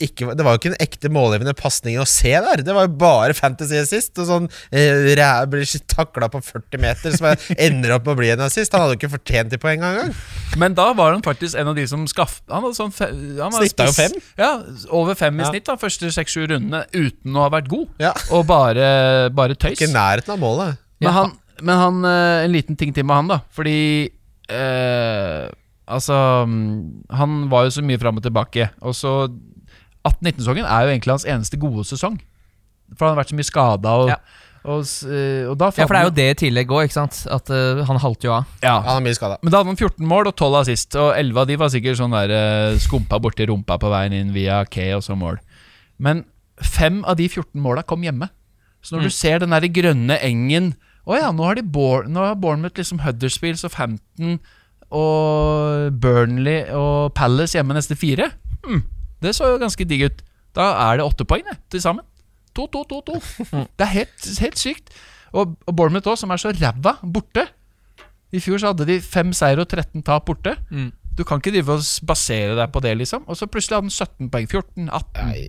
ikke, 0.00 0.34
Det 0.36 0.44
var 0.46 0.54
jo 0.54 0.60
ikke 0.60 0.70
en 0.72 0.80
ekte 0.84 1.10
målgivende 1.12 1.54
pasning 1.58 1.98
å 2.00 2.06
se 2.08 2.30
der. 2.30 2.62
Det 2.66 2.74
var 2.76 2.86
jo 2.86 2.94
bare 3.00 3.34
fantasy 3.34 3.76
assist. 3.80 4.12
Og 4.22 4.26
sånn 4.28 4.48
eh, 4.70 5.44
blir 5.50 5.64
takla 5.90 6.28
på 6.32 6.40
40 6.42 6.80
meter, 6.82 7.16
som 7.16 7.26
er- 7.30 7.40
ender 7.66 7.94
opp 7.96 8.06
med 8.06 8.14
å 8.14 8.20
bli 8.22 8.30
en 8.34 8.44
assist. 8.46 8.72
Han 8.72 8.84
hadde 8.84 8.96
jo 8.96 9.00
ikke 9.02 9.12
fortjent 9.16 9.50
de 9.54 9.58
poengene 9.62 9.90
engang. 9.94 10.14
men 10.60 10.74
da 10.78 10.92
var 10.94 11.12
han 11.12 11.22
faktisk 11.22 11.58
en 11.58 11.68
av 11.72 11.74
de 11.74 11.86
som 11.90 12.04
skaffet 12.06 12.44
Han 12.52 12.62
sånn 12.76 12.92
han 12.94 13.50
var 13.50 13.60
Snittet 13.64 13.86
jo 13.88 13.92
fem? 13.96 14.12
Ja, 14.38 14.50
over 14.94 15.14
fem 15.18 15.40
i 15.40 15.42
Ja. 15.42 15.50
snitt 15.50 15.64
da 15.66 15.74
første 15.76 16.10
seks-sju 16.14 16.46
rundene 16.50 16.84
uten 16.94 17.34
å 17.34 17.42
ha 17.48 17.50
vært 17.50 17.68
god. 17.68 17.88
Ja. 17.98 18.12
Og 18.30 18.46
bare, 18.46 19.30
bare 19.34 19.54
tøys. 19.58 19.74
Ikke 19.80 19.90
i 19.90 19.94
nærheten 19.94 20.34
av 20.36 20.38
målet. 20.38 20.78
Men 21.00 21.08
Ja. 21.08 21.12
han, 21.18 21.32
men 21.62 21.76
han 21.78 22.04
eh, 22.04 22.44
En 22.44 22.52
liten 22.52 22.76
ting 22.78 22.92
til 22.94 23.04
med 23.04 23.16
han, 23.16 23.28
da. 23.28 23.40
Fordi 23.54 24.10
eh, 24.48 25.48
Altså 25.86 26.16
mm, 26.48 27.04
Han 27.18 27.48
var 27.52 27.66
jo 27.66 27.74
så 27.76 27.82
mye 27.84 28.00
fram 28.00 28.16
og 28.20 28.24
tilbake. 28.24 28.70
Og 28.82 28.94
så 28.96 29.28
18-19-sesongen 30.04 30.64
er 30.68 30.86
jo 30.86 30.94
egentlig 30.94 31.14
hans 31.14 31.26
eneste 31.28 31.58
gode 31.60 31.84
sesong. 31.88 32.18
For 32.94 33.06
han 33.06 33.14
har 33.14 33.22
vært 33.24 33.32
så 33.32 33.38
mye 33.38 33.48
skada, 33.48 33.94
og, 34.04 34.10
Ja. 34.12 34.18
og, 34.64 34.84
eh, 35.08 35.46
og 35.48 35.56
da 35.58 35.70
Ja, 35.72 35.86
for 35.86 35.94
det 35.96 36.00
er 36.02 36.04
jo 36.10 36.14
det 36.18 36.26
i 36.30 36.38
tillegg 36.44 36.68
òg. 36.68 36.92
At 37.32 37.50
uh, 37.50 37.84
han 37.88 37.98
halter 38.02 38.28
jo 38.28 38.32
av. 38.36 38.44
ja. 38.62 38.80
Han 38.84 39.00
er 39.00 39.06
mye 39.08 39.16
skada. 39.16 39.38
Men 39.42 39.50
da 39.50 39.58
hadde 39.62 39.72
han 39.72 39.76
14 39.80 40.06
mål 40.06 40.28
og 40.28 40.36
12 40.36 40.60
assist, 40.60 40.94
og 40.96 41.14
11 41.16 41.40
av 41.40 41.46
de 41.48 41.56
var 41.56 41.68
sikkert 41.72 41.98
sånn 42.00 42.14
der 42.16 42.30
uh, 42.34 42.78
skumpa 42.78 43.18
borti 43.18 43.46
rumpa 43.48 43.78
på 43.80 43.90
veien 43.90 44.12
inn 44.12 44.32
via 44.36 44.64
K 44.68 44.92
og 44.98 45.02
så 45.02 45.16
mål. 45.16 45.40
Men 45.98 46.24
fem 46.60 47.02
av 47.04 47.16
de 47.16 47.28
14 47.28 47.60
måla 47.60 47.82
kom 47.82 48.02
hjemme. 48.04 48.28
Så 48.84 48.94
når 48.96 49.08
du 49.08 49.10
ser 49.16 49.38
den 49.40 49.50
der 49.56 49.64
grønne 49.72 50.18
engen 50.20 50.74
Å 51.08 51.16
ja, 51.16 51.30
nå 51.32 51.44
har, 51.44 51.54
de 51.56 51.62
Bour 51.62 52.04
nå 52.08 52.20
har 52.20 52.34
Bournemouth 52.36 52.76
liksom 52.76 53.00
Huddersfield 53.04 53.60
og 53.64 53.72
Hampton 53.76 54.38
og 54.94 55.92
Burnley 56.00 56.62
og 56.72 57.12
Palace 57.16 57.58
hjemme 57.58 57.76
neste 57.76 57.96
fire. 57.96 58.30
Hm, 58.64 58.82
det 59.24 59.34
så 59.36 59.48
jo 59.54 59.58
ganske 59.62 59.86
digg 59.88 60.06
ut. 60.10 60.22
Da 60.54 60.68
er 60.90 61.00
det 61.00 61.06
åtte 61.08 61.26
poeng 61.26 61.42
det, 61.48 61.56
til 61.74 61.82
sammen. 61.82 62.04
To, 62.54 62.68
to, 62.70 62.84
to, 62.86 63.00
to. 63.08 63.18
Det 63.50 63.82
er 63.88 63.92
helt, 63.96 64.26
helt 64.40 64.60
sykt. 64.60 64.92
Og, 65.34 65.56
og 65.66 65.74
Bournemouth 65.74 66.06
òg, 66.12 66.18
som 66.20 66.30
er 66.30 66.38
så 66.38 66.52
ræva 66.54 66.92
borte. 67.02 67.48
I 68.34 68.38
fjor 68.42 68.60
så 68.62 68.70
hadde 68.70 68.86
de 68.86 69.00
fem 69.02 69.32
seier 69.34 69.58
og 69.62 69.66
13 69.70 70.02
tap 70.06 70.24
borte. 70.28 70.54
Mm. 70.70 70.92
Du 71.14 71.22
kan 71.26 71.38
ikke 71.38 71.52
drive 71.54 71.74
og 71.76 71.82
basere 72.06 72.54
deg 72.58 72.70
på 72.74 72.80
det, 72.82 72.92
liksom. 72.98 73.22
Og 73.30 73.36
så 73.38 73.46
plutselig 73.50 73.76
hadde 73.76 73.86
han 73.86 73.94
17 73.94 74.30
poeng. 74.34 74.46
14, 74.50 74.88
18. 74.90 75.28
Nei, 75.28 75.44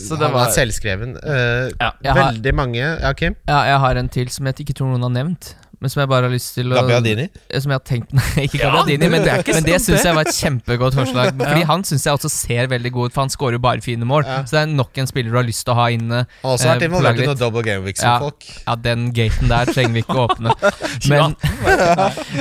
Så 0.00 0.16
det 0.20 0.26
han 0.28 0.34
var- 0.34 0.50
selvskreven. 0.52 1.14
Uh, 1.16 1.68
Ja, 1.80 2.12
Veldig 2.16 2.52
har- 2.52 2.56
mange 2.56 2.80
Ja, 2.82 3.12
Kim? 3.16 3.36
Ja, 3.48 3.62
jeg 3.70 3.78
har 3.84 3.96
en 3.96 4.08
til 4.08 4.28
som 4.28 4.46
jeg 4.46 4.60
ikke 4.60 4.74
tror 4.76 4.92
noen 4.92 5.02
har 5.08 5.14
nevnt. 5.16 5.54
Men 5.82 5.90
som 5.90 5.98
jeg 6.04 6.10
bare 6.12 6.28
har 6.28 6.32
lyst 6.32 6.52
til 6.54 6.70
å 6.70 6.76
Gabbiadini? 6.78 7.24
Som 7.58 7.72
jeg 7.74 7.80
har 7.80 7.86
tenkt 7.88 8.12
Nei, 8.18 8.44
ikke 8.46 8.60
Ja, 8.62 8.70
men 8.86 8.86
det 9.02 9.48
men 9.50 9.64
det 9.66 9.78
syns 9.82 10.04
jeg 10.06 10.14
var 10.14 10.28
et 10.30 10.36
kjempegodt 10.36 10.94
forslag. 10.94 11.32
Fordi 11.42 11.64
han 11.66 11.82
syns 11.88 12.06
jeg 12.06 12.14
også 12.14 12.30
ser 12.30 12.70
veldig 12.70 12.92
god 12.94 13.10
ut, 13.10 13.14
for 13.16 13.24
han 13.24 13.32
scorer 13.34 13.58
jo 13.58 13.62
bare 13.64 13.82
fine 13.82 14.06
mål. 14.06 14.22
Ja. 14.28 14.36
Så 14.46 14.54
det 14.56 14.62
er 14.62 14.70
nok 14.76 15.02
en 15.02 15.10
spiller 15.10 15.34
du 15.34 15.38
har 15.40 15.48
lyst 15.48 15.66
til 15.66 15.74
å 15.74 15.78
ha 15.80 15.88
inne. 15.90 16.22
Han 16.44 16.46
har 16.46 16.54
også 16.54 16.68
Eh, 16.68 16.70
vært 16.72 16.84
på 16.84 16.88
involvert 16.92 17.18
i 17.24 17.26
noen 17.26 17.40
double 17.42 17.64
game 17.66 17.82
weeks 17.88 18.04
Ja. 18.04 18.12
med 18.14 18.28
folk. 18.28 18.46
Ja, 18.62 18.76
den 18.86 19.08
gaten 19.16 19.50
der 19.50 19.72
trenger 19.74 19.96
vi 19.98 20.04
ikke 20.06 20.18
å 20.22 20.28
åpne. 20.30 20.54
Men, 21.10 21.34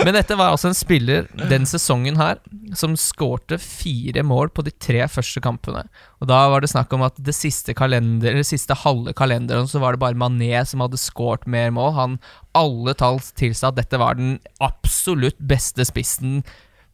men 0.05 0.13
dette 0.15 0.35
var 0.37 0.53
altså 0.53 0.69
en 0.69 0.77
spiller 0.77 1.25
den 1.49 1.65
sesongen 1.69 2.17
her 2.21 2.37
som 2.77 2.95
skårte 2.99 3.57
fire 3.61 4.23
mål 4.23 4.51
på 4.55 4.63
de 4.65 4.71
tre 4.71 5.03
første 5.11 5.41
kampene. 5.43 5.83
Og 6.21 6.29
da 6.31 6.39
var 6.51 6.63
det 6.63 6.71
snakk 6.71 6.93
om 6.95 7.03
at 7.05 7.17
det 7.19 7.35
siste 7.35 7.75
kalender 7.77 8.37
det 8.37 8.47
siste 8.47 8.77
halve 8.83 9.13
kalenderen 9.17 9.69
så 9.69 9.81
var 9.83 9.95
det 9.95 10.03
bare 10.03 10.19
Mané 10.19 10.63
som 10.67 10.83
hadde 10.83 10.99
skåret 11.01 11.47
mer 11.49 11.71
mål. 11.75 11.93
Han 11.97 12.17
Alle 12.57 12.95
tall 12.97 13.19
tilsa 13.35 13.71
at 13.71 13.79
dette 13.79 13.99
var 13.99 14.19
den 14.19 14.39
absolutt 14.63 15.39
beste 15.39 15.85
spissen 15.87 16.41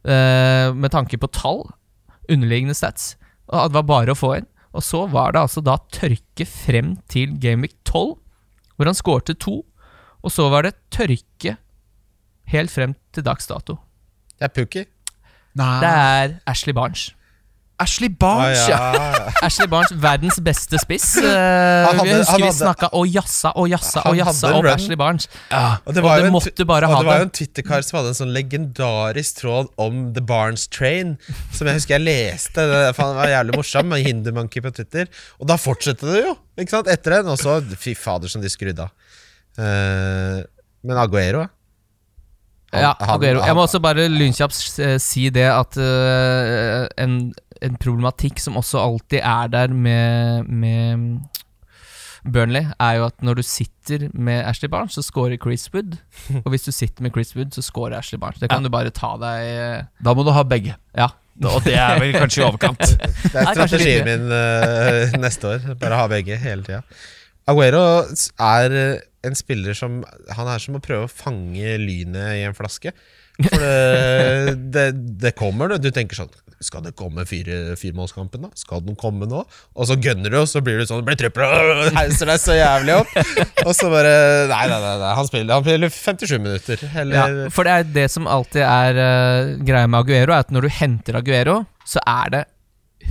eh, 0.04 0.74
med 0.74 0.92
tanke 0.94 1.18
på 1.18 1.30
tall. 1.34 1.66
Underliggende 2.28 2.76
stats. 2.76 3.16
Og 3.48 3.70
det 3.70 3.78
var 3.78 3.88
bare 3.88 4.14
å 4.14 4.18
få 4.18 4.34
inn. 4.38 4.50
Og 4.76 4.84
så 4.84 5.06
var 5.10 5.32
det 5.32 5.42
altså 5.46 5.62
da 5.64 5.78
tørke 5.94 6.44
frem 6.46 6.96
til 7.10 7.38
Gameweek 7.40 7.74
12, 7.88 8.18
hvor 8.76 8.90
han 8.90 8.98
skårte 8.98 9.34
to. 9.40 9.62
Og 10.22 10.34
så 10.34 10.50
var 10.52 10.66
det 10.66 10.76
tørke 10.94 11.56
helt 12.52 12.72
frem 12.72 12.94
til 13.14 13.24
dags 13.26 13.48
dato. 13.48 13.78
Det 14.38 14.46
er 14.48 14.54
Pukki. 14.54 14.84
Nei. 15.58 15.78
Det 15.82 15.94
er 15.94 16.34
Ashley 16.54 16.76
Barnes. 16.76 17.08
Ashley 17.78 18.08
Barnes, 18.10 18.64
ja. 18.66 18.78
Ashley 19.46 19.68
Barnes, 19.70 19.92
verdens 20.02 20.40
beste 20.42 20.80
spiss. 20.82 21.12
Uh, 21.22 21.28
hadde- 21.86 22.06
vi 22.08 22.14
husker 22.16 22.42
vi 22.42 22.48
snakka 22.56 22.88
og 22.98 23.06
jassa 23.06 23.52
og 23.54 23.68
jassa 23.70 24.02
og 24.10 24.16
jassa 24.18 24.50
om 24.50 24.64
run. 24.64 24.70
Ashley 24.72 24.98
Barnes. 24.98 25.28
Og 25.86 25.94
det, 25.94 26.02
Og 26.02 26.08
var 26.08 26.18
det 26.18 26.26
jo 26.26 26.32
en, 26.32 26.66
bare 26.66 26.88
og 26.88 26.94
ha 26.96 26.98
det 26.98 27.06
var 27.06 27.20
jo 27.22 27.26
en 27.28 27.34
Twitter-kar 27.38 27.84
som 27.86 28.00
hadde 28.00 28.10
en 28.14 28.18
sånn 28.18 28.32
legendarisk 28.34 29.38
tråd 29.44 29.70
om 29.78 30.00
The 30.16 30.24
Barnes 30.26 30.66
Train, 30.74 31.14
som 31.54 31.70
jeg 31.70 31.78
husker 31.78 31.98
jeg 32.00 32.06
leste. 32.08 32.66
Det, 32.66 32.80
faen, 32.98 33.14
det 33.14 33.20
var 33.22 33.34
jævlig 33.36 33.54
morsom, 33.60 33.92
med 33.94 34.02
Hindermonkey 34.08 34.64
på 34.66 34.74
Twitter. 34.74 35.06
Og 35.38 35.46
da 35.46 35.58
fortsatte 35.62 36.10
det 36.10 36.24
jo, 36.24 36.34
ikke 36.58 36.74
sant, 36.74 36.90
etter 36.90 37.20
den. 37.20 37.30
Og 37.30 37.38
så, 37.38 37.60
fy 37.78 37.94
fader, 37.94 38.32
som 38.32 38.42
de 38.42 38.50
skrudde 38.50 38.88
av. 38.88 39.14
Uh, 39.54 40.42
men 40.82 40.98
Aguero, 40.98 41.46
ja. 41.46 41.52
Han- 42.72 42.82
Ja, 42.82 42.92
Aguero. 43.00 43.40
Jeg 43.46 43.54
må 43.56 43.62
også 43.64 43.80
bare 43.80 44.08
lynkjapt 44.12 44.78
eh, 44.84 44.98
si 45.00 45.28
det 45.32 45.46
at 45.48 45.76
uh, 45.80 46.86
en, 47.00 47.32
en 47.64 47.76
problematikk 47.80 48.38
som 48.42 48.56
også 48.60 48.78
alltid 48.82 49.20
er 49.22 49.48
der 49.54 49.68
med, 49.72 50.44
med 50.48 51.20
Burnley, 52.28 52.66
er 52.80 52.98
jo 52.98 53.06
at 53.08 53.22
når 53.24 53.38
du 53.40 53.42
sitter 53.46 54.08
med 54.12 54.42
Ashley 54.44 54.68
Barnes, 54.68 54.92
så 54.98 55.02
scorer 55.06 55.38
Chris 55.40 55.68
Wood. 55.74 55.96
Og 56.44 56.50
hvis 56.52 56.66
du 56.68 56.72
sitter 56.72 57.02
med 57.06 57.14
Chris 57.14 57.32
Wood, 57.36 57.54
så 57.56 57.62
scorer 57.64 57.96
Ashley 57.98 58.20
Barnes. 58.20 58.40
Det 58.42 58.50
kan 58.52 58.62
du 58.62 58.68
bare 58.74 58.90
ta 58.92 59.14
deg 59.22 59.48
eh, 59.54 59.84
Da 60.04 60.14
må 60.14 60.26
du 60.26 60.32
ha 60.36 60.42
begge. 60.44 60.76
Ja. 60.98 61.08
Og 61.38 61.62
det 61.62 61.76
er 61.78 62.00
vel 62.02 62.12
kanskje 62.18 62.42
i 62.42 62.46
overkant. 62.48 62.80
Det 63.32 63.38
er 63.38 63.52
strategien 63.54 64.04
min 64.08 64.24
uh, 64.26 65.12
neste 65.22 65.46
år. 65.54 65.68
Bare 65.78 66.00
ha 66.00 66.08
begge 66.10 66.34
hele 66.42 66.66
tida. 66.66 66.80
Aguero 67.48 67.84
er 68.04 68.74
eh, 68.76 69.06
en 69.26 69.38
spiller 69.38 69.76
som 69.76 70.02
Han 70.36 70.50
er 70.50 70.60
som 70.62 70.76
å 70.78 70.82
prøve 70.84 71.08
å 71.08 71.12
fange 71.12 71.78
lynet 71.82 72.38
i 72.38 72.44
en 72.46 72.56
flaske. 72.56 72.92
For 73.38 73.62
det, 73.62 74.54
det, 74.74 74.84
det 75.22 75.34
kommer, 75.38 75.70
det. 75.70 75.82
Du 75.86 75.94
tenker 75.94 76.18
sånn 76.18 76.30
Skal 76.64 76.82
det 76.88 76.94
komme 76.98 77.22
fire, 77.28 77.76
firemålskampen, 77.78 78.48
da? 78.48 78.50
Skal 78.58 78.82
den 78.82 78.98
komme 78.98 79.28
nå? 79.30 79.44
Og 79.78 79.88
så 79.90 79.94
gønner 79.94 80.34
du, 80.34 80.40
og 80.40 80.48
så 80.50 80.62
blir 80.64 80.80
du 80.80 80.88
sånn 80.90 81.04
Blir 81.06 81.18
tripper, 81.20 81.46
og 81.46 81.84
heiser 82.00 82.32
deg 82.32 82.42
så 82.42 82.58
jævlig 82.58 82.98
opp. 82.98 83.14
Og 83.68 83.72
så 83.78 83.90
bare 83.92 84.12
Nei, 84.50 84.64
nei, 84.70 84.78
nei, 84.82 84.94
nei 85.02 85.14
han, 85.18 85.30
spiller, 85.30 85.54
han 85.54 85.66
spiller 85.66 85.94
57 85.94 86.36
minutter. 86.42 86.84
Ja, 87.14 87.26
for 87.54 87.68
det 87.68 87.74
er 87.74 87.90
det 88.02 88.06
som 88.12 88.28
alltid 88.30 88.64
er 88.66 88.98
uh, 88.98 89.56
greia 89.66 89.90
med 89.90 90.02
Aguero, 90.02 90.34
er 90.34 90.46
at 90.46 90.54
når 90.54 90.66
du 90.66 90.74
henter 90.80 91.18
Aguero, 91.20 91.60
så 91.88 92.02
er 92.06 92.34
det 92.34 92.44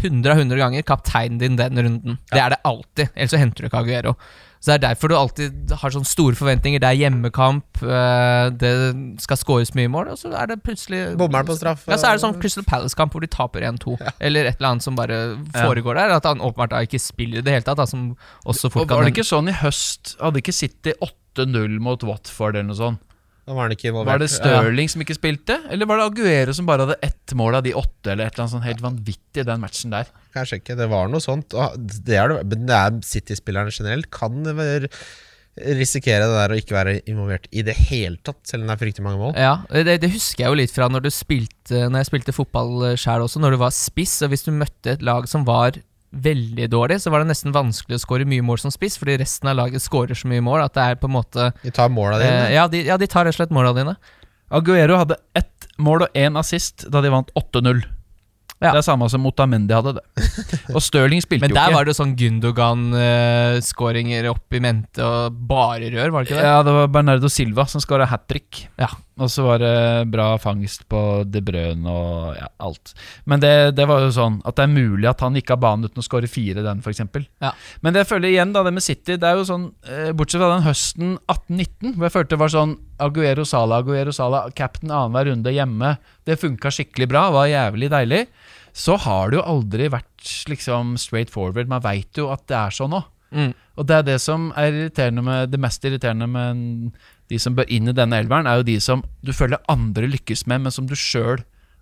100 0.02 0.34
av 0.34 0.42
100 0.42 0.60
ganger 0.62 0.86
kapteinen 0.88 1.40
din 1.42 1.58
den 1.60 1.80
runden. 1.80 2.20
Det 2.32 2.42
er 2.42 2.54
det 2.56 2.62
alltid, 2.68 3.10
ellers 3.16 3.34
så 3.34 3.42
henter 3.42 3.66
du 3.66 3.70
ikke 3.72 3.82
Aguero. 3.86 4.14
Så 4.58 4.72
det 4.72 4.78
er 4.78 4.84
derfor 4.88 5.12
du 5.12 5.16
alltid 5.16 5.72
har 5.80 5.94
sånne 5.94 6.10
store 6.10 6.38
forventninger. 6.38 6.82
Det 6.82 6.90
er 6.90 6.98
hjemmekamp, 6.98 7.82
eh, 7.86 8.48
det 8.58 8.72
skal 9.22 9.38
skåres 9.38 9.74
mye 9.78 9.92
mål, 9.94 10.10
og 10.16 10.18
så 10.18 10.32
er 10.34 10.50
det 10.50 10.58
plutselig 10.66 11.02
Bommer 11.20 11.46
på 11.46 11.56
straff? 11.60 11.86
Ja, 11.86 12.00
så 12.02 12.10
er 12.10 12.18
det 12.18 12.24
sånn 12.26 12.38
Crystal 12.42 12.66
Palace-kamp 12.68 13.14
hvor 13.14 13.22
de 13.22 13.30
taper 13.32 13.68
1-2, 13.70 13.98
eller 14.18 14.50
et 14.50 14.58
eller 14.58 14.72
annet 14.74 14.88
som 14.88 14.98
bare 14.98 15.20
foregår 15.54 16.02
der. 16.02 16.16
At 16.18 16.26
han 16.30 16.42
åpenbart 16.42 16.74
da 16.74 16.82
ikke 16.88 17.02
spiller 17.02 17.44
i 17.44 17.46
det 17.46 17.54
hele 17.54 17.68
tatt, 17.68 17.78
da, 17.78 17.86
som 17.90 18.10
også 18.50 18.74
fort 18.74 18.88
Og 18.88 18.96
var 18.98 19.06
det 19.06 19.14
ikke 19.14 19.30
sånn 19.30 19.54
i 19.54 19.58
høst? 19.62 20.16
Hadde 20.24 20.42
ikke 20.42 20.58
City 20.58 20.96
8-0 21.06 21.78
mot 21.84 22.08
Watford 22.10 22.58
eller 22.58 22.72
noe 22.72 22.82
sånt? 22.82 23.04
Da 23.48 23.56
var 23.56 23.70
han 23.70 23.74
ikke. 23.78 23.94
Var 23.96 24.20
det 24.20 24.28
Stirling 24.34 24.90
som 24.92 25.02
ikke 25.06 25.16
spilte? 25.16 25.56
Eller 25.72 25.88
var 25.88 26.02
det 26.02 26.08
Aguero 26.10 26.54
som 26.58 26.68
bare 26.68 26.84
hadde 26.84 26.98
ett 27.08 27.32
mål 27.40 27.56
av 27.56 27.64
de 27.64 27.72
åtte? 27.80 28.12
Eller 28.12 28.28
et 28.28 28.34
eller 28.36 28.44
annet 28.44 28.56
sånt 28.58 28.68
helt 28.68 28.84
vanvittig 28.84 29.44
i 29.44 29.48
den 29.48 29.62
matchen 29.64 29.94
der 29.96 30.10
Kanskje 30.36 30.60
ikke, 30.60 30.76
det 30.78 30.90
var 30.92 31.08
noe 31.10 31.24
sånt. 31.24 31.56
Det 31.56 32.18
er, 32.20 32.28
det- 32.36 32.44
men 32.52 32.68
det 32.68 32.76
er 32.76 33.00
City-spillerne 33.08 33.72
generelt 33.72 34.12
kan 34.12 34.44
være- 34.44 34.92
risikere 35.58 36.22
det 36.28 36.36
der 36.38 36.52
å 36.54 36.58
ikke 36.60 36.76
være 36.76 36.92
involvert 37.10 37.48
i 37.52 37.64
det 37.66 37.74
hele 37.90 38.20
tatt, 38.22 38.38
selv 38.46 38.62
om 38.62 38.68
det 38.70 38.76
er 38.76 38.82
fryktelig 38.86 39.06
mange 39.08 39.18
mål. 39.24 39.32
Ja, 39.42 39.56
det, 39.74 39.96
det 40.04 40.12
husker 40.14 40.44
jeg 40.44 40.52
jo 40.52 40.60
litt 40.60 40.74
fra 40.76 40.86
når 40.94 41.08
du 41.08 41.10
spilte 41.10 41.88
Når 41.90 42.04
jeg 42.04 42.10
spilte 42.12 42.36
fotball 42.36 42.92
sjøl 43.00 43.24
også, 43.26 43.42
når 43.42 43.56
du 43.56 43.58
var 43.64 43.74
spiss, 43.74 44.20
og 44.22 44.30
hvis 44.36 44.46
du 44.46 44.52
møtte 44.54 44.94
et 44.94 45.02
lag 45.02 45.26
som 45.32 45.48
var 45.48 45.80
veldig 46.12 46.70
dårlig, 46.72 47.02
så 47.04 47.12
var 47.12 47.22
det 47.24 47.32
nesten 47.32 47.56
vanskelig 47.56 47.98
å 48.00 48.04
skåre 48.04 48.28
mye 48.30 48.46
mål 48.46 48.62
som 48.64 48.72
spiss, 48.74 48.96
fordi 49.00 49.18
resten 49.22 49.50
av 49.52 49.58
laget 49.60 49.84
skårer 49.84 50.18
så 50.18 50.30
mye 50.32 50.44
mål 50.46 50.64
at 50.64 50.76
det 50.78 50.86
er 50.86 51.02
på 51.02 51.10
en 51.10 51.16
måte 51.18 51.50
De 51.64 51.74
tar 51.76 51.92
måla 51.94 52.18
eh, 52.22 52.24
dine. 52.24 52.48
ja, 52.56 52.68
de, 52.72 52.84
ja, 52.88 52.98
de 52.98 53.10
tar 53.12 53.28
rett 53.28 53.36
og 53.36 53.42
slett 53.42 53.54
måla 53.56 53.74
dine. 53.76 53.98
Aguero 54.48 55.02
hadde 55.02 55.20
ett 55.36 55.68
mål 55.78 56.06
og 56.08 56.18
én 56.18 56.40
assist 56.40 56.88
da 56.92 57.02
de 57.04 57.12
vant 57.12 57.32
8-0. 57.36 57.84
Ja. 58.58 58.72
Det 58.74 58.80
er 58.80 58.86
samme 58.88 59.06
som 59.12 59.26
Otamendi 59.30 59.74
hadde 59.76 59.92
det. 60.00 60.04
Og 60.76 60.82
Stirling 60.82 61.22
spilte 61.22 61.46
jo 61.46 61.52
ikke. 61.52 61.54
Men 61.54 61.60
der 61.60 61.76
var 61.76 61.86
det 61.86 61.94
sånn 61.98 62.16
Gundogan-skåringer 62.18 64.30
opp 64.32 64.56
i 64.58 64.62
mente 64.64 65.06
og 65.06 65.36
bare 65.50 65.92
rør, 65.94 66.14
var 66.14 66.26
det 66.26 66.32
ikke 66.32 66.40
det? 66.40 66.48
Ja, 66.50 66.64
det 66.66 66.74
var 66.80 66.90
Bernardo 66.96 67.30
Silva 67.30 67.68
som 67.70 67.84
skåra 67.84 68.08
hat 68.10 68.26
trick. 68.30 68.64
Ja. 68.82 68.90
Og 69.18 69.32
så 69.34 69.46
var 69.46 69.62
det 69.62 70.10
bra 70.14 70.28
fangst 70.42 70.86
på 70.90 71.02
De 71.26 71.42
Brøn 71.46 71.86
og 71.90 72.38
ja, 72.38 72.50
alt. 72.62 72.94
Men 73.30 73.42
det, 73.42 73.54
det 73.78 73.88
var 73.90 74.06
jo 74.06 74.12
sånn 74.14 74.42
at 74.46 74.58
det 74.58 74.68
er 74.68 74.74
mulig 74.74 75.10
at 75.10 75.22
han 75.26 75.38
gikk 75.38 75.54
av 75.54 75.62
banen 75.62 75.90
uten 75.90 76.02
å 76.02 76.06
skåre 76.06 76.30
fire, 76.30 76.66
den 76.66 76.82
f.eks. 76.82 77.02
Ja. 77.42 77.54
Men 77.82 77.94
det 77.94 78.06
jeg 78.06 78.12
føler 78.14 78.34
igjen, 78.34 78.54
da, 78.54 78.66
det 78.66 78.76
med 78.78 78.86
City, 78.86 79.18
det 79.18 79.30
er 79.30 79.40
jo 79.40 79.48
sånn 79.50 79.72
eh, 79.86 80.12
Bortsett 80.18 80.42
fra 80.42 80.54
den 80.56 80.66
høsten 80.66 81.18
18-19, 81.26 81.96
hvor 81.96 82.10
jeg 82.10 82.18
følte 82.18 82.36
det 82.36 82.42
var 82.42 82.54
sånn 82.54 82.78
Aguero 83.04 83.46
Sala, 83.46 83.82
Aguero 83.82 84.14
Sala, 84.16 84.48
captain 84.56 84.92
annenhver 84.92 85.32
runde 85.32 85.54
hjemme. 85.54 85.96
Det 86.26 86.40
funka 86.42 86.72
skikkelig 86.74 87.10
bra, 87.12 87.28
var 87.34 87.50
jævlig 87.52 87.92
deilig. 87.94 88.24
Så 88.78 88.98
har 89.02 89.32
det 89.32 89.40
jo 89.40 89.46
aldri 89.46 89.90
vært 89.90 90.32
liksom 90.50 90.96
straight 91.02 91.32
forward. 91.34 91.70
Man 91.70 91.84
veit 91.86 92.18
jo 92.18 92.30
at 92.34 92.46
det 92.50 92.58
er 92.58 92.74
sånn 92.74 92.94
nå. 92.94 93.04
Mm. 93.34 93.52
Og 93.78 93.88
det 93.90 93.96
er 93.98 94.06
det 94.08 94.18
som 94.24 94.46
er 94.56 94.72
irriterende 94.72 95.20
med 95.20 95.50
Det 95.52 95.60
mest 95.60 95.84
irriterende 95.84 96.30
med 96.32 96.94
de 97.28 97.40
som 97.44 97.58
bør 97.58 97.68
inn 97.68 97.90
i 97.92 97.96
denne 97.96 98.22
elveren, 98.22 98.48
er 98.48 98.62
jo 98.62 98.70
de 98.70 98.78
som 98.80 99.02
du 99.26 99.34
føler 99.36 99.60
andre 99.68 100.08
lykkes 100.08 100.46
med, 100.48 100.64
men 100.64 100.72
som 100.72 100.88
du 100.88 100.96
sjøl 100.96 101.42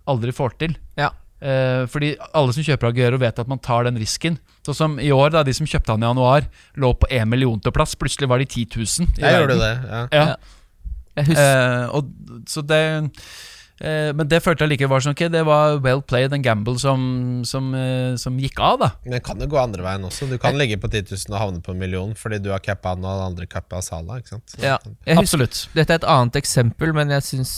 aldri 0.09 0.34
får 0.34 0.55
til. 0.57 0.74
Ja. 0.97 1.11
Eh, 1.38 1.84
fordi 1.91 2.16
alle 2.34 2.55
som 2.55 2.66
kjøper 2.66 2.89
Aguero, 2.89 3.20
vet 3.22 3.39
at 3.43 3.51
man 3.51 3.61
tar 3.61 3.86
den 3.86 3.99
risken. 4.01 4.39
Sånn 4.66 4.78
som 4.78 4.97
i 4.97 5.11
år, 5.13 5.36
da 5.36 5.43
de 5.45 5.53
som 5.53 5.68
kjøpte 5.70 5.93
han 5.93 6.01
i 6.01 6.07
januar, 6.07 6.47
lå 6.82 6.91
på 6.97 7.09
én 7.13 7.30
million 7.30 7.61
til 7.61 7.76
plass. 7.76 7.93
Plutselig 7.99 8.32
var 8.32 8.41
de 8.41 8.47
10 8.49 8.66
000. 8.74 9.13
i 9.20 9.26
Jeg 9.26 9.41
gjorde 9.43 9.59
det. 9.61 9.74
Ja. 9.86 10.01
Ja. 10.16 10.26
Jeg 11.16 11.30
husker, 11.32 11.43
Eh, 11.45 11.95
og, 11.95 12.09
så 12.49 12.61
det 12.68 12.80
eh, 13.80 14.09
Men 14.16 14.28
det 14.28 14.41
følte 14.43 14.66
jeg 14.66 14.74
likevel 14.74 14.91
var 14.95 15.03
sånn 15.05 15.16
Ok, 15.16 15.24
det 15.32 15.43
var 15.47 15.78
well 15.84 16.01
played, 16.03 16.34
and 16.36 16.43
gamble 16.43 16.76
som, 16.80 17.43
som, 17.47 17.70
eh, 17.76 18.16
som 18.20 18.38
gikk 18.39 18.59
av, 18.59 18.80
da. 18.84 18.89
Men 19.05 19.16
det 19.18 19.22
kan 19.24 19.39
jo 19.39 19.47
gå 19.51 19.59
andre 19.61 19.86
veien 19.86 20.03
også. 20.07 20.28
Du 20.32 20.38
kan 20.41 20.57
ligge 20.59 20.78
på 20.82 20.89
10 20.91 21.07
000 21.11 21.36
og 21.36 21.39
havne 21.41 21.63
på 21.63 21.72
en 21.76 21.80
million 21.80 22.13
fordi 22.20 22.41
du 22.43 22.51
har 22.51 22.63
cappa 22.63 22.93
han 22.95 23.03
og 23.05 23.20
den 23.20 23.26
andre 23.32 23.47
cappa 23.47 23.82
Sala. 23.86 24.20
Ikke 24.20 24.36
sant? 24.36 24.55
Så- 24.55 24.63
ja. 24.63 24.78
jeg 25.07 25.18
Absolutt. 25.24 25.66
dette 25.76 25.95
er 25.95 26.03
et 26.03 26.09
annet 26.16 26.39
eksempel, 26.41 26.93
men 26.95 27.11
jeg 27.16 27.24
syns 27.32 27.57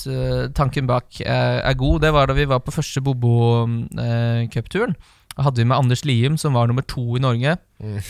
tanken 0.57 0.89
bak 0.89 1.21
er, 1.21 1.61
er 1.65 1.73
god. 1.77 2.01
Det 2.05 2.13
var 2.13 2.27
da 2.29 2.37
vi 2.37 2.45
var 2.49 2.59
på 2.65 2.73
første 2.75 3.01
Bobo-cupturen. 3.01 4.95
Da 5.37 5.45
hadde 5.45 5.61
vi 5.61 5.69
med 5.69 5.77
Anders 5.77 6.03
Lium, 6.05 6.37
som 6.37 6.53
var 6.57 6.67
nummer 6.67 6.81
to 6.81 7.15
i 7.17 7.21
Norge. 7.21 7.57
Mm. 7.81 8.01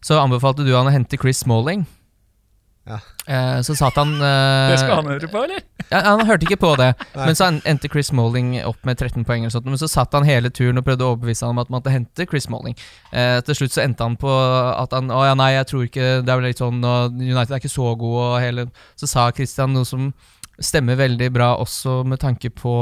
Så 0.00 0.16
anbefalte 0.16 0.64
du 0.64 0.72
han 0.72 0.88
å 0.88 0.92
hente 0.94 1.18
Chris 1.20 1.42
Smalling. 1.44 1.84
Ja. 2.88 2.96
Eh, 3.26 3.60
så 3.62 3.74
satt 3.76 3.98
han 4.00 4.14
eh, 4.16 4.72
høre 5.04 5.28
på, 5.30 5.42
eller? 5.44 5.60
ja, 5.90 6.00
Han 6.06 6.24
hørte 6.26 6.46
ikke 6.48 6.58
på 6.62 6.70
det, 6.80 6.88
Nei. 7.14 7.26
men 7.28 7.36
så 7.38 7.50
endte 7.68 7.90
Chris 7.92 8.08
Smalling 8.10 8.54
opp 8.66 8.80
med 8.88 8.98
13 8.98 9.24
poeng. 9.28 9.44
eller 9.44 9.52
sånt, 9.54 9.68
Men 9.68 9.78
så 9.78 9.88
satt 9.90 10.16
han 10.16 10.26
hele 10.26 10.50
turen 10.50 10.80
og 10.80 10.86
prøvde 10.86 11.04
å 11.06 11.12
overbevise 11.14 11.44
ham 11.46 11.54
om 11.58 11.62
at 11.62 11.70
man 11.70 11.78
måtte 11.80 11.92
hente 11.94 12.26
Chris 12.30 12.48
Smalling. 12.48 12.76
Eh, 13.12 13.38
til 13.46 13.58
slutt 13.60 13.76
så 13.76 13.84
endte 13.84 14.06
han 14.06 14.16
på 14.20 14.30
at 14.30 14.96
han 14.96 15.12
Å 15.12 15.22
ja, 15.28 15.36
nei, 15.38 15.52
jeg 15.58 15.68
tror 15.70 15.86
ikke 15.86 16.08
Det 16.24 16.32
er 16.32 16.40
vel 16.40 16.48
litt 16.48 16.62
sånn 16.62 16.80
og 16.84 17.18
United 17.20 17.52
er 17.54 17.62
ikke 17.62 17.72
så 17.72 17.92
gode, 18.00 18.26
og 18.30 18.40
hele 18.42 18.66
Så 18.98 19.10
sa 19.10 19.28
Christian 19.34 19.74
noe 19.76 19.88
som 19.88 20.12
stemmer 20.60 20.98
veldig 21.00 21.30
bra 21.32 21.54
også 21.56 22.02
med 22.04 22.20
tanke 22.20 22.50
på 22.52 22.72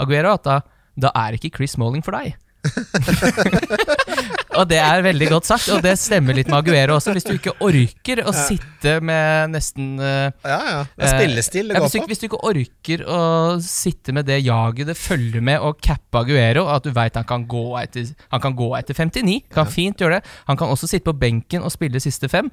Aguero, 0.00 0.32
at 0.38 0.46
da, 0.46 0.60
da 0.96 1.10
er 1.26 1.36
ikke 1.36 1.50
Chris 1.58 1.74
Smalling 1.76 2.04
for 2.04 2.16
deg. 2.16 2.36
og 4.58 4.64
det 4.70 4.78
er 4.82 5.02
veldig 5.06 5.28
godt 5.30 5.48
sagt, 5.48 5.68
og 5.74 5.82
det 5.84 5.94
stemmer 6.00 6.36
litt 6.36 6.48
med 6.50 6.58
Aguero 6.58 6.96
også. 6.98 7.14
Hvis 7.16 7.26
du 7.28 7.32
ikke 7.36 7.54
orker 7.64 8.22
å 8.26 8.34
sitte 8.34 8.96
med 9.04 9.52
nesten 9.54 9.92
uh, 10.00 10.28
Ja, 10.42 10.58
ja. 10.58 10.80
Det 10.98 11.06
er 11.08 11.14
spillestil 11.14 11.70
det 11.70 11.78
ja, 11.78 11.82
går 11.84 11.92
på. 11.94 12.04
hvis 12.10 12.22
du 12.22 12.26
ikke 12.28 12.42
orker 12.50 13.04
å 13.06 13.20
sitte 13.64 14.14
med 14.16 14.28
det 14.28 14.40
jaget 14.46 14.90
det 14.90 14.98
følger 14.98 15.44
med 15.44 15.62
å 15.62 15.72
cappe 15.74 16.22
Aguero, 16.24 16.66
at 16.72 16.86
du 16.86 16.92
veit 16.96 17.16
han, 17.18 17.26
kan 17.28 17.46
gå 17.48 17.64
etter- 17.82 18.12
han 18.34 18.42
kan 18.44 18.56
gå 18.58 18.72
etter 18.78 18.98
59, 18.98 19.38
kan 19.54 19.70
fint 19.70 20.02
gjøre 20.02 20.18
det. 20.18 20.34
Han 20.50 20.58
kan 20.60 20.72
også 20.72 20.90
sitte 20.90 21.08
på 21.10 21.16
benken 21.18 21.64
og 21.64 21.72
spille 21.74 22.02
siste 22.02 22.30
fem. 22.32 22.50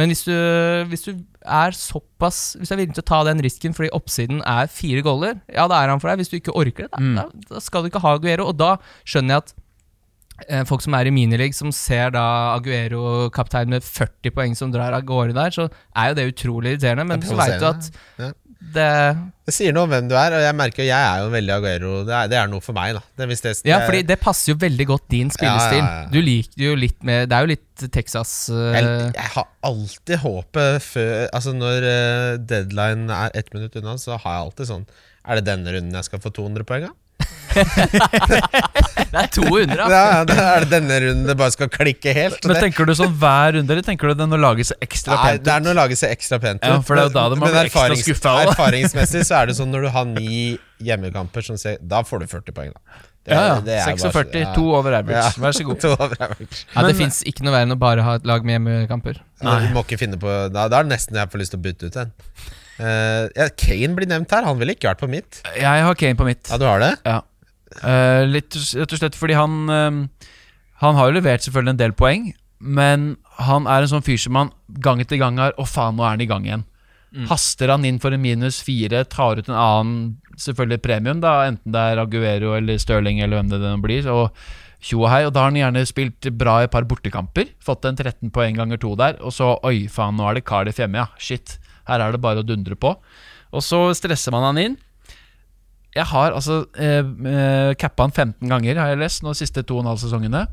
Men 0.00 0.08
hvis 0.08 0.22
du, 0.24 0.32
hvis 0.88 1.02
du 1.04 1.10
er 1.44 1.74
såpass 1.76 2.54
Hvis 2.56 2.70
du 2.70 2.74
er 2.74 2.78
villig 2.80 2.94
til 2.96 3.02
å 3.02 3.10
ta 3.10 3.18
den 3.28 3.42
risken 3.44 3.74
fordi 3.76 3.90
oppsiden 3.92 4.38
er 4.48 4.70
fire 4.72 5.02
goller, 5.04 5.40
ja, 5.52 5.66
da 5.68 5.82
er 5.84 5.90
han 5.92 6.00
for 6.00 6.08
deg. 6.08 6.22
Hvis 6.22 6.30
du 6.32 6.38
ikke 6.38 6.54
orker 6.56 6.86
det, 6.86 6.92
da, 6.94 6.98
Mm. 7.02 7.14
da, 7.18 7.26
da 7.50 7.60
skal 7.60 7.82
du 7.84 7.90
ikke 7.90 8.00
ha 8.00 8.14
Aguero. 8.16 8.46
Og 8.48 8.56
da 8.56 8.76
skjønner 9.04 9.36
jeg 9.36 9.42
at 9.42 9.52
eh, 10.48 10.64
folk 10.64 10.80
som 10.82 10.94
er 10.96 11.06
i 11.06 11.12
minileague, 11.14 11.54
som 11.54 11.70
ser 11.76 12.10
da 12.14 12.24
Aguero 12.56 13.28
kaptein 13.30 13.68
med 13.68 13.82
40 13.84 14.32
poeng 14.34 14.56
som 14.56 14.72
drar 14.72 14.96
av 14.96 15.04
gårde 15.04 15.34
der, 15.36 15.50
så 15.54 15.68
er 15.94 16.08
jo 16.08 16.14
det 16.18 16.28
utrolig 16.34 16.72
irriterende. 16.76 17.04
Men 17.06 17.20
Det 17.20 17.28
så 17.28 17.36
veit 17.36 17.60
du 17.60 17.66
at. 17.68 17.90
Det 18.74 18.88
Det 19.46 19.54
sier 19.56 19.74
noe 19.74 19.88
om 19.88 19.90
hvem 19.90 20.06
du 20.10 20.14
er, 20.14 20.36
og 20.36 20.42
jeg 20.44 20.54
merker 20.54 20.86
jeg 20.86 20.94
er 20.94 21.24
jo 21.24 21.30
veldig 21.32 21.54
Aguero. 21.56 21.92
Det 22.06 22.14
er, 22.14 22.30
det 22.30 22.38
er 22.38 22.50
noe 22.52 22.62
for 22.62 22.76
meg, 22.76 22.94
da. 22.94 23.02
Det, 23.18 23.26
det, 23.42 23.54
Ja, 23.66 23.80
fordi 23.82 24.02
det 24.06 24.18
passer 24.22 24.52
jo 24.52 24.56
veldig 24.62 24.86
godt 24.92 25.08
din 25.10 25.32
spillestil. 25.34 25.82
Ja, 25.82 26.04
ja. 26.04 26.08
Du 26.12 26.20
liker 26.22 26.64
jo 26.68 26.76
litt 26.78 27.00
med 27.06 27.26
Det 27.30 27.36
er 27.36 27.46
jo 27.46 27.52
litt 27.52 27.86
Texas 27.92 28.32
uh... 28.52 28.70
jeg, 28.76 28.90
jeg 29.16 29.30
har 29.34 29.48
alltid 29.66 30.20
håpet 30.22 30.84
før 30.84 31.24
Altså 31.34 31.54
Når 31.56 31.86
uh, 31.88 32.34
deadline 32.38 33.10
er 33.10 33.34
ett 33.38 33.50
minutt 33.56 33.74
unna, 33.80 33.96
så 33.98 34.14
har 34.14 34.36
jeg 34.36 34.46
alltid 34.46 34.70
sånn 34.70 34.84
Er 35.26 35.40
det 35.40 35.48
denne 35.48 35.74
runden 35.74 35.98
jeg 35.98 36.06
skal 36.06 36.22
få 36.22 36.30
200 36.36 36.68
poeng 36.68 36.86
av? 36.92 36.94
Det 37.52 39.20
er 39.20 39.28
200, 39.34 39.76
da! 39.76 39.86
Ja, 39.92 40.02
ja, 40.16 40.20
det 40.28 40.36
er 40.40 40.64
det 40.64 40.70
denne 40.72 40.98
runden 41.04 41.26
det 41.28 41.36
bare 41.36 41.52
skal 41.54 41.68
klikke 41.72 42.14
helt? 42.16 42.38
Men 42.46 42.56
det, 42.56 42.62
Tenker 42.64 42.88
du 42.88 42.94
sånn 42.96 43.12
hver 43.20 43.52
runde, 43.58 43.74
eller 43.74 43.84
tenker 43.86 44.08
du 44.12 44.14
den 44.22 44.32
å 44.32 44.40
lage 44.40 44.64
seg 44.70 44.80
ekstra 44.86 45.18
nei, 45.18 45.24
pent 45.26 45.44
det 45.44 45.52
er 45.54 45.64
noe 45.66 45.74
å 45.74 45.78
lage 45.82 45.98
seg 46.00 46.14
ekstra 46.16 46.38
pent 46.42 46.62
ut. 46.62 46.68
Ja, 46.70 46.80
for 46.86 46.96
det 46.96 47.04
er 47.04 47.10
jo 47.10 47.14
da 47.18 47.24
det 47.32 47.38
må 47.40 47.46
Men 47.46 47.54
bli 47.58 47.64
ekstra 47.68 47.98
skuffa. 48.00 48.34
Erfaringsmessig 48.46 49.24
så 49.28 49.40
er 49.42 49.50
det 49.52 49.56
sånn 49.60 49.72
når 49.74 49.86
du 49.88 49.90
har 49.98 50.06
ni 50.08 50.36
hjemmekamper, 50.82 51.44
som 51.50 51.60
ser, 51.60 51.76
da 51.82 52.00
får 52.08 52.24
du 52.24 52.30
40 52.32 52.56
poeng. 52.56 52.72
da 52.72 52.80
Det- 53.22 53.36
Ja, 53.36 53.42
ja. 53.46 53.58
46. 53.60 54.02
bare- 54.02 54.12
46, 54.12 54.40
ja. 54.40 54.54
to 54.56 54.64
over 54.74 54.92
average. 54.98 55.20
Ja. 55.36 55.42
Vær 55.44 55.52
så 55.54 55.64
god. 55.68 55.78
To 55.84 55.92
over 55.92 56.16
average. 56.18 56.64
Ja, 56.74 56.82
det 56.88 56.96
fins 56.98 57.20
ikke 57.22 57.44
noe 57.46 57.52
verre 57.54 57.68
enn 57.68 57.76
å 57.76 57.78
bare 57.78 58.02
ha 58.02 58.14
et 58.18 58.24
lag 58.26 58.42
med 58.48 58.56
hjemmekamper. 58.58 59.20
Nei. 59.44 59.60
Du 59.68 59.74
må 59.76 59.84
ikke 59.84 59.98
finne 60.00 60.18
på 60.18 60.32
Da, 60.50 60.66
da 60.72 60.80
er 60.80 60.88
det 60.88 60.96
nesten 60.96 61.14
jeg 61.20 61.30
får 61.30 61.38
lyst 61.44 61.54
til 61.54 61.60
å 61.60 61.62
bytte 61.68 61.86
ut 61.92 61.96
en. 62.02 62.10
Eh, 62.80 63.26
ja, 63.36 63.48
Kane 63.58 63.96
blir 63.96 64.08
nevnt 64.10 64.32
her. 64.32 64.46
Han 64.48 64.60
ville 64.60 64.76
ikke 64.76 64.90
vært 64.92 65.02
på 65.02 65.10
mitt. 65.10 65.42
Jeg 65.56 65.86
har 65.86 65.98
Kane 65.98 66.18
på 66.18 66.28
mitt. 66.28 66.46
Ja, 66.48 66.58
du 66.60 66.66
har 66.68 66.82
det? 66.82 66.94
Ja. 67.08 67.20
Uh, 67.72 68.28
litt 68.28 68.52
rett 68.76 68.92
og 68.92 68.98
slett 69.00 69.14
fordi 69.16 69.32
han 69.32 69.52
uh, 69.72 70.26
Han 70.82 70.98
har 70.98 71.06
jo 71.08 71.14
levert 71.16 71.40
selvfølgelig 71.40 71.72
en 71.72 71.78
del 71.80 71.94
poeng, 71.96 72.26
men 72.60 73.06
han 73.40 73.64
er 73.64 73.86
en 73.86 73.92
sånn 73.94 74.04
fyr 74.04 74.20
som 74.20 74.34
man 74.36 74.50
gang 74.84 75.00
etter 75.00 75.16
gang 75.16 75.40
har 75.40 75.56
Å, 75.56 75.64
faen, 75.64 75.96
nå 75.96 76.04
er 76.04 76.12
han 76.12 76.24
i 76.24 76.28
gang 76.28 76.44
igjen. 76.44 76.66
Haster 77.28 77.68
han 77.68 77.84
inn 77.84 78.00
for 78.00 78.14
en 78.14 78.22
minus 78.22 78.62
fire, 78.64 79.02
tar 79.08 79.40
ut 79.40 79.48
en 79.48 79.56
annen 79.56 79.96
selvfølgelig 80.40 80.80
premium, 80.84 81.20
da 81.20 81.42
enten 81.44 81.74
det 81.74 81.80
er 81.92 82.00
Aguero 82.00 82.54
eller 82.56 82.80
Stirling 82.80 83.20
eller 83.20 83.40
hvem 83.40 83.50
det 83.52 83.60
nå 83.60 83.72
blir. 83.84 84.08
Og 84.08 84.32
tjo 84.82 85.02
og 85.04 85.10
hei, 85.12 85.22
og 85.26 85.34
da 85.34 85.44
har 85.44 85.52
han 85.52 85.60
gjerne 85.60 85.84
spilt 85.88 86.28
bra 86.40 86.60
i 86.60 86.68
et 86.68 86.72
par 86.72 86.88
bortekamper. 86.88 87.52
Fått 87.62 87.84
en 87.88 87.98
13 87.98 88.32
poeng 88.34 88.56
ganger 88.58 88.80
to 88.80 88.94
der, 88.98 89.20
og 89.20 89.34
så 89.36 89.54
oi, 89.60 89.86
faen, 89.92 90.16
nå 90.18 90.28
er 90.28 90.40
det 90.40 90.46
Cardiff 90.48 90.80
hjemme, 90.80 91.04
ja. 91.04 91.08
Shit. 91.20 91.58
Her 91.88 92.04
er 92.04 92.14
det 92.14 92.22
bare 92.22 92.42
å 92.42 92.46
dundre 92.46 92.78
på. 92.78 92.94
Og 93.52 93.64
så 93.64 93.84
stresser 93.96 94.34
man 94.34 94.46
han 94.48 94.60
inn. 94.62 94.76
Jeg 95.92 96.08
har 96.08 96.32
altså 96.32 96.62
eh, 96.80 97.04
eh, 97.04 97.72
cappa 97.76 98.06
han 98.06 98.14
15 98.14 98.48
ganger, 98.48 98.80
har 98.80 98.94
jeg 98.94 99.02
lest, 99.02 99.24
nå 99.24 99.34
de 99.34 99.42
siste 99.42 99.64
to 99.68 99.76
og 99.76 99.84
en 99.84 99.90
halv 99.92 100.00
sesongene. 100.00 100.46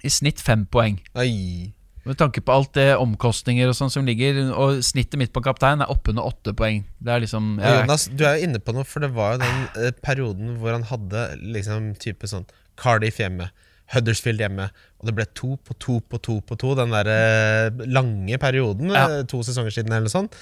I 0.00 0.12
snitt 0.12 0.40
fem 0.40 0.64
poeng. 0.72 0.96
Oi. 1.18 1.74
Med 2.08 2.16
tanke 2.16 2.40
på 2.40 2.54
alt 2.54 2.72
det 2.78 2.94
omkostninger 2.96 3.68
og 3.68 3.76
sånn 3.76 3.92
som 3.92 4.06
ligger, 4.08 4.38
og 4.56 4.78
snittet 4.86 5.18
mitt 5.20 5.34
på 5.34 5.42
kaptein 5.44 5.84
er 5.84 5.92
oppunder 5.92 6.24
åtte 6.24 6.54
poeng. 6.56 6.86
Det 6.96 7.12
er 7.12 7.24
liksom 7.26 7.58
jeg, 7.60 7.82
Jonas, 7.82 8.06
du 8.08 8.24
er 8.24 8.38
jo 8.38 8.48
inne 8.48 8.62
på 8.64 8.72
noe, 8.72 8.86
for 8.88 9.04
det 9.04 9.10
var 9.16 9.36
jo 9.36 9.42
den 9.42 9.60
eh, 9.82 9.92
perioden 10.06 10.54
hvor 10.62 10.72
han 10.72 10.86
hadde 10.88 11.26
liksom 11.44 11.92
type 12.00 12.30
sånn 12.30 12.48
Cardiff 12.78 13.18
hjemme, 13.20 13.50
Huddersfield 13.94 14.42
hjemme, 14.42 14.66
og 15.00 15.06
det 15.08 15.14
ble 15.16 15.24
to 15.38 15.54
på 15.64 15.74
to 15.80 15.98
på 16.04 16.18
to 16.20 16.38
på 16.44 16.56
to. 16.60 16.74
Den 16.76 16.90
der 16.92 17.08
eh, 17.08 17.84
lange 17.88 18.36
perioden, 18.38 18.90
Ja. 18.92 19.06
eh, 19.20 19.22
to 19.24 19.40
sesonger 19.46 19.72
siden 19.72 19.92
eller 19.92 20.08
noe 20.08 20.12
sånt. 20.12 20.34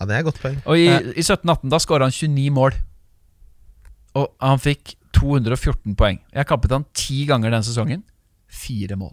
Ja, 0.00 0.06
det 0.06 0.14
er 0.16 0.22
et 0.22 0.28
godt 0.30 0.40
poeng. 0.42 0.58
Og 0.66 0.76
i, 0.80 0.86
i 1.16 1.24
17-18 1.24 1.68
da 1.72 1.80
skåra 1.80 2.06
han 2.08 2.12
29 2.12 2.50
mål. 2.56 2.76
Og 4.20 4.28
han 4.42 4.58
fikk 4.60 4.94
214 5.16 5.94
poeng. 5.98 6.18
Jeg 6.34 6.46
kappet 6.48 6.72
han 6.74 6.84
ti 6.96 7.22
ganger 7.28 7.50
den 7.54 7.64
sesongen. 7.66 8.02
Fire 8.50 8.96
mål. 8.96 9.12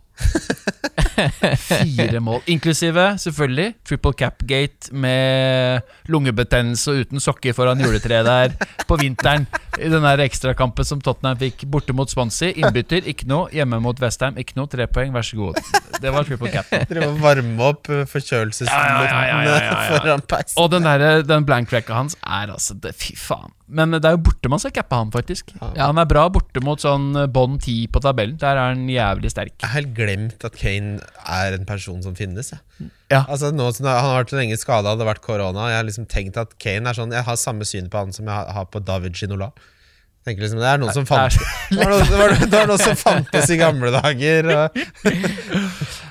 Fire 1.58 2.20
mål. 2.24 2.42
Inklusive, 2.48 3.06
selvfølgelig, 3.22 3.74
triple 3.88 4.14
cap-gate 4.18 4.92
med 4.94 5.82
lungebetennelse 6.12 6.92
og 6.94 7.06
uten 7.06 7.24
sokker 7.24 7.56
foran 7.58 7.82
juletreet 7.82 8.28
der 8.28 8.56
på 8.88 9.00
vinteren. 9.02 9.48
I 9.78 9.90
den 9.92 10.06
ekstrakampen 10.24 10.86
som 10.88 11.02
Tottenham 11.04 11.38
fikk 11.42 11.66
borte 11.70 11.94
mot 11.94 12.10
Swansea. 12.10 12.54
Innbytter, 12.58 13.06
ikke 13.10 13.28
noe. 13.30 13.50
Hjemme 13.54 13.80
mot 13.84 14.00
Westham, 14.02 14.38
ikke 14.42 14.58
noe. 14.58 14.70
Tre 14.72 14.88
poeng, 14.90 15.14
vær 15.14 15.26
så 15.26 15.38
god. 15.40 15.60
Det 16.02 16.14
var 16.14 16.26
triple 16.28 16.52
cap. 16.54 16.72
Dere 16.90 17.10
må 17.10 17.22
varme 17.22 17.70
opp 17.72 17.90
eh, 17.94 18.04
forkjølelsesluften 18.10 19.06
Ja, 19.08 19.22
ja, 19.28 19.60
ja, 19.62 19.78
foran 19.92 20.26
peisen. 20.30 20.58
Og 20.62 20.72
den, 20.74 20.86
der, 20.88 21.24
den 21.26 21.46
blank 21.48 21.70
tracka 21.72 21.98
hans 21.98 22.18
er 22.22 22.54
altså 22.54 22.78
det, 22.82 22.94
Fy 22.98 23.16
faen. 23.18 23.54
Men 23.68 23.92
det 23.98 24.06
er 24.08 24.16
jo 24.16 24.22
borte 24.30 24.50
man 24.52 24.62
skal 24.64 24.72
cappe 24.76 24.96
han, 24.96 25.10
faktisk. 25.12 25.52
Ja. 25.60 25.90
Han 25.90 26.00
er 26.00 26.08
bra 26.08 26.28
borte 26.32 26.62
mot 26.64 26.82
sånn 26.82 27.12
bånn 27.34 27.58
10 27.60 27.90
på 27.92 28.02
tabellen. 28.04 28.38
Der 28.40 28.56
er 28.56 28.72
han 28.72 28.86
jævlig 28.90 29.34
sterk. 29.34 29.58
Jeg 29.60 29.68
er 29.68 29.76
helt 29.76 29.92
glemt 30.08 30.44
at 30.48 30.56
Kane 30.58 30.98
er 31.28 31.54
en 31.60 31.68
person 31.68 32.02
som 32.04 32.16
finnes. 32.18 32.54
Jeg. 32.56 32.90
Ja. 33.12 33.26
Altså 33.28 33.52
nå 33.56 33.70
Han 33.78 33.88
har 33.92 34.24
vært 34.24 34.34
lenge 34.40 34.58
skada, 34.58 34.96
det 34.96 35.04
har 35.06 35.14
vært 35.14 35.26
korona. 35.28 35.70
Jeg 35.74 35.82
har 35.84 35.88
liksom 35.92 36.08
tenkt 36.08 36.38
at 36.40 36.58
Kane 36.60 36.88
er 36.90 36.96
sånn 36.98 37.12
Jeg 37.14 37.28
har 37.28 37.36
samme 37.40 37.68
syn 37.68 37.90
på 37.92 38.00
han 38.06 38.14
som 38.16 38.26
jeg 38.32 38.54
har- 38.56 38.66
på 38.72 38.80
David 38.84 39.14
Ginola. 39.20 39.52
Tenker 40.28 40.44
liksom, 40.44 40.60
det 40.60 40.68
er 40.68 40.78
noen 40.82 40.92
som 40.92 41.06
er- 41.06 41.08
fant 41.08 41.38
Det 41.72 41.78
var 41.80 41.92
noe, 41.94 42.04
det 42.12 42.18
var, 42.20 42.34
det 42.42 42.52
var 42.52 42.68
noe 42.68 42.78
som 42.82 42.96
fantes 43.00 43.50
i 43.54 43.58
gamle 43.62 43.92
dager. 43.96 44.50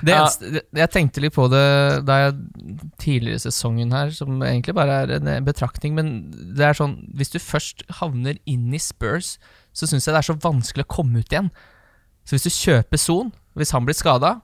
Det 0.07 0.13
eneste, 0.13 0.61
jeg 0.77 0.89
tenkte 0.93 1.21
litt 1.23 1.33
på 1.35 1.47
det 1.51 1.61
da 2.07 2.17
jeg 2.21 2.35
tidligere 3.01 3.39
i 3.39 3.43
sesongen 3.43 3.93
her, 3.95 4.11
som 4.13 4.37
egentlig 4.45 4.75
bare 4.77 4.97
er 5.03 5.13
en 5.17 5.29
eh, 5.31 5.39
betraktning, 5.45 5.95
men 5.97 6.11
det 6.57 6.67
er 6.67 6.77
sånn 6.77 6.93
Hvis 7.17 7.33
du 7.33 7.39
først 7.41 7.81
havner 7.99 8.37
inn 8.45 8.69
i 8.77 8.81
Spurs, 8.81 9.35
så 9.73 9.89
syns 9.89 10.05
jeg 10.07 10.13
det 10.15 10.21
er 10.21 10.29
så 10.29 10.37
vanskelig 10.43 10.85
å 10.85 10.91
komme 10.97 11.21
ut 11.23 11.33
igjen. 11.33 11.49
Så 12.27 12.35
hvis 12.37 12.45
du 12.47 12.53
kjøper 12.53 13.01
Son, 13.01 13.31
hvis 13.57 13.73
han 13.75 13.87
blir 13.87 13.97
skada, 13.97 14.37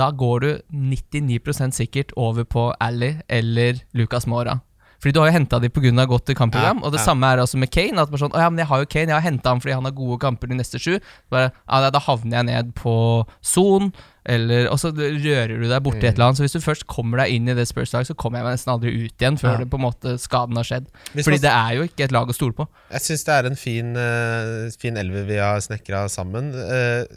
da 0.00 0.10
går 0.10 0.40
du 0.40 0.50
99% 0.72 1.76
sikkert 1.76 2.14
over 2.16 2.46
på 2.48 2.70
Ally 2.80 3.16
eller 3.28 3.82
Lucas 3.92 4.26
Mora. 4.30 4.60
Fordi 5.00 5.14
du 5.16 5.20
har 5.22 5.30
jo 5.30 5.36
henta 5.38 5.58
dem 5.60 5.72
pga. 5.72 6.04
godt 6.04 6.34
kampprogram. 6.36 6.80
Ja, 6.82 6.84
og 6.84 6.92
det 6.92 7.00
ja. 7.00 7.06
samme 7.08 7.26
er 7.26 7.40
også 7.40 7.56
med 7.56 7.70
Kane. 7.72 7.96
At 8.02 8.10
man 8.12 8.20
sånn, 8.20 8.34
å 8.36 8.40
ja, 8.42 8.50
men 8.52 8.60
jeg 8.60 8.68
har 8.68 8.82
jo 8.82 8.88
Kane, 8.92 9.08
jeg 9.08 9.16
har 9.16 9.24
henta 9.24 9.54
ham 9.54 9.62
fordi 9.62 9.72
han 9.78 9.88
har 9.88 9.96
gode 9.96 10.20
kamper 10.20 10.50
de 10.50 10.58
neste 10.58 10.80
sju. 10.80 10.98
Bare, 11.32 11.54
ja, 11.64 11.88
da 11.88 12.02
havner 12.04 12.36
jeg 12.36 12.48
ned 12.50 12.74
på 12.76 12.94
Son, 13.40 13.92
eller 14.28 14.68
Og 14.68 14.76
så 14.76 14.90
rører 14.92 15.56
du 15.56 15.64
deg 15.64 15.80
borti 15.80 16.04
et 16.04 16.12
eller 16.12 16.28
annet. 16.28 16.36
Så 16.36 16.44
hvis 16.44 16.52
du 16.58 16.60
først 16.60 16.84
kommer 16.84 17.22
deg 17.22 17.32
inn 17.32 17.48
i 17.48 17.56
det 17.56 17.64
Spurs-laget, 17.70 18.12
så 18.12 18.18
kommer 18.20 18.38
jeg 18.42 18.50
meg 18.50 18.58
nesten 18.58 18.74
aldri 18.74 18.92
ut 18.92 19.24
igjen 19.24 19.40
før 19.40 19.62
det 19.62 19.70
på 19.72 19.80
en 19.80 19.86
måte 19.86 20.12
skaden 20.20 20.60
har 20.60 20.68
skjedd. 20.68 20.90
Hvis 21.14 21.24
Fordi 21.24 21.40
man- 21.40 21.46
det 21.46 21.54
er 21.56 21.70
jo 21.78 21.86
ikke 21.88 22.04
et 22.04 22.12
lag 22.12 22.28
å 22.28 22.36
stole 22.36 22.52
på. 22.52 22.68
Jeg 22.92 23.00
syns 23.00 23.24
det 23.24 23.34
er 23.38 23.48
en 23.48 23.56
fin, 23.56 23.96
uh, 23.96 24.68
fin 24.78 25.00
elver 25.00 25.24
vi 25.24 25.40
har 25.40 25.64
snekra 25.64 26.04
sammen. 26.12 26.52
Eh, 26.52 27.08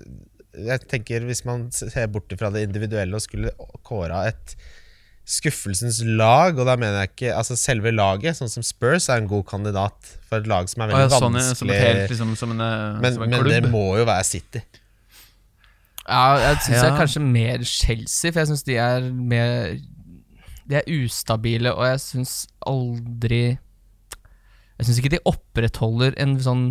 jeg 0.54 0.88
tenker 0.92 1.26
Hvis 1.26 1.44
man 1.46 1.68
ser 1.72 2.08
bort 2.14 2.32
fra 2.40 2.50
det 2.54 2.64
individuelle 2.68 3.16
og 3.18 3.22
skulle 3.26 3.52
kåra 3.84 4.28
et 4.30 4.56
skuffelsens 5.24 6.02
lag, 6.04 6.58
og 6.60 6.66
da 6.68 6.76
mener 6.76 6.98
jeg 7.06 7.12
ikke 7.14 7.30
Altså 7.38 7.56
selve 7.56 7.94
laget, 7.96 8.36
sånn 8.36 8.52
som 8.52 8.64
Spurs, 8.66 9.08
er 9.10 9.22
en 9.22 9.30
god 9.32 9.46
kandidat 9.48 10.10
for 10.28 10.42
et 10.44 10.50
lag 10.52 10.68
som 10.72 10.84
er 10.84 10.92
Å, 10.92 10.98
ja, 10.98 11.08
veldig 11.08 11.20
sånn, 11.22 11.38
vanskelig. 11.40 11.58
som 11.62 11.74
helt 11.74 12.12
liksom, 12.12 12.34
som 12.42 12.52
en, 12.58 12.64
eh, 12.66 13.02
men, 13.02 13.14
som 13.16 13.24
en 13.24 13.36
men 13.38 13.48
det 13.50 13.62
må 13.72 13.86
jo 14.02 14.06
være 14.10 14.24
City. 14.28 14.62
Ja, 16.04 16.24
jeg 16.50 16.58
syns 16.66 16.76
Ja. 16.76 16.84
jeg 16.90 16.98
kanskje 17.00 17.22
mer 17.24 17.64
Chelsea, 17.64 18.32
for 18.34 18.42
jeg 18.44 18.48
syns 18.52 18.64
de 18.68 18.76
er 18.76 19.06
mer 19.16 19.78
De 20.68 20.76
er 20.80 20.84
ustabile, 20.92 21.72
og 21.76 21.86
jeg 21.88 22.00
syns 22.04 22.34
aldri 22.68 23.58
Jeg 24.80 24.86
syns 24.88 25.00
ikke 25.00 25.14
de 25.16 25.24
opprettholder 25.30 26.14
en 26.20 26.36
sånn 26.44 26.66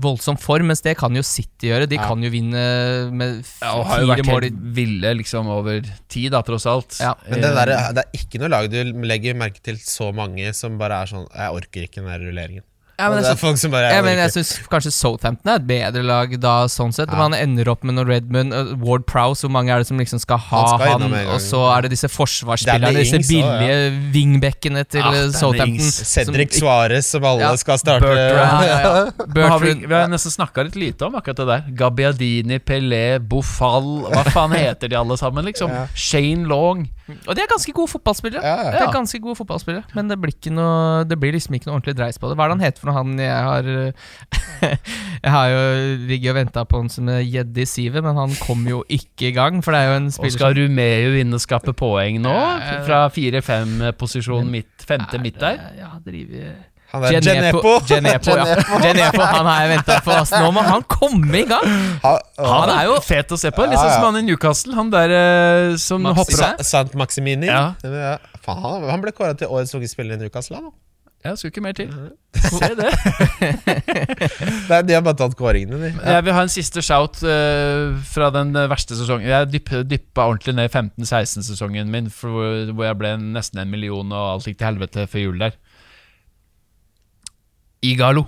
voldsom 0.00 0.38
form, 0.40 0.66
mens 0.70 0.80
det 0.80 0.96
kan 0.96 1.14
jo 1.14 1.22
City 1.22 1.68
gjøre. 1.68 1.86
De 1.88 1.96
Ja. 1.96 2.06
kan 2.08 2.22
jo 2.22 2.30
vinne 2.32 3.10
med 3.12 3.40
f- 3.44 3.58
Ja, 3.60 3.82
har 3.82 4.00
jo 4.00 4.06
fire 4.06 4.16
vært 4.16 4.26
mål 4.26 4.42
helt 4.42 4.74
ville 4.74 5.14
liksom 5.18 5.46
over 5.52 5.82
tid, 6.08 6.30
da, 6.32 6.40
tross 6.42 6.64
alt. 6.66 6.96
Ja. 7.00 7.14
Men 7.28 7.40
det, 7.42 7.54
der, 7.54 7.92
det 7.92 8.04
er 8.06 8.18
ikke 8.18 8.40
noe 8.40 8.48
lag 8.48 8.70
du 8.70 8.78
legger 9.04 9.34
merke 9.36 9.60
til 9.62 9.76
så 9.76 10.12
mange 10.14 10.54
som 10.54 10.78
bare 10.78 11.02
er 11.02 11.06
sånn 11.06 11.28
Jeg 11.34 11.52
orker 11.52 11.82
ikke 11.84 12.00
den 12.02 12.06
der 12.08 12.18
rulleringen. 12.24 12.62
Ja, 13.02 13.08
men 13.10 13.18
jeg 13.18 13.24
det 13.24 13.30
er 13.30 13.34
syns- 13.34 13.42
folk 13.42 13.58
som 13.58 13.72
bare 13.74 13.88
ja, 13.90 13.94
jeg 13.98 14.04
men 14.06 14.18
jeg 14.22 14.32
syns 14.36 14.50
kanskje 14.70 14.92
Southampton 14.94 15.50
er 15.52 15.58
et 15.60 15.66
bedre 15.66 16.02
lag 16.06 16.36
da, 16.40 16.54
sånn 16.70 16.92
sett. 16.94 17.10
Ja. 17.10 17.18
Man 17.18 17.34
ender 17.34 17.68
opp 17.72 17.82
med 17.84 17.96
noe 17.98 18.06
Redmond, 18.08 18.54
uh, 18.54 18.72
Ward 18.82 19.04
Prowse, 19.10 19.42
hvor 19.44 19.50
mange 19.52 19.74
er 19.74 19.82
det 19.82 19.88
som 19.90 19.98
liksom 20.00 20.20
skal 20.22 20.38
ha 20.38 20.62
Han 20.62 20.78
skal 20.78 21.02
han? 21.02 21.16
og 21.34 21.40
så 21.42 21.60
er 21.76 21.82
det 21.86 21.90
disse 21.96 22.08
forsvarsspillerne, 22.12 22.94
disse 23.02 23.18
Ings 23.18 23.30
ja. 23.34 23.58
billige 23.58 24.12
wingbackene 24.14 24.84
til 24.88 25.02
Ah, 25.02 25.12
uh, 25.26 25.30
Southampton. 25.34 25.90
Cedric 25.90 26.52
som- 26.54 26.60
Suarez, 26.62 27.06
som 27.12 27.24
alle 27.24 27.40
Ja, 27.42 27.54
skal 27.56 27.78
starte 27.82 28.06
Bertrand, 28.06 28.66
ja, 28.66 28.78
ja. 28.80 29.48
Har 29.52 29.58
vi, 29.60 29.74
vi 29.74 29.94
har 29.94 30.08
nesten 30.08 30.30
snakka 30.32 30.64
litt 30.68 30.76
lite 30.76 31.06
om 31.06 31.14
akkurat 31.18 31.36
det 31.42 31.46
der. 31.50 31.62
Gabbiadini, 31.76 32.58
Pelé, 32.60 33.18
Bofall 33.18 34.06
Hva 34.12 34.24
faen 34.30 34.52
heter 34.56 34.88
de 34.92 34.96
alle 34.98 35.16
sammen, 35.18 35.44
liksom? 35.48 35.70
Ja. 35.72 35.86
Shane 35.94 36.46
Long. 36.48 36.86
Og 37.26 37.36
de 37.36 37.42
er 37.44 37.50
ganske 37.50 37.74
gode 37.76 37.90
fotballspillere. 37.92 38.42
Ja, 38.44 38.56
ja. 38.66 38.72
De 38.74 38.82
er 38.86 38.94
ganske 38.94 39.20
gode 39.22 39.36
fotballspillere 39.38 39.96
Men 39.96 40.10
det 40.10 40.18
blir, 40.20 40.34
ikke 40.34 40.52
noe, 40.54 41.04
det 41.08 41.18
blir 41.20 41.36
liksom 41.36 41.56
ikke 41.58 41.68
noe 41.68 41.78
ordentlig 41.78 41.96
dreis 41.98 42.20
på 42.20 42.30
det. 42.30 42.38
Hva 42.38 42.46
er 42.46 42.52
det 42.52 42.56
han 42.58 42.66
heter 42.66 42.82
for 42.82 42.90
noe, 42.90 42.98
han 43.00 43.22
jeg 43.22 43.48
har 43.48 43.70
Jeg 45.22 45.34
har 45.36 45.52
jo 45.52 45.62
ligget 46.08 46.32
og 46.32 46.38
venta 46.40 46.64
på 46.66 46.82
han 46.82 46.90
som 46.92 47.10
er 47.12 47.22
gjedde 47.22 47.62
i 47.62 47.68
sivet, 47.68 48.02
men 48.04 48.18
han 48.18 48.34
kom 48.42 48.64
jo 48.68 48.82
ikke 48.90 49.30
i 49.30 49.36
gang. 49.36 49.62
For 49.62 49.74
det 49.74 49.82
er 49.82 49.92
jo 49.92 50.00
en 50.00 50.10
spiller 50.14 50.34
Og 50.34 50.38
skal 50.38 50.58
Rumeu 50.58 51.20
inn 51.22 51.38
og 51.38 51.44
skape 51.44 51.76
poeng 51.78 52.18
nå? 52.24 52.34
Fra 52.88 53.04
4-5-posisjon 53.14 54.50
midt, 54.50 54.86
femte 54.88 55.20
midt 55.22 55.40
der? 55.42 55.62
Ja, 55.78 55.94
driver 56.02 56.71
Han 56.92 57.06
er 57.08 57.18
Genepo. 57.24 57.72
Genepo, 57.88 58.34
ja. 58.36 58.56
Genepo, 58.82 59.22
han 59.24 59.46
har 59.48 59.62
jeg 59.64 59.70
venta 59.76 59.98
på. 60.04 60.12
Altså, 60.12 60.42
Nå 60.44 60.50
må 60.52 60.64
han 60.66 60.84
komme 60.92 61.40
i 61.40 61.44
gang! 61.48 61.66
Han 62.02 62.72
er 62.74 62.84
jo 62.90 62.98
fet 63.04 63.32
å 63.32 63.38
se 63.40 63.52
på. 63.54 63.64
Litt 63.64 63.80
sånn 63.80 63.94
som 63.96 64.08
han 64.10 64.20
i 64.20 64.24
Newcastle. 64.28 64.76
Han 64.76 64.92
der 64.92 65.16
eh, 65.16 65.72
som 65.80 66.04
Maxi- 66.04 66.20
hopper 66.20 66.46
av. 66.50 66.64
Sant 66.68 66.96
Maximini. 66.98 67.48
Ja. 67.48 67.72
Ja. 67.86 68.16
Faen, 68.44 68.60
han, 68.60 68.88
han 68.90 69.04
ble 69.04 69.14
kåra 69.16 69.36
til 69.38 69.48
årets 69.52 69.72
unge 69.78 69.88
spiller 69.88 70.18
i 70.20 70.24
Newcastle. 70.26 70.60
Han. 70.60 70.72
Ja, 71.22 71.36
skulle 71.38 71.52
ikke 71.52 71.62
mer 71.62 71.76
til. 71.78 71.90
Se 72.34 72.72
det. 72.74 72.88
Nei, 74.70 74.80
de 74.88 74.96
har 74.96 75.04
bare 75.06 75.18
tatt 75.20 75.36
kåringene, 75.38 75.78
de. 75.78 75.90
Jeg 75.94 76.24
vil 76.26 76.34
ha 76.34 76.42
en 76.42 76.50
siste 76.50 76.82
shout 76.82 77.20
uh, 77.22 77.94
fra 78.10 78.30
den 78.34 78.50
eh, 78.58 78.66
verste 78.70 78.98
sesongen. 78.98 79.28
Jeg 79.30 79.50
dypp, 79.52 79.70
dyppa 79.86 80.26
ordentlig 80.32 80.56
ned 80.58 80.66
i 80.66 80.72
15-16-sesongen 80.72 81.92
min, 81.94 82.10
for, 82.10 82.72
hvor 82.74 82.88
jeg 82.88 82.98
ble 82.98 83.14
nesten 83.22 83.62
en 83.62 83.70
million, 83.70 84.10
og 84.10 84.32
alt 84.32 84.50
gikk 84.50 84.58
til 84.58 84.72
helvete 84.72 85.06
før 85.12 85.24
jul 85.28 85.38
der. 85.46 85.54
Igalo. 87.82 88.26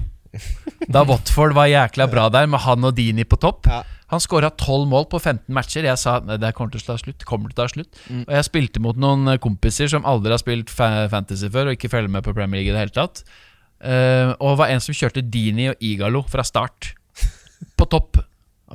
Da 0.90 1.04
Watford 1.06 1.54
var 1.56 1.70
jækla 1.70 2.08
bra 2.10 2.28
der, 2.32 2.48
med 2.50 2.62
han 2.64 2.84
og 2.84 2.96
Dini 2.96 3.24
på 3.24 3.38
topp. 3.40 3.68
Ja. 3.70 3.82
Han 4.12 4.20
skåra 4.20 4.50
12 4.50 4.88
mål 4.90 5.06
på 5.10 5.18
15 5.18 5.54
matcher. 5.54 5.86
Jeg 5.88 5.98
sa 5.98 6.18
det 6.20 6.52
kommer 6.56 6.74
til 6.74 6.82
å 6.82 6.88
ta 6.90 6.98
slutt. 7.00 7.24
Kommer 7.26 7.50
til 7.50 7.56
å 7.56 7.62
ta 7.62 7.70
slutt 7.72 8.02
Og 8.26 8.34
jeg 8.36 8.46
spilte 8.46 8.82
mot 8.84 8.98
noen 9.00 9.32
eh, 9.32 9.40
kompiser 9.42 9.88
som 9.90 10.04
aldri 10.06 10.34
har 10.34 10.42
spilt 10.42 10.70
fa 10.70 11.08
fantasy 11.10 11.48
før, 11.50 11.70
og 11.70 11.78
ikke 11.78 11.90
følger 11.92 12.12
med 12.12 12.26
på 12.26 12.34
Premier 12.36 12.60
League 12.60 12.72
i 12.72 12.76
det 12.76 12.84
hele 12.84 12.94
tatt. 12.94 13.24
Uh, 13.84 14.32
og 14.40 14.60
var 14.60 14.70
en 14.72 14.80
som 14.80 14.96
kjørte 14.96 15.24
Dini 15.28 15.66
og 15.72 15.82
Igalo 15.84 16.22
fra 16.30 16.44
start. 16.46 16.94
På 17.78 17.88
topp. 17.90 18.20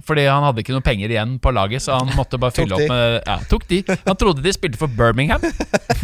Fordi 0.06 0.24
han 0.30 0.46
hadde 0.46 0.62
ikke 0.62 0.76
noe 0.76 0.86
penger 0.86 1.12
igjen 1.12 1.32
på 1.42 1.52
laget, 1.56 1.82
så 1.84 1.98
han 1.98 2.12
måtte 2.16 2.38
bare 2.40 2.54
fylle 2.56 2.78
opp 2.78 2.92
med 2.92 3.16
Ja, 3.26 3.40
tok 3.50 3.66
de. 3.72 3.82
Han 4.06 4.20
trodde 4.22 4.44
de 4.46 4.54
spilte 4.54 4.80
for 4.80 4.92
Birmingham. 4.94 5.42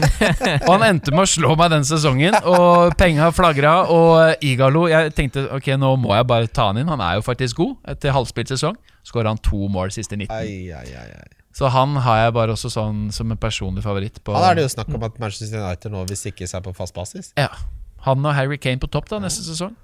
og 0.66 0.72
han 0.72 0.88
endte 0.90 1.14
med 1.14 1.24
å 1.24 1.30
slå 1.30 1.54
meg 1.60 1.72
den 1.76 1.86
sesongen, 1.88 2.36
og 2.50 2.98
penga 3.00 3.30
flagra. 3.36 3.76
Og 3.94 4.44
Igalo 4.46 4.88
Jeg 4.92 5.14
tenkte 5.18 5.46
ok, 5.54 5.72
nå 5.80 5.94
må 6.02 6.16
jeg 6.18 6.28
bare 6.30 6.50
ta 6.50 6.72
han 6.72 6.82
inn. 6.82 6.92
Han 6.92 7.04
er 7.06 7.20
jo 7.20 7.26
faktisk 7.26 7.62
god. 7.62 7.78
Etter 7.96 8.16
halvspilt 8.16 8.52
sesong 8.56 8.76
skåra 9.06 9.30
han 9.30 9.42
to 9.46 9.68
mål 9.70 9.94
siste 9.94 10.18
19. 10.18 10.34
Ai, 10.34 10.74
ai, 10.74 10.90
ai. 10.98 11.26
Så 11.56 11.70
han 11.72 11.96
har 12.04 12.26
jeg 12.26 12.36
bare 12.36 12.56
også 12.58 12.72
sånn 12.74 13.06
som 13.16 13.32
en 13.32 13.40
personlig 13.40 13.86
favoritt. 13.86 14.18
På, 14.26 14.34
Han 14.36 14.50
er 14.50 14.58
det 14.60 14.66
jo 14.66 14.74
snakk 14.74 14.90
om 14.92 15.06
at 15.08 15.22
Manchester 15.22 15.62
United 15.62 15.94
nå 15.94 16.04
vil 16.10 16.20
sikre 16.20 16.50
seg 16.52 16.66
på 16.66 16.74
fast 16.76 16.96
basis. 16.98 17.32
Ja. 17.40 17.48
Han 18.10 18.26
og 18.26 18.36
Harry 18.36 18.58
Kane 18.62 18.82
på 18.82 18.90
topp 18.92 19.08
da 19.14 19.22
neste 19.24 19.46
sesong. 19.46 19.78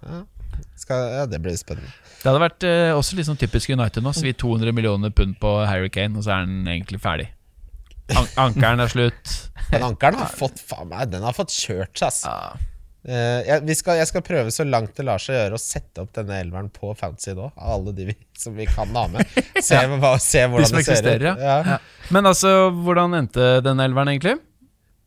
Skal, 0.82 1.04
ja, 1.14 1.26
Det 1.30 1.40
blir 1.44 1.58
spennende. 1.60 1.92
Det 2.22 2.30
hadde 2.30 2.42
vært 2.44 2.66
eh, 2.68 2.92
også 2.94 3.24
sånn 3.26 3.40
typisk 3.42 3.72
United 3.74 4.04
nå. 4.06 4.14
Svi 4.18 4.34
200 4.38 4.74
millioner 4.78 5.14
pund 5.14 5.38
på 5.42 5.54
Harry 5.66 5.90
Kane, 5.94 6.18
og 6.18 6.26
så 6.26 6.36
er 6.36 6.44
han 6.46 6.68
egentlig 6.70 7.02
ferdig. 7.02 7.30
An 8.18 8.28
ankeren 8.48 8.84
er 8.84 8.92
slutt. 8.92 9.38
Men 9.72 9.88
ankeren 9.92 10.20
har 10.22 10.34
fått 10.36 10.60
faen 10.62 10.90
meg, 10.92 11.10
den 11.14 11.24
har 11.26 11.38
fått 11.38 11.54
kjørt 11.56 11.96
seg, 11.96 12.12
altså. 12.12 12.36
Ja. 12.36 12.68
Uh, 13.02 13.40
jeg, 13.48 13.64
vi 13.66 13.74
skal, 13.74 13.98
jeg 13.98 14.06
skal 14.12 14.22
prøve 14.22 14.52
så 14.54 14.62
langt 14.62 14.94
det 14.94 15.08
lar 15.08 15.18
seg 15.18 15.34
gjøre 15.34 15.58
å 15.58 15.62
sette 15.62 16.04
opp 16.04 16.12
denne 16.14 16.36
elveren 16.38 16.68
på 16.70 16.92
Fancy 17.00 17.34
nå. 17.34 17.48
Av 17.58 17.72
alle 17.80 17.96
de 17.98 18.12
vi, 18.12 18.16
som 18.38 18.54
vi 18.54 18.68
kan 18.70 18.92
ha 18.94 19.08
med. 19.10 19.26
Se, 19.66 19.80
hva, 19.98 20.12
se 20.22 20.44
hvordan 20.46 20.76
de 20.78 20.84
det 20.86 20.98
ser 21.00 21.26
ut. 21.26 21.42
ja. 21.42 21.56
Ja. 21.66 21.80
Men 22.14 22.30
altså, 22.30 22.52
hvordan 22.86 23.18
endte 23.18 23.56
den 23.66 23.82
elveren, 23.82 24.14
egentlig? 24.14 24.36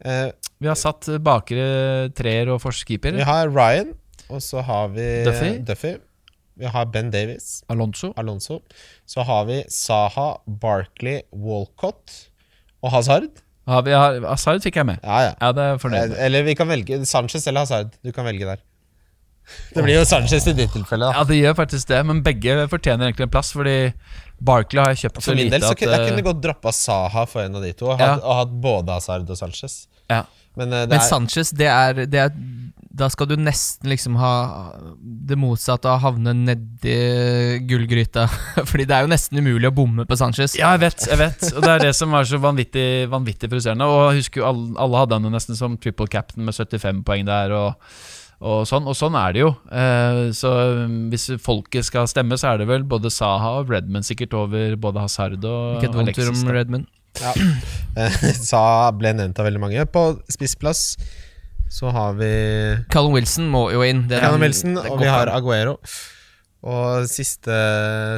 Uh, 0.02 0.32
Vi 0.58 0.66
har 0.66 0.78
satt 0.78 1.06
bakere, 1.22 2.08
treer 2.18 2.50
og 2.50 2.58
forskeeper. 2.64 3.14
vi 3.14 3.28
har 3.28 3.52
Ryan, 3.54 3.94
og 4.30 4.42
så 4.42 4.62
har 4.64 4.88
vi 4.94 5.06
Duffy. 5.66 5.94
Vi 6.56 6.68
har 6.70 6.84
Ben 6.86 7.08
Davies, 7.10 7.64
Alonso. 7.68 8.12
Alonso. 8.16 8.60
Så 9.10 9.24
har 9.26 9.44
vi 9.48 9.62
Saha, 9.68 10.36
Barkley, 10.46 11.22
Walcott 11.32 12.12
og 12.82 12.92
Hazard. 12.94 13.40
Ja, 13.66 13.80
vi, 13.80 13.90
har, 13.96 14.20
Hazard 14.28 14.62
fikk 14.62 14.76
jeg 14.76 14.86
med. 14.86 15.00
Ja, 15.02 15.18
ja. 15.24 15.32
Ja, 15.40 15.50
det 15.56 15.64
er 15.72 15.80
fornøyd. 15.82 16.14
Eller 16.20 16.44
vi 16.46 16.54
kan 16.54 16.68
velge 16.68 17.00
Sanchez 17.08 17.46
eller 17.50 17.64
Hazard. 17.64 17.96
Du 18.04 18.12
kan 18.12 18.26
velge 18.28 18.46
der. 18.46 18.62
Det 19.74 19.82
blir 19.84 19.98
jo 19.98 20.04
Sanchez 20.08 20.46
i 20.48 20.54
ditt 20.56 20.70
tilfelle, 20.72 21.08
da. 21.10 21.18
Ja, 21.18 21.24
det 21.28 21.36
gjør 21.40 21.56
faktisk 21.58 21.88
det, 21.90 21.98
men 22.08 22.22
begge 22.24 22.54
fortjener 22.72 23.10
egentlig 23.10 23.26
en 23.26 23.32
plass, 23.34 23.50
fordi 23.52 23.74
Barkley 24.40 24.80
har 24.80 24.94
jeg 24.94 25.02
kjøpt 25.02 25.26
så 25.26 25.34
lite 25.36 25.52
del 25.56 25.66
så 25.66 25.74
at 25.74 25.82
jeg 25.84 25.90
eh, 25.98 26.06
kunne 26.08 26.24
godt 26.24 26.40
droppa 26.46 26.72
Saha 26.72 27.26
for 27.28 27.42
en 27.44 27.58
av 27.58 27.66
de 27.66 27.72
to, 27.76 27.90
og 27.92 28.00
Ja. 28.00 28.14
hatt, 28.14 28.22
og 28.24 28.38
hatt 28.40 28.54
både 28.64 28.96
Hazard 28.96 29.28
og 29.28 29.36
Sanchez. 29.42 29.86
ja. 30.08 30.22
Men, 30.56 30.70
det 30.70 30.84
Men 30.88 31.00
er, 31.00 31.02
Sanchez, 31.02 31.48
det 31.50 31.66
er, 31.66 32.04
det 32.06 32.20
er 32.28 32.30
Da 32.94 33.08
skal 33.10 33.26
du 33.26 33.34
nesten 33.40 33.90
liksom 33.90 34.14
ha 34.20 34.32
det 35.02 35.34
motsatte 35.40 35.90
av 35.90 35.98
å 35.98 36.02
havne 36.04 36.34
nedi 36.36 36.94
gullgryta. 37.66 38.28
Fordi 38.70 38.86
det 38.86 38.94
er 38.94 39.06
jo 39.06 39.10
nesten 39.10 39.40
umulig 39.42 39.66
å 39.70 39.74
bomme 39.74 40.04
på 40.06 40.18
Sanchez. 40.20 40.54
Ja, 40.58 40.70
jeg 40.76 40.84
vet, 40.84 41.06
jeg 41.10 41.18
vet. 41.18 41.46
Og 41.56 41.64
det 41.64 41.72
er 41.72 41.82
det 41.88 41.94
som 41.98 42.14
var 42.14 42.28
så 42.30 42.38
vanvittig, 42.42 42.86
vanvittig 43.10 43.50
frustrerende. 43.50 43.88
Og 43.90 44.12
jeg 44.12 44.22
husker 44.22 44.42
jo 44.44 44.46
alle, 44.52 44.68
alle 44.84 45.00
hadde 45.02 45.18
han 45.18 45.26
jo 45.26 45.32
nesten 45.34 45.58
som 45.58 45.74
triple 45.82 46.06
captain 46.12 46.46
med 46.46 46.54
75 46.54 47.02
poeng 47.08 47.26
der. 47.26 47.56
Og, 47.58 47.98
og 48.44 48.62
sånn 48.70 48.86
Og 48.90 48.94
sånn 48.98 49.18
er 49.18 49.34
det 49.34 49.42
jo. 49.42 49.50
Eh, 49.74 50.22
så 50.38 50.54
um, 50.84 50.96
hvis 51.10 51.32
folket 51.42 51.90
skal 51.90 52.06
stemme, 52.10 52.38
så 52.38 52.52
er 52.52 52.62
det 52.62 52.70
vel 52.70 52.86
både 52.86 53.10
Saha 53.10 53.56
og 53.64 53.74
Redman 53.74 54.06
sikkert 54.06 54.38
over 54.38 54.78
både 54.78 55.02
Hazard 55.02 55.42
og 55.42 55.80
Ikke 55.80 55.90
et 55.90 55.98
vondt 55.98 56.22
ord 56.22 56.30
om 56.30 56.54
Redman. 56.54 56.86
Redmond. 57.18 57.66
eh, 57.98 58.24
Saha 58.52 58.90
ble 58.94 59.16
nevnt 59.18 59.42
av 59.42 59.50
veldig 59.50 59.66
mange. 59.66 59.90
På 59.90 60.12
spissplass 60.30 60.92
så 61.74 61.90
har 61.90 62.14
vi 62.18 62.30
Callum 62.92 63.16
Wilson 63.16 63.48
må 63.50 63.66
jo 63.74 63.82
inn. 63.82 64.04
Det 64.10 64.20
Callum 64.22 64.44
Wilson, 64.46 64.76
og 64.78 65.00
vi 65.00 65.10
har. 65.10 65.30
Aguero. 65.34 65.78
Og 66.64 67.08
siste 67.10 67.52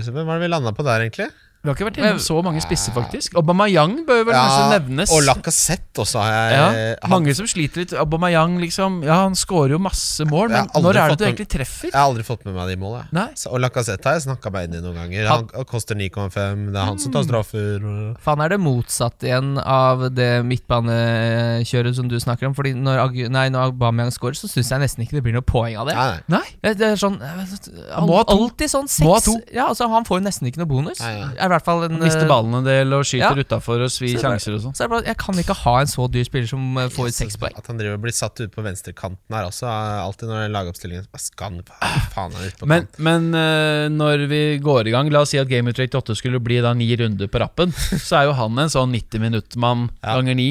Hvem 0.07 0.27
var 0.29 0.37
det 0.37 0.45
vi 0.45 0.51
landa 0.53 0.75
på 0.77 0.85
der, 0.87 1.07
egentlig? 1.07 1.31
Vi 1.67 1.73
har 1.73 1.75
ikke 1.81 1.87
vært 1.91 1.97
innom 1.99 2.21
så 2.23 2.37
mange 2.47 2.61
spisser, 2.63 2.93
faktisk. 2.95 3.35
Aubameyang 3.41 3.97
bør 4.07 4.21
vel 4.29 4.37
kanskje 4.37 4.67
nevnes. 4.71 5.11
Og 5.11 5.25
Lacassette 5.27 5.99
også 6.05 6.21
har 6.23 6.31
jeg 6.31 6.53
ja, 6.55 6.67
han- 7.03 7.11
mange 7.11 7.35
som 7.35 7.47
sliter 7.51 7.83
litt. 7.83 7.93
Aubameyang, 7.99 8.61
liksom. 8.63 9.01
Ja, 9.03 9.17
han 9.25 9.35
skårer 9.35 9.75
jo 9.75 9.79
masse 9.83 10.23
mål, 10.31 10.49
men 10.55 10.69
når 10.71 10.95
er 10.97 11.09
det 11.11 11.19
du 11.19 11.25
med- 11.25 11.35
egentlig 11.35 11.49
treffer? 11.51 11.91
Jeg 11.91 11.99
har 11.99 12.07
aldri 12.07 12.23
fått 12.23 12.45
med 12.47 12.55
meg 12.55 12.69
de 12.71 12.77
målene. 12.77 13.09
Nei. 13.13 13.29
Så- 13.35 13.51
Og 13.51 13.59
Lacassette 13.61 14.05
har 14.05 14.15
jeg 14.21 14.29
snakka 14.29 14.53
meg 14.53 14.69
inn 14.71 14.77
i 14.79 14.81
noen 14.87 14.95
ganger. 14.95 15.27
Han 15.27 15.49
koster 15.67 15.97
9,5. 15.97 16.71
Det 16.73 16.77
er 16.77 16.85
han 16.87 16.99
som 16.99 17.11
tar 17.13 17.25
straffer. 17.25 18.17
Faen, 18.23 18.41
er 18.45 18.49
det 18.51 18.61
motsatt 18.61 19.19
igjen 19.27 19.59
av 19.59 20.15
det 20.15 20.45
midtbanekjøret 20.47 21.95
som 21.97 22.09
du 22.09 22.17
snakker 22.21 22.47
om. 22.47 22.55
Fordi 22.55 22.75
når, 22.75 23.29
nei, 23.31 23.49
når 23.49 23.73
Aubameyang 23.73 24.13
skårer, 24.15 24.37
så 24.39 24.49
syns 24.51 24.71
jeg 24.71 24.81
nesten 24.83 25.03
ikke 25.05 25.19
det 25.19 25.25
blir 25.27 25.33
noe 25.37 25.43
poeng 25.47 25.77
av 25.81 25.89
det. 25.89 25.97
Nei, 25.97 26.21
nei. 26.29 26.45
Nei. 26.63 26.75
Det 26.77 26.83
er 26.93 26.97
sånn 27.01 27.19
al 27.21 28.07
må 28.07 28.19
ha 28.19 28.25
to. 28.29 28.37
Alltid 28.37 28.71
sånn 28.71 28.89
seks. 28.91 29.29
Ja, 29.55 29.69
altså 29.71 29.89
Han 29.91 30.05
får 30.05 30.21
jo 30.21 30.25
nesten 30.27 30.49
ikke 30.51 30.59
noe 30.63 30.67
bonus. 30.71 31.01
Nei, 31.01 31.15
nei. 31.21 31.35
Er 31.57 31.63
i 31.63 31.63
hvert 31.63 31.69
fall 31.71 31.85
en 31.87 32.01
Mister 32.03 32.27
eh, 32.27 32.29
ballen 32.31 32.59
en 32.59 32.67
del 32.67 32.93
og 32.93 33.05
skyter 33.09 33.39
ja. 33.41 33.45
utafor 33.47 33.85
og 33.87 33.93
svir 33.93 34.17
er 34.19 34.23
sjanser 34.23 34.57
og 34.57 34.63
sånn. 34.67 34.77
Så 34.77 34.89
Jeg 35.07 35.17
kan 35.23 35.41
ikke 35.41 35.57
ha 35.63 35.75
en 35.81 35.91
så 35.91 36.07
dyr 36.13 36.27
spiller 36.29 36.51
som 36.51 36.81
eh, 36.83 36.91
får 36.93 37.13
seks 37.17 37.39
poeng. 37.41 37.57
At 37.57 37.71
han 37.71 37.81
driver 37.81 37.97
og 37.97 38.05
blir 38.05 38.17
satt 38.17 38.43
ut 38.45 38.53
på 38.53 38.65
venstrekanten 38.67 39.37
her 39.39 39.49
også. 39.49 39.71
Alltid 40.05 40.29
når 40.29 40.43
det 40.43 40.45
er 40.51 40.55
lagoppstillingen 40.59 41.09
skal 41.17 41.61
faen 41.67 42.35
er 42.37 42.37
han 42.37 42.37
ute 42.37 42.61
på 42.61 42.69
Men, 42.69 42.85
kant? 42.87 43.01
men 43.09 43.29
eh, 43.41 43.87
når 43.93 44.27
vi 44.31 44.43
går 44.63 44.91
i 44.91 44.95
gang, 44.95 45.11
la 45.15 45.25
oss 45.25 45.33
si 45.35 45.41
at 45.41 45.49
Game 45.51 45.71
of 45.73 45.79
38 45.79 46.19
skulle 46.21 46.43
bli 46.45 46.61
da 46.65 46.75
ni 46.77 46.89
runder 46.99 47.31
på 47.31 47.41
rappen, 47.43 47.73
så 48.07 48.21
er 48.21 48.29
jo 48.31 48.37
han 48.37 48.59
en 48.61 48.73
sånn 48.73 48.93
90 48.93 49.23
minuttmann 49.23 49.89
Ja. 50.03 50.17
ganger 50.19 50.37
ni, 50.39 50.49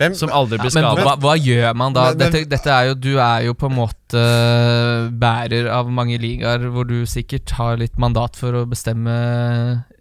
Hvem, 0.00 0.14
som 0.18 0.32
aldri 0.34 0.58
blir 0.58 0.72
Men 0.74 0.86
Ja, 0.86 0.92
hva, 0.96 1.12
hva 1.20 1.34
gjør 1.38 1.74
man 1.78 1.92
da? 1.94 2.08
Men- 2.10 2.18
men- 2.18 2.32
dette, 2.32 2.48
dette 2.50 2.70
er 2.72 2.88
jo, 2.88 2.94
du 2.94 3.18
er 3.20 3.44
jo 3.46 3.54
på 3.54 3.68
en 3.70 3.76
måte 3.76 4.18
eh, 4.18 5.10
bærer 5.10 5.68
av 5.70 5.90
mange 5.90 6.18
ligaer 6.18 6.64
hvor 6.72 6.88
du 6.88 7.04
sikkert 7.06 7.50
har 7.58 7.76
litt 7.80 7.98
mandat 8.02 8.36
for 8.36 8.52
å 8.52 8.64
bestemme 8.68 9.12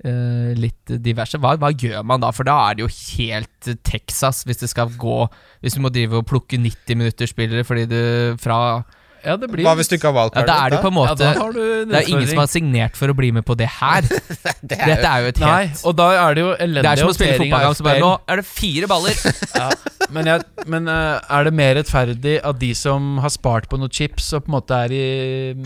uh, 0.06 0.54
litt 0.58 0.96
diverse. 1.04 1.38
Hva, 1.38 1.54
hva 1.62 1.70
gjør 1.72 2.04
man 2.08 2.24
da? 2.24 2.32
For 2.34 2.48
da 2.48 2.56
er 2.70 2.80
det 2.80 2.86
jo 2.88 2.92
helt 3.20 3.70
Texas 3.86 4.44
hvis 4.48 4.64
det 4.64 4.72
skal 4.72 4.90
gå 4.98 5.20
Hvis 5.62 5.76
du 5.78 5.84
må 5.84 5.92
drive 5.94 6.18
og 6.18 6.26
plukke 6.32 6.58
90 6.58 6.98
minutter 6.98 7.30
spillere 7.30 7.64
fordi 7.68 7.86
du 7.92 8.02
fra 8.42 8.82
Ja, 9.26 9.36
det 9.38 9.50
blir 9.52 9.66
Hva 9.66 9.74
hvis 9.78 9.90
du 9.92 9.96
ikke 9.98 10.12
har 10.12 10.32
Ja. 10.34 10.44
Da 10.48 10.56
er 10.66 10.74
det 10.74 10.80
på 10.82 10.90
en 10.90 10.96
Ja, 10.96 11.00
måte 11.00 11.18
da 11.22 11.32
har 11.38 11.54
du 11.54 11.62
en 11.62 11.92
Det 11.92 12.00
er 12.02 12.10
ingen 12.10 12.28
som 12.28 12.42
har 12.42 12.50
signert 12.52 12.98
for 12.98 13.12
å 13.12 13.16
bli 13.18 13.32
med 13.36 13.46
på 13.46 13.56
det 13.58 13.70
her. 13.80 14.02
det 14.08 14.78
er 14.78 14.94
Dette 14.94 15.12
er 15.12 15.26
jo 15.26 15.32
et 15.32 15.42
Nei, 15.42 15.54
helt 15.70 15.86
og 15.86 15.96
da 16.00 16.10
er 16.18 16.38
det 16.38 16.46
jo 16.46 16.52
Det 16.58 16.86
er 16.92 17.02
som 17.02 17.12
å 17.12 17.16
spille 17.18 17.38
fotballkamp 17.40 17.80
som 17.80 17.90
bare 17.90 18.04
Nå 18.04 18.12
er 18.28 18.42
det 18.42 18.48
fire 18.50 18.92
baller! 18.92 19.22
Ja, 19.62 19.70
men 20.12 20.28
jeg, 20.28 20.44
men 20.68 20.88
eh, 20.92 21.34
er 21.38 21.46
det 21.48 21.52
mer 21.56 21.76
rettferdig 21.78 22.38
at 22.48 22.60
de 22.60 22.72
som 22.76 23.18
har 23.24 23.32
spart 23.32 23.68
på 23.72 23.78
noen 23.80 23.92
chips 23.94 24.32
og 24.36 24.46
på 24.46 24.52
en 24.52 24.56
måte 24.58 24.78
er 24.88 24.96
i, 24.96 25.06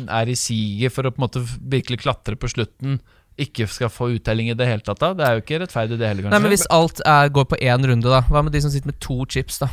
er 0.06 0.30
i 0.30 0.36
siget 0.38 0.94
for 0.94 1.08
å 1.08 1.14
på 1.14 1.22
en 1.22 1.26
måte 1.26 1.42
virkelig 1.72 2.02
klatre 2.04 2.38
på 2.40 2.50
slutten, 2.52 3.00
ikke 3.42 3.68
skal 3.72 3.92
få 3.92 4.12
uttelling 4.16 4.52
i 4.52 4.58
det 4.58 4.68
hele 4.70 4.84
tatt? 4.86 5.02
da? 5.02 5.14
Det 5.18 5.26
er 5.26 5.38
jo 5.38 5.44
ikke 5.44 5.62
rettferdig, 5.64 5.98
det 6.00 6.08
heller, 6.08 6.28
kanskje. 6.28 6.36
Nei, 6.36 6.44
men 6.46 6.54
Hvis 6.54 6.68
alt 6.72 7.02
er, 7.04 7.32
går 7.36 7.50
på 7.52 7.60
én 7.60 7.90
runde, 7.90 8.12
da 8.12 8.22
hva 8.30 8.44
med 8.46 8.56
de 8.56 8.64
som 8.64 8.74
sitter 8.74 8.92
med 8.92 9.00
to 9.04 9.24
chips? 9.26 9.60
da? 9.64 9.72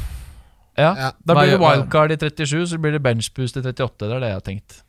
Ja, 0.79 0.95
Ja. 0.97 1.11
Da 1.25 1.35
blir 1.37 1.53
det 1.53 1.61
wildcard 1.61 2.12
i 2.12 2.16
37, 2.16 2.66
så 2.73 2.79
blir 2.79 2.93
det 2.97 3.03
benchboost 3.05 3.57
i 3.57 3.62
38. 3.62 4.09
Det 4.09 4.16
er 4.16 4.20
det 4.20 4.31
jeg 4.33 4.39
har 4.39 4.47
tenkt. 4.47 4.83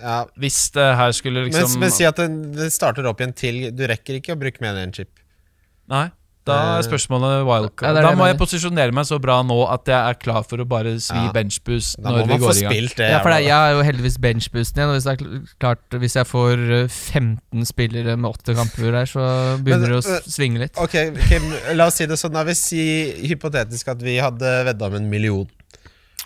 ja. 0.00 0.18
Hvis 0.36 0.70
det 0.74 0.86
her 0.96 1.12
skulle 1.12 1.46
liksom 1.46 1.80
men 1.80 1.90
si 1.90 2.04
at 2.04 2.16
den, 2.16 2.52
det 2.52 2.72
starter 2.72 3.06
opp 3.08 3.20
igjen 3.20 3.32
til 3.34 3.60
Du 3.74 3.86
rekker 3.88 4.18
ikke 4.20 4.36
å 4.36 4.40
bruke 4.40 4.60
mer 4.60 4.76
enn 4.76 4.90
én 4.90 4.94
chip. 4.94 5.10
Nei. 5.88 6.10
Da 6.46 6.56
er 6.78 6.84
spørsmålet 6.86 7.42
wildcard. 7.46 7.88
ja, 7.88 7.92
det 7.92 7.98
er 8.00 8.06
det 8.06 8.10
da 8.12 8.18
må 8.20 8.26
jeg 8.28 8.36
jeg 8.36 8.40
posisjonere 8.44 8.94
meg 8.94 9.06
så 9.08 9.18
bra 9.22 9.40
nå 9.42 9.56
at 9.72 9.90
jeg 9.90 9.98
er 9.98 10.18
klar 10.22 10.44
for 10.46 10.62
å 10.62 10.66
bare 10.68 10.92
svi 11.02 11.18
Ja. 11.26 11.32
benchboost 11.34 11.98
når 11.98 12.20
vi 12.30 12.38
går 12.38 12.56
i 12.56 12.62
gang. 12.62 12.72
spilt 12.72 12.96
det. 13.00 13.08
Ja, 13.10 13.18
for 13.24 13.30
det, 13.34 13.40
Jeg 13.46 13.56
er 13.56 13.72
jo 13.74 13.82
heldigvis 13.88 14.18
benchboosten 14.22 14.78
igjen. 14.78 14.88
Og 14.92 14.94
hvis, 14.96 15.04
det 15.08 15.14
er 15.16 15.56
klart, 15.58 15.82
hvis 15.90 16.14
jeg 16.14 16.26
får 16.30 16.64
eh, 16.82 16.88
15 16.88 17.66
spillere 17.66 18.16
med 18.16 18.30
åtte 18.30 18.54
kamper 18.54 18.92
der, 18.92 19.06
så 19.10 19.26
begynner 19.62 19.96
det 19.96 19.98
å 20.04 20.20
svinge 20.30 20.58
litt. 20.62 20.78
Ok, 20.78 20.94
Kim, 21.28 21.50
la 21.74 21.86
oss 21.90 21.98
si 21.98 22.06
det 22.06 22.18
sånn. 22.20 22.32
Da 22.32 22.44
vil 22.46 22.54
si 22.54 22.82
hypotetisk 23.26 23.88
at 23.88 24.02
vi 24.02 24.16
hadde 24.22 24.64
vedda 24.70 24.86
om 24.86 24.94
en 25.00 25.10
million. 25.10 25.48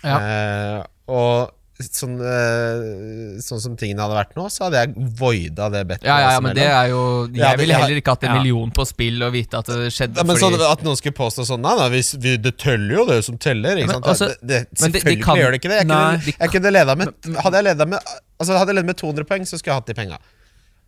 Eh, 0.03 0.83
og 1.11 1.51
sånn, 1.89 2.15
eh, 2.21 3.39
sånn 3.41 3.59
som 3.63 3.75
tingene 3.79 4.01
hadde 4.03 4.15
vært 4.17 4.35
nå, 4.37 4.45
så 4.53 4.65
hadde 4.67 4.81
jeg 4.83 5.07
voida 5.19 5.69
det 5.73 5.81
bettet. 5.89 6.05
Ja, 6.07 6.17
ja, 6.21 6.31
ja, 6.35 6.39
men 6.45 6.55
det 6.55 6.65
er 6.67 6.89
jo 6.91 7.01
Jeg 7.33 7.41
Ja, 7.41 7.55
ville 7.59 7.73
heller 7.79 7.99
ikke 8.01 8.13
hatt 8.15 8.23
en 8.29 8.37
million 8.37 8.71
på 8.71 8.85
spill 8.87 9.21
og 9.23 9.33
vite 9.33 9.57
at 9.61 9.65
det 9.71 9.89
skjedde 9.93 10.17
ja, 10.21 10.23
men 10.23 10.37
fordi 10.37 10.61
At 10.69 10.83
noen 10.83 10.95
skulle 10.99 11.17
påstå 11.17 11.45
sånn 11.49 11.61
Nei, 11.65 11.75
nei 11.79 11.89
vi, 11.97 12.01
vi, 12.23 12.35
det 12.37 12.57
teller 12.57 12.95
jo 12.99 13.05
det 13.09 13.23
som 13.25 13.37
teller. 13.37 13.75
Ikke 13.81 13.81
Ja, 13.81 13.85
men 13.87 14.03
sant? 14.03 14.05
altså- 14.13 14.29
det, 14.41 14.67
det, 14.69 14.77
selvfølgelig 14.77 15.03
de- 15.03 15.15
de 15.15 15.23
kan- 15.23 15.37
gjør 15.41 15.51
det 15.51 15.61
ikke 15.61 15.69
det. 15.73 15.79
Jeg 15.81 15.87
Nei. 15.87 16.17
kunne, 16.17 16.37
jeg 16.39 16.49
kunne 16.51 16.71
leda 16.71 16.95
med 16.95 17.07
Hadde 17.41 17.55
jeg 17.57 17.63
leda 17.71 17.85
med 17.85 17.99
Altså 18.39 18.57
hadde 18.57 18.67
jeg 18.69 18.75
ledet 18.75 18.85
med 18.85 18.97
200 18.97 19.25
poeng, 19.25 19.43
så 19.45 19.57
skulle 19.57 19.73
jeg 19.75 19.81
hatt 19.81 19.85
de 19.87 19.93
penga. 19.93 20.17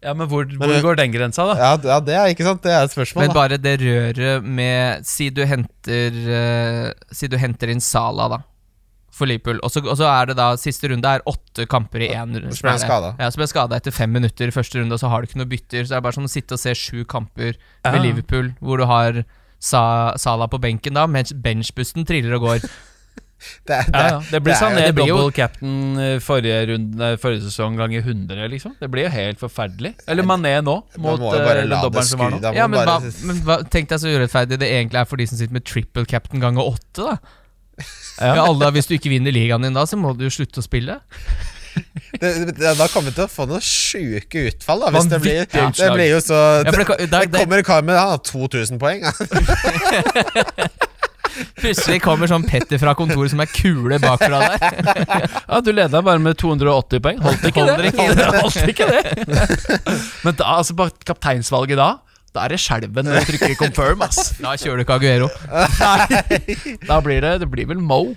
Ja, 0.04 0.12
men 0.14 0.28
hvor, 0.28 0.44
Men 0.46 0.58
hvor 0.60 0.68
det- 0.74 0.84
går 0.84 0.96
den 0.98 1.12
grensa, 1.14 1.46
da? 1.48 1.54
Ja, 1.56 1.78
ja, 1.94 2.00
det 2.02 2.14
er 2.14 2.26
ikke 2.34 2.44
sant. 2.44 2.62
Det 2.62 2.72
er 2.76 2.84
et 2.84 2.92
spørsmål. 2.92 3.22
Men 3.22 3.28
da. 3.30 3.34
bare 3.34 3.58
det 3.58 3.80
røret 3.80 4.44
med 4.44 5.06
Si 5.06 5.30
du 5.30 5.46
henter 5.46 6.12
uh, 6.12 6.92
Si 7.14 7.28
du 7.28 7.38
henter 7.38 7.70
inn 7.70 7.80
Sala, 7.80 8.28
da. 8.28 8.40
For 9.14 9.30
Liverpool. 9.30 9.60
Og 9.62 9.70
så, 9.70 9.84
og 9.86 9.94
så 10.00 10.08
er 10.10 10.32
det 10.32 10.36
da 10.40 10.48
Siste 10.58 10.90
runde 10.90 11.06
er 11.06 11.22
åtte 11.30 11.68
kamper 11.70 12.02
i 12.02 12.08
én 12.16 12.32
runde. 12.34 12.56
så 12.58 12.66
ble 12.66 12.72
han 12.74 12.82
skadet. 12.82 13.12
Ja, 13.22 13.28
så 13.30 13.38
ble 13.44 13.48
skada 13.52 13.78
etter 13.78 13.94
fem 13.94 14.10
minutter 14.16 14.50
i 14.50 14.56
første 14.56 14.80
runde, 14.82 14.96
og 14.98 15.02
så 15.04 15.12
har 15.12 15.22
du 15.22 15.28
ikke 15.30 15.38
noe 15.44 15.52
bytter. 15.52 15.84
Så 15.86 15.94
det 15.94 16.00
er 16.00 16.06
bare 16.08 16.18
som 16.18 16.26
å 16.26 16.32
sitte 16.34 16.58
og 16.58 16.64
se 16.64 16.74
sju 16.74 17.04
kamper 17.06 17.54
med 17.86 18.00
Ja. 18.00 18.02
Liverpool, 18.02 18.56
hvor 18.60 18.82
du 18.82 18.88
har 18.90 19.22
Sa 19.64 19.84
Sala 20.18 20.48
på 20.52 20.58
benken 20.60 20.98
da, 20.98 21.06
mens 21.08 21.32
benchbussen 21.32 22.04
triller 22.10 22.34
og 22.36 22.42
går. 22.48 22.66
det, 23.68 23.76
er- 23.76 23.86
det, 23.92 24.00
Ja, 24.02 24.08
ja. 24.10 24.18
Det 24.32 24.40
blir 24.44 24.58
sånn 24.60 24.76
det 24.80 24.90
blir 24.98 25.08
jo- 25.12 25.18
double 25.22 25.36
captain 25.38 26.00
eh, 26.00 26.18
forrige, 26.24 26.58
runde, 26.74 27.12
forrige 27.22 27.46
sesong 27.46 27.78
ganger 27.80 28.02
100, 28.04 28.50
liksom. 28.52 28.74
Det 28.82 28.90
blir 28.92 29.06
jo 29.06 29.12
helt 29.14 29.40
forferdelig. 29.40 29.94
Eller 30.08 30.24
Mané 30.28 30.56
nå, 30.64 30.76
mot 30.98 31.20
må 31.22 31.32
eh, 31.36 31.46
bare 31.46 31.64
la 31.70 31.84
det 31.88 32.04
som 32.10 32.18
skru. 32.20 32.34
nå. 32.40 32.54
Ja, 32.58 32.66
men, 32.68 32.80
men, 32.82 32.88
hva, 32.90 32.98
bare 33.00 33.14
men 33.30 33.42
hva, 33.48 33.58
tenk 33.70 33.94
deg 33.94 34.02
så 34.04 34.12
urettferdig 34.18 34.60
det 34.60 34.72
egentlig 34.74 35.00
er 35.04 35.08
for 35.14 35.22
de 35.22 35.28
som 35.30 35.38
sitter 35.40 35.54
med 35.60 35.64
triple 35.70 36.06
captain 36.10 36.42
ganger 36.44 36.74
åtte, 36.74 37.04
da. 37.14 37.18
Ja. 38.20 38.36
Ja, 38.38 38.46
alle, 38.46 38.70
hvis 38.76 38.90
du 38.90 38.96
ikke 38.98 39.12
vinner 39.14 39.34
ligaen 39.34 39.66
din 39.66 39.76
da, 39.76 39.86
så 39.90 39.98
må 40.00 40.14
du 40.18 40.28
slutte 40.32 40.62
å 40.62 40.66
spille. 40.66 41.00
det, 42.22 42.32
det, 42.54 42.74
Da 42.78 42.88
kommer 42.94 43.10
vi 43.10 43.16
til 43.18 43.26
å 43.26 43.32
få 43.32 43.48
noen 43.50 43.64
sjuke 43.66 44.48
utfall, 44.52 44.86
da. 44.86 44.94
Hvis 44.94 45.10
det 45.10 45.22
blir, 45.24 45.46
det 45.50 45.90
blir 45.96 46.10
jo 46.12 46.20
så 46.22 46.40
Ja, 46.62 46.70
det, 46.70 46.86
Det 47.02 47.10
det, 47.10 47.40
kommer 47.40 47.64
en 47.64 47.68
kar 47.68 47.86
med 47.86 47.98
han 47.98 48.14
har 48.14 48.22
2000 48.30 48.82
poeng. 48.82 49.02
plutselig 51.64 52.00
kommer 52.04 52.30
sånn 52.30 52.46
Petter 52.48 52.80
fra 52.82 52.94
kontoret 52.98 53.34
som 53.34 53.42
er 53.44 53.50
kule 53.52 54.00
bakfra 54.04 54.42
der. 54.44 54.60
Ja, 55.54 55.60
du 55.64 55.72
leda 55.74 56.02
bare 56.06 56.22
med 56.22 56.38
280 56.40 57.04
poeng. 57.04 57.22
Holdt 57.24 57.48
ikke 57.50 57.66
Holdt 57.66 57.82
det? 57.82 57.92
ikke 57.94 58.08
det. 58.18 58.28
Holdt 58.40 58.74
ikke 58.74 58.88
det. 58.90 59.02
Men 60.26 60.38
da, 60.40 60.58
altså 60.60 60.90
kapteinsvalget 61.08 61.80
da 61.80 61.90
Da 62.34 62.44
er 62.48 62.56
det 62.56 62.60
skjelven 62.64 63.06
når 63.06 63.22
du 63.22 63.32
trykker 63.32 63.56
'confirm', 63.60 64.04
ass. 64.06 64.34
Da 64.44 64.56
kjører 64.58 64.82
du 64.82 64.86
ikke 64.88 65.00
Aguero. 65.00 65.30
Da 66.88 67.00
blir 67.06 67.22
det 67.22 67.40
Det 67.44 67.50
blir 67.52 67.68
vel 67.70 67.82
Mo. 67.82 68.16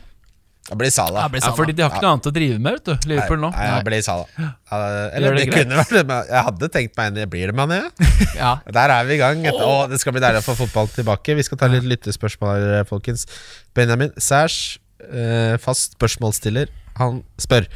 Det 0.67 0.75
blir 0.81 0.91
Sala. 0.91 1.21
Ja, 1.23 1.29
blir 1.31 1.43
Ja, 1.45 1.53
fordi 1.55 1.75
de 1.79 1.83
har 1.85 1.93
ikke 1.95 2.03
noe 2.03 2.15
annet 2.17 2.27
å 2.27 2.31
drive 2.35 2.57
med, 2.59 2.79
vet 2.81 2.89
du. 2.89 3.09
Liverpool 3.13 3.39
nå. 3.39 3.53
Nei, 3.55 3.67
det 3.77 3.85
blir 3.87 4.01
Sala. 4.03 4.25
Eller 4.35 5.29
Gjør 5.29 5.37
det 5.37 5.43
det, 5.45 5.45
greit. 5.53 5.61
kunne 5.61 5.77
vært 5.79 6.09
men 6.09 6.33
Jeg 6.33 6.43
hadde 6.49 6.69
tenkt 6.75 6.97
meg 6.99 7.21
en 7.23 7.31
Blir 7.31 7.53
det 7.53 7.55
Mané? 7.61 7.79
Ja. 8.41 8.57
Der 8.75 8.95
er 8.97 9.05
vi 9.07 9.15
i 9.15 9.21
gang. 9.21 9.45
Etter, 9.47 9.63
å, 9.63 9.77
det 9.91 10.01
skal 10.03 10.17
bli 10.17 10.25
deilig 10.25 10.41
å 10.43 10.47
få 10.49 10.57
fotball 10.65 10.91
tilbake. 10.91 11.37
Vi 11.39 11.45
skal 11.47 11.61
ta 11.61 11.69
litt 11.71 11.87
lyttespørsmål 11.87 12.67
her, 12.81 12.89
folkens. 12.89 13.29
Benjamin 13.79 14.11
Sæsj, 14.19 14.81
eh, 15.07 15.55
fast 15.63 15.95
spørsmålsstiller, 16.01 16.73
han 16.99 17.23
spør 17.39 17.69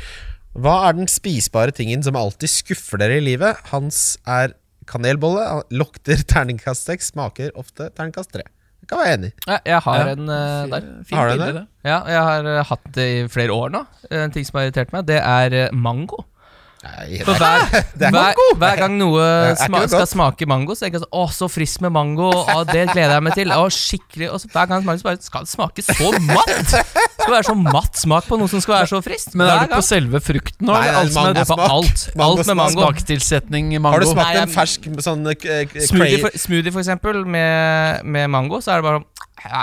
Hva 0.59 0.75
er 0.89 0.99
den 0.99 1.07
spisbare 1.07 1.71
tingen 1.77 2.03
som 2.03 2.19
alltid 2.19 2.51
skuffer 2.51 2.99
dere 2.99 3.21
i 3.21 3.23
livet? 3.23 3.61
Hans 3.71 4.17
er 4.27 4.57
kanelbolle, 4.91 5.45
lukter 5.71 6.21
terningkast 6.33 6.89
seks, 6.91 7.13
smaker 7.15 7.53
ofte 7.61 7.91
terningkast 7.95 8.33
tre. 8.35 8.45
Jeg 8.81 8.89
kan 8.91 8.99
være 9.03 9.17
enig. 9.19 9.29
Ja, 9.47 9.59
jeg 9.69 9.81
har 9.85 9.99
Ja. 10.01 10.13
en 10.17 10.29
uh, 10.33 10.71
der. 10.73 10.87
Fint 11.07 11.19
Har 11.19 11.29
du 11.31 11.43
det. 11.45 11.65
Ja, 11.85 11.99
jeg 12.09 12.23
har 12.27 12.47
eh, 12.49 12.63
hatt 12.71 12.87
det 12.97 13.05
i 13.13 13.19
flere 13.31 13.53
år 13.55 13.71
nå. 13.75 13.83
En 14.11 14.33
ting 14.35 14.45
som 14.49 14.57
har 14.59 14.67
irritert 14.71 14.91
meg, 14.97 15.05
det 15.07 15.19
er 15.21 15.53
eh, 15.67 15.71
mango. 15.73 16.25
Nei, 16.81 17.19
For 17.27 17.37
hver, 17.37 17.67
Det 17.93 18.07
er 18.09 18.15
hver, 18.15 18.39
hver 18.61 18.79
gang 18.81 18.95
noe 18.97 19.25
sma 19.61 19.83
skal 19.85 20.07
smake 20.09 20.47
mango, 20.49 20.73
så 20.73 20.87
tenker 20.87 20.97
jeg 20.97 21.05
sånn 21.05 21.19
Å, 21.21 21.25
så 21.37 21.49
frisk 21.53 21.83
med 21.85 21.93
mango. 21.93 22.31
Å, 22.33 22.63
det 22.69 22.87
gleder 22.95 23.19
jeg 23.19 23.25
meg 23.27 23.37
til. 23.37 23.53
Å, 23.53 23.67
skikkelig 23.75 24.31
Og 24.33 24.41
så 24.41 24.49
hver 24.55 24.71
gang 24.71 24.87
smaker, 24.87 25.03
så 25.03 25.09
bare 25.11 25.21
Skal 25.27 25.45
det 25.45 25.53
smake 25.53 25.85
så 25.85 26.13
matt? 26.25 26.55
Det 26.73 27.27
skal 27.27 27.35
være 27.35 27.49
så 27.51 27.57
matt 27.61 28.01
smak 28.01 28.31
på 28.31 28.41
noe 28.41 28.49
som 28.49 28.65
skal 28.65 28.79
være 28.79 28.91
så 28.95 29.03
friskt. 29.05 29.37
Men 29.37 29.53
er 29.53 29.69
du 29.69 29.77
på 29.77 29.83
selve 29.85 30.23
frukten 30.25 30.71
nå? 30.71 30.73
Nei, 30.73 30.89
eller 30.89 31.21
alt 31.21 31.43
er 31.45 31.49
på 31.53 31.61
alt. 31.67 32.07
Alt 32.17 32.45
med 32.49 32.61
mango. 32.63 32.87
Smaktilsetning 32.89 33.75
i 33.77 33.81
mango? 33.81 33.99
Har 33.99 34.07
du 34.07 34.09
smakt 34.15 34.33
Nei, 34.33 34.45
en 34.47 34.55
fersk 34.57 34.89
sånn 35.05 35.29
uh, 35.29 35.35
Smoothie 35.85 36.21
for, 36.25 36.41
smoothie, 36.41 36.73
for 36.73 36.81
eksempel, 36.81 37.25
med, 37.29 38.07
med 38.09 38.33
mango, 38.33 38.63
så 38.65 38.79
er 38.79 38.81
det 38.81 38.89
bare 38.89 39.03
ja, 39.45 39.63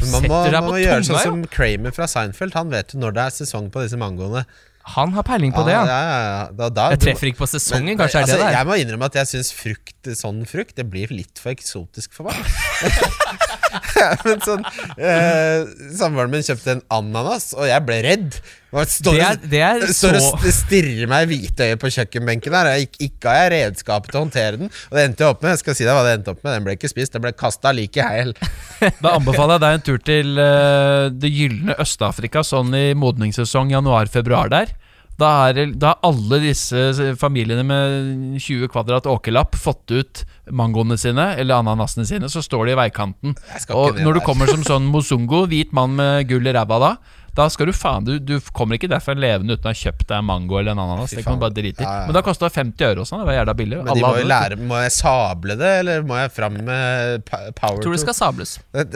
Man 0.00 0.10
må, 0.10 0.20
man 0.20 0.28
må 0.28 0.44
tunga, 0.48 0.80
gjøre 0.80 1.08
sånn 1.08 1.20
som 1.22 1.42
Kramer 1.52 1.92
fra 1.96 2.08
Seinfeld. 2.08 2.56
Han 2.56 2.72
vet 2.72 2.96
jo 2.96 3.04
når 3.04 3.16
det 3.16 3.26
er 3.28 3.36
sesong 3.42 3.68
på 3.72 3.84
disse 3.84 4.00
mangoene. 4.00 4.44
Han 4.92 5.14
har 5.16 5.24
peiling 5.24 5.52
på 5.54 5.62
det, 5.64 5.72
ja. 5.72 5.84
ja. 5.88 6.00
ja, 6.04 6.18
ja. 6.24 6.40
Da, 6.52 6.68
da, 6.68 6.88
Jeg 6.92 7.00
treffer 7.06 7.30
ikke 7.30 7.40
på 7.40 7.48
sesongen, 7.48 7.94
Men- 7.94 8.00
kanskje 8.02 8.20
er 8.20 8.26
altså, 8.26 8.36
det 8.36 8.44
der. 8.44 8.56
Jeg 8.58 8.68
må 8.68 8.76
innrømme 8.82 9.08
at 9.08 9.16
jeg 9.16 9.30
syns 9.30 9.52
frukt, 9.56 10.10
sånn 10.20 10.42
frukt 10.48 10.76
Det 10.76 10.84
blir 10.92 11.14
litt 11.14 11.40
for 11.40 11.54
eksotisk 11.54 12.12
for 12.12 12.28
meg. 12.28 12.36
Men 14.26 14.42
sånn 14.44 14.66
eh, 14.98 15.64
Samboeren 15.96 16.32
min 16.34 16.44
kjøpte 16.46 16.76
en 16.76 16.84
ananas, 16.94 17.52
og 17.56 17.66
jeg 17.70 17.86
ble 17.88 17.98
redd. 18.06 18.38
Står, 18.74 19.14
Det 19.14 19.22
er, 19.22 19.36
det 19.52 19.60
er 19.62 19.84
står 19.94 20.16
så 20.18 20.30
og 20.34 20.46
stirrer 20.50 21.06
meg 21.10 21.28
i 21.28 21.36
hvitøyet 21.38 21.78
på 21.78 21.90
kjøkkenbenken 21.94 22.56
her. 22.58 22.70
og 22.72 22.86
Ikke, 22.86 23.00
ikke 23.06 23.30
har 23.30 23.44
jeg 23.44 23.52
redskapet 23.54 24.10
til 24.10 24.18
å 24.18 24.24
håndtere 24.24 24.60
den. 24.64 24.72
Og 24.90 24.98
det 24.98 25.04
endte 25.08 25.24
jeg 25.24 25.34
opp 25.36 25.44
med 25.44 25.54
Jeg 25.54 25.62
skal 25.62 25.78
si 25.78 25.86
deg 25.86 25.94
hva 25.94 26.04
det 26.06 26.14
endte 26.18 26.34
opp 26.34 26.40
med 26.42 26.56
Den 26.56 26.66
ble 26.66 26.76
ikke 26.78 26.90
spist, 26.90 27.14
den 27.14 27.22
ble 27.24 27.34
kasta 27.38 27.74
like 27.76 28.08
heil. 28.08 28.34
Da 29.04 29.14
anbefaler 29.14 29.56
jeg 29.56 29.62
deg 29.64 29.76
en 29.76 29.84
tur 29.86 30.00
til 30.04 30.40
uh, 30.40 31.06
det 31.14 31.30
gylne 31.32 31.76
Øst-Afrika 31.80 32.42
sånn 32.44 32.74
i 32.76 32.86
modningssesong 32.98 33.70
januar-februar 33.72 34.50
der. 34.52 34.74
Da 35.14 35.30
har 35.44 35.58
alle 36.02 36.38
disse 36.42 37.14
familiene 37.20 37.62
med 37.66 38.38
20 38.42 38.66
kvadrat 38.72 39.06
åkerlapp 39.06 39.54
fått 39.54 39.92
ut 39.94 40.24
mangoene 40.50 40.98
sine, 40.98 41.28
eller 41.38 41.62
ananasene 41.62 42.06
sine, 42.08 42.30
så 42.30 42.42
står 42.42 42.66
de 42.66 42.74
i 42.74 42.78
veikanten. 42.82 43.36
Og 43.70 44.00
når 44.02 44.18
du 44.18 44.24
kommer 44.26 44.50
som 44.50 44.66
sånn 44.66 44.88
mozungo, 44.90 45.44
hvit 45.50 45.70
mann 45.76 45.94
med 46.00 46.26
gull 46.30 46.50
i 46.50 46.54
ræva 46.56 46.80
da, 46.82 46.90
da 47.34 47.48
skal 47.50 47.66
du 47.66 47.72
faen 47.74 48.04
Du, 48.06 48.12
du 48.22 48.36
kommer 48.54 48.78
ikke 48.78 48.88
derfra 48.90 49.14
levende 49.18 49.56
uten 49.56 49.66
å 49.66 49.72
ha 49.72 49.78
kjøpt 49.78 50.06
deg 50.06 50.20
en 50.20 50.26
mango 50.28 50.58
eller 50.60 50.74
en 50.74 50.82
ananas. 50.84 51.10
Det 51.10 51.24
kan 51.26 51.34
du 51.38 51.42
bare 51.42 51.54
drite 51.56 51.82
i. 51.82 51.86
Ja, 51.86 51.94
ja. 52.00 52.06
Men 52.06 52.14
da 52.14 52.22
kosta 52.26 52.46
det 52.46 52.54
50 52.54 52.86
øre 52.88 53.02
og 53.02 53.08
sånn. 53.10 53.22
Det 53.24 53.28
var 53.30 53.38
jævla 53.40 53.54
billig. 53.58 53.80
Men 53.80 53.88
de 53.90 53.92
Alle 53.94 54.06
må 54.06 54.20
jo 54.22 54.28
lære 54.30 54.58
Må 54.70 54.80
jeg 54.84 54.94
sable 54.94 55.56
det, 55.58 55.72
eller 55.82 56.06
må 56.06 56.18
jeg 56.20 56.32
fram 56.36 56.60
med 56.68 57.26
power 57.58 57.82
Tror 57.82 57.96
det 57.96 58.02
skal 58.06 58.18
sables. 58.20 58.58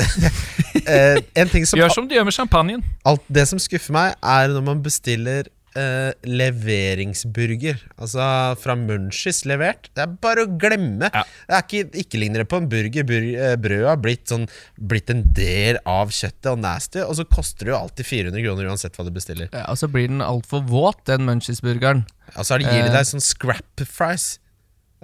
Eh, 0.88 1.18
en 1.36 1.48
ting 1.50 1.66
som 1.68 1.76
Gjør 1.76 1.90
som 1.92 2.06
du 2.08 2.14
gjør 2.14 2.24
med 2.24 2.32
champagnen. 2.32 2.84
alt, 3.04 3.20
Det 3.28 3.42
som 3.50 3.58
skuffer 3.60 3.92
meg, 3.92 4.14
er 4.22 4.48
når 4.54 4.62
man 4.64 4.78
bestiller 4.84 5.50
eh, 5.78 6.10
leveringsburger. 6.26 7.78
Altså 7.98 8.24
fra 8.60 8.74
Munchies 8.78 9.44
levert. 9.48 9.88
Det 9.94 10.04
er 10.04 10.16
bare 10.22 10.44
å 10.44 10.50
glemme. 10.60 11.10
Ja. 11.14 11.22
Det 11.48 11.56
er 11.56 11.64
ikke, 11.66 12.00
ikke 12.02 12.20
ligner 12.22 12.42
det 12.44 12.48
på 12.50 12.60
en 12.60 12.68
burger. 12.72 13.06
Bur 13.08 13.28
eh, 13.28 13.54
brødet 13.60 13.88
har 13.90 14.02
blitt, 14.02 14.26
sånn, 14.30 14.48
blitt 14.90 15.12
en 15.14 15.22
del 15.36 15.80
av 15.88 16.12
kjøttet 16.14 16.50
og 16.52 16.60
nasty, 16.64 17.02
og 17.04 17.16
så 17.20 17.26
koster 17.30 17.68
det 17.68 17.74
jo 17.74 17.80
alltid 17.80 18.10
400 18.10 18.44
kroner 18.46 18.70
uansett 18.72 18.98
hva 18.98 19.06
du 19.06 19.14
bestiller. 19.14 19.50
Ja, 19.52 19.64
og 19.72 19.80
så 19.80 19.90
blir 19.92 20.10
den 20.10 20.24
altfor 20.24 20.64
våt, 20.68 21.04
den 21.10 21.26
Munchies-burgeren. 21.28 22.04
Og 22.36 22.44
så 22.44 22.60
gir 22.60 22.68
de 22.82 22.88
Eh. 22.90 22.92
deg 22.92 23.08
sånn 23.08 23.24
scrap 23.24 23.86
fries. 23.86 24.38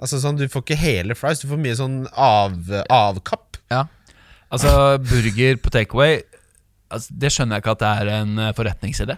Altså 0.01 0.19
sånn, 0.19 0.37
Du 0.37 0.47
får 0.51 0.61
ikke 0.63 0.75
hele 0.77 1.15
fries, 1.15 1.39
du 1.39 1.47
får 1.47 1.57
mye 1.61 1.75
sånn 1.75 2.07
av, 2.11 2.57
avkapp. 2.91 3.57
Ja. 3.71 3.85
Altså, 4.51 4.97
burger 5.01 5.57
på 5.57 5.71
takeaway 5.73 6.19
altså, 6.93 7.09
Det 7.17 7.31
skjønner 7.33 7.57
jeg 7.57 7.63
ikke 7.63 7.71
at 7.75 7.79
det 7.81 7.89
er 7.89 8.11
en 8.21 8.35
forretningside 8.53 8.55
forretningsidé. 8.55 9.17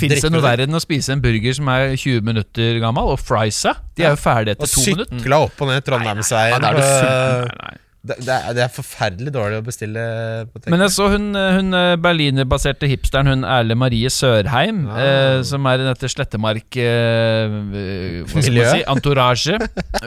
Fins 0.00 0.22
det 0.22 0.30
noe 0.30 0.42
verre 0.44 0.66
enn 0.68 0.76
å 0.76 0.82
spise 0.82 1.12
en 1.16 1.22
burger 1.24 1.56
som 1.56 1.68
er 1.72 1.96
20 1.96 2.20
minutter 2.26 2.80
gammel, 2.82 3.14
og 3.14 3.18
friesa? 3.18 3.76
De 3.98 4.04
er 4.06 4.12
jo 4.14 4.20
ferdige 4.22 4.56
Og 4.60 4.66
etter 4.66 4.74
to 4.76 4.88
minutter. 4.92 5.18
sykla 5.22 5.38
opp 5.48 5.62
og 5.64 5.72
ned 5.72 5.86
Trondheimsveien. 5.88 6.60
Nei, 6.62 6.74
nei. 6.78 7.76
Det, 8.00 8.14
det, 8.24 8.32
er, 8.32 8.54
det 8.56 8.62
er 8.64 8.70
forferdelig 8.72 9.28
dårlig 9.34 9.58
å 9.60 9.64
bestille 9.66 10.02
på. 10.48 10.62
Men 10.72 10.80
jeg 10.86 10.92
så 10.94 11.08
hun, 11.12 11.26
hun 11.36 11.76
eh, 11.76 11.96
berlinerbaserte 12.00 12.88
hipsteren, 12.88 13.28
hun 13.28 13.42
Erle 13.44 13.76
Marie 13.76 14.08
Sørheim, 14.08 14.86
Ah. 14.88 15.00
eh, 15.04 15.42
som 15.44 15.66
er 15.68 15.82
i 15.82 15.84
dette 15.84 16.08
Slettemark 16.08 16.78
eh, 16.80 17.58
eh, 17.74 18.22
Hva 18.24 18.40
skal 18.40 18.56
man 18.56 18.70
si? 18.72 18.80
Entourage. 18.94 19.58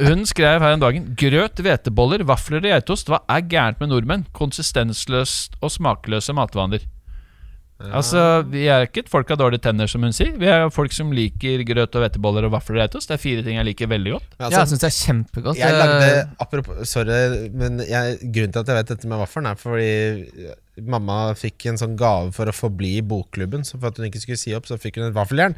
Hun 0.07 0.25
skrev 0.25 0.65
her 0.65 0.73
en 0.73 0.81
dagen 0.81 1.11
Grøt, 1.21 1.61
hveteboller, 1.61 2.25
vafler 2.25 2.63
og 2.63 2.71
geitost. 2.71 3.11
Hva 3.13 3.21
er 3.29 3.45
gærent 3.45 3.83
med 3.83 3.93
nordmenn? 3.93 4.25
Konsistensløst 4.33 5.59
og 5.61 5.69
smakløse 5.77 6.33
matvaner. 6.33 6.81
Altså, 7.91 8.21
Vi 8.47 8.65
er 8.71 8.87
ikke 8.87 9.03
et 9.03 9.11
folk 9.11 9.31
av 9.33 9.39
dårlige 9.41 9.63
tenner, 9.65 9.89
som 9.91 10.03
hun 10.05 10.15
sier. 10.15 10.33
Vi 10.39 10.47
er 10.49 10.69
folk 10.73 10.93
som 10.95 11.11
liker 11.15 11.63
grøt 11.67 11.95
og 11.97 12.05
hveteboller 12.05 12.47
og 12.47 12.53
vafler 12.55 12.79
og 12.79 12.83
geitost. 12.83 13.09
Det 13.09 13.17
er 13.17 13.23
fire 13.23 13.45
ting 13.45 13.57
jeg 13.59 13.67
liker 13.67 13.89
veldig 13.91 14.13
godt. 14.15 14.27
Ja, 14.37 14.45
ja, 14.45 14.49
jeg 14.49 14.53
synes 14.53 14.73
syns 14.73 14.83
det 14.83 14.89
er 14.89 14.97
kjempegodt. 14.99 15.61
jeg 15.61 15.73
eh, 15.73 15.79
lagde 15.81 16.11
Apropos, 16.45 16.83
sorry, 16.89 17.49
men 17.53 17.81
jeg, 17.87 18.19
grunnen 18.23 18.53
til 18.55 18.63
at 18.63 18.71
jeg 18.71 18.79
vet 18.79 18.93
dette 18.93 19.09
med 19.11 19.23
vaffelen, 19.23 19.49
er 19.49 19.59
fordi 19.59 20.53
mamma 20.93 21.17
fikk 21.37 21.67
en 21.69 21.81
sånn 21.81 21.97
gave 21.99 22.31
for 22.35 22.49
å 22.49 22.55
forbli 22.55 22.95
i 22.99 23.05
bokklubben. 23.05 23.65
Så 23.67 23.79
for 23.79 23.91
at 23.91 23.99
hun 23.99 24.07
ikke 24.09 24.23
skulle 24.23 24.41
si 24.41 24.55
opp, 24.57 24.69
så 24.69 24.79
fikk 24.81 25.01
hun 25.01 25.09
et 25.09 25.17
vaffeljern. 25.17 25.57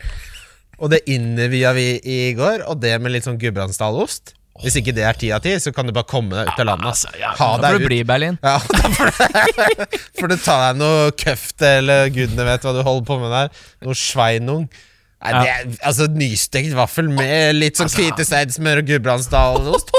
Og 0.82 0.92
det 0.92 1.06
innvia 1.12 1.72
vi 1.76 1.88
i 2.02 2.20
går, 2.36 2.66
og 2.68 2.82
det 2.84 2.98
med 3.00 3.14
litt 3.16 3.28
sånn 3.28 3.40
Gudbrandsdalost. 3.40 4.36
Hvis 4.64 4.78
ikke 4.80 4.94
det 4.96 5.04
er 5.04 5.18
ti 5.20 5.30
av 5.36 5.42
ti, 5.44 5.52
så 5.60 5.74
kan 5.76 5.88
du 5.88 5.92
bare 5.96 6.08
komme 6.08 6.32
deg 6.32 6.48
ut 6.48 6.60
av 6.64 6.68
landet. 6.70 6.88
Altså, 6.94 7.12
ja, 7.20 7.34
ha 7.36 7.48
Da 7.60 7.74
får 7.74 7.82
du 7.84 7.88
bli 7.90 8.00
i 8.00 8.08
Berlin. 8.08 8.38
Ja, 8.40 8.56
da 8.80 8.92
får 8.96 9.12
du, 9.12 9.98
får 10.22 10.32
du 10.32 10.36
ta 10.40 10.58
deg 10.70 10.80
noe 10.80 11.10
køft, 11.20 11.58
eller 11.68 12.12
gudene 12.16 12.48
vet 12.48 12.64
hva 12.64 12.76
du 12.78 12.84
holder 12.86 13.08
på 13.10 13.18
med 13.20 13.34
der. 13.36 13.64
Noe 13.84 13.98
sveinung. 14.00 14.70
Nei, 15.26 15.32
det 15.42 15.52
er, 15.52 15.70
altså 15.90 16.06
Nystekt 16.12 16.76
vaffel 16.78 17.08
med 17.10 17.56
litt 17.58 17.80
sånn 17.80 17.90
hvitesteinsmør 17.90 18.84
og 18.84 18.90
gudbrandsdalost. 18.92 19.92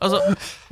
Altså, 0.00 0.20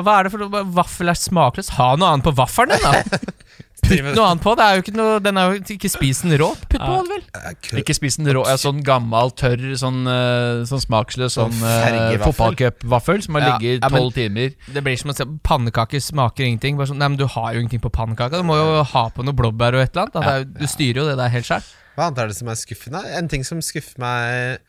hva 0.00 0.14
er 0.16 0.26
det 0.26 0.32
for 0.34 0.42
noe? 0.42 0.62
Vaffel 0.78 1.12
er 1.12 1.18
smakløst. 1.18 1.74
Ha 1.76 1.92
noe 2.00 2.14
annet 2.14 2.26
på 2.26 2.34
vaffelen, 2.38 2.80
din, 2.80 2.86
da. 2.86 3.20
Putt 3.80 4.02
noe 4.14 4.26
annet 4.28 4.42
på. 4.44 4.52
Det 4.58 4.64
er 4.66 4.76
jo 4.76 4.82
ikke 4.84 4.94
noe 4.96 5.18
Den 5.24 5.38
er 5.40 5.50
jo 5.54 5.74
ikke 5.74 5.90
spis 5.90 6.20
den 6.24 6.34
rå. 6.40 6.48
Putt 6.70 6.76
på 6.78 6.96
den, 7.00 7.08
vel. 7.10 7.80
Ikke 7.80 7.96
spis 7.96 8.18
den 8.20 8.30
rå. 8.36 8.44
Ja, 8.48 8.56
sånn 8.60 8.82
gammel, 8.86 9.32
tørr, 9.38 9.62
sånn, 9.80 10.00
eh, 10.10 10.62
sånn 10.70 10.82
smaksløs 10.84 11.36
sånn 11.38 11.56
uh, 11.62 12.16
fotballcupvaffel 12.24 13.22
som 13.26 13.38
har 13.38 13.46
Ja, 13.46 13.52
ligget 13.58 13.82
ja, 13.84 13.88
men- 13.92 14.04
tolv 14.04 14.14
timer. 14.16 14.54
Det 14.74 14.84
blir 14.86 14.98
som 15.00 15.10
å 15.12 15.16
se 15.16 15.26
Pannekaker 15.46 16.02
smaker 16.04 16.44
ingenting. 16.46 16.76
Bare 16.80 16.90
sånn, 16.92 16.98
nei, 17.02 17.08
men 17.08 17.18
Du 17.20 17.26
har 17.26 17.54
jo 17.54 17.60
ingenting 17.64 17.82
på 17.82 17.90
pannekaka. 17.92 18.40
Du 18.40 18.46
må 18.46 18.56
jo 18.60 18.82
ha 18.82 19.04
på 19.10 19.24
noe 19.26 19.34
blåbær 19.36 19.74
og 19.78 19.84
et 19.84 19.94
eller 19.96 20.06
annet. 20.08 20.14
Da. 20.14 20.20
Det 20.20 20.34
er 20.34 20.44
du 20.60 20.66
styrer 20.70 21.02
jo 21.02 21.08
det 21.10 21.16
der 21.20 21.28
helt 21.34 21.46
sjøl. 21.48 21.70
Hva 21.96 22.06
annet 22.08 22.18
er 22.22 22.28
det 22.30 22.36
som 22.38 22.48
er 22.48 22.58
skuffende? 22.60 23.04
En 23.18 23.28
ting 23.28 23.44
som 23.44 23.60
skuffer 23.64 23.98
meg 24.00 24.60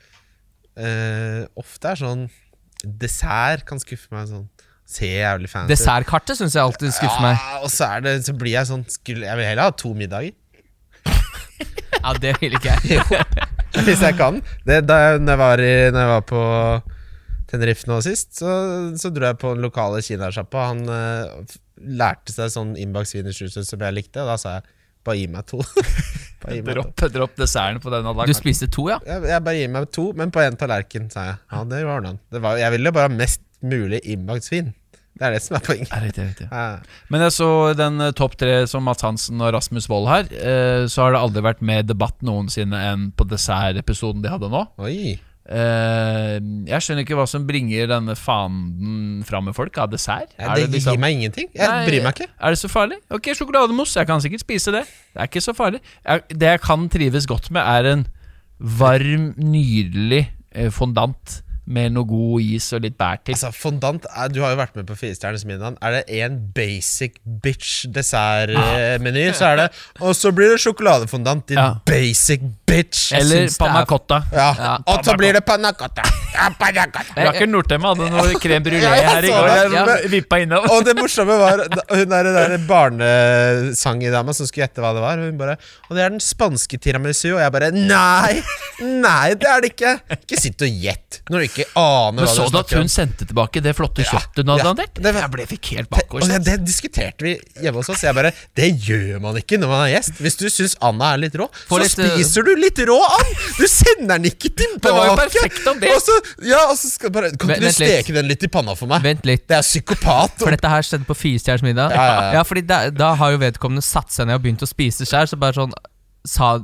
uh, 0.79 1.45
ofte, 1.59 1.91
er 1.93 1.99
sånn 1.99 2.29
Dessert 2.81 3.61
kan 3.69 3.77
skuffe 3.77 4.09
meg 4.09 4.25
sånn. 4.31 4.47
Se 4.91 5.07
jævlig 5.07 5.49
fancy 5.51 5.69
ut. 5.69 5.71
Dessertkartet 5.71 6.39
syns 6.39 6.55
jeg 6.57 6.63
alltid 6.65 6.93
skuffer 6.95 7.23
meg. 7.23 7.39
Ja, 7.39 7.59
og 7.63 7.71
så, 7.71 7.87
er 7.87 8.05
det, 8.05 8.15
så 8.27 8.35
blir 8.37 8.57
jeg 8.57 8.67
sånn 8.67 8.83
skulle, 8.91 9.27
Jeg 9.29 9.39
vil 9.39 9.47
heller 9.47 9.69
ha 9.69 9.75
to 9.83 9.93
middager. 9.97 10.35
Ja, 12.01 12.15
det 12.17 12.31
vil 12.41 12.55
ikke 12.57 12.73
jeg. 12.81 13.03
Hvis 13.85 14.01
jeg 14.01 14.15
kan. 14.17 14.39
Det, 14.65 14.79
da 14.89 14.95
jeg, 14.97 15.19
når, 15.21 15.31
jeg 15.35 15.39
var 15.41 15.61
i, 15.61 15.73
når 15.93 16.01
jeg 16.01 16.11
var 16.11 16.23
på 16.31 16.43
Tenerife 17.51 17.89
nå 17.89 17.99
sist, 18.01 18.31
så, 18.39 18.53
så 18.97 19.11
dro 19.13 19.29
jeg 19.29 19.37
på 19.41 19.51
den 19.53 19.61
lokale 19.61 20.01
kinasjappa. 20.03 20.63
Han 20.71 20.81
uh, 20.89 21.59
lærte 21.77 22.33
seg 22.33 22.49
sånn 22.55 22.73
innbakt 22.79 23.11
svinersjuice 23.11 23.65
som 23.67 23.85
jeg 23.85 23.97
likte, 23.99 24.23
og 24.23 24.31
da 24.31 24.39
sa 24.41 24.55
jeg 24.57 24.65
bare 25.05 25.17
gi 25.19 25.29
meg 25.33 25.47
to. 25.49 25.61
gi 26.55 26.59
meg 26.65 26.73
to. 26.73 26.81
Dropp, 26.81 27.05
dropp 27.19 27.37
desserten 27.43 27.81
på 27.83 27.93
den. 27.93 28.11
Du 28.25 28.35
spiste 28.37 28.69
to, 28.71 28.87
ja? 28.91 28.97
Jeg, 29.07 29.27
jeg 29.35 29.45
bare 29.45 29.61
gir 29.61 29.71
meg 29.77 29.89
to, 29.93 30.09
men 30.17 30.33
på 30.33 30.43
én 30.43 30.57
tallerken, 30.59 31.09
sa 31.13 31.29
jeg. 31.29 31.39
Ja, 31.53 31.63
det 31.69 31.85
var 31.87 32.05
han. 32.09 32.21
Det 32.33 32.43
var, 32.43 32.59
jeg 32.61 32.77
ville 32.79 32.97
bare 32.97 33.11
ha 33.11 33.15
mest 33.15 33.45
mulig 33.61 34.01
innbakt 34.09 34.47
svin. 34.47 34.73
Det 35.21 35.27
er 35.29 35.35
det 35.37 35.41
som 35.45 35.53
er 35.59 35.61
poenget. 35.61 35.91
Er 35.93 36.01
riktig, 36.01 36.23
riktig. 36.31 36.47
Ja. 36.49 36.79
Men 37.13 37.21
jeg 37.27 37.33
så 37.37 37.49
den 37.77 38.01
eh, 38.01 38.11
topp 38.17 38.33
tre 38.41 38.55
som 38.67 38.81
Mats 38.89 39.05
Hansen 39.05 39.37
og 39.45 39.51
Rasmus 39.53 39.85
Wold 39.91 40.07
her. 40.09 40.25
eh, 40.33 40.85
så 40.89 41.03
har 41.05 41.13
det 41.13 41.21
aldri 41.21 41.43
vært 41.45 41.61
mer 41.61 41.83
debatt 41.85 42.17
noensinne 42.25 42.79
enn 42.91 43.11
på 43.13 43.27
dessertepisoden 43.29 44.23
de 44.25 44.31
hadde 44.33 44.49
nå. 44.49 44.63
Oi. 44.81 45.19
Eh, 45.51 46.35
jeg 46.69 46.79
skjønner 46.85 47.03
ikke 47.05 47.17
hva 47.19 47.25
som 47.29 47.45
bringer 47.45 47.89
denne 47.91 48.15
fanen 48.17 49.21
fram 49.27 49.45
med 49.49 49.55
folk 49.57 49.77
av 49.83 49.91
dessert. 49.93 50.33
Ja, 50.39 50.51
Er 50.55 50.55
det 50.63 50.71
liksom- 50.77 50.95
gir 50.97 51.01
meg 51.05 51.15
ingenting. 51.19 51.49
Jeg 51.53 51.69
Nei, 51.69 51.85
bryr 51.89 52.03
meg 52.05 52.15
ikke. 52.15 52.29
Er 52.41 52.49
det 52.55 52.59
så 52.61 52.69
farlig? 52.71 52.97
Ok, 53.11 53.29
sjokolademousse, 53.37 53.97
jeg 54.01 54.07
kan 54.07 54.21
sikkert 54.25 54.45
spise 54.45 54.71
det. 54.73 54.85
Det 55.13 55.21
er 55.21 55.27
ikke 55.29 55.45
så 55.45 55.53
farlig. 55.53 55.81
Jeg, 56.05 56.23
det 56.29 56.49
jeg 56.55 56.61
kan 56.61 56.89
trives 56.89 57.27
godt 57.27 57.51
med, 57.51 57.61
er 57.61 57.91
en 57.93 58.05
varm, 58.59 59.33
nydelig 59.37 60.27
eh, 60.53 60.69
fondant 60.73 61.41
med 61.67 61.91
noe 61.93 62.03
god 62.09 62.41
is 62.41 62.71
og 62.73 62.81
litt 62.81 62.97
bær 62.97 63.19
til. 63.23 63.33
Altså, 63.35 63.51
Fondant 63.53 64.05
er, 64.09 64.27
Du 64.33 64.41
har 64.41 64.51
jo 64.51 64.57
vært 64.57 64.75
med 64.75 64.87
på 64.89 64.95
Firestjerners 64.97 65.45
middag. 65.45 65.77
Er 65.81 65.91
det 65.91 66.03
en 66.09 66.39
basic 66.55 67.19
bitch 67.43 67.85
dessertmeny, 67.93 69.27
så 69.37 69.51
er 69.51 69.55
det 69.61 69.67
Og 70.01 70.15
så 70.17 70.31
blir 70.35 70.49
det 70.55 70.59
sjokoladefondant, 70.63 71.45
din 71.47 71.57
Ja. 71.57 71.75
basic 71.85 72.41
bitch. 72.67 73.11
Eller 73.13 73.43
er- 73.45 73.55
panna 73.59 73.85
cotta. 73.85 74.23
Ja. 74.33 74.53
Ja. 74.57 74.77
Og 74.87 75.03
så 75.05 75.15
blir 75.17 75.33
det 75.33 75.45
panna 75.45 75.71
cotta. 75.73 76.01
Ja, 76.33 76.49
panna 76.57 76.85
cotta. 76.87 77.13
Rakker 77.27 77.47
Nortem 77.47 77.81
hadde 77.81 78.09
noe 78.09 78.33
crème 78.41 78.63
brulé 78.63 78.79
her 78.81 79.23
i 79.23 79.27
går. 79.27 79.47
Jeg 79.47 79.71
Ja. 79.71 79.97
vippa 80.09 80.39
innover. 80.41 80.71
Og 80.71 80.85
det 80.85 80.95
morsomme 80.97 81.37
var 81.37 81.67
Hun 81.91 82.09
der, 82.09 82.23
der 82.23 82.57
barnesangdama 82.67 84.33
som 84.33 84.47
skulle 84.47 84.65
gjette 84.67 84.81
hva 84.83 84.93
det 84.95 85.01
var. 85.03 85.17
Hun 85.17 85.37
bare 85.37 85.57
Og 85.89 85.95
det 85.97 86.03
er 86.05 86.09
den 86.09 86.19
spanske 86.23 86.79
tiramisu. 86.79 87.33
Og 87.35 87.41
jeg 87.43 87.51
bare 87.51 87.71
Nei! 87.71 88.41
Nei, 88.81 89.33
det 89.35 89.47
er 89.47 89.61
det 89.61 89.73
ikke! 89.75 89.93
Ikke 90.17 90.39
sitt 90.39 90.61
og 90.61 90.67
gjett 90.81 91.21
når 91.29 91.43
du 91.43 91.50
ikke 91.51 91.65
aner 91.77 92.17
Men 92.17 92.25
hva 92.25 92.33
så 92.33 92.45
du 92.47 92.55
du 92.55 92.59
at 92.61 92.73
hun 92.75 92.81
om. 92.87 92.91
sendte 92.91 93.27
tilbake 93.29 93.61
det 93.61 93.73
flotte 93.77 94.05
kjøttet 94.07 94.41
hun 94.41 94.51
hadde 94.53 94.63
ja. 94.63 94.69
dandert? 94.71 94.93
Det- 95.01 95.13
Jeg 95.21 95.31
ble 95.35 95.45
fikk 95.51 95.69
helt 95.77 95.89
bakover. 95.91 96.25
det, 96.31 96.39
det 96.47 96.55
diskuterte 96.65 97.21
vi 97.27 97.33
hjemme 97.61 97.81
hos 97.83 97.89
oss. 97.93 98.01
Jeg 98.03 98.15
bare 98.15 98.31
Det 98.55 98.69
gjør 98.87 99.19
man 99.21 99.37
ikke 99.37 99.59
når 99.61 99.67
man 99.73 99.83
er 99.85 99.91
gjest. 99.97 100.17
Hvis 100.23 100.37
du 100.39 100.45
syns 100.49 100.75
Anna 100.81 101.13
er 101.13 101.21
litt 101.25 101.35
rå, 101.35 101.47
Få 101.67 101.77
så 101.77 101.83
litt, 101.83 101.99
uh, 101.99 102.15
spiser 102.17 102.47
du 102.47 102.55
litt 102.55 102.81
rå 102.89 102.97
and! 103.03 103.35
Du 103.59 103.65
sender 103.67 104.15
den 104.17 104.29
ikke 104.31 104.49
tilbake! 104.55 104.81
Det 104.87 104.95
var 104.95 105.11
jo 105.11 105.15
perfekt 105.19 105.67
om 105.67 105.79
det. 105.83 105.91
Og 105.95 106.01
så, 106.01 106.17
ja, 106.47 106.63
og 106.71 106.77
så 106.79 106.89
skal 106.91 107.11
bare 107.11 107.31
Kan 107.35 107.49
ikke 107.55 107.61
du 107.67 107.71
steke 107.75 108.07
litt. 108.09 108.15
den 108.21 108.27
litt 108.31 108.43
i 108.43 108.51
panna 108.51 108.75
for 108.79 108.87
meg? 108.91 109.03
Vent 109.05 109.25
litt. 109.27 109.47
Det 109.51 109.57
er 109.59 109.65
psykopat. 109.65 110.39
For 110.41 110.51
dette 110.55 110.69
her 110.71 110.81
skjedde 110.87 111.05
på 111.09 111.15
Firestjerners 111.17 111.63
middag. 111.65 111.91
Ja, 111.95 112.05
ja, 112.09 112.33
ja. 112.39 112.43
fordi 112.47 112.65
da, 112.67 112.83
da 112.89 113.13
har 113.19 113.31
jo 113.35 113.41
vedkommende 113.43 113.83
satt 113.85 114.11
seg 114.13 114.27
ned 114.29 114.39
og 114.39 114.45
begynt 114.45 114.63
å 114.63 114.69
spise 114.69 115.05
skjær, 115.07 115.27
så 115.31 115.37
bare 115.41 115.53
sånn 115.59 115.73
Sa 116.21 116.59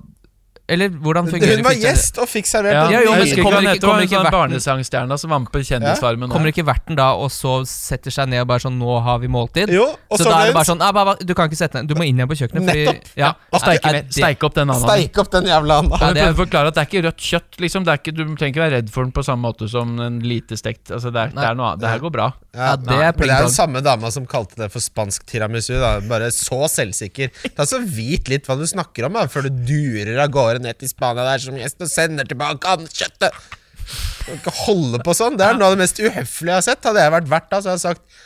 Eller 0.69 0.89
hvordan 0.91 1.29
fungerer 1.31 1.55
Hun 1.61 1.63
var 1.63 1.77
gjest 1.79 2.17
og 2.19 2.27
fikk 2.27 2.47
servert 2.49 2.75
Ja, 2.75 2.81
Ja, 2.91 2.99
jo, 3.05 3.11
men 3.15 3.27
kommer 3.39 3.61
ikke- 3.63 3.81
kommer 3.85 4.01
ikke 4.03 4.17
sånn 4.17 4.25
verten- 4.25 4.51
barnesangstjerne 4.51 5.17
som 5.19 5.29
var 5.29 5.39
med 5.39 5.51
på 5.53 5.59
Kjendisfarmen. 5.63 6.29
Kommer 6.29 6.51
ikke 6.51 6.65
verten 6.67 6.95
da 6.99 7.13
og 7.15 7.29
så 7.31 7.65
setter 7.65 8.11
seg 8.11 8.27
ned 8.27 8.41
og 8.41 8.47
bare 8.47 8.59
sånn 8.59 8.77
'Nå 8.77 9.01
har 9.03 9.19
vi 9.19 9.27
måltid'? 9.27 9.71
Jo, 9.71 9.85
og 10.11 10.17
så, 10.19 10.23
så 10.25 10.29
da 10.29 10.41
er 10.41 10.45
det 10.47 10.53
bare 10.55 10.65
sånn 10.67 10.81
ah, 10.81 10.91
ba, 10.91 11.05
ba, 11.05 11.15
Du 11.23 11.33
kan 11.33 11.47
ikke 11.49 11.55
sette 11.57 11.87
Du 11.87 11.95
må 11.95 12.03
inn 12.05 12.17
igjen 12.19 12.27
på 12.27 12.35
kjøkkenet. 12.35 12.67
Fordi, 12.67 13.01
ja, 13.15 13.33
Og 13.53 13.61
steike, 13.61 13.85
Er 13.87 14.03
steike 14.11 14.43
opp 14.43 14.53
den 14.55 14.67
ananen. 14.69 14.83
Steik 14.89 15.17
opp 15.17 15.31
den 15.31 15.45
jævla 15.45 15.79
anda. 15.79 15.97
Ja, 16.01 16.13
det 16.13 16.23
er- 16.23 16.33
forklare 16.33 16.67
at 16.67 16.75
det 16.75 16.81
er 16.83 16.87
ikke 16.91 17.03
rødt 17.07 17.17
kjøtt. 17.23 17.57
Liksom. 17.63 17.85
Det 17.85 17.91
er 17.93 17.97
ikke, 18.03 18.15
du 18.17 18.23
trenger 18.35 18.51
ikke 18.51 18.63
være 18.67 18.75
redd 18.81 18.89
for 18.89 19.03
den 19.03 19.11
på 19.13 19.23
samme 19.23 19.41
måte 19.47 19.69
som 19.69 19.99
en 19.99 20.19
lite 20.19 20.57
stekt. 20.59 20.91
Altså, 20.91 21.11
det, 21.13 21.15
er, 21.15 21.27
det, 21.31 21.43
er 21.47 21.55
noe, 21.55 21.77
det 21.79 21.87
her 21.87 21.99
går 21.99 22.11
bra. 22.11 22.33
Ja, 22.53 22.75
det 22.75 22.89
er 22.91 23.13
men 23.15 23.27
det 23.27 23.29
er 23.29 23.43
jo 23.43 23.53
samme 23.53 23.81
dama 23.83 24.11
som 24.11 24.25
kalte 24.25 24.55
det 24.57 24.71
for 24.71 24.79
spansk 24.79 25.23
tiramisu. 25.25 25.79
Da. 25.79 25.99
Bare 26.01 26.27
så 26.33 26.67
selvsikker. 26.67 27.31
Ta 27.55 27.63
så 27.63 27.77
Vit 27.87 28.27
litt 28.27 28.45
hva 28.45 28.57
du 28.57 28.65
snakker 28.67 29.05
om, 29.05 29.13
da, 29.13 29.25
før 29.27 29.43
du 29.43 29.49
durer 29.49 30.19
av 30.19 30.29
gårde 30.29 30.56
ned 30.63 30.79
til 30.79 30.91
Spania 30.91 31.25
der 31.27 31.43
som 31.43 31.57
gjest 31.59 31.81
og 31.83 31.91
sender 31.91 32.27
tilbake 32.29 32.75
andekjøttet. 32.77 33.31
kjøttet 33.31 33.55
ikke 34.35 34.53
holde 34.65 34.99
på 35.05 35.13
sånn. 35.15 35.37
Det 35.39 35.45
er 35.45 35.57
noe 35.57 35.69
av 35.69 35.75
det 35.77 35.83
mest 35.83 35.99
uhøflige 36.01 36.51
jeg 36.51 36.57
har 36.57 36.65
sett. 36.65 36.87
Hadde 36.87 37.03
jeg 37.03 37.13
vært 37.13 37.29
vert 37.31 37.51
da, 37.51 37.61
så 37.61 37.71
hadde 37.71 37.79
jeg 37.79 37.85
sagt 37.85 38.23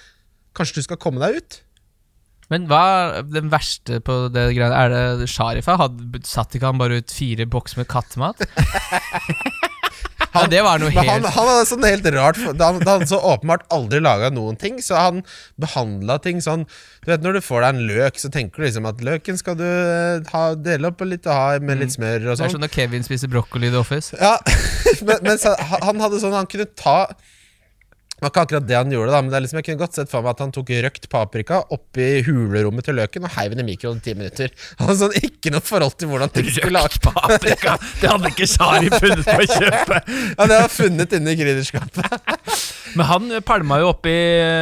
Kanskje 0.58 0.82
du 0.82 0.84
skal 0.84 1.00
komme 1.00 1.22
deg 1.22 1.38
ut? 1.40 1.62
Men 2.52 2.66
hva 2.68 2.84
er 3.22 3.28
den 3.32 3.48
verste 3.54 4.02
på 4.04 4.26
det 4.36 4.50
greiene? 4.58 4.76
Er 4.76 5.22
det 5.22 5.30
Sharifa? 5.32 5.78
Hadde, 5.80 6.20
satt 6.28 6.58
ikke 6.58 6.74
han 6.74 6.82
bare 6.82 6.98
ut 7.00 7.14
fire 7.16 7.46
bokser 7.48 7.80
med 7.80 7.88
kattemat? 7.92 8.44
ja, 10.34 10.46
det 10.52 10.62
var 10.64 10.82
noe 10.82 10.92
helt... 10.94 11.10
han, 11.10 11.26
han 11.26 11.50
hadde 11.50 11.66
sånn 11.70 11.86
helt 11.88 12.08
rart 12.16 12.40
han, 12.40 12.62
hadde 12.62 12.88
han 12.88 13.08
så 13.10 13.20
åpenbart 13.34 13.66
aldri 13.74 14.00
laga 14.04 14.32
noen 14.34 14.60
ting, 14.60 14.80
så 14.84 15.00
han 15.00 15.24
behandla 15.62 16.18
ting 16.24 16.42
sånn 16.44 16.68
Du 17.02 17.12
vet 17.12 17.26
Når 17.26 17.40
du 17.40 17.42
får 17.46 17.66
deg 17.66 17.76
en 17.76 17.84
løk, 17.90 18.22
så 18.22 18.32
tenker 18.34 18.62
du 18.62 18.68
liksom 18.68 18.88
at 18.90 19.04
løken 19.06 19.40
skal 19.40 19.58
du 19.60 19.66
eh, 19.68 20.32
ha, 20.32 20.44
dele 20.56 20.92
opp 20.92 21.04
litt 21.08 21.28
og 21.28 21.36
ha 21.36 21.60
med 21.60 21.82
litt 21.82 21.96
smør 21.96 22.32
og 22.32 22.36
Det 22.36 22.48
er 22.48 22.56
sånn. 22.56 22.64
når 22.64 22.74
Kevin 22.76 23.06
spiser 23.08 23.32
brokkoli 23.32 23.70
i 23.70 23.74
The 23.74 23.82
Office. 23.82 24.16
Ja, 24.22 24.38
men, 25.08 25.22
men 25.26 25.42
så, 25.42 25.56
han 25.58 26.02
hadde 26.04 26.22
sånn 26.24 26.36
Han 26.38 26.50
kunne 26.52 26.70
ta 26.78 27.00
det 28.22 28.28
var 28.28 28.32
ikke 28.36 28.42
akkurat 28.46 28.66
det 28.70 28.76
han 28.78 28.92
gjorde, 28.94 29.10
da 29.10 29.20
men 29.24 29.32
det 29.34 29.38
er 29.40 29.42
liksom 29.42 29.58
jeg 29.58 29.66
kunne 29.66 29.82
godt 29.82 29.96
sett 29.98 30.10
for 30.12 30.22
meg 30.22 30.36
at 30.36 30.42
han 30.44 30.52
tok 30.54 30.68
røkt 30.86 31.08
paprika 31.10 31.58
oppi 31.74 32.10
hulerommet 32.28 32.86
til 32.86 33.00
løken 33.00 33.24
og 33.26 33.32
heiv 33.34 33.56
den 33.56 33.64
i 33.64 33.66
mikroen 33.72 33.98
i 33.98 34.04
ti 34.06 34.14
minutter. 34.14 34.52
Han 34.84 34.92
sånn 35.00 35.16
ikke 35.18 35.50
noe 35.56 35.64
forhold 35.66 35.96
til 35.98 36.12
hvordan 36.12 36.30
ting 36.36 36.52
skulle 36.54 36.76
lages. 36.76 37.00
paprika! 37.02 37.80
Det 37.98 38.12
hadde 38.12 38.30
ikke 38.30 38.48
Shari 38.52 38.92
funnet 38.94 39.26
på 39.26 39.40
å 39.40 39.48
kjøpe. 39.50 39.98
Ja, 40.38 40.46
det 40.52 40.60
var 40.60 40.70
funnet 40.70 41.16
inni 41.18 41.34
krydderskapet. 41.40 42.38
Men 43.00 43.10
han 43.10 43.34
pælma 43.48 43.80
jo 43.82 43.90
oppi 43.96 44.14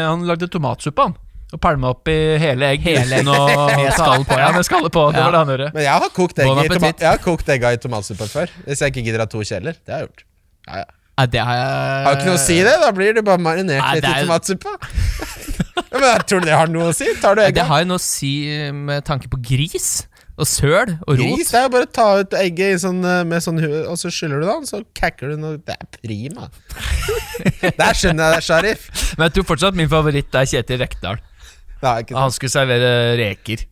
Han 0.07 0.23
lagde 0.29 0.47
tomatsuppe, 0.53 1.09
han. 1.09 1.17
Og 1.51 1.59
pælma 1.65 1.91
oppi 1.91 2.15
hele 2.39 2.69
egg. 2.77 2.85
Hele 2.87 3.19
egg. 3.19 3.27
og 3.27 3.73
med 3.73 3.91
skall 3.97 4.23
på, 4.29 4.37
ja. 4.39 4.53
Med 4.55 4.67
skallet 4.69 4.95
på. 4.95 5.03
Det 5.11 5.25
var 5.25 5.35
det 5.35 5.41
han 5.43 5.51
gjorde. 5.51 5.67
Men 5.75 5.85
jeg 5.89 6.05
har 6.05 6.15
kokt 6.15 6.39
egg, 6.39 6.53
i, 6.63 6.71
tomat, 6.71 7.03
jeg 7.03 7.11
har 7.11 7.19
kokt 7.27 7.51
egga 7.57 7.73
i 7.75 7.81
tomatsuppe 7.83 8.29
før. 8.31 8.55
Hvis 8.69 8.85
jeg 8.85 8.95
ikke 8.95 9.05
gidder 9.09 9.25
ha 9.25 9.27
to 9.35 9.43
kjeler. 9.43 9.75
Det 9.83 9.95
har 9.97 10.05
jeg 10.05 10.11
gjort. 10.13 10.25
Ja, 10.69 10.85
ja. 10.85 10.87
Nei, 11.19 11.25
det 11.33 11.41
har 11.43 11.57
jeg 11.59 12.03
Har 12.07 12.15
ikke 12.15 12.29
noe 12.29 12.37
å 12.39 12.43
si 12.45 12.57
det, 12.63 12.75
da 12.79 12.91
blir 12.95 13.17
det 13.17 13.23
bare 13.27 13.41
marinert 13.43 13.83
Nei, 13.83 13.95
litt 13.99 14.05
det 14.05 14.11
i 14.11 14.19
er- 14.21 14.27
tomatsuppa. 14.29 14.75
ja, 15.75 15.97
men 15.97 16.05
jeg 16.07 16.27
Tror 16.31 16.39
du 16.45 16.47
det 16.47 16.55
har 16.55 16.71
noe 16.71 16.89
å 16.89 16.95
si? 16.95 17.09
Tar 17.19 17.35
du 17.35 17.43
Det 17.59 17.65
har 17.73 17.83
jo 17.83 17.89
noe 17.91 17.99
å 17.99 18.03
si 18.05 18.31
med 18.71 19.03
tanke 19.09 19.27
på 19.31 19.39
gris 19.43 19.89
og 20.39 20.47
søl 20.47 20.93
og 21.03 21.17
rot. 21.19 21.19
Gris, 21.19 21.49
det 21.51 21.57
er 21.59 21.65
jo 21.65 21.71
bare 21.73 21.83
å 21.89 21.91
ta 21.91 22.03
ut 22.21 22.35
egget 22.39 22.77
i 22.77 22.79
sånn, 22.79 23.01
eh, 23.03 23.25
med 23.27 23.43
sånn 23.43 23.57
hu- 23.59 23.89
Og 23.91 23.97
så 23.99 24.07
skyller 24.07 24.39
du 24.39 24.45
det 24.47 24.53
an, 24.53 24.67
så 24.69 24.79
kakker 24.95 25.33
du 25.33 25.41
noe 25.41 25.57
Det 25.59 25.75
er 25.75 25.89
prima. 25.99 26.45
Der 27.81 27.97
skjønner 27.99 28.29
jeg 28.29 28.37
det, 28.37 28.45
Sharif. 28.47 28.85
Men 29.17 29.25
jeg 29.27 29.33
tror 29.35 29.47
fortsatt 29.51 29.75
min 29.75 29.89
favoritt 29.91 30.37
er 30.39 30.47
Kjetil 30.47 30.79
Rekdal. 30.79 31.19
Han 31.83 32.31
skulle 32.35 32.51
servere 32.55 32.93
reker. 33.19 33.65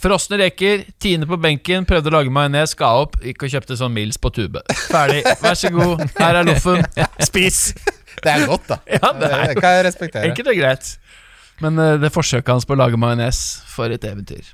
Frosne 0.00 0.38
reker, 0.40 0.84
Tine 1.02 1.28
på 1.28 1.38
benken, 1.40 1.86
prøvde 1.88 2.10
å 2.10 2.16
lage 2.18 2.32
majones, 2.32 2.74
ga 2.78 2.92
opp, 3.02 3.18
gikk 3.24 3.46
og 3.46 3.52
kjøpte 3.54 3.78
sånn 3.80 3.94
Mills 3.94 4.18
på 4.20 4.32
tube. 4.34 4.62
Ferdig. 4.90 5.22
Vær 5.42 5.58
så 5.58 5.72
god, 5.74 6.04
her 6.18 6.40
er 6.40 6.48
loffen. 6.48 6.84
Spis! 7.28 7.70
Det 8.22 8.32
er 8.32 8.46
godt, 8.48 8.68
da. 8.70 8.80
Ja, 8.88 9.12
det 9.12 9.28
er 9.28 9.50
Det 9.52 9.60
kan 9.60 9.76
jeg 9.76 9.86
respektere. 9.90 10.30
Enkelt 10.30 10.52
og 10.52 10.58
greit. 10.58 10.92
Men 11.64 11.78
eh, 11.80 11.94
det 12.00 12.12
forsøket 12.12 12.52
hans 12.52 12.66
på 12.68 12.76
å 12.76 12.80
lage 12.80 12.98
majones, 13.00 13.40
for 13.72 13.92
et 13.92 14.04
eventyr. 14.04 14.44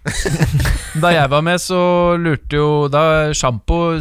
da 1.03 1.13
jeg 1.15 1.31
var 1.33 1.43
med, 1.47 1.59
så 1.63 1.81
lurte 2.21 2.59
jo 2.59 2.69
Da 2.93 3.05
sjampo 3.35 3.99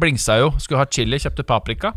blingsa 0.00 0.40
jo. 0.42 0.52
Skulle 0.60 0.82
ha 0.82 0.88
chili, 0.88 1.20
kjøpte 1.20 1.46
paprika. 1.48 1.94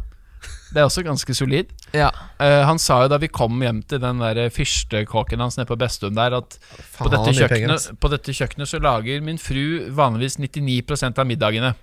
Det 0.73 0.81
er 0.81 0.87
også 0.87 1.03
ganske 1.05 1.35
solid. 1.37 1.69
Ja. 1.93 2.09
Uh, 2.41 2.63
han 2.65 2.81
sa 2.81 3.03
jo 3.03 3.11
da 3.11 3.19
vi 3.21 3.29
kom 3.29 3.61
hjem 3.61 3.83
til 3.85 4.01
den 4.01 4.21
der 4.23 4.49
fyrstekåken 4.53 5.43
hans 5.43 5.59
nede 5.59 5.69
på 5.69 5.77
Bestuen 5.79 6.17
der, 6.17 6.39
at 6.39 6.57
på 6.97 7.11
dette, 7.13 7.35
kjøkkenet, 7.37 7.91
på 8.01 8.11
dette 8.13 8.33
kjøkkenet 8.33 8.71
så 8.71 8.81
lager 8.81 9.21
min 9.25 9.41
fru 9.41 9.91
vanligvis 9.93 10.39
99% 10.41 11.21
av 11.21 11.29
middagene. 11.29 11.73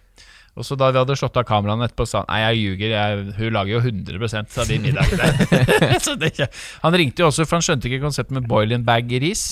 Og 0.59 0.67
så 0.67 0.75
da 0.75 0.91
vi 0.91 0.99
hadde 0.99 1.15
slått 1.17 1.39
av 1.39 1.47
kameraene 1.47 1.87
etterpå, 1.87 2.05
sa 2.11 2.25
han 2.25 2.31
nei, 2.33 2.41
jeg 2.43 2.61
ljuger, 2.65 2.93
jeg, 2.97 3.25
hun 3.39 3.55
lager 3.55 3.77
jo 3.77 3.83
100% 3.87 4.59
av 4.59 4.69
de 4.69 4.79
middagene. 4.83 5.99
så 6.05 6.17
det, 6.19 6.35
han 6.83 6.97
ringte 6.99 7.23
jo 7.23 7.31
også, 7.31 7.47
for 7.47 7.61
han 7.61 7.67
skjønte 7.67 7.89
ikke 7.89 8.03
konseptet 8.03 8.35
med 8.37 8.49
boiling 8.51 8.85
bag 8.87 9.13
i 9.15 9.23
ris. 9.23 9.45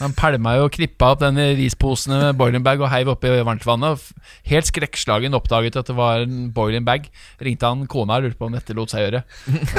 Han 0.00 0.12
pælma 0.16 0.56
jo 0.58 0.64
og 0.66 0.72
krippa 0.74 1.12
opp 1.14 1.20
denne 1.22 1.44
risposene 1.58 2.16
med 2.20 2.38
boiling 2.40 2.64
bag 2.66 2.80
og 2.82 2.90
heiv 2.90 3.12
oppi 3.12 3.30
varmtvannet. 3.46 3.94
og 3.94 4.32
Helt 4.50 4.66
skrekkslagen 4.68 5.34
oppdaget 5.38 5.76
at 5.80 5.86
det 5.90 5.96
var 5.96 6.24
en 6.24 6.48
boiling 6.54 6.84
bag. 6.86 7.06
Ringte 7.44 7.68
han 7.70 7.84
kona 7.90 8.16
og 8.18 8.26
lurte 8.26 8.38
på 8.40 8.48
om 8.48 8.56
dette 8.56 8.74
lot 8.76 8.90
seg 8.90 9.04
gjøre. 9.06 9.22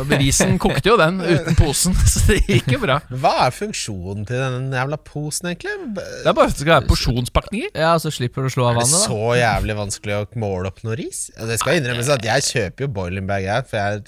Og 0.02 0.14
risen 0.22 0.58
kokte 0.62 0.90
jo 0.94 0.96
den 1.02 1.20
uten 1.22 1.58
posen, 1.60 1.94
så 2.14 2.24
det 2.30 2.40
gikk 2.48 2.72
jo 2.78 2.80
bra. 2.86 3.00
Hva 3.12 3.34
er 3.48 3.56
funksjonen 3.56 4.26
til 4.30 4.40
den 4.40 4.70
jævla 4.74 4.98
posen, 5.04 5.52
egentlig? 5.52 5.76
Det 5.98 6.32
er 6.32 6.38
bare 6.38 6.48
at 6.48 6.56
det 6.56 6.64
skal 6.64 6.74
være 6.78 6.88
porsjonspakninger. 6.90 7.74
ja, 7.76 7.92
så 8.02 8.12
slipper 8.14 8.46
du 8.46 8.50
å 8.50 8.56
slå 8.56 8.70
av 8.70 8.80
vannet. 8.80 8.96
Er 8.96 9.04
det 9.04 9.10
så 9.10 9.36
jævlig 9.42 9.78
vanskelig 9.82 10.16
å 10.22 10.24
måle 10.46 10.72
opp 10.72 10.80
noe 10.88 10.96
ris? 11.00 11.26
Det 11.36 11.60
skal 11.62 11.82
innrømmes 11.82 12.10
at 12.16 12.24
jeg 12.26 12.48
kjøper 12.50 12.88
jo 12.88 12.92
boiling 13.02 13.28
bag, 13.30 13.50
her, 13.52 13.68
for 13.68 14.00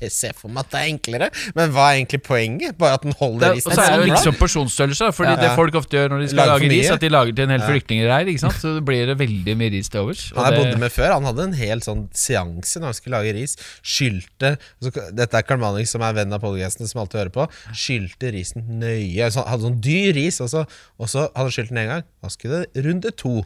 jeg 0.00 0.12
ser 0.14 0.36
for 0.38 0.52
meg 0.52 0.64
at 0.66 0.72
det 0.76 0.80
er 0.84 0.92
enklere. 0.94 1.30
Men 1.58 1.74
hva 1.74 1.90
er 1.90 1.98
egentlig 2.00 2.22
poenget? 2.26 2.78
Bare 2.78 2.96
at 3.00 3.02
den 3.06 3.12
Det, 3.16 3.20
holder 3.20 3.50
og 3.50 3.56
risen 3.58 3.72
så 3.76 3.82
er 3.82 3.96
det 3.96 4.06
jo 4.06 4.12
liksom 4.14 4.38
porsjonsstørrelse. 4.40 5.10
Fordi 5.16 5.30
Ja. 5.34 5.36
det 5.42 5.52
folk 5.56 5.74
ofte 5.80 5.96
gjør 5.98 6.12
når 6.12 6.20
de 6.22 6.28
skal 6.32 6.50
lage 6.52 6.68
ris, 6.70 6.90
at 6.94 7.00
de 7.02 7.08
lager 7.10 7.34
til 7.36 7.44
en 7.48 7.54
hel 7.56 7.64
Ja. 7.64 7.68
flyktningreir. 7.72 8.30
Så 8.60 8.72
blir 8.84 9.06
det 9.10 9.16
veldig 9.18 9.56
mye 9.58 9.70
ris 9.74 9.88
til 9.92 10.00
overs. 10.04 10.22
Han 10.36 10.44
jeg 10.44 10.52
det- 10.52 10.60
bodde 10.64 10.78
med 10.84 10.92
før, 10.92 11.12
han 11.16 11.24
hadde 11.24 11.42
en 11.48 11.52
hel 11.58 11.80
sånn 11.80 12.06
seanse 12.14 12.76
når 12.80 12.92
han 12.92 12.94
skulle 13.00 13.16
lage 13.18 13.34
ris. 13.34 13.56
Skylte 13.82 14.58
så, 14.82 14.92
Dette 15.16 15.34
er 15.34 15.42
Karl 15.42 15.58
Manning, 15.58 15.86
som 15.88 16.02
er 16.02 16.12
venn 16.12 16.32
av 16.32 16.40
podcasten, 16.40 16.86
som 16.88 17.00
alltid 17.02 17.20
hører 17.24 17.34
på. 17.34 17.48
Skylte 17.72 18.32
risen 18.32 18.62
nøye. 18.80 19.30
Så, 19.32 19.44
hadde 19.46 19.62
sånn 19.66 19.80
dyr 19.80 20.12
ris, 20.14 20.40
og 20.40 20.48
så, 20.52 20.66
og 21.00 21.08
så 21.08 21.26
hadde 21.34 21.48
han 21.48 21.54
skylt 21.56 21.68
den 21.74 21.82
én 21.84 21.88
gang. 21.94 22.04
Da 22.22 22.28
skulle 22.28 22.64
det 22.72 22.84
runde 22.84 23.10
to. 23.16 23.42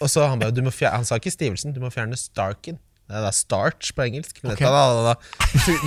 Og 0.00 0.08
så 0.12 0.28
han 0.28 0.38
bare 0.38 0.52
du 0.52 0.60
må 0.62 0.68
fjerne, 0.70 0.96
Han 1.00 1.04
sa 1.08 1.16
ikke 1.16 1.32
stivelsen, 1.32 1.72
du 1.72 1.80
må 1.80 1.88
fjerne 1.90 2.16
starken. 2.20 2.76
Det 3.08 3.14
er 3.14 3.22
da 3.22 3.30
starch 3.30 3.92
på 3.94 4.02
engelsk. 4.02 4.40
Men 4.42 4.56
dette 4.56 4.66
hadde 4.66 5.04
da 5.06 5.14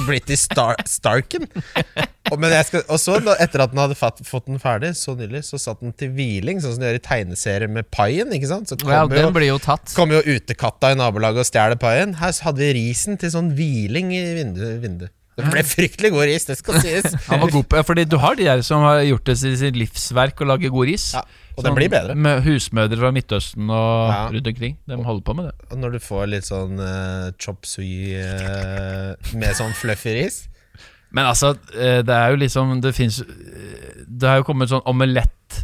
blitt 0.07 0.29
i 0.31 0.37
star, 0.39 0.75
starken. 0.87 1.49
Og, 2.31 2.39
men 2.41 2.53
jeg 2.53 2.68
skal, 2.69 2.84
og 2.89 2.99
så, 3.01 3.18
etter 3.41 3.64
at 3.65 3.73
den 3.73 3.81
hadde 3.81 3.97
fatt, 3.97 4.19
fått 4.27 4.47
den 4.49 4.60
ferdig, 4.61 4.93
så 4.99 5.15
nylig, 5.18 5.43
så 5.47 5.60
satt 5.61 5.81
den 5.84 5.93
til 5.97 6.11
hviling, 6.15 6.61
sånn 6.64 6.76
som 6.76 6.84
de 6.84 6.89
gjør 6.91 6.99
i 6.99 7.06
tegneserier 7.10 7.72
med 7.80 7.89
paien. 7.93 8.31
ikke 8.35 8.49
sant? 8.51 8.69
Så 8.72 8.77
Ja, 8.85 9.06
den 9.10 9.27
jo, 9.27 9.31
blir 9.35 9.49
jo 9.51 9.60
tatt. 9.64 9.93
kommer 9.97 10.19
jo 10.22 10.38
utekatta 10.38 10.93
i 10.93 10.99
nabolaget 10.99 11.43
og 11.45 11.49
stjeler 11.49 11.80
paien. 11.81 12.14
Her 12.22 12.35
så 12.35 12.49
hadde 12.49 12.64
vi 12.65 12.73
risen 12.77 13.18
til 13.22 13.34
sånn 13.34 13.53
hviling 13.57 14.14
i 14.15 14.22
vinduet. 14.38 14.81
vinduet. 14.84 15.15
Det 15.39 15.47
ble 15.53 15.61
fryktelig 15.64 16.10
god 16.11 16.26
ris, 16.27 16.45
det 16.49 16.57
skal 16.60 16.81
sies. 16.84 17.14
Han 17.30 17.39
var 17.45 17.51
god 17.53 17.68
på 17.72 17.84
Fordi 17.88 18.03
du 18.11 18.18
har 18.19 18.35
de 18.35 18.43
der 18.49 18.64
som 18.65 18.84
har 18.84 18.99
gjort 19.07 19.23
det 19.30 19.38
til 19.39 19.53
sitt 19.61 19.77
livsverk 19.80 20.41
å 20.43 20.49
lage 20.49 20.72
god 20.73 20.89
ris. 20.89 21.06
Ja, 21.15 21.23
og 21.56 21.64
den 21.64 21.77
blir 21.77 21.88
bedre. 21.91 22.15
Med 22.15 22.43
husmødre 22.43 22.99
fra 22.99 23.11
Midtøsten 23.15 23.72
og 23.72 24.11
Ja. 24.11 24.19
rundt 24.34 24.49
omkring. 24.51 24.76
De 24.88 24.99
holder 24.99 25.23
på 25.23 25.35
med 25.39 25.47
det. 25.47 25.56
Og 25.72 25.80
når 25.80 25.95
du 25.95 25.99
får 26.03 26.27
litt 26.34 26.47
sånn 26.49 26.76
uh, 26.84 27.31
chop 27.39 27.64
sui 27.68 28.11
uh, 28.19 29.15
med 29.39 29.56
sånn 29.56 29.72
fluffy 29.80 30.18
ris 30.19 30.41
Men 31.11 31.26
altså, 31.26 31.56
eh, 31.73 32.02
det 32.06 32.14
er 32.14 32.30
jo 32.30 32.38
liksom 32.38 32.81
Det 32.84 32.91
fins 32.94 33.15
Det 34.06 34.27
har 34.30 34.38
jo 34.44 34.44
kommet 34.45 34.69
sånn 34.69 34.84
omelett 34.86 35.64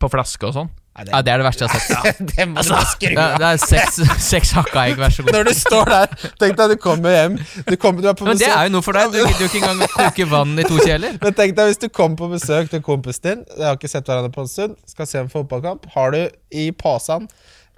på 0.00 0.08
flaske 0.10 0.48
og 0.48 0.54
sånn. 0.56 0.68
Nei, 0.96 1.04
Ja, 1.10 1.18
Det 1.22 1.30
er 1.30 1.38
det 1.42 1.44
verste 1.44 1.66
jeg 1.66 1.70
har 1.70 1.80
sett. 1.84 2.18
det 2.32 2.46
må 2.48 2.62
du 2.64 2.70
bare 2.72 2.86
skru 2.88 3.10
Det 3.12 3.18
av. 3.20 3.34
er, 3.34 3.36
det 3.38 3.48
er 3.50 3.58
seks, 3.60 3.98
seks 4.32 4.52
hakka 4.56 4.86
egg, 4.88 4.96
vær 4.98 5.12
så 5.12 5.22
god. 5.26 5.32
Når 5.36 5.44
du 5.50 5.52
står 5.58 5.90
der, 5.92 6.14
tenk 6.40 6.56
deg 6.58 6.72
du 6.72 6.76
kommer 6.80 7.14
hjem 7.14 7.36
Du, 7.68 7.74
kommer, 7.76 8.00
du 8.02 8.08
er 8.10 8.16
på 8.18 8.24
Men 8.26 8.38
det 8.40 8.46
besøk 8.48 8.56
er 8.56 8.64
jo 8.70 8.72
noe 8.78 8.86
for 8.86 8.96
deg. 8.98 9.12
Du 9.12 9.18
gidder 9.20 9.44
jo 9.44 9.48
ikke 9.52 9.60
engang 9.60 9.92
koke 9.94 10.26
vann 10.32 10.56
i 10.58 10.64
to 10.66 10.80
kjeler. 10.80 11.18
Men 11.22 11.36
tenk 11.38 11.54
deg 11.60 11.70
hvis 11.70 11.82
du 11.84 11.88
kommer 11.92 12.16
på 12.22 12.30
besøk 12.32 12.72
til 12.72 12.82
kompisen 12.86 13.22
din 13.28 13.44
Jeg 13.60 13.66
har 13.68 13.76
ikke 13.78 13.92
sett 13.92 14.08
hverandre 14.08 14.32
på 14.34 14.42
en 14.46 14.50
stund 14.56 14.74
Skal 14.88 15.06
se 15.12 15.20
en 15.22 15.30
fotballkamp 15.32 15.86
Har 15.94 16.16
du 16.16 16.22
i 16.50 16.70
posen 16.72 17.28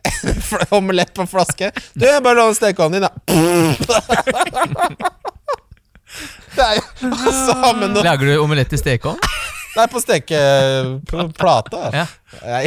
Omelett 0.78 1.12
på 1.14 1.26
flaske 1.30 1.68
Du, 1.94 2.06
jeg 2.06 2.22
bare 2.24 2.38
låner 2.38 2.56
stekeovnen 2.58 3.02
din 3.02 3.06
da 3.06 3.12
Det 6.56 6.64
er 6.66 6.78
jo 6.80 6.84
Altså, 7.12 7.56
men, 7.80 7.92
nå- 7.96 8.04
Lager 8.06 8.28
du 8.28 8.34
omelett 8.42 8.72
i 8.76 8.80
stekeovn? 8.80 9.18
Nei, 9.72 9.86
på 9.88 10.00
stekeplata. 10.04 11.78
Ja. 11.96 12.02
Nei, 12.44 12.64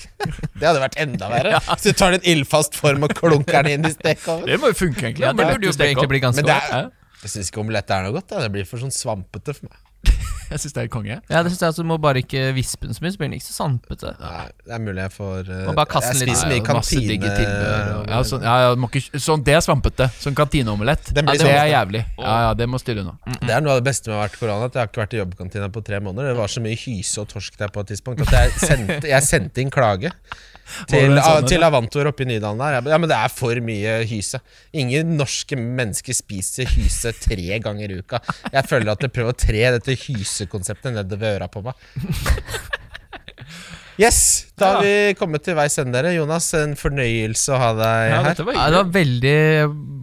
Det 0.58 0.66
hadde 0.66 0.82
vært 0.82 0.98
enda 1.00 1.30
verre 1.32 1.60
Hvis 1.70 1.86
du 1.88 1.92
tar 1.96 2.16
en 2.18 2.26
ildfast 2.28 2.76
form 2.76 3.06
og 3.08 3.14
klunker 3.16 3.64
den 3.64 3.78
inn 3.78 3.88
i 3.88 3.92
stekeovnen 3.94 4.50
Det 4.50 4.58
må 4.60 4.72
jo 4.72 4.76
funke, 4.82 5.06
egentlig. 5.08 5.24
Ja, 5.24 5.32
det 5.36 5.46
burde 5.48 5.70
jo 5.70 5.72
egentlig 5.76 6.10
bli 6.12 6.20
ganske 6.26 6.44
Men 6.44 6.50
det 6.50 6.58
godt. 6.58 6.76
er 6.76 7.24
Jeg 7.24 7.32
synes 7.36 7.48
ikke 7.52 7.62
omelett 7.64 7.94
er 7.96 8.04
noe 8.04 8.16
godt 8.18 8.28
da. 8.34 8.42
Det 8.44 8.52
blir 8.58 8.68
for 8.68 8.82
sånn 8.84 8.92
svampete 8.94 9.54
for 9.56 9.70
meg 9.70 9.78
Jeg 10.52 10.60
syns 10.62 10.74
det 10.76 10.82
er 10.84 10.88
konge. 10.92 11.16
Ja, 11.32 11.42
det 11.42 11.50
synes 11.52 11.62
jeg 11.64 11.70
altså, 11.72 11.82
Du 11.82 11.88
må 11.88 11.96
bare 12.02 12.20
ikke 12.22 12.42
vispe 12.56 12.86
den 12.86 12.94
så 12.96 13.02
mye, 13.04 13.12
så 13.14 13.20
blir 13.22 13.30
den 13.30 13.36
ikke 13.38 13.48
så 13.48 13.56
sandpete. 13.56 14.12
Nei, 14.20 14.44
det 14.66 14.74
er 14.76 14.82
mulig 14.84 15.02
jeg 15.06 15.12
får 15.16 15.48
uh, 15.48 15.62
Må 15.70 15.74
bare 15.78 15.90
kaste 15.94 16.12
Jeg 16.12 16.20
litt. 16.20 16.36
spiser 16.36 16.52
mye 16.52 16.60
Ja, 16.62 16.76
masse 16.78 17.00
digge 17.02 17.18
kantine 17.26 17.40
tilbehør 17.40 17.92
og- 17.96 18.12
Ja, 18.12 18.20
sånn, 18.30 18.42
ja, 18.46 18.54
ja, 18.66 18.74
må 18.76 18.90
ikke, 18.92 19.20
sånn, 19.26 19.44
det 19.48 19.54
er 19.56 19.64
svampete. 19.64 20.10
Sånn 20.22 20.36
kantineomelett. 20.38 21.12
Den 21.16 21.24
blir 21.26 21.40
Ja, 21.40 21.44
det 21.44 21.50
er 21.50 21.64
sånn. 21.64 21.72
jævlig. 21.74 22.04
Ja, 22.18 22.36
ja, 22.46 22.54
det 22.54 22.68
må 22.68 22.78
styre 22.82 23.00
unna. 23.06 23.16
Det 23.40 23.50
er 23.56 23.60
noe 23.64 23.76
av 23.76 23.82
det 23.82 23.88
beste 23.90 24.08
med 24.12 24.16
å 24.16 24.20
ha 24.20 24.28
vært 24.28 24.38
korona. 24.38 24.64
At 24.68 24.72
jeg 24.78 24.82
har 24.84 24.88
ikke 24.92 25.02
vært 25.06 25.14
i 25.16 25.22
jobbkantina 25.24 25.72
på 25.72 25.84
tre 25.84 26.00
måneder. 26.00 26.32
Det 26.34 26.36
var 26.36 26.48
så 26.52 26.60
mye 26.62 26.76
hyse 26.84 27.18
og 27.24 27.28
torsk 27.32 27.56
der 27.56 27.68
på 27.72 27.80
et 27.80 27.86
tidspunkt 27.94 28.20
at 28.28 28.32
jeg 28.36 28.50
sendte, 28.68 29.08
jeg 29.08 29.22
sendte 29.22 29.58
inn 29.64 29.70
klage. 29.72 30.12
Til, 30.88 31.10
en 31.10 31.18
sånn, 31.20 31.46
til 31.50 31.60
Avantor 31.66 32.06
oppe 32.08 32.22
i 32.22 32.28
Nydalen 32.30 32.56
der. 32.62 32.76
Jeg 32.78 32.84
ba, 32.84 32.90
Ja, 32.94 32.98
men 33.02 33.08
det 33.10 33.16
er 33.18 33.28
for 33.34 33.58
mye 33.66 33.96
hyse. 34.08 34.38
Ingen 34.72 35.16
norske 35.18 35.56
mennesker 35.58 36.14
spiser 36.16 36.64
hyse 36.70 37.12
tre 37.18 37.58
ganger 37.60 37.90
i 37.92 37.98
uka. 38.00 38.20
Jeg 38.52 38.64
føler 38.70 38.92
at 38.94 39.00
jeg 39.04 39.12
prøver 39.12 39.34
å 39.34 39.36
tre 39.36 39.64
dette 39.74 39.96
hysekonseptet 40.42 40.94
nedover 40.98 41.38
øra 41.38 41.48
på 41.52 41.62
meg. 41.64 41.74
Yes, 44.00 44.46
da 44.56 44.70
har 44.78 44.82
vi 44.86 45.12
kommet 45.18 45.42
til 45.44 45.54
veis 45.54 45.74
ende, 45.78 45.92
dere. 45.92 46.14
Jonas, 46.16 46.46
en 46.56 46.72
fornøyelse 46.80 47.52
å 47.52 47.58
ha 47.60 47.70
deg 47.76 48.04
Ja, 48.08 48.20
her. 48.24 48.38
var 48.48 48.54
Ja, 48.56 48.64
det 48.72 48.78
var 48.78 48.92
veldig 48.94 49.34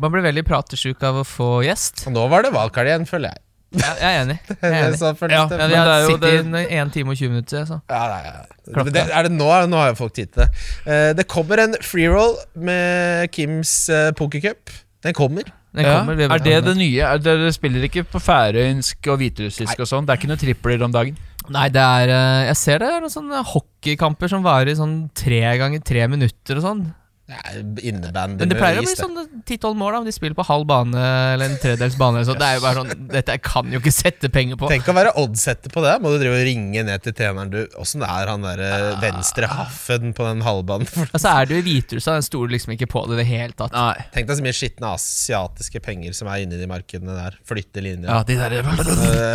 Man 0.03 0.14
blir 0.14 0.26
veldig 0.28 0.44
pratesjuk 0.45 1.02
av 1.10 1.18
å 1.24 1.26
få 1.28 1.48
gjest. 1.66 2.03
Og 2.07 2.14
nå 2.14 2.28
var 2.32 2.45
det 2.45 2.52
valgkart 2.53 2.86
igjen, 2.91 3.07
føler 3.10 3.34
jeg. 3.34 3.41
Ja, 3.82 3.90
jeg 4.02 4.10
er 4.10 4.20
enig. 4.24 4.36
Jeg 4.61 4.70
er 4.70 4.86
enig. 4.88 5.02
Ja, 5.02 5.10
Ja, 5.30 5.44
vi 5.49 5.57
det 5.57 5.78
har 5.82 5.90
er 5.95 6.06
jo 6.06 6.18
det- 6.22 6.72
i 6.72 6.78
en 6.82 6.90
time 6.94 7.11
og 7.14 7.18
20 7.20 7.30
minutter. 7.34 7.66
Så. 7.70 7.82
Ja, 7.90 7.99
nei, 8.14 8.22
ja. 8.30 8.84
Det, 8.94 9.03
er 9.10 9.28
det 9.28 9.32
nå, 9.34 9.49
nå 9.70 9.78
har 9.82 9.91
jo 9.91 9.98
folk 9.99 10.14
tid 10.18 10.32
til 10.34 10.45
det. 10.45 10.49
Eh, 10.86 11.11
det 11.18 11.28
kommer 11.30 11.61
en 11.66 11.76
freeroll 11.82 12.38
med 12.56 13.30
Kims 13.34 13.74
uh, 13.90 14.10
pokercup. 14.18 14.70
Den 15.06 15.14
kommer. 15.18 15.49
Den 15.76 15.86
Ja. 15.86 16.00
kommer, 16.00 16.14
Er 16.20 16.40
det 16.40 16.64
det 16.66 16.78
nye? 16.78 17.02
Er 17.06 17.18
det, 17.18 17.24
dere 17.26 17.52
spiller 17.54 17.84
ikke 17.86 18.04
på 18.10 18.20
færøysk 18.20 19.08
og 19.08 19.20
hviterussisk 19.22 19.80
og 19.80 19.86
sånn? 19.88 20.06
Det 20.08 20.14
er 20.16 20.18
ikke 20.18 20.32
noe 20.32 20.41
tripler 20.41 20.84
om 20.84 20.91
dagen? 20.91 21.18
Nei, 21.50 21.68
det 21.70 21.82
er 21.82 22.10
eh, 22.10 22.46
Jeg 22.50 22.58
ser 22.58 22.80
det 22.80 22.88
er 22.90 23.00
noen 23.02 23.14
sånne 23.14 23.44
hockeykamper 23.46 24.30
som 24.30 24.44
varer 24.44 24.76
sånn 24.78 25.10
tre 25.14 25.41
ganger 25.62 25.80
tre 25.86 26.08
minutter 26.08 26.58
og 26.58 26.64
sånn. 26.66 26.82
Ja, 27.30 27.38
Innebandy 27.85 28.41
Men 28.41 28.49
det 28.49 28.57
pleier 28.57 28.80
å 28.81 28.85
bli 28.88 28.95
sånn 28.97 29.41
ti-tolv 29.45 29.77
mål, 29.77 29.93
da. 29.93 29.99
om 30.01 30.07
De 30.07 30.14
spiller 30.15 30.34
på 30.38 30.45
halv 30.47 30.65
bane 30.69 31.03
eller 31.35 31.51
en 31.51 31.60
tredels 31.61 31.93
bane. 31.99 32.23
sånn. 32.26 32.39
Det 32.41 32.47
er 32.47 32.57
jo 32.57 32.64
bare 32.64 32.81
sånn 32.81 33.03
Dette 33.11 33.35
kan 33.45 33.69
jo 33.69 33.81
ikke 33.81 33.93
sette 33.93 34.31
penger 34.34 34.57
på. 34.57 34.69
Tenk 34.72 34.89
å 34.89 34.95
være 34.97 35.14
oddsetter 35.22 35.73
på 35.73 35.84
det. 35.85 35.93
Må 36.01 36.15
du 36.15 36.18
drive 36.23 36.39
og 36.39 36.47
ringe 36.47 36.84
ned 36.88 37.06
til 37.06 37.14
treneren 37.19 37.53
du 37.53 37.60
Åssen 37.77 38.01
er 38.07 38.31
han 38.34 38.47
derre 38.47 38.72
venstre 39.03 39.49
haffen 39.51 40.15
på 40.18 40.26
den 40.26 40.41
halvbanen? 40.45 40.89
altså 41.14 41.35
er 41.35 41.51
du 41.51 41.56
i 41.60 41.61
Hviterussland, 41.68 42.23
den 42.23 42.30
stoler 42.31 42.56
liksom 42.57 42.73
ikke 42.73 42.89
på 42.89 43.06
det 43.06 43.19
i 43.19 43.22
det 43.22 43.27
hele 43.30 43.53
tatt. 43.53 43.77
Nei. 43.77 44.10
Tenk 44.15 44.31
deg 44.31 44.41
så 44.41 44.47
mye 44.49 44.57
skitne 44.57 44.93
asiatiske 44.97 45.84
penger 45.85 46.18
som 46.18 46.34
er 46.34 46.47
inni 46.47 46.57
de 46.57 46.69
markedene 46.69 47.14
der. 47.14 47.38
Flytte 47.45 47.85
linja. 47.85 48.10
Ja, 48.10 48.23
de 48.26 48.39
der 48.41 48.57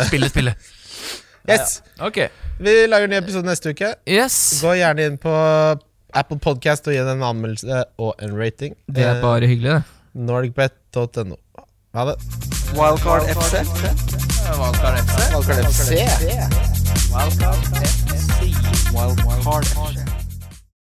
Spille, 0.09 0.27
spille. 0.29 0.57
Yes! 1.47 1.79
Ok. 2.01 2.25
Vi 2.59 2.77
lager 2.89 3.07
en 3.07 3.13
ny 3.13 3.19
episode 3.21 3.47
neste 3.47 3.71
uke. 3.71 3.95
Yes, 4.09 4.59
Gå 4.65 4.73
gjerne 4.79 5.11
inn 5.11 5.19
på 5.21 5.31
Apple 6.15 6.39
Podcast 6.39 6.87
og 6.87 6.93
gi 6.95 7.01
den 7.03 7.17
en 7.17 7.23
anmeldelse 7.27 7.83
og 7.99 8.15
en 8.23 8.37
rating. 8.39 8.75
det 8.87 9.03
er 9.03 9.21
bare 9.21 9.47
hyggelig, 9.47 9.71
det. 9.71 9.83
NordicBet.no. 10.13 11.35
Ha 11.95 12.05
det. 12.09 12.15
Wildcard 12.75 13.27
FC. 13.35 13.53
Wildcard 14.59 14.99
FC. 15.03 15.19
Wildcard 15.35 15.65
FC. 15.69 15.91
Wildcard 17.15 17.59
FC. 17.83 18.31
Wildcard 18.95 19.65
FC. 19.65 20.14